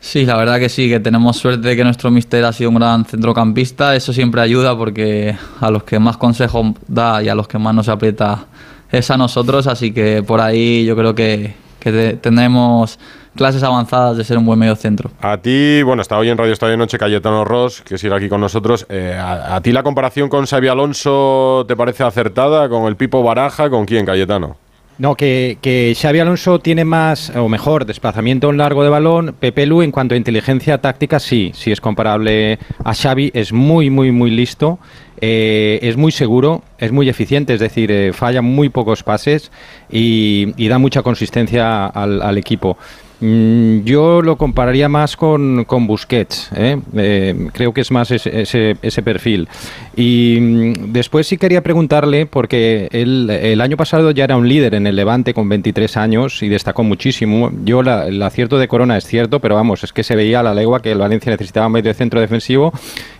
Sí, 0.00 0.24
la 0.24 0.36
verdad 0.36 0.58
que 0.60 0.68
sí, 0.68 0.88
que 0.88 1.00
tenemos 1.00 1.36
suerte 1.36 1.68
de 1.68 1.76
que 1.76 1.82
nuestro 1.84 2.10
mister 2.10 2.44
ha 2.44 2.52
sido 2.52 2.70
un 2.70 2.76
gran 2.76 3.04
centrocampista. 3.04 3.96
Eso 3.96 4.12
siempre 4.12 4.40
ayuda 4.40 4.76
porque 4.78 5.36
a 5.60 5.70
los 5.70 5.82
que 5.82 5.98
más 5.98 6.16
consejos 6.16 6.66
da 6.86 7.22
y 7.22 7.28
a 7.28 7.34
los 7.34 7.48
que 7.48 7.58
más 7.58 7.74
nos 7.74 7.88
aprieta 7.88 8.46
es 8.92 9.10
a 9.10 9.16
nosotros. 9.16 9.66
Así 9.66 9.92
que 9.92 10.22
por 10.22 10.40
ahí 10.40 10.84
yo 10.84 10.94
creo 10.96 11.14
que, 11.16 11.54
que 11.80 11.90
te- 11.90 12.12
tendremos 12.14 12.98
clases 13.34 13.62
avanzadas 13.64 14.16
de 14.16 14.24
ser 14.24 14.38
un 14.38 14.46
buen 14.46 14.58
medio 14.58 14.76
centro. 14.76 15.10
A 15.20 15.36
ti, 15.38 15.82
bueno, 15.82 16.00
está 16.02 16.16
hoy 16.16 16.28
en 16.28 16.38
Radio 16.38 16.52
Estadio 16.52 16.76
Noche 16.76 16.96
Cayetano 16.96 17.44
Ross, 17.44 17.82
que 17.82 17.98
sigue 17.98 18.14
aquí 18.14 18.28
con 18.28 18.40
nosotros. 18.40 18.86
Eh, 18.88 19.16
a, 19.20 19.56
a 19.56 19.60
ti 19.60 19.72
la 19.72 19.82
comparación 19.82 20.28
con 20.28 20.46
Xavi 20.46 20.68
Alonso 20.68 21.64
te 21.66 21.74
parece 21.76 22.04
acertada? 22.04 22.68
¿Con 22.68 22.86
el 22.86 22.94
Pipo 22.96 23.22
Baraja? 23.24 23.68
¿Con 23.68 23.84
quién, 23.84 24.06
Cayetano? 24.06 24.56
No, 24.98 25.14
que, 25.14 25.58
que 25.62 25.96
Xavi 25.96 26.18
Alonso 26.18 26.58
tiene 26.58 26.84
más, 26.84 27.30
o 27.36 27.48
mejor, 27.48 27.86
desplazamiento 27.86 28.50
en 28.50 28.56
largo 28.56 28.82
de 28.82 28.88
balón. 28.88 29.34
Pepe 29.38 29.64
Lu, 29.64 29.82
en 29.82 29.92
cuanto 29.92 30.14
a 30.14 30.18
inteligencia 30.18 30.78
táctica, 30.78 31.20
sí, 31.20 31.52
sí 31.54 31.70
es 31.70 31.80
comparable 31.80 32.58
a 32.82 32.94
Xavi. 32.94 33.30
Es 33.32 33.52
muy, 33.52 33.90
muy, 33.90 34.10
muy 34.10 34.30
listo. 34.30 34.80
eh, 35.20 35.78
es 35.82 35.96
muy 35.96 36.12
seguro, 36.12 36.62
es 36.78 36.92
muy 36.92 37.08
eficiente, 37.08 37.54
es 37.54 37.60
decir, 37.60 37.90
eh, 37.90 38.12
falla 38.12 38.42
muy 38.42 38.68
pocos 38.68 39.02
pases 39.02 39.50
y, 39.90 40.52
y 40.56 40.68
da 40.68 40.78
mucha 40.78 41.02
consistencia 41.02 41.86
al, 41.86 42.22
al 42.22 42.38
equipo. 42.38 42.76
Mm, 43.20 43.80
Yo 43.84 44.22
lo 44.22 44.36
compararía 44.36 44.88
más 44.88 45.16
con, 45.16 45.64
con 45.64 45.86
Busquets, 45.88 46.50
¿eh? 46.54 46.78
Eh, 46.96 47.48
creo 47.52 47.72
que 47.74 47.80
es 47.80 47.90
más 47.90 48.10
ese, 48.12 48.42
ese- 48.42 48.76
ese 48.80 49.02
perfil. 49.02 49.48
Y 49.96 50.38
mm, 50.40 50.92
después 50.92 51.26
sí 51.26 51.36
quería 51.36 51.62
preguntarle, 51.62 52.26
porque 52.26 52.88
él 52.92 53.28
el 53.30 53.60
año 53.60 53.76
pasado 53.76 54.12
ya 54.12 54.22
era 54.24 54.36
un 54.36 54.48
líder 54.48 54.74
en 54.74 54.86
el 54.86 54.94
Levante 54.94 55.34
con 55.34 55.48
23 55.48 55.96
años 55.96 56.42
y 56.44 56.48
destacó 56.48 56.84
muchísimo. 56.84 57.50
Yo 57.64 57.82
la- 57.82 58.06
el 58.06 58.22
acierto 58.22 58.56
de 58.58 58.68
Corona 58.68 58.96
es 58.96 59.04
cierto, 59.04 59.40
pero 59.40 59.56
vamos, 59.56 59.82
es 59.82 59.92
que 59.92 60.04
se 60.04 60.14
veía 60.14 60.40
a 60.40 60.42
la 60.44 60.54
legua 60.54 60.80
que 60.80 60.92
el 60.92 60.98
Valencia 60.98 61.32
necesitaba 61.32 61.66
un 61.66 61.72
medio 61.72 61.92
centro 61.94 62.20
defensivo 62.20 62.72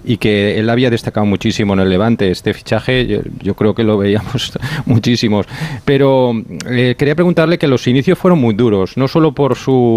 y 0.04 0.18
que 0.18 0.58
él 0.60 0.70
había 0.70 0.90
destacado 0.90 1.26
muchísimo 1.26 1.72
en 1.74 1.80
el 1.80 1.90
Levante. 1.90 2.30
Este 2.30 2.54
fichaje 2.54 3.04
yo, 3.06 3.20
yo 3.42 3.54
creo 3.54 3.74
que 3.74 3.82
lo 3.82 3.98
veíamos 3.98 4.52
muchísimos. 4.86 5.46
Pero 5.84 6.32
eh, 6.70 6.94
quería 6.96 7.16
preguntarle 7.16 7.58
que 7.58 7.66
los 7.66 7.86
inicios 7.88 8.16
fueron 8.16 8.38
muy 8.38 8.54
duros, 8.54 8.96
no 8.96 9.08
solo 9.08 9.32
por 9.32 9.56
su, 9.56 9.87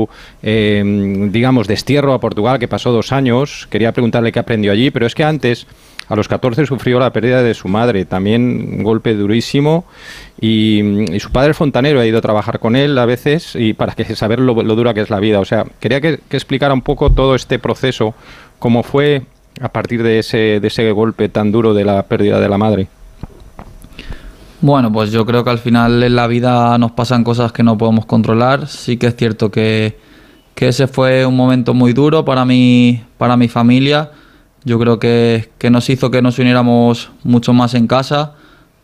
eh, 0.43 0.83
digamos, 1.31 1.67
destierro 1.67 2.13
a 2.13 2.19
Portugal, 2.19 2.59
que 2.59 2.67
pasó 2.67 2.91
dos 2.91 3.11
años, 3.11 3.67
quería 3.69 3.91
preguntarle 3.91 4.31
qué 4.31 4.39
aprendió 4.39 4.71
allí, 4.71 4.91
pero 4.91 5.05
es 5.05 5.15
que 5.15 5.23
antes, 5.23 5.67
a 6.07 6.15
los 6.15 6.27
14, 6.27 6.65
sufrió 6.65 6.99
la 6.99 7.13
pérdida 7.13 7.43
de 7.43 7.53
su 7.53 7.67
madre, 7.67 8.05
también 8.05 8.75
un 8.77 8.83
golpe 8.83 9.13
durísimo, 9.13 9.85
y, 10.39 11.13
y 11.13 11.19
su 11.19 11.31
padre 11.31 11.53
fontanero 11.53 11.99
ha 11.99 12.05
ido 12.05 12.17
a 12.17 12.21
trabajar 12.21 12.59
con 12.59 12.75
él 12.75 12.97
a 12.97 13.05
veces, 13.05 13.55
y 13.55 13.73
para 13.73 13.93
que 13.93 14.15
saber 14.15 14.39
lo, 14.39 14.61
lo 14.61 14.75
dura 14.75 14.93
que 14.93 15.01
es 15.01 15.09
la 15.09 15.19
vida. 15.19 15.39
O 15.39 15.45
sea, 15.45 15.65
quería 15.79 16.01
que, 16.01 16.19
que 16.29 16.37
explicara 16.37 16.73
un 16.73 16.81
poco 16.81 17.11
todo 17.11 17.35
este 17.35 17.59
proceso, 17.59 18.13
cómo 18.59 18.83
fue 18.83 19.23
a 19.59 19.69
partir 19.69 20.03
de 20.03 20.19
ese, 20.19 20.59
de 20.59 20.67
ese 20.67 20.91
golpe 20.91 21.29
tan 21.29 21.51
duro 21.51 21.73
de 21.73 21.85
la 21.85 22.03
pérdida 22.03 22.39
de 22.39 22.49
la 22.49 22.57
madre. 22.57 22.87
Bueno, 24.61 24.91
pues 24.91 25.11
yo 25.11 25.25
creo 25.25 25.43
que 25.43 25.49
al 25.49 25.57
final 25.57 26.03
en 26.03 26.15
la 26.15 26.27
vida 26.27 26.77
nos 26.77 26.91
pasan 26.91 27.23
cosas 27.23 27.51
que 27.51 27.63
no 27.63 27.79
podemos 27.79 28.05
controlar. 28.05 28.67
Sí 28.67 28.97
que 28.97 29.07
es 29.07 29.15
cierto 29.15 29.49
que, 29.49 29.97
que 30.53 30.67
ese 30.67 30.85
fue 30.85 31.25
un 31.25 31.35
momento 31.35 31.73
muy 31.73 31.93
duro 31.93 32.23
para 32.23 32.45
mí, 32.45 33.01
para 33.17 33.37
mi 33.37 33.47
familia. 33.47 34.11
Yo 34.63 34.77
creo 34.77 34.99
que, 34.99 35.49
que 35.57 35.71
nos 35.71 35.89
hizo 35.89 36.11
que 36.11 36.21
nos 36.21 36.37
uniéramos 36.37 37.09
mucho 37.23 37.53
más 37.53 37.73
en 37.73 37.87
casa, 37.87 38.35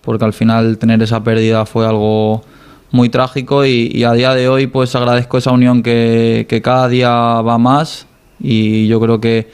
porque 0.02 0.26
al 0.26 0.34
final 0.34 0.80
tener 0.80 1.04
esa 1.04 1.24
pérdida 1.24 1.64
fue 1.68 1.86
algo 1.86 2.42
muy 2.90 3.10
trágico 3.10 3.64
y, 3.64 4.04
a 4.04 4.14
día 4.14 4.34
de 4.34 4.50
hoy 4.50 4.66
pues 4.66 4.96
agradezco 4.96 5.38
esa 5.38 5.52
unión 5.52 5.84
que, 5.84 6.48
que 6.50 6.62
cada 6.64 6.88
día 6.88 7.12
va 7.12 7.60
más 7.60 8.08
y 8.40 8.88
yo 8.88 9.00
creo 9.00 9.20
que, 9.22 9.52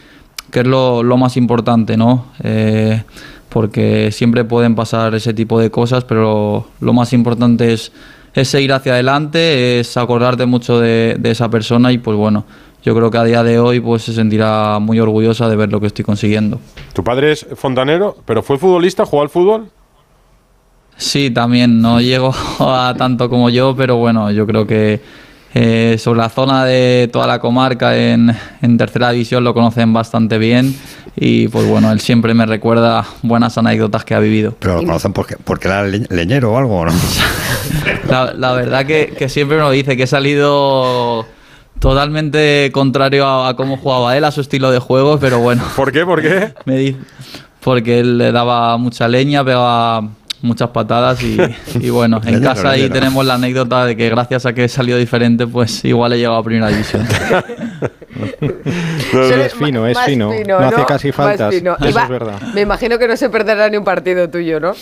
que 0.51 0.61
es 0.61 0.67
lo, 0.67 1.03
lo 1.03 1.17
más 1.17 1.35
importante, 1.35 1.97
¿no? 1.97 2.27
Eh, 2.43 3.03
porque 3.53 4.11
siempre 4.11 4.43
pueden 4.43 4.73
pasar 4.73 5.13
ese 5.13 5.33
tipo 5.33 5.59
de 5.59 5.69
cosas, 5.69 6.03
pero 6.03 6.65
lo 6.81 6.93
más 6.93 7.13
importante 7.13 7.71
es, 7.71 7.91
es 8.33 8.47
seguir 8.47 8.73
hacia 8.73 8.93
adelante, 8.93 9.79
es 9.79 9.95
acordarte 9.95 10.47
mucho 10.47 10.79
de, 10.79 11.17
de 11.19 11.31
esa 11.31 11.49
persona 11.49 11.91
y 11.91 11.99
pues 11.99 12.17
bueno, 12.17 12.45
yo 12.83 12.95
creo 12.95 13.11
que 13.11 13.17
a 13.19 13.23
día 13.23 13.43
de 13.43 13.59
hoy 13.59 13.79
pues 13.79 14.01
se 14.01 14.13
sentirá 14.13 14.79
muy 14.79 14.99
orgullosa 14.99 15.47
de 15.47 15.55
ver 15.55 15.71
lo 15.71 15.79
que 15.79 15.87
estoy 15.87 16.03
consiguiendo. 16.03 16.59
Tu 16.93 17.03
padre 17.03 17.31
es 17.31 17.45
fontanero, 17.55 18.17
pero 18.25 18.41
fue 18.41 18.57
futbolista, 18.57 19.05
jugó 19.05 19.21
al 19.21 19.29
fútbol. 19.29 19.69
Sí, 20.97 21.29
también 21.29 21.79
no 21.79 22.01
llego 22.01 22.33
a 22.59 22.95
tanto 22.97 23.29
como 23.29 23.51
yo, 23.51 23.75
pero 23.75 23.97
bueno, 23.97 24.31
yo 24.31 24.47
creo 24.47 24.65
que 24.65 24.99
eh, 25.53 25.97
sobre 25.99 26.19
la 26.19 26.29
zona 26.29 26.65
de 26.65 27.09
toda 27.11 27.27
la 27.27 27.39
comarca 27.39 27.95
en, 27.97 28.35
en 28.61 28.77
tercera 28.77 29.11
división 29.11 29.43
lo 29.43 29.53
conocen 29.53 29.93
bastante 29.93 30.37
bien 30.37 30.75
y 31.15 31.47
pues 31.49 31.67
bueno, 31.67 31.91
él 31.91 31.99
siempre 31.99 32.33
me 32.33 32.45
recuerda 32.45 33.05
buenas 33.21 33.57
anécdotas 33.57 34.03
que 34.03 34.15
ha 34.15 34.19
vivido. 34.19 34.55
Pero 34.59 34.75
lo 34.75 34.79
conocen 34.87 35.13
porque, 35.13 35.35
porque 35.43 35.67
era 35.67 35.83
le- 35.83 36.07
leñero 36.09 36.53
o 36.53 36.57
algo, 36.57 36.79
¿o 36.79 36.85
¿no? 36.87 36.91
La, 38.09 38.33
la 38.33 38.53
verdad 38.53 38.85
que, 38.85 39.13
que 39.17 39.29
siempre 39.29 39.57
me 39.57 39.63
lo 39.63 39.71
dice, 39.71 39.95
que 39.95 40.03
he 40.03 40.07
salido 40.07 41.25
totalmente 41.79 42.69
contrario 42.73 43.25
a, 43.27 43.49
a 43.49 43.55
cómo 43.55 43.77
jugaba 43.77 44.17
él, 44.17 44.23
a 44.23 44.31
su 44.31 44.41
estilo 44.41 44.71
de 44.71 44.79
juego, 44.79 45.19
pero 45.19 45.39
bueno. 45.39 45.63
¿Por 45.75 45.91
qué? 45.91 46.05
¿Por 46.05 46.21
qué? 46.21 46.53
Me 46.65 46.77
dice, 46.77 46.99
porque 47.61 47.99
él 47.99 48.17
le 48.17 48.31
daba 48.31 48.77
mucha 48.77 49.07
leña, 49.07 49.43
pegaba 49.43 50.07
muchas 50.43 50.69
patadas 50.69 51.23
y, 51.23 51.37
y 51.79 51.89
bueno, 51.89 52.21
en 52.25 52.41
casa 52.43 52.69
ahí 52.71 52.89
tenemos 52.89 53.25
la 53.25 53.35
anécdota 53.35 53.85
de 53.85 53.95
que 53.95 54.09
gracias 54.09 54.45
a 54.45 54.53
que 54.53 54.67
salió 54.67 54.97
diferente, 54.97 55.47
pues 55.47 55.83
igual 55.85 56.13
he 56.13 56.17
llegado 56.17 56.35
a 56.37 56.43
primera 56.43 56.67
división. 56.67 57.07
es 59.11 59.53
fino, 59.55 59.87
es 59.87 59.97
fino. 59.99 60.31
no, 60.47 60.57
hace 60.57 60.85
casi 60.85 61.11
faltas. 61.11 61.53
Eso 61.53 61.65
va- 61.95 62.03
es 62.03 62.09
verdad. 62.09 62.41
Me 62.53 62.61
imagino 62.61 62.97
que 62.99 63.07
no 63.07 63.17
se 63.17 63.29
perderá 63.29 63.69
ni 63.69 63.77
un 63.77 63.83
partido 63.83 64.29
tuyo, 64.29 64.59
¿no? 64.59 64.73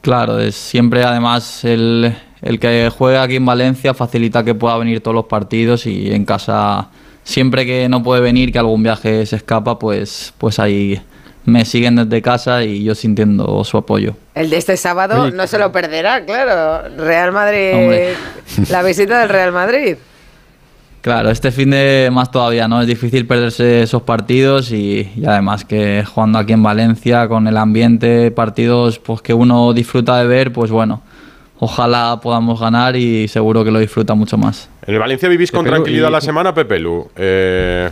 Claro, 0.00 0.38
es 0.38 0.54
siempre 0.54 1.02
además 1.02 1.64
el, 1.64 2.14
el 2.42 2.60
que 2.60 2.90
juega 2.96 3.22
aquí 3.24 3.36
en 3.36 3.44
Valencia 3.46 3.92
facilita 3.92 4.44
que 4.44 4.54
pueda 4.54 4.78
venir 4.78 5.00
todos 5.00 5.14
los 5.16 5.24
partidos 5.26 5.86
y 5.86 6.12
en 6.12 6.24
casa 6.24 6.88
siempre 7.24 7.66
que 7.66 7.88
no 7.88 8.02
puede 8.04 8.20
venir, 8.20 8.52
que 8.52 8.58
algún 8.60 8.84
viaje 8.84 9.26
se 9.26 9.34
escapa, 9.36 9.78
pues, 9.80 10.32
pues 10.38 10.60
ahí 10.60 11.00
me 11.46 11.64
siguen 11.64 11.96
desde 11.96 12.20
casa 12.22 12.62
y 12.64 12.84
yo 12.84 12.94
sintiendo 12.94 13.64
su 13.64 13.76
apoyo. 13.78 14.14
El 14.34 14.50
de 14.50 14.56
este 14.58 14.76
sábado 14.76 15.22
Oye, 15.22 15.32
no 15.32 15.46
se 15.46 15.58
lo 15.58 15.72
perderá, 15.72 16.24
claro. 16.24 16.88
Real 16.98 17.32
Madrid, 17.32 17.72
Hombre. 17.74 18.14
la 18.70 18.82
visita 18.82 19.20
del 19.20 19.28
Real 19.30 19.52
Madrid. 19.52 19.96
Claro, 21.00 21.30
este 21.30 21.52
fin 21.52 21.70
de 21.70 22.08
más 22.12 22.32
todavía, 22.32 22.66
¿no? 22.66 22.80
Es 22.80 22.88
difícil 22.88 23.26
perderse 23.28 23.82
esos 23.82 24.02
partidos 24.02 24.72
y, 24.72 25.08
y 25.16 25.24
además 25.24 25.64
que 25.64 26.04
jugando 26.04 26.40
aquí 26.40 26.52
en 26.52 26.64
Valencia 26.64 27.28
con 27.28 27.46
el 27.46 27.56
ambiente, 27.56 28.32
partidos 28.32 28.98
pues 28.98 29.22
que 29.22 29.32
uno 29.32 29.72
disfruta 29.72 30.18
de 30.18 30.26
ver, 30.26 30.52
pues 30.52 30.72
bueno, 30.72 31.02
ojalá 31.60 32.18
podamos 32.20 32.58
ganar 32.60 32.96
y 32.96 33.28
seguro 33.28 33.64
que 33.64 33.70
lo 33.70 33.78
disfruta 33.78 34.14
mucho 34.14 34.36
más. 34.36 34.68
En 34.84 34.94
el 34.94 35.00
Valencia 35.00 35.28
vivís 35.28 35.52
con 35.52 35.64
tranquilidad 35.64 36.08
y- 36.08 36.12
la 36.12 36.20
semana, 36.20 36.52
Pepe 36.52 36.80
Lu. 36.80 37.08
Eh, 37.14 37.88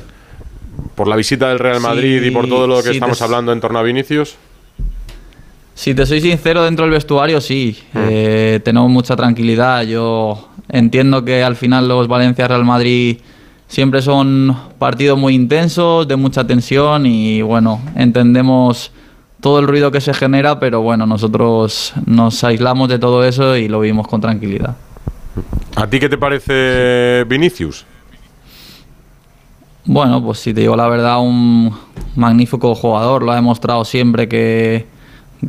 por 0.94 1.08
la 1.08 1.16
visita 1.16 1.48
del 1.48 1.58
Real 1.58 1.80
Madrid 1.80 2.22
y 2.22 2.30
por 2.30 2.48
todo 2.48 2.66
lo 2.66 2.76
que 2.76 2.90
sí, 2.90 2.94
estamos 2.96 3.20
hablando 3.22 3.52
en 3.52 3.60
torno 3.60 3.78
a 3.78 3.82
Vinicius. 3.82 4.36
Si 5.74 5.94
te 5.94 6.06
soy 6.06 6.20
sincero, 6.20 6.62
dentro 6.62 6.84
del 6.84 6.92
vestuario 6.92 7.40
sí, 7.40 7.76
eh, 7.94 8.60
tenemos 8.64 8.90
mucha 8.90 9.16
tranquilidad. 9.16 9.82
Yo 9.82 10.48
entiendo 10.68 11.24
que 11.24 11.42
al 11.42 11.56
final 11.56 11.88
los 11.88 12.06
Valencia-Real 12.06 12.64
Madrid 12.64 13.18
siempre 13.66 14.00
son 14.00 14.56
partidos 14.78 15.18
muy 15.18 15.34
intensos, 15.34 16.06
de 16.06 16.14
mucha 16.16 16.46
tensión 16.46 17.06
y 17.06 17.42
bueno, 17.42 17.80
entendemos 17.96 18.92
todo 19.40 19.58
el 19.58 19.66
ruido 19.66 19.90
que 19.90 20.00
se 20.00 20.14
genera, 20.14 20.60
pero 20.60 20.80
bueno, 20.80 21.06
nosotros 21.06 21.92
nos 22.06 22.42
aislamos 22.44 22.88
de 22.88 22.98
todo 22.98 23.24
eso 23.24 23.56
y 23.56 23.68
lo 23.68 23.80
vivimos 23.80 24.06
con 24.06 24.20
tranquilidad. 24.20 24.76
¿A 25.74 25.88
ti 25.88 25.98
qué 25.98 26.08
te 26.08 26.16
parece 26.16 27.24
Vinicius? 27.24 27.84
Bueno, 29.86 30.24
pues 30.24 30.38
si 30.38 30.54
te 30.54 30.62
digo 30.62 30.76
la 30.76 30.88
verdad, 30.88 31.20
un 31.20 31.70
magnífico 32.16 32.74
jugador. 32.74 33.22
Lo 33.22 33.32
ha 33.32 33.36
demostrado 33.36 33.84
siempre 33.84 34.28
que, 34.28 34.86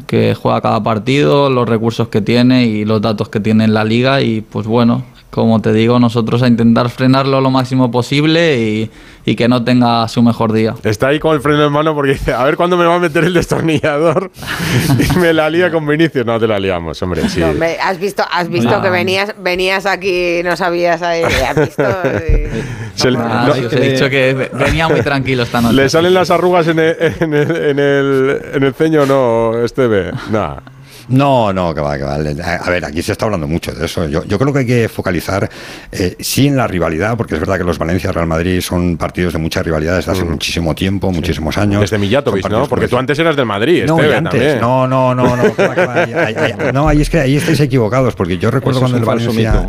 que 0.07 0.35
juega 0.35 0.59
cada 0.59 0.83
partido, 0.83 1.49
los 1.49 1.67
recursos 1.67 2.09
que 2.09 2.21
tiene 2.21 2.65
y 2.65 2.83
los 2.83 3.01
datos 3.01 3.29
que 3.29 3.39
tiene 3.39 3.63
en 3.63 3.73
la 3.73 3.85
liga. 3.85 4.21
Y 4.21 4.41
pues 4.41 4.67
bueno, 4.67 5.03
como 5.35 5.59
te 5.61 5.73
digo, 5.73 5.99
nosotros 5.99 6.41
a 6.41 6.47
intentar 6.47 6.89
frenarlo 6.89 7.41
lo 7.41 7.51
máximo 7.51 7.91
posible 7.91 8.57
y, 8.57 8.89
y 9.25 9.35
que 9.35 9.49
no 9.49 9.63
tenga 9.65 10.07
su 10.07 10.23
mejor 10.23 10.53
día. 10.53 10.75
Está 10.83 11.09
ahí 11.09 11.19
con 11.19 11.35
el 11.35 11.41
freno 11.41 11.65
en 11.65 11.73
mano 11.73 11.93
porque 11.93 12.13
dice, 12.13 12.33
a 12.33 12.41
ver 12.45 12.55
cuándo 12.55 12.77
me 12.77 12.85
va 12.85 12.95
a 12.95 12.99
meter 12.99 13.25
el 13.25 13.33
destornillador 13.33 14.31
y 15.13 15.17
me 15.19 15.33
la 15.33 15.49
lía 15.49 15.69
con 15.69 15.85
Vinicius. 15.85 16.25
No 16.25 16.39
te 16.39 16.47
la 16.47 16.57
liamos, 16.57 17.01
hombre. 17.01 17.27
Sí. 17.27 17.41
No, 17.41 17.49
hombre, 17.49 17.77
has 17.83 17.99
visto, 17.99 18.23
has 18.31 18.47
visto 18.49 18.69
No. 18.71 18.81
que 18.81 18.89
venías, 18.89 19.35
venías 19.43 19.85
aquí 19.85 20.39
y 20.39 20.43
no 20.43 20.55
sabías 20.55 21.01
ahí. 21.01 21.23
Has 21.23 21.55
visto. 21.59 21.83
Se 22.95 23.11
le- 23.11 23.17
Ah, 23.19 23.45
no- 23.49 23.53
sí, 23.53 23.65
os 23.65 23.73
he 23.73 23.91
dicho 23.91 24.09
que 24.09 24.33
ve- 24.33 24.51
venía 24.53 24.87
muy 24.87 25.01
tranquilo 25.01 25.43
esta 25.43 25.59
noche. 25.59 25.75
¿Le 25.75 25.89
salen 25.89 26.13
las 26.13 26.31
arrugas 26.31 26.65
en 26.69 26.79
el, 26.79 26.95
en 27.19 27.33
el, 27.33 27.55
en 27.57 27.79
el, 27.79 28.41
en 28.53 28.63
el 28.63 28.73
ceño 28.73 29.05
no, 29.05 29.63
Esteve? 29.65 30.11
Nada. 30.31 30.63
No, 31.09 31.53
no, 31.53 31.73
que 31.73 31.81
va, 31.81 31.97
que 31.97 32.03
va. 32.03 32.15
A 32.15 32.69
ver, 32.69 32.85
aquí 32.85 33.01
se 33.01 33.11
está 33.11 33.25
hablando 33.25 33.47
mucho 33.47 33.71
de 33.73 33.85
eso. 33.85 34.07
Yo, 34.07 34.23
yo 34.25 34.39
creo 34.39 34.51
que 34.53 34.59
hay 34.59 34.65
que 34.65 34.89
focalizar, 34.89 35.49
eh, 35.91 36.15
sí, 36.19 36.47
en 36.47 36.57
la 36.57 36.67
rivalidad, 36.67 37.15
porque 37.17 37.35
es 37.35 37.39
verdad 37.39 37.57
que 37.57 37.63
los 37.63 37.77
Valencia-Real 37.77 38.25
Madrid 38.27 38.59
son 38.61 38.97
partidos 38.97 39.33
de 39.33 39.39
mucha 39.39 39.61
rivalidad 39.61 39.95
desde 39.97 40.11
hace 40.11 40.23
muchísimo 40.23 40.73
tiempo, 40.73 41.11
muchísimos 41.11 41.57
años. 41.57 41.81
Desde 41.81 41.97
Mijatovic, 41.97 42.41
Son 42.43 42.51
¿no? 42.51 42.67
Porque 42.67 42.87
tú 42.87 42.97
antes 42.97 43.17
eras 43.19 43.35
del 43.35 43.45
Madrid, 43.45 43.83
no, 43.85 43.95
Esteve, 43.97 44.13
y 44.13 44.17
antes. 44.17 44.31
también. 44.31 44.59
No, 44.59 44.87
no, 44.87 45.13
no, 45.13 45.35
no. 45.35 45.55
que 45.55 45.67
va, 45.67 45.75
que 45.75 45.85
va, 45.85 45.93
ahí- 46.03 46.13
ahí- 46.13 46.35
ahí- 46.35 46.71
no, 46.73 46.87
ahí 46.87 47.01
es 47.01 47.09
que 47.09 47.19
ahí 47.19 47.35
estáis 47.35 47.59
equivocados, 47.59 48.15
porque 48.15 48.37
yo 48.37 48.49
recuerdo 48.49 48.79
Eso 48.79 48.89
cuando 48.89 48.97
el 48.97 49.05
Valencia 49.05 49.65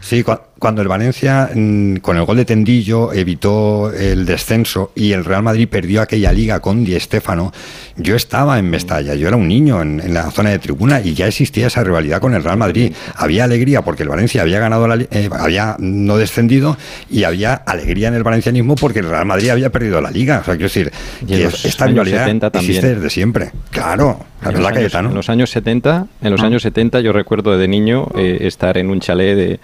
Sí, 0.00 0.22
cua- 0.22 0.42
cuando 0.58 0.82
el 0.82 0.88
Valencia, 0.88 1.50
mm, 1.54 1.96
con 1.96 2.16
el 2.16 2.24
gol 2.24 2.36
de 2.38 2.44
Tendillo, 2.44 3.12
evitó 3.12 3.92
el 3.92 4.24
descenso 4.26 4.90
y 4.94 5.12
el 5.12 5.24
Real 5.24 5.42
Madrid 5.42 5.68
perdió 5.68 6.00
aquella 6.02 6.32
liga 6.32 6.60
con 6.60 6.84
Di 6.84 6.98
Stéfano, 6.98 7.52
yo 7.96 8.16
estaba 8.16 8.58
en 8.58 8.70
Mestalla, 8.70 9.14
yo 9.14 9.28
era 9.28 9.36
un 9.36 9.46
niño 9.48 9.82
en, 9.82 10.00
en 10.00 10.14
la 10.14 10.30
zona 10.30 10.50
de 10.50 10.58
tribuna 10.58 11.00
y 11.00 11.14
ya 11.14 11.26
existía 11.26 11.66
esa 11.66 11.82
rivalidad 11.84 12.20
con 12.20 12.34
el 12.34 12.42
Real 12.42 12.56
Madrid. 12.56 12.92
Había 13.16 13.44
alegría 13.44 13.82
porque 13.82 14.02
el 14.04 14.08
Valencia 14.08 14.42
había 14.42 14.60
ganado, 14.60 14.86
la, 14.88 14.96
eh, 15.10 15.28
había 15.32 15.76
no 15.78 16.16
descendido 16.16 16.76
y 17.10 17.24
había 17.24 17.54
alegría 17.54 18.08
en 18.08 18.14
el 18.14 18.22
valencianismo 18.22 18.74
porque 18.76 19.00
el 19.00 19.08
Real 19.10 19.26
Madrid 19.26 19.50
había 19.50 19.70
perdido 19.70 20.00
la 20.00 20.10
liga. 20.10 20.38
O 20.40 20.44
sea, 20.44 20.54
quiero 20.54 20.68
decir, 20.68 20.92
que 21.26 21.44
esta 21.44 21.86
rivalidad 21.86 22.24
70 22.24 22.50
también. 22.50 22.70
existe 22.76 22.94
desde 22.94 23.10
siempre. 23.10 23.50
Claro, 23.70 24.20
la 24.37 24.37
En 24.44 24.52
los, 24.52 24.60
años, 24.60 24.72
Cayetano. 24.72 25.08
en 25.10 25.14
los 25.14 25.28
años 25.30 25.50
70, 25.50 26.06
en 26.22 26.30
los 26.30 26.40
Ah. 26.42 26.46
años 26.46 26.62
70 26.62 27.00
yo 27.00 27.12
recuerdo 27.12 27.58
de 27.58 27.66
niño 27.68 28.06
eh, 28.16 28.38
estar 28.42 28.78
en 28.78 28.90
un 28.90 29.00
chalet 29.00 29.36
de, 29.36 29.60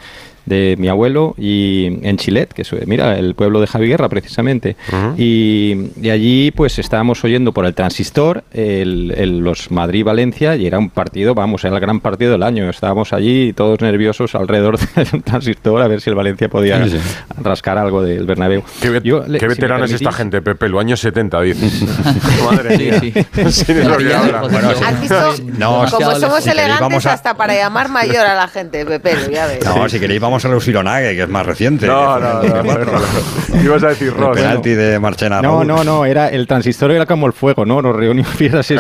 de 0.47 0.77
mi 0.79 0.89
abuelo 0.89 1.35
y 1.39 1.99
en 2.07 2.17
Chilet, 2.17 2.53
que 2.53 2.63
es, 2.63 2.71
mira, 2.87 3.19
el 3.19 3.35
pueblo 3.35 3.61
de 3.61 3.67
Javi 3.67 3.89
Guerra 3.89 4.09
precisamente. 4.09 4.77
y, 5.17 5.91
y 6.01 6.11
allí 6.11 6.51
pues 6.51 6.79
estábamos 6.79 7.23
oyendo 7.25 7.53
por 7.53 7.67
el 7.67 7.75
transistor 7.75 8.45
el, 8.53 9.13
el- 9.17 9.39
los 9.39 9.71
Madrid-Valencia 9.71 10.57
y 10.57 10.67
era 10.67 10.79
un 10.79 10.91
partido, 10.91 11.35
vamos, 11.35 11.65
era 11.65 11.75
el 11.75 11.81
gran 11.81 12.01
partido 12.01 12.33
del 12.33 12.43
año. 12.43 12.69
Estábamos 12.71 13.13
allí 13.13 13.53
todos 13.53 13.81
nerviosos 13.81 14.35
alrededor 14.35 14.79
del 14.95 15.23
transistor 15.23 15.83
a 15.83 15.89
ver 15.89 16.01
si 16.01 16.11
el 16.11 16.17
Valencia 16.17 16.49
podía 16.49 16.83
Sí, 16.85 16.91
sí. 16.91 16.99
rascar 17.43 17.79
algo 17.79 18.03
del 18.03 18.27
Bernabéu. 18.27 18.63
Qué, 18.81 18.91
ve- 18.91 19.01
Yo, 19.05 19.21
le- 19.27 19.39
qué 19.39 19.47
si 19.47 19.49
me 19.49 19.55
veterano 19.55 19.85
es 19.85 19.93
esta 19.93 20.13
gente, 20.13 20.43
Pepe, 20.43 20.69
los 20.69 20.81
años 20.81 21.01
70, 21.01 21.41
dices. 21.43 21.83
Madre 22.51 22.77
Sí, 22.77 22.83
mía. 22.85 23.01
sí. 23.01 23.13
Sí, 23.65 23.73
de 23.73 23.85
lo 23.85 23.97
que 23.99 24.13
habla. 24.15 24.41
¿Has 24.41 25.01
visto? 25.01 25.33
No, 25.59 25.85
Como 25.91 26.15
si 26.15 26.21
somos 26.21 26.45
queréis, 26.45 26.47
elegantes 26.65 27.07
a- 27.07 27.13
hasta 27.13 27.35
para 27.37 27.55
llamar 27.55 27.89
mayor 27.89 28.27
a 28.27 28.35
la 28.35 28.49
gente, 28.49 28.85
Pepe, 28.85 29.15
ya 29.33 29.47
ves. 29.47 29.65
No, 29.65 29.89
si 29.89 30.01
queréis 30.01 30.21
vamos 30.21 30.34
a 30.43 30.49
los 30.49 30.67
Ironague, 30.67 31.15
que 31.15 31.23
es 31.25 31.29
más 31.29 31.45
reciente. 31.45 31.87
No, 31.87 32.19
no, 32.21 32.43
no, 32.43 32.43
el 32.43 32.49
2004. 32.65 33.63
Ibas 33.63 33.83
a 33.83 33.89
decir 33.89 34.09
El 34.09 34.15
Ross. 34.15 34.37
penalti 34.37 34.71
de 34.71 34.99
Marchena 34.99 35.43
No, 35.43 35.65
no, 35.65 35.85
no, 35.85 36.05
era 36.07 36.29
el 36.29 36.47
transistor 36.47 36.91
era 36.93 37.05
como 37.05 37.27
el 37.27 37.33
fuego, 37.33 37.65
¿no? 37.65 37.83
Nos 37.83 37.95
reunimos, 37.95 38.33
fíjate, 38.35 38.63
sí, 38.63 38.75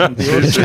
antiguos. 0.00 0.58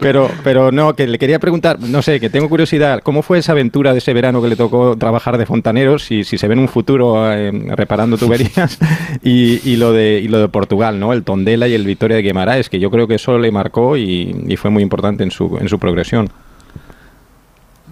Pero, 0.00 0.30
pero 0.42 0.72
no, 0.72 0.94
que 0.94 1.06
le 1.06 1.18
quería 1.18 1.38
preguntar, 1.38 1.78
no 1.80 2.02
sé, 2.02 2.20
que 2.20 2.30
tengo 2.30 2.48
curiosidad, 2.48 3.00
¿cómo 3.02 3.22
fue 3.22 3.38
esa 3.38 3.52
aventura 3.52 3.92
de 3.92 3.98
ese 3.98 4.12
verano 4.12 4.42
que 4.42 4.48
le 4.48 4.56
tocó 4.56 4.96
trabajar 4.96 5.38
de 5.38 5.46
fontanero? 5.46 5.98
Si, 5.98 6.24
si 6.24 6.38
se 6.38 6.48
ve 6.48 6.54
en 6.54 6.60
un 6.60 6.68
futuro 6.68 7.32
eh, 7.32 7.50
reparando 7.76 8.16
tuberías 8.18 8.78
y, 9.22 9.60
y 9.68 9.76
lo 9.76 9.92
de, 9.92 10.20
y 10.22 10.28
lo 10.28 10.38
de 10.38 10.48
Portugal, 10.48 10.98
¿no? 10.98 11.12
El 11.12 11.22
Tondela 11.24 11.68
y 11.68 11.74
el 11.74 11.84
Victoria 11.86 12.16
de 12.16 12.22
Guimaraes, 12.22 12.68
que 12.68 12.78
yo 12.78 12.90
creo 12.90 13.06
que 13.06 13.14
eso 13.14 13.38
le 13.38 13.50
marcó 13.50 13.96
y, 13.96 14.44
y 14.46 14.56
fue 14.56 14.70
muy 14.70 14.82
importante 14.82 15.22
en 15.22 15.30
su, 15.30 15.56
en 15.60 15.68
su 15.68 15.78
progresión. 15.78 16.28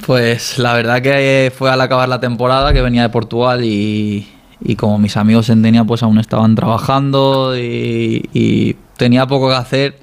Pues 0.06 0.58
la 0.58 0.74
verdad 0.74 1.00
que 1.00 1.46
eh, 1.46 1.50
fue 1.50 1.70
al 1.70 1.80
acabar 1.80 2.08
la 2.08 2.18
temporada 2.18 2.72
que 2.72 2.82
venía 2.82 3.02
de 3.02 3.08
Portugal 3.08 3.60
y, 3.64 4.28
como 4.76 4.98
mis 4.98 5.16
amigos 5.16 5.48
en 5.48 5.62
Denia 5.62 5.84
pues 5.84 6.02
aún 6.02 6.18
estaban 6.18 6.54
trabajando 6.54 7.56
y, 7.56 8.76
tenía 8.96 9.26
poco 9.26 9.48
que 9.48 9.54
hacer, 9.54 9.98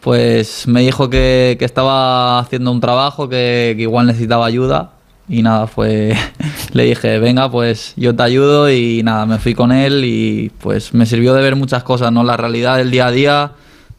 pues 0.00 0.66
me 0.66 0.82
dijo 0.82 1.10
que, 1.10 1.56
estaba 1.60 2.38
haciendo 2.38 2.70
un 2.72 2.80
trabajo, 2.80 3.28
que, 3.28 3.74
que 3.76 3.82
igual 3.82 4.06
necesitaba 4.06 4.46
ayuda 4.46 4.92
y 5.28 5.42
nada, 5.42 5.66
fue 5.66 6.14
le 6.72 6.84
dije, 6.84 7.18
venga, 7.18 7.50
pues 7.50 7.94
yo 7.96 8.14
te 8.14 8.22
ayudo 8.22 8.70
y 8.70 9.02
nada, 9.02 9.26
me 9.26 9.38
fui 9.38 9.54
con 9.54 9.72
él 9.72 10.04
y 10.04 10.50
pues 10.60 10.94
me 10.94 11.06
sirvió 11.06 11.34
de 11.34 11.42
ver 11.42 11.56
muchas 11.56 11.82
cosas, 11.82 12.12
¿no? 12.12 12.22
La 12.24 12.36
realidad 12.36 12.76
del 12.76 12.90
día 12.90 13.06
a 13.06 13.10
día, 13.10 13.52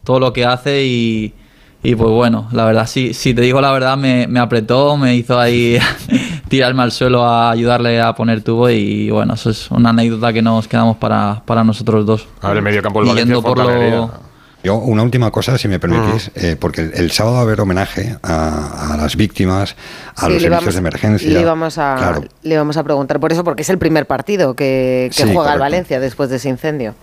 todo 0.04 0.18
lo 0.18 0.32
que 0.32 0.46
hace 0.46 0.84
y, 0.84 1.34
y 1.82 1.94
pues 1.96 2.10
bueno, 2.10 2.48
la 2.52 2.64
verdad, 2.64 2.86
sí, 2.86 3.12
si 3.14 3.34
te 3.34 3.42
digo 3.42 3.60
la 3.60 3.72
verdad, 3.72 3.96
me, 3.96 4.26
me 4.28 4.38
apretó, 4.40 4.96
me 4.96 5.14
hizo 5.16 5.38
ahí 5.38 5.78
tirarme 6.48 6.82
al 6.82 6.92
suelo 6.92 7.24
a 7.24 7.50
ayudarle 7.50 8.00
a 8.00 8.14
poner 8.14 8.42
tubo 8.42 8.70
y 8.70 9.10
bueno, 9.10 9.34
eso 9.34 9.50
es 9.50 9.70
una 9.70 9.90
anécdota 9.90 10.32
que 10.32 10.42
nos 10.42 10.68
quedamos 10.68 10.96
para, 10.96 11.42
para 11.44 11.64
nosotros 11.64 12.06
dos. 12.06 12.26
A 12.40 12.48
ver, 12.48 12.58
el 12.58 12.62
medio 12.62 12.82
campo 12.82 13.00
del 13.00 13.08
Valencia, 13.08 13.40
por 13.40 13.58
lo-. 13.58 14.32
Yo, 14.64 14.76
una 14.76 15.02
última 15.02 15.32
cosa, 15.32 15.58
si 15.58 15.66
me 15.66 15.80
permitís, 15.80 16.30
eh, 16.36 16.54
porque 16.56 16.82
el, 16.82 16.92
el 16.94 17.10
sábado 17.10 17.34
va 17.34 17.40
a 17.40 17.42
haber 17.42 17.60
homenaje 17.60 18.16
a, 18.22 18.92
a 18.94 18.96
las 18.96 19.16
víctimas, 19.16 19.74
a 20.14 20.26
Sí, 20.26 20.32
los 20.34 20.42
servicios 20.42 20.50
vamos- 20.50 20.74
de 20.74 20.78
emergencia. 20.78 21.30
Le 21.30 21.40
íbamos, 21.40 21.78
a, 21.78 21.96
Claro. 21.98 22.24
le 22.44 22.54
íbamos 22.54 22.76
a 22.76 22.84
preguntar 22.84 23.18
por 23.18 23.32
eso, 23.32 23.42
porque 23.42 23.62
es 23.62 23.70
el 23.70 23.78
primer 23.78 24.06
partido 24.06 24.54
que, 24.54 25.10
que 25.16 25.24
Sí, 25.24 25.30
juega 25.34 25.54
el. 25.54 25.58
Valencia 25.58 25.98
después 25.98 26.30
de 26.30 26.36
ese 26.36 26.48
incendio. 26.48 26.94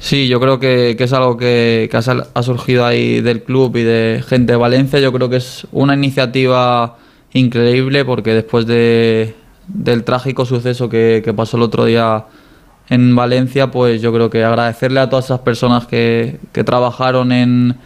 Sí, 0.00 0.28
yo 0.28 0.40
creo 0.40 0.58
que, 0.58 0.94
que 0.96 1.04
es 1.04 1.12
algo 1.12 1.36
que, 1.36 1.88
que 1.90 1.96
ha, 1.96 2.42
surgido 2.42 2.86
ahí 2.86 3.20
del 3.20 3.42
club 3.42 3.76
y 3.76 3.82
de 3.82 4.24
gente 4.26 4.54
de 4.54 4.56
Valencia. 4.56 4.98
Yo 4.98 5.12
creo 5.12 5.28
que 5.28 5.36
es 5.36 5.66
una 5.72 5.94
iniciativa 5.94 6.96
increíble 7.34 8.06
porque 8.06 8.32
después 8.32 8.66
de, 8.66 9.34
del 9.68 10.02
trágico 10.04 10.46
suceso 10.46 10.88
que, 10.88 11.20
que 11.22 11.34
pasó 11.34 11.58
el 11.58 11.64
otro 11.64 11.84
día 11.84 12.24
en 12.88 13.14
Valencia, 13.14 13.70
pues 13.70 14.00
yo 14.00 14.10
creo 14.12 14.30
que 14.30 14.42
agradecerle 14.42 15.00
a 15.00 15.10
todas 15.10 15.26
esas 15.26 15.40
personas 15.40 15.86
que, 15.86 16.38
trabajaron 16.64 17.30
en, 17.30 17.76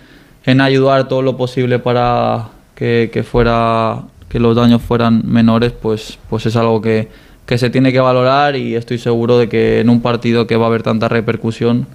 en 0.47 0.61
ayudar 0.61 1.09
todo 1.09 1.21
lo 1.21 1.37
posible 1.37 1.81
para 1.81 2.51
que, 2.77 3.11
que 3.13 3.25
fuera 3.25 4.05
que 4.29 4.39
los 4.39 4.55
daños 4.55 4.83
fueran 4.83 5.23
menores, 5.27 5.73
pues, 5.73 6.19
pues 6.31 6.47
es 6.47 6.55
algo 6.57 6.81
que, 6.81 7.09
que 7.45 7.59
se 7.59 7.71
tiene 7.71 7.93
que 7.93 8.01
valorar 8.01 8.57
y 8.57 8.77
estoy 8.77 8.99
seguro 8.99 9.37
de 9.37 9.49
que 9.49 9.81
en 9.81 9.91
un 9.91 10.01
partido 10.01 10.47
que 10.47 10.57
va 10.57 10.67
a 10.67 10.69
haber 10.69 10.83
tanta 10.83 11.09
repercusión, 11.09 11.87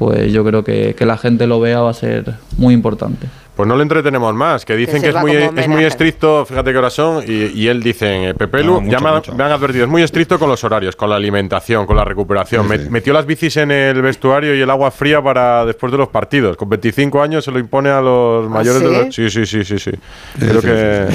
pues 0.00 0.32
yo 0.32 0.42
creo 0.46 0.64
que, 0.64 0.94
que 0.94 1.04
la 1.04 1.18
gente 1.18 1.46
lo 1.46 1.60
vea 1.60 1.80
va 1.80 1.90
a 1.90 1.94
ser 1.94 2.24
muy 2.56 2.72
importante. 2.72 3.26
Pues 3.54 3.68
no 3.68 3.76
le 3.76 3.82
entretenemos 3.82 4.32
más, 4.34 4.64
que 4.64 4.74
dicen 4.74 5.02
Que 5.02 5.10
que, 5.10 5.18
es, 5.18 5.20
muy, 5.22 5.32
es 5.32 5.68
muy 5.68 5.84
estricto, 5.84 6.46
fíjate 6.46 6.72
qué 6.72 6.78
horas 6.78 6.94
son, 6.94 7.22
y, 7.26 7.48
y 7.54 7.68
él 7.68 7.82
dice, 7.82 8.32
Pepe 8.38 8.64
Lu, 8.64 8.76
No, 8.76 8.80
mucho, 8.80 8.92
ya 8.92 9.00
me, 9.00 9.08
han- 9.10 9.14
mucho. 9.16 9.34
me 9.34 9.44
han 9.44 9.52
advertido, 9.52 9.84
es 9.84 9.90
muy 9.90 10.02
estricto 10.02 10.38
con 10.38 10.48
los 10.48 10.64
horarios, 10.64 10.96
con 10.96 11.10
la 11.10 11.16
alimentación, 11.16 11.84
con 11.84 11.96
la 11.96 12.04
recuperación. 12.06 12.62
Sí, 12.62 12.68
Me- 12.70 12.78
sí. 12.78 12.88
Metió 12.88 13.12
las 13.12 13.26
bicis 13.26 13.58
en 13.58 13.70
el 13.72 14.00
vestuario 14.00 14.54
y 14.54 14.62
el 14.62 14.70
agua 14.70 14.90
fría 14.90 15.20
para 15.20 15.66
después 15.66 15.92
de 15.92 15.98
los 15.98 16.08
partidos. 16.08 16.56
Con 16.56 16.70
25 16.70 17.20
años 17.20 17.44
se 17.44 17.50
lo 17.50 17.58
impone 17.58 17.90
a 17.90 18.00
los 18.00 18.48
mayores 18.48 18.80
de 18.80 18.88
¿sí? 18.88 18.94
los... 19.04 19.14
Sí, 19.14 19.28
sí, 19.30 19.44
sí, 19.44 19.64
sí, 19.64 19.78
sí. 19.78 19.90
Creo 20.38 20.60
sí, 20.62 20.66
que... 20.66 21.06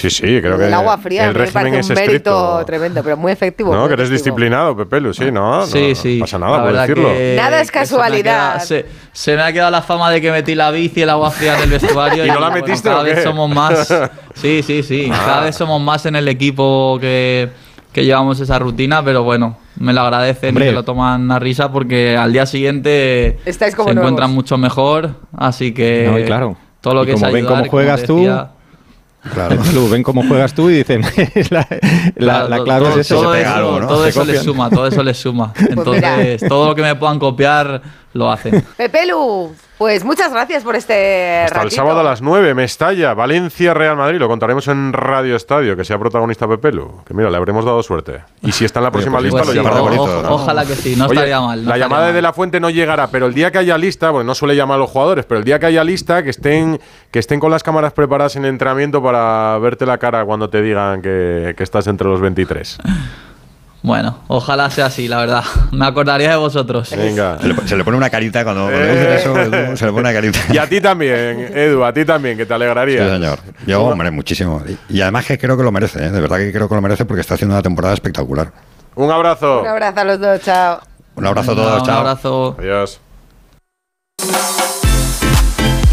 Sí, 0.00 0.08
sí, 0.10 0.40
creo 0.40 0.56
que 0.56 0.66
el 0.66 0.74
agua 0.74 0.96
fría 0.98 1.26
el 1.26 1.32
me 1.34 1.38
régimen 1.40 1.62
parece 1.64 1.78
es 1.80 1.88
un 1.90 1.94
mérito 1.94 2.10
estricto. 2.14 2.64
tremendo, 2.64 3.02
pero 3.02 3.16
muy 3.16 3.32
efectivo. 3.32 3.72
No, 3.74 3.80
muy 3.80 3.88
que 3.88 3.94
eres 3.94 4.08
efectivo. 4.08 4.24
disciplinado, 4.36 4.76
Pepe 4.76 5.00
Lu, 5.00 5.12
sí, 5.12 5.30
no, 5.30 5.66
Sí, 5.66 5.88
no 5.90 5.94
sí. 5.94 6.18
pasa 6.20 6.38
nada 6.38 6.62
por 6.62 6.72
decirlo. 6.72 7.08
que- 7.08 7.34
Nada 7.36 7.60
es 7.60 7.68
se 7.68 7.72
me 7.74 7.80
casualidad. 7.80 8.52
quedado- 8.54 8.66
Se, 8.66 8.86
se 9.12 9.36
me 9.36 9.42
ha 9.42 9.52
quedado 9.52 9.70
la 9.70 9.82
fama 9.82 10.10
de 10.10 10.20
que 10.20 10.30
metí 10.30 10.54
la 10.54 10.70
bici 10.70 11.00
y 11.00 11.02
el 11.02 11.10
agua 11.10 11.30
fría 11.30 11.56
en 11.56 11.64
el 11.64 11.70
vestuario. 11.70 12.24
¿Y 12.24 12.28
no 12.28 12.40
la 12.40 12.48
bueno, 12.50 12.64
metiste 12.66 12.88
Cada 12.88 13.00
o 13.00 13.04
vez 13.04 13.22
somos 13.22 13.50
más. 13.54 13.94
Sí, 14.34 14.62
sí, 14.62 14.82
sí. 14.82 15.10
Ah. 15.12 15.22
Cada 15.26 15.40
vez 15.42 15.56
somos 15.56 15.80
más 15.82 16.06
en 16.06 16.16
el 16.16 16.26
equipo 16.28 16.96
que, 17.00 17.50
que 17.92 18.04
llevamos 18.04 18.40
esa 18.40 18.58
rutina, 18.58 19.04
pero 19.04 19.22
bueno, 19.22 19.58
me 19.76 19.92
lo 19.92 20.00
agradecen 20.00 20.50
Hombre. 20.50 20.64
y 20.66 20.68
se 20.68 20.74
lo 20.74 20.82
toman 20.84 21.30
a 21.30 21.38
risa 21.38 21.70
porque 21.70 22.16
al 22.16 22.32
día 22.32 22.46
siguiente 22.46 23.38
Estáis 23.44 23.74
como 23.74 23.88
se 23.90 23.94
nuevos. 23.94 24.08
encuentran 24.12 24.30
mucho 24.32 24.56
mejor. 24.56 25.10
Así 25.36 25.74
que 25.74 26.08
No, 26.10 26.18
y 26.18 26.24
claro. 26.24 26.56
todo 26.80 26.94
lo 26.94 27.02
Y 27.02 27.06
que 27.06 27.12
es 27.12 27.20
como 27.20 27.32
ven 27.32 27.44
cómo 27.44 27.64
juegas 27.66 28.04
tú, 28.04 28.26
Claro. 29.34 29.56
Ven 29.90 30.02
cómo 30.02 30.22
juegas 30.26 30.54
tú 30.54 30.70
y 30.70 30.74
dicen, 30.78 31.02
la, 31.50 31.66
la- 32.16 32.48
la 32.48 32.62
Claro, 32.62 32.64
clave 32.64 32.84
todo, 32.86 33.00
es 33.00 33.06
eso. 33.06 33.14
todo 33.16 33.34
eso, 33.34 33.54
algo, 33.54 33.80
¿no? 33.80 33.86
todo 33.86 34.02
Se 34.04 34.08
eso 34.10 34.24
les 34.24 34.26
copian. 34.38 34.44
suma, 34.44 34.70
todo 34.70 34.86
eso 34.86 35.02
les 35.02 35.16
suma. 35.18 35.52
mira. 35.58 35.72
Entonces, 35.72 36.44
todo 36.48 36.68
lo 36.68 36.74
que 36.74 36.82
me 36.82 36.94
puedan 36.96 37.18
copiar 37.18 37.82
lo 38.12 38.30
hacen. 38.30 38.64
Pepe 38.76 39.06
Lu, 39.06 39.54
pues 39.78 40.04
muchas 40.04 40.32
gracias 40.32 40.62
por 40.64 40.74
este 40.76 41.42
Hasta 41.44 41.58
el 41.60 41.62
ratito. 41.64 41.76
sábado 41.76 42.00
a 42.00 42.02
las 42.02 42.20
9, 42.20 42.54
Mestalla, 42.54 43.14
Valencia, 43.14 43.72
Real 43.72 43.96
Madrid. 43.96 44.18
Lo 44.18 44.26
contaremos 44.28 44.66
en 44.68 44.92
Radio 44.92 45.36
Estadio, 45.36 45.76
que 45.76 45.84
sea 45.84 45.98
protagonista 45.98 46.46
Pepelu. 46.48 47.02
Que 47.06 47.14
mira, 47.14 47.30
le 47.30 47.36
habremos 47.36 47.64
dado 47.64 47.82
suerte. 47.82 48.20
Y 48.42 48.52
si 48.52 48.64
está 48.64 48.80
en 48.80 48.84
la 48.84 48.90
próxima 48.90 49.18
pues 49.18 49.24
lista, 49.24 49.42
Pues 49.44 49.54
lo 49.56 49.62
sí, 49.62 49.68
llamaremos. 49.68 50.08
o-. 50.08 50.34
Ojalá 50.34 50.66
que 50.66 50.74
sí, 50.74 50.96
no 50.96 51.04
Oye, 51.06 51.14
estaría 51.14 51.40
mal. 51.40 51.46
no 51.64 51.68
la 51.70 51.76
estaría 51.76 51.84
llamada 51.84 52.02
de 52.02 52.08
mal. 52.08 52.14
De 52.16 52.22
La 52.22 52.32
Fuente 52.32 52.60
no 52.60 52.68
llegará, 52.70 53.06
pero 53.08 53.26
el 53.26 53.34
día 53.34 53.50
que 53.52 53.58
haya 53.58 53.78
lista, 53.78 54.10
bueno, 54.10 54.24
no 54.26 54.34
suele 54.34 54.56
llamar 54.56 54.76
a 54.76 54.80
los 54.80 54.90
jugadores, 54.90 55.24
pero 55.24 55.38
el 55.38 55.44
día 55.44 55.58
que 55.58 55.66
haya 55.66 55.84
lista, 55.84 56.22
que 56.22 56.30
estén, 56.30 56.80
que 57.10 57.18
estén 57.20 57.38
con 57.40 57.50
las 57.50 57.62
cámaras 57.62 57.92
preparadas 57.92 58.36
en 58.36 58.44
el 58.44 58.50
entrenamiento 58.50 59.02
para 59.02 59.56
verte 59.58 59.86
la 59.86 59.98
cara 59.98 60.24
cuando 60.24 60.50
te 60.50 60.60
digan 60.62 61.00
que, 61.00 61.54
que 61.56 61.62
estás 61.62 61.86
entre 61.86 62.08
los 62.08 62.20
23. 62.20 62.78
Bueno, 63.82 64.18
ojalá 64.28 64.68
sea 64.68 64.86
así, 64.86 65.08
la 65.08 65.16
verdad. 65.18 65.42
Me 65.72 65.86
acordaría 65.86 66.30
de 66.30 66.36
vosotros. 66.36 66.90
Venga. 66.94 67.38
Se 67.40 67.48
le, 67.48 67.68
se 67.68 67.76
le 67.76 67.84
pone 67.84 67.96
una 67.96 68.10
carita 68.10 68.44
cuando, 68.44 68.64
cuando 68.64 68.78
Eh. 68.78 68.92
dicen 68.92 69.12
eso, 69.12 69.40
Edu, 69.40 69.76
se 69.76 69.86
le 69.86 69.90
pone 69.92 70.00
una 70.02 70.12
carita. 70.12 70.38
Y 70.52 70.58
a 70.58 70.68
ti 70.68 70.80
también, 70.82 71.50
Edu, 71.56 71.82
a 71.84 71.92
ti 71.92 72.04
también, 72.04 72.36
que 72.36 72.44
te 72.44 72.50
Sí, 72.50 72.54
alegraría. 72.54 73.08
señor. 73.14 73.38
Yo, 73.66 73.82
hombre, 73.84 74.10
muchísimo. 74.10 74.62
Y, 74.88 74.96
y 74.98 75.00
además 75.00 75.24
que 75.24 75.38
creo 75.38 75.56
que 75.56 75.62
lo 75.62 75.72
merece, 75.72 76.04
¿eh? 76.04 76.10
de 76.10 76.20
verdad 76.20 76.36
que 76.38 76.52
creo 76.52 76.68
que 76.68 76.74
lo 76.74 76.82
merece 76.82 77.06
porque 77.06 77.22
está 77.22 77.34
haciendo 77.34 77.54
una 77.54 77.62
temporada 77.62 77.94
espectacular. 77.94 78.52
Un 78.96 79.10
abrazo. 79.10 79.60
Un 79.62 79.68
abrazo 79.68 80.00
a 80.00 80.04
los 80.04 80.20
dos, 80.20 80.40
chao. 80.42 80.80
Un 81.16 81.26
abrazo 81.26 81.52
a 81.52 81.54
todos, 81.54 81.80
un 81.80 81.86
chao. 81.86 81.98
abrazo. 82.00 82.56
Adiós. 82.58 83.00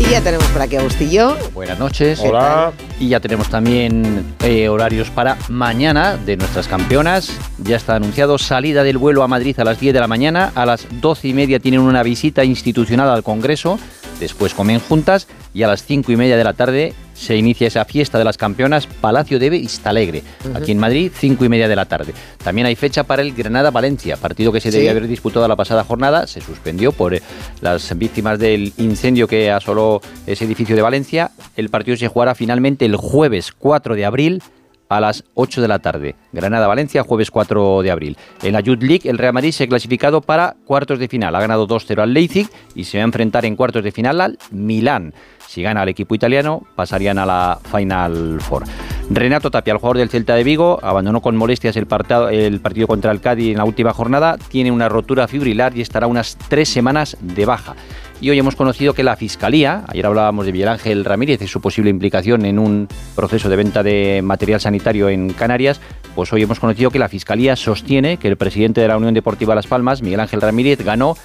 Y 0.08 0.12
ya 0.12 0.22
tenemos 0.22 0.48
por 0.48 0.62
aquí 0.62 0.78
a 0.78 0.80
Agustillo. 0.80 1.36
Buenas 1.54 1.80
noches. 1.80 2.22
Hola. 2.22 2.72
Y 2.98 3.10
ya 3.10 3.20
tenemos 3.20 3.50
también 3.50 4.36
eh, 4.42 4.70
horarios 4.70 5.10
para 5.10 5.38
mañana 5.50 6.16
de 6.16 6.38
nuestras 6.38 6.70
campeonas. 6.70 7.38
Ya 7.58 7.76
está 7.76 7.96
anunciado 7.96 8.38
salida 8.38 8.84
del 8.84 8.98
vuelo 8.98 9.22
a 9.24 9.28
Madrid 9.28 9.60
a 9.60 9.66
las 9.66 9.82
10 9.82 9.94
de 9.94 10.00
la 10.00 10.08
mañana. 10.08 10.54
A 10.56 10.66
las 10.66 10.88
12 11.02 11.28
y 11.28 11.34
media 11.34 11.60
tienen 11.60 11.82
una 11.82 12.04
visita 12.04 12.46
institucional 12.46 13.10
al 13.10 13.22
Congreso. 13.22 13.80
Después 14.22 14.54
comen 14.54 14.80
juntas 14.80 15.28
y 15.58 15.64
a 15.64 15.68
las 15.68 15.84
5 15.84 16.12
y 16.12 16.16
media 16.16 16.38
de 16.38 16.44
la 16.44 16.54
tarde 16.54 16.94
se 17.16 17.36
inicia 17.36 17.66
esa 17.66 17.84
fiesta 17.84 18.20
de 18.20 18.24
las 18.24 18.38
campeonas 18.38 18.86
Palacio 18.86 19.40
de 19.40 19.50
Vistalegre, 19.50 20.22
aquí 20.54 20.72
en 20.72 20.78
Madrid, 20.78 21.12
cinco 21.12 21.46
y 21.46 21.50
media 21.50 21.68
de 21.68 21.76
la 21.76 21.86
tarde. 21.86 22.14
También 22.44 22.68
hay 22.68 22.76
fecha 22.76 23.06
para 23.06 23.24
el 23.24 23.34
Granada-Valencia, 23.34 24.18
partido 24.18 24.52
que 24.52 24.62
se 24.62 24.70
Sí. 24.72 24.78
debía 24.78 24.92
haber 24.92 25.08
disputado 25.08 25.48
la 25.48 25.56
pasada 25.56 25.84
jornada, 25.84 26.28
se 26.28 26.42
suspendió 26.42 26.92
por 26.92 27.16
eh, 27.16 27.24
las 27.62 27.98
víctimas 27.98 28.38
del 28.38 28.72
incendio 28.78 29.28
que 29.28 29.50
asoló 29.50 30.00
ese 30.28 30.46
edificio 30.46 30.76
de 30.76 30.84
Valencia. 30.84 31.32
El 31.56 31.70
partido 31.70 31.98
se 31.98 32.08
jugará 32.08 32.36
finalmente 32.36 32.86
el 32.86 32.96
jueves 32.96 33.52
4 33.58 33.96
de 33.96 34.06
abril 34.06 34.44
a 34.90 35.00
las 35.00 35.24
8 35.34 35.62
de 35.62 35.68
la 35.68 35.80
tarde. 35.80 36.16
Granada-Valencia, 36.32 37.04
jueves 37.04 37.32
4 37.32 37.82
de 37.82 37.92
abril. 37.92 38.18
En 38.44 38.54
la 38.54 38.62
Youth 38.62 38.84
League, 38.84 39.10
el 39.10 39.18
Real 39.18 39.34
Madrid 39.34 39.52
se 39.52 39.66
ha 39.66 39.68
clasificado 39.68 40.22
para 40.22 40.56
cuartos 40.66 41.00
de 41.00 41.08
final. 41.08 41.36
Ha 41.36 41.40
ganado 41.40 41.68
2-0 41.68 42.02
al 42.02 42.14
Leipzig 42.14 42.50
y 42.76 42.86
se 42.86 42.98
va 42.98 43.04
a 43.04 43.06
enfrentar 43.06 43.46
en 43.46 43.56
cuartos 43.56 43.84
de 43.84 43.92
final 43.92 44.22
al 44.22 44.38
Milán. 44.52 45.14
Si 45.48 45.62
gana 45.62 45.84
el 45.84 45.90
equipo 45.90 46.14
italiano, 46.14 46.64
pasarían 46.76 47.18
a 47.18 47.26
la 47.26 47.60
Final 47.72 48.40
Four. 48.42 48.64
Renato 49.10 49.50
Tapia, 49.50 49.72
el 49.72 49.78
jugador 49.78 49.98
del 49.98 50.10
Celta 50.10 50.36
de 50.36 50.44
Vigo, 50.44 50.80
abandonó 50.84 51.22
con 51.22 51.38
molestias 51.38 51.78
el, 51.78 51.88
el 52.32 52.60
partido 52.60 52.88
contra 52.88 53.12
el 53.12 53.22
Cádiz 53.22 53.52
en 53.52 53.58
la 53.58 53.64
última 53.64 53.94
jornada. 53.94 54.38
Tiene 54.50 54.72
una 54.72 54.90
rotura 54.90 55.28
fibrilar 55.28 55.76
y 55.78 55.82
estará 55.82 56.08
unas 56.08 56.38
tres 56.50 56.68
semanas 56.68 57.16
de 57.22 57.46
baja. 57.46 57.76
Y 58.20 58.32
hoy 58.32 58.40
hemos 58.40 58.56
conocido 58.56 58.94
que 58.94 59.04
la 59.04 59.16
Fiscalía, 59.16 59.84
ayer 59.88 60.04
hablábamos 60.08 60.48
de 60.48 60.52
Miguel 60.52 60.70
Ángel 60.70 61.06
Ramírez 61.06 61.40
y 61.44 61.48
su 61.48 61.62
posible 61.62 61.92
implicación 61.92 62.46
en 62.46 62.58
un 62.58 62.88
proceso 63.16 63.48
de 63.48 63.56
venta 63.56 63.84
de 63.84 64.22
material 64.24 64.60
sanitario 64.60 65.08
en 65.10 65.30
Canarias, 65.34 65.80
pues 66.16 66.34
hoy 66.34 66.42
hemos 66.42 66.60
conocido 66.60 66.90
que 66.90 66.98
la 66.98 67.10
Fiscalía 67.10 67.56
sostiene 67.56 68.18
que 68.18 68.28
el 68.28 68.36
presidente 68.36 68.82
de 68.82 68.88
la 68.88 68.98
Unión 68.98 69.14
Deportiva 69.14 69.54
Las 69.54 69.68
Palmas, 69.68 70.02
Miguel 70.02 70.20
Ángel 70.20 70.42
Ramírez, 70.42 70.84
ganó 70.84 71.16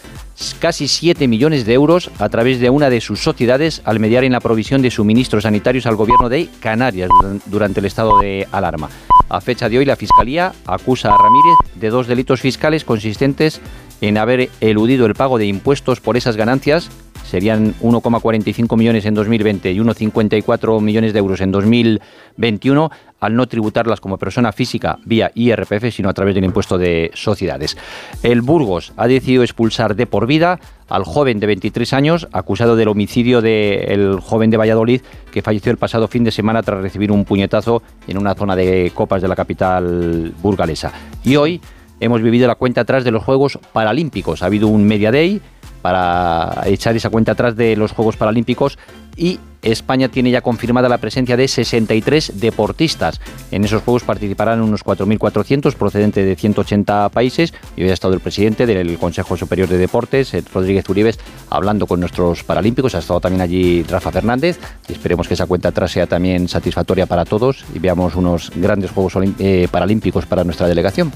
casi 0.60 0.86
7 0.86 1.28
millones 1.28 1.64
de 1.64 1.73
euros 1.73 2.10
a 2.19 2.28
través 2.28 2.60
de 2.60 2.69
una 2.69 2.90
de 2.90 3.01
sus 3.01 3.20
sociedades 3.20 3.81
al 3.86 3.98
mediar 3.98 4.24
en 4.24 4.32
la 4.32 4.40
provisión 4.40 4.82
de 4.82 4.90
suministros 4.90 5.44
sanitarios 5.44 5.86
al 5.86 5.97
gobierno 5.97 6.28
de 6.28 6.48
Canarias 6.60 7.09
duran- 7.09 7.40
durante 7.47 7.81
el 7.81 7.86
estado 7.86 8.19
de 8.19 8.47
alarma. 8.52 8.90
A 9.32 9.40
fecha 9.40 9.70
de 9.70 9.78
hoy, 9.78 9.86
la 9.86 9.96
Fiscalía 9.96 10.52
acusa 10.66 11.09
a 11.09 11.16
Ramírez 11.16 11.56
de 11.76 11.88
dos 11.88 12.06
delitos 12.06 12.42
fiscales 12.42 12.84
consistentes 12.84 13.62
en 14.02 14.18
haber 14.18 14.50
eludido 14.60 15.06
el 15.06 15.14
pago 15.14 15.38
de 15.38 15.46
impuestos 15.46 16.00
por 16.00 16.18
esas 16.18 16.36
ganancias. 16.36 16.90
Serían 17.24 17.74
1,45 17.81 18.77
millones 18.77 19.05
en 19.07 19.15
2020 19.15 19.73
y 19.73 19.78
1,54 19.78 20.81
millones 20.81 21.12
de 21.12 21.19
euros 21.19 21.40
en 21.40 21.51
2021 21.51 22.90
al 23.20 23.36
no 23.36 23.47
tributarlas 23.47 24.01
como 24.01 24.19
persona 24.19 24.53
física 24.53 24.99
vía 25.05 25.31
IRPF, 25.35 25.94
sino 25.94 26.09
a 26.09 26.12
través 26.12 26.35
del 26.35 26.44
impuesto 26.44 26.77
de 26.77 27.11
sociedades. 27.15 27.77
El 28.23 28.43
Burgos 28.43 28.93
ha 28.97 29.07
decidido 29.07 29.44
expulsar 29.44 29.94
de 29.94 30.07
por 30.07 30.27
vida 30.27 30.59
al 30.89 31.05
joven 31.05 31.39
de 31.39 31.47
23 31.47 31.93
años 31.93 32.28
acusado 32.32 32.77
del 32.77 32.89
homicidio 32.89 33.40
del 33.40 34.20
joven 34.20 34.51
de 34.51 34.57
Valladolid 34.57 35.03
que 35.31 35.40
falleció 35.40 35.70
el 35.70 35.78
pasado 35.78 36.09
fin 36.09 36.24
de 36.24 36.32
semana 36.32 36.62
tras 36.62 36.82
recibir 36.82 37.12
un 37.12 37.24
puñetazo 37.24 37.82
en 38.09 38.19
una 38.19 38.35
zona 38.35 38.57
de 38.57 38.90
copas 38.94 39.23
de 39.23 39.28
la 39.28 39.36
capital 39.36 40.35
burgalesa. 40.43 40.93
Y 41.24 41.36
hoy 41.36 41.61
hemos 42.01 42.20
vivido 42.20 42.49
la 42.49 42.57
cuenta 42.57 42.81
atrás 42.81 43.05
de 43.05 43.12
los 43.12 43.23
Juegos 43.23 43.59
Paralímpicos. 43.73 44.43
Ha 44.43 44.47
habido 44.47 44.66
un 44.66 44.85
Media 44.85 45.12
Day 45.12 45.40
para 45.82 46.62
echar 46.66 46.96
esa 46.96 47.10
cuenta 47.10 47.32
atrás 47.32 47.56
de 47.56 47.76
los 47.76 47.92
Juegos 47.92 48.16
Paralímpicos 48.16 48.78
y 49.16 49.38
España 49.62 50.09
tiene 50.09 50.30
ya 50.30 50.40
confirmada 50.40 50.88
la 50.88 50.98
presencia 50.98 51.36
de 51.36 51.46
63 51.46 52.40
deportistas. 52.40 53.20
En 53.50 53.64
esos 53.64 53.82
Juegos 53.82 54.02
participarán 54.02 54.60
unos 54.60 54.84
4.400 54.84 55.74
procedentes 55.74 56.24
de 56.24 56.34
180 56.34 57.09
países 57.10 57.54
y 57.76 57.82
hoy 57.82 57.90
ha 57.90 57.92
estado 57.92 58.14
el 58.14 58.20
presidente 58.20 58.66
del 58.66 58.98
Consejo 58.98 59.36
Superior 59.36 59.68
de 59.68 59.78
Deportes, 59.78 60.34
Rodríguez 60.52 60.88
Uribes, 60.88 61.18
hablando 61.50 61.86
con 61.86 62.00
nuestros 62.00 62.42
paralímpicos. 62.42 62.94
Ha 62.94 62.98
estado 62.98 63.20
también 63.20 63.42
allí 63.42 63.84
Rafa 63.84 64.10
Fernández 64.10 64.59
y 64.88 64.92
esperemos 64.92 65.28
que 65.28 65.34
esa 65.34 65.46
cuenta 65.46 65.68
atrás 65.68 65.92
sea 65.92 66.06
también 66.06 66.48
satisfactoria 66.48 67.06
para 67.06 67.24
todos 67.24 67.64
y 67.74 67.78
veamos 67.78 68.16
unos 68.16 68.50
grandes 68.56 68.90
Juegos 68.90 69.14
eh, 69.38 69.68
Paralímpicos 69.70 70.26
para 70.26 70.42
nuestra 70.42 70.66
delegación. 70.66 71.12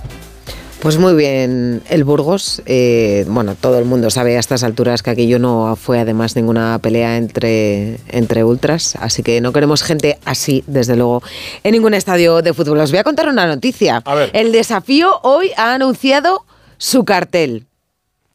Pues 0.81 0.99
muy 0.99 1.15
bien, 1.15 1.83
el 1.89 2.05
Burgos. 2.05 2.63
eh, 2.67 3.25
bueno, 3.29 3.57
todo 3.57 3.79
el 3.79 3.87
mundo 3.87 4.09
sabe 4.11 4.37
a 4.37 4.41
estas 4.41 4.63
alturas 4.63 5.03
que 5.03 5.11
aquello 5.11 5.39
no 5.39 5.75
fue 5.75 5.99
además 5.99 6.37
ninguna 6.37 6.79
pelea 6.81 7.17
entre, 7.17 7.99
entre 8.09 8.45
ultras, 8.45 8.95
así 9.01 9.23
que 9.23 9.41
no 9.41 9.53
queremos 9.53 9.83
gente 9.83 10.19
así, 10.25 10.63
desde 10.67 10.95
luego, 10.95 11.23
en 11.65 11.73
ningún 11.73 11.95
estadio 11.95 12.41
de 12.43 12.53
fútbol. 12.55 12.79
Os 12.79 12.91
voy 12.91 13.01
a 13.01 13.05
contar 13.05 13.29
una 13.29 13.47
noticia. 13.47 14.03
El 14.33 14.53
desafío 14.53 15.19
hoy 15.23 15.51
ha 15.57 15.75
anunciado 15.75 16.45
su 16.79 17.05
cartel 17.05 17.67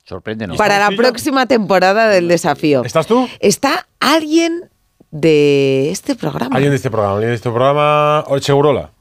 Sorpréndenos. 0.04 0.58
para 0.58 0.78
la 0.80 0.96
próxima 0.98 1.46
temporada 1.46 2.10
del 2.10 2.28
desafío. 2.28 2.84
¿Estás 2.84 3.08
tú? 3.08 3.30
Está 3.40 3.88
alguien 4.00 4.71
de 5.12 5.92
este 5.92 6.16
programa. 6.16 6.56
¿Alguien 6.56 6.72
de 6.72 6.78
este 6.78 6.90
programa? 6.90 7.14
¿Alguien 7.16 7.32
de 7.32 7.36
este 7.36 7.50
programa? 7.50 8.24
¿O 8.28 8.40
Segurola? 8.40 8.92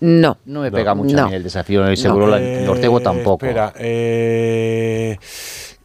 No. 0.00 0.36
No 0.44 0.60
me 0.60 0.72
pega 0.72 0.94
mucho 0.94 1.16
No. 1.16 1.24
a 1.24 1.28
mí 1.28 1.34
el 1.34 1.42
desafío, 1.44 1.90
y 1.90 1.96
seguro 1.96 2.26
la- 2.26 2.40
el 2.40 2.68
Ortego 2.68 2.98
Eh, 2.98 3.02
tampoco. 3.02 3.46
Espera, 3.46 3.72
eh, 3.78 5.16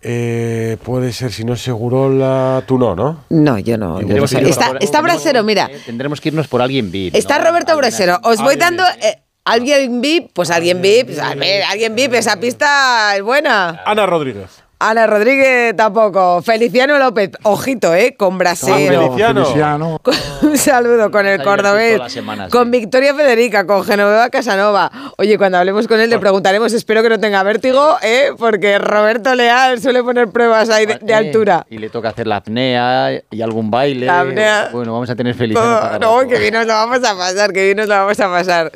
eh, 0.01 0.77
puede 0.83 1.11
ser, 1.13 1.31
si 1.31 1.43
no 1.43 1.53
es 1.53 1.61
Segurola, 1.61 2.63
tú 2.65 2.77
no, 2.79 2.95
¿no? 2.95 3.23
No, 3.29 3.59
yo 3.59 3.77
no. 3.77 4.01
yo 4.01 4.15
no 4.17 4.27
sé. 4.27 4.41
Está, 4.49 4.67
por- 4.69 4.83
está 4.83 5.01
Brasero, 5.01 5.43
mira. 5.43 5.69
Tendremos 5.85 6.21
que 6.21 6.29
irnos 6.29 6.47
por 6.47 6.61
alguien 6.61 6.91
VIP. 6.91 7.15
Está 7.15 7.37
Roberto 7.39 7.75
Brasero. 7.77 8.19
Os 8.23 8.41
voy 8.41 8.55
dando. 8.55 8.83
eh, 9.01 9.21
alguien 9.45 10.01
VIP, 10.01 10.31
pues 10.33 10.49
alguien 10.49 10.81
VIP. 10.81 11.19
A 11.19 11.35
ver, 11.35 11.63
alguien 11.63 11.93
VIP, 11.95 12.15
esa 12.15 12.39
pista 12.39 13.15
es 13.15 13.21
buena. 13.21 13.81
Ana 13.85 14.05
Rodríguez. 14.05 14.63
Ana 14.79 15.07
Rodríguez 15.07 15.75
tampoco. 15.75 16.41
Feliciano 16.43 16.99
López, 16.99 17.31
ojito, 17.43 17.95
¿eh? 17.95 18.15
Con 18.15 18.37
Brasero. 18.37 19.15
Feliciano. 19.15 19.99
Un 20.43 20.55
saludo 20.57 21.09
con 21.09 21.25
el 21.25 21.41
cordobés. 21.41 21.97
las 21.97 22.11
semanas, 22.11 22.51
Con 22.51 22.69
Victoria 22.69 23.15
Federica, 23.15 23.65
con 23.65 23.83
Genoveva 23.83 24.29
Casanova. 24.29 24.91
Oye, 25.17 25.35
cuando 25.39 25.57
hablemos 25.57 25.87
con 25.87 25.99
él 25.99 26.11
le 26.11 26.19
preguntaremos, 26.19 26.73
espero 26.73 27.01
que 27.01 27.09
no 27.09 27.19
tenga 27.19 27.41
vértigo, 27.41 27.97
¿eh? 28.03 28.29
Porque 28.37 28.77
Roberto 28.77 29.33
Leal 29.33 29.81
suele 29.81 30.03
poner 30.03 30.27
pruebas 30.29 30.69
ahí 30.69 30.85
de, 30.85 30.99
de 31.01 31.11
Eh, 31.11 31.15
altura. 31.15 31.65
Y 31.71 31.79
le 31.79 31.89
toca 31.89 32.09
hacer 32.09 32.27
la 32.27 32.35
apnea 32.37 33.19
y 33.31 33.41
algún 33.41 33.71
baile. 33.71 34.05
La 34.05 34.19
apnea. 34.21 34.69
Bueno, 34.71 34.93
vamos 34.93 35.09
a 35.09 35.15
tener 35.15 35.33
Feliciano. 35.33 35.67
Oh, 35.69 35.99
no, 35.99 36.19
rato. 36.19 36.27
que 36.29 36.37
bien 36.39 36.53
nos 36.53 36.67
lo 36.67 36.73
vamos 36.73 36.99
a 37.03 37.15
pasar, 37.17 37.51
que 37.51 37.65
bien 37.65 37.77
nos 37.77 37.87
lo 37.87 37.95
vamos 37.95 38.19
a 38.19 38.27
pasar. 38.29 38.71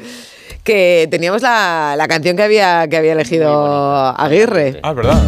Que 0.63 1.07
teníamos 1.11 1.43
la, 1.43 1.93
la 1.95 2.07
canción 2.07 2.35
que 2.35 2.43
había, 2.43 2.87
que 2.87 2.97
había 2.97 3.13
elegido 3.13 4.07
Aguirre. 4.17 4.79
Ah, 4.81 4.93
verdad. 4.93 5.21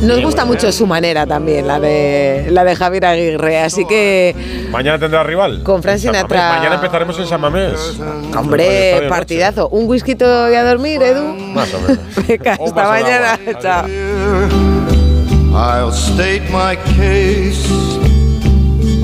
Nos 0.00 0.20
gusta 0.22 0.44
mucho 0.44 0.70
su 0.72 0.86
manera 0.86 1.26
también, 1.26 1.66
la 1.66 1.80
de, 1.80 2.48
la 2.50 2.64
de 2.64 2.76
Javier 2.76 3.06
Aguirre. 3.06 3.60
Así 3.60 3.84
que, 3.86 4.34
Mañana 4.70 4.98
tendrá 4.98 5.22
rival. 5.22 5.62
Con 5.62 5.82
Fran 5.82 5.98
Sinatra. 5.98 6.56
Mañana 6.56 6.74
empezaremos 6.76 7.18
en 7.18 7.26
San 7.26 7.40
Mamés. 7.40 7.98
hombre, 8.36 9.06
partidazo. 9.08 9.68
¿Un 9.68 9.88
whisky 9.88 10.16
y 10.20 10.22
a 10.54 10.64
dormir, 10.64 11.02
Edu? 11.02 11.34
Más 11.34 11.72
o 11.74 11.80
menos. 11.80 11.98
Venga, 12.28 12.52
hasta 12.52 12.88
mañana. 12.88 13.38
Chao. 13.60 13.86
I'll 15.56 15.90
state 15.90 16.42
my 16.50 16.76
case, 16.98 17.66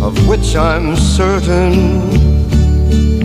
of 0.02 0.14
which 0.28 0.54
I'm 0.54 0.94
certain. 0.96 2.31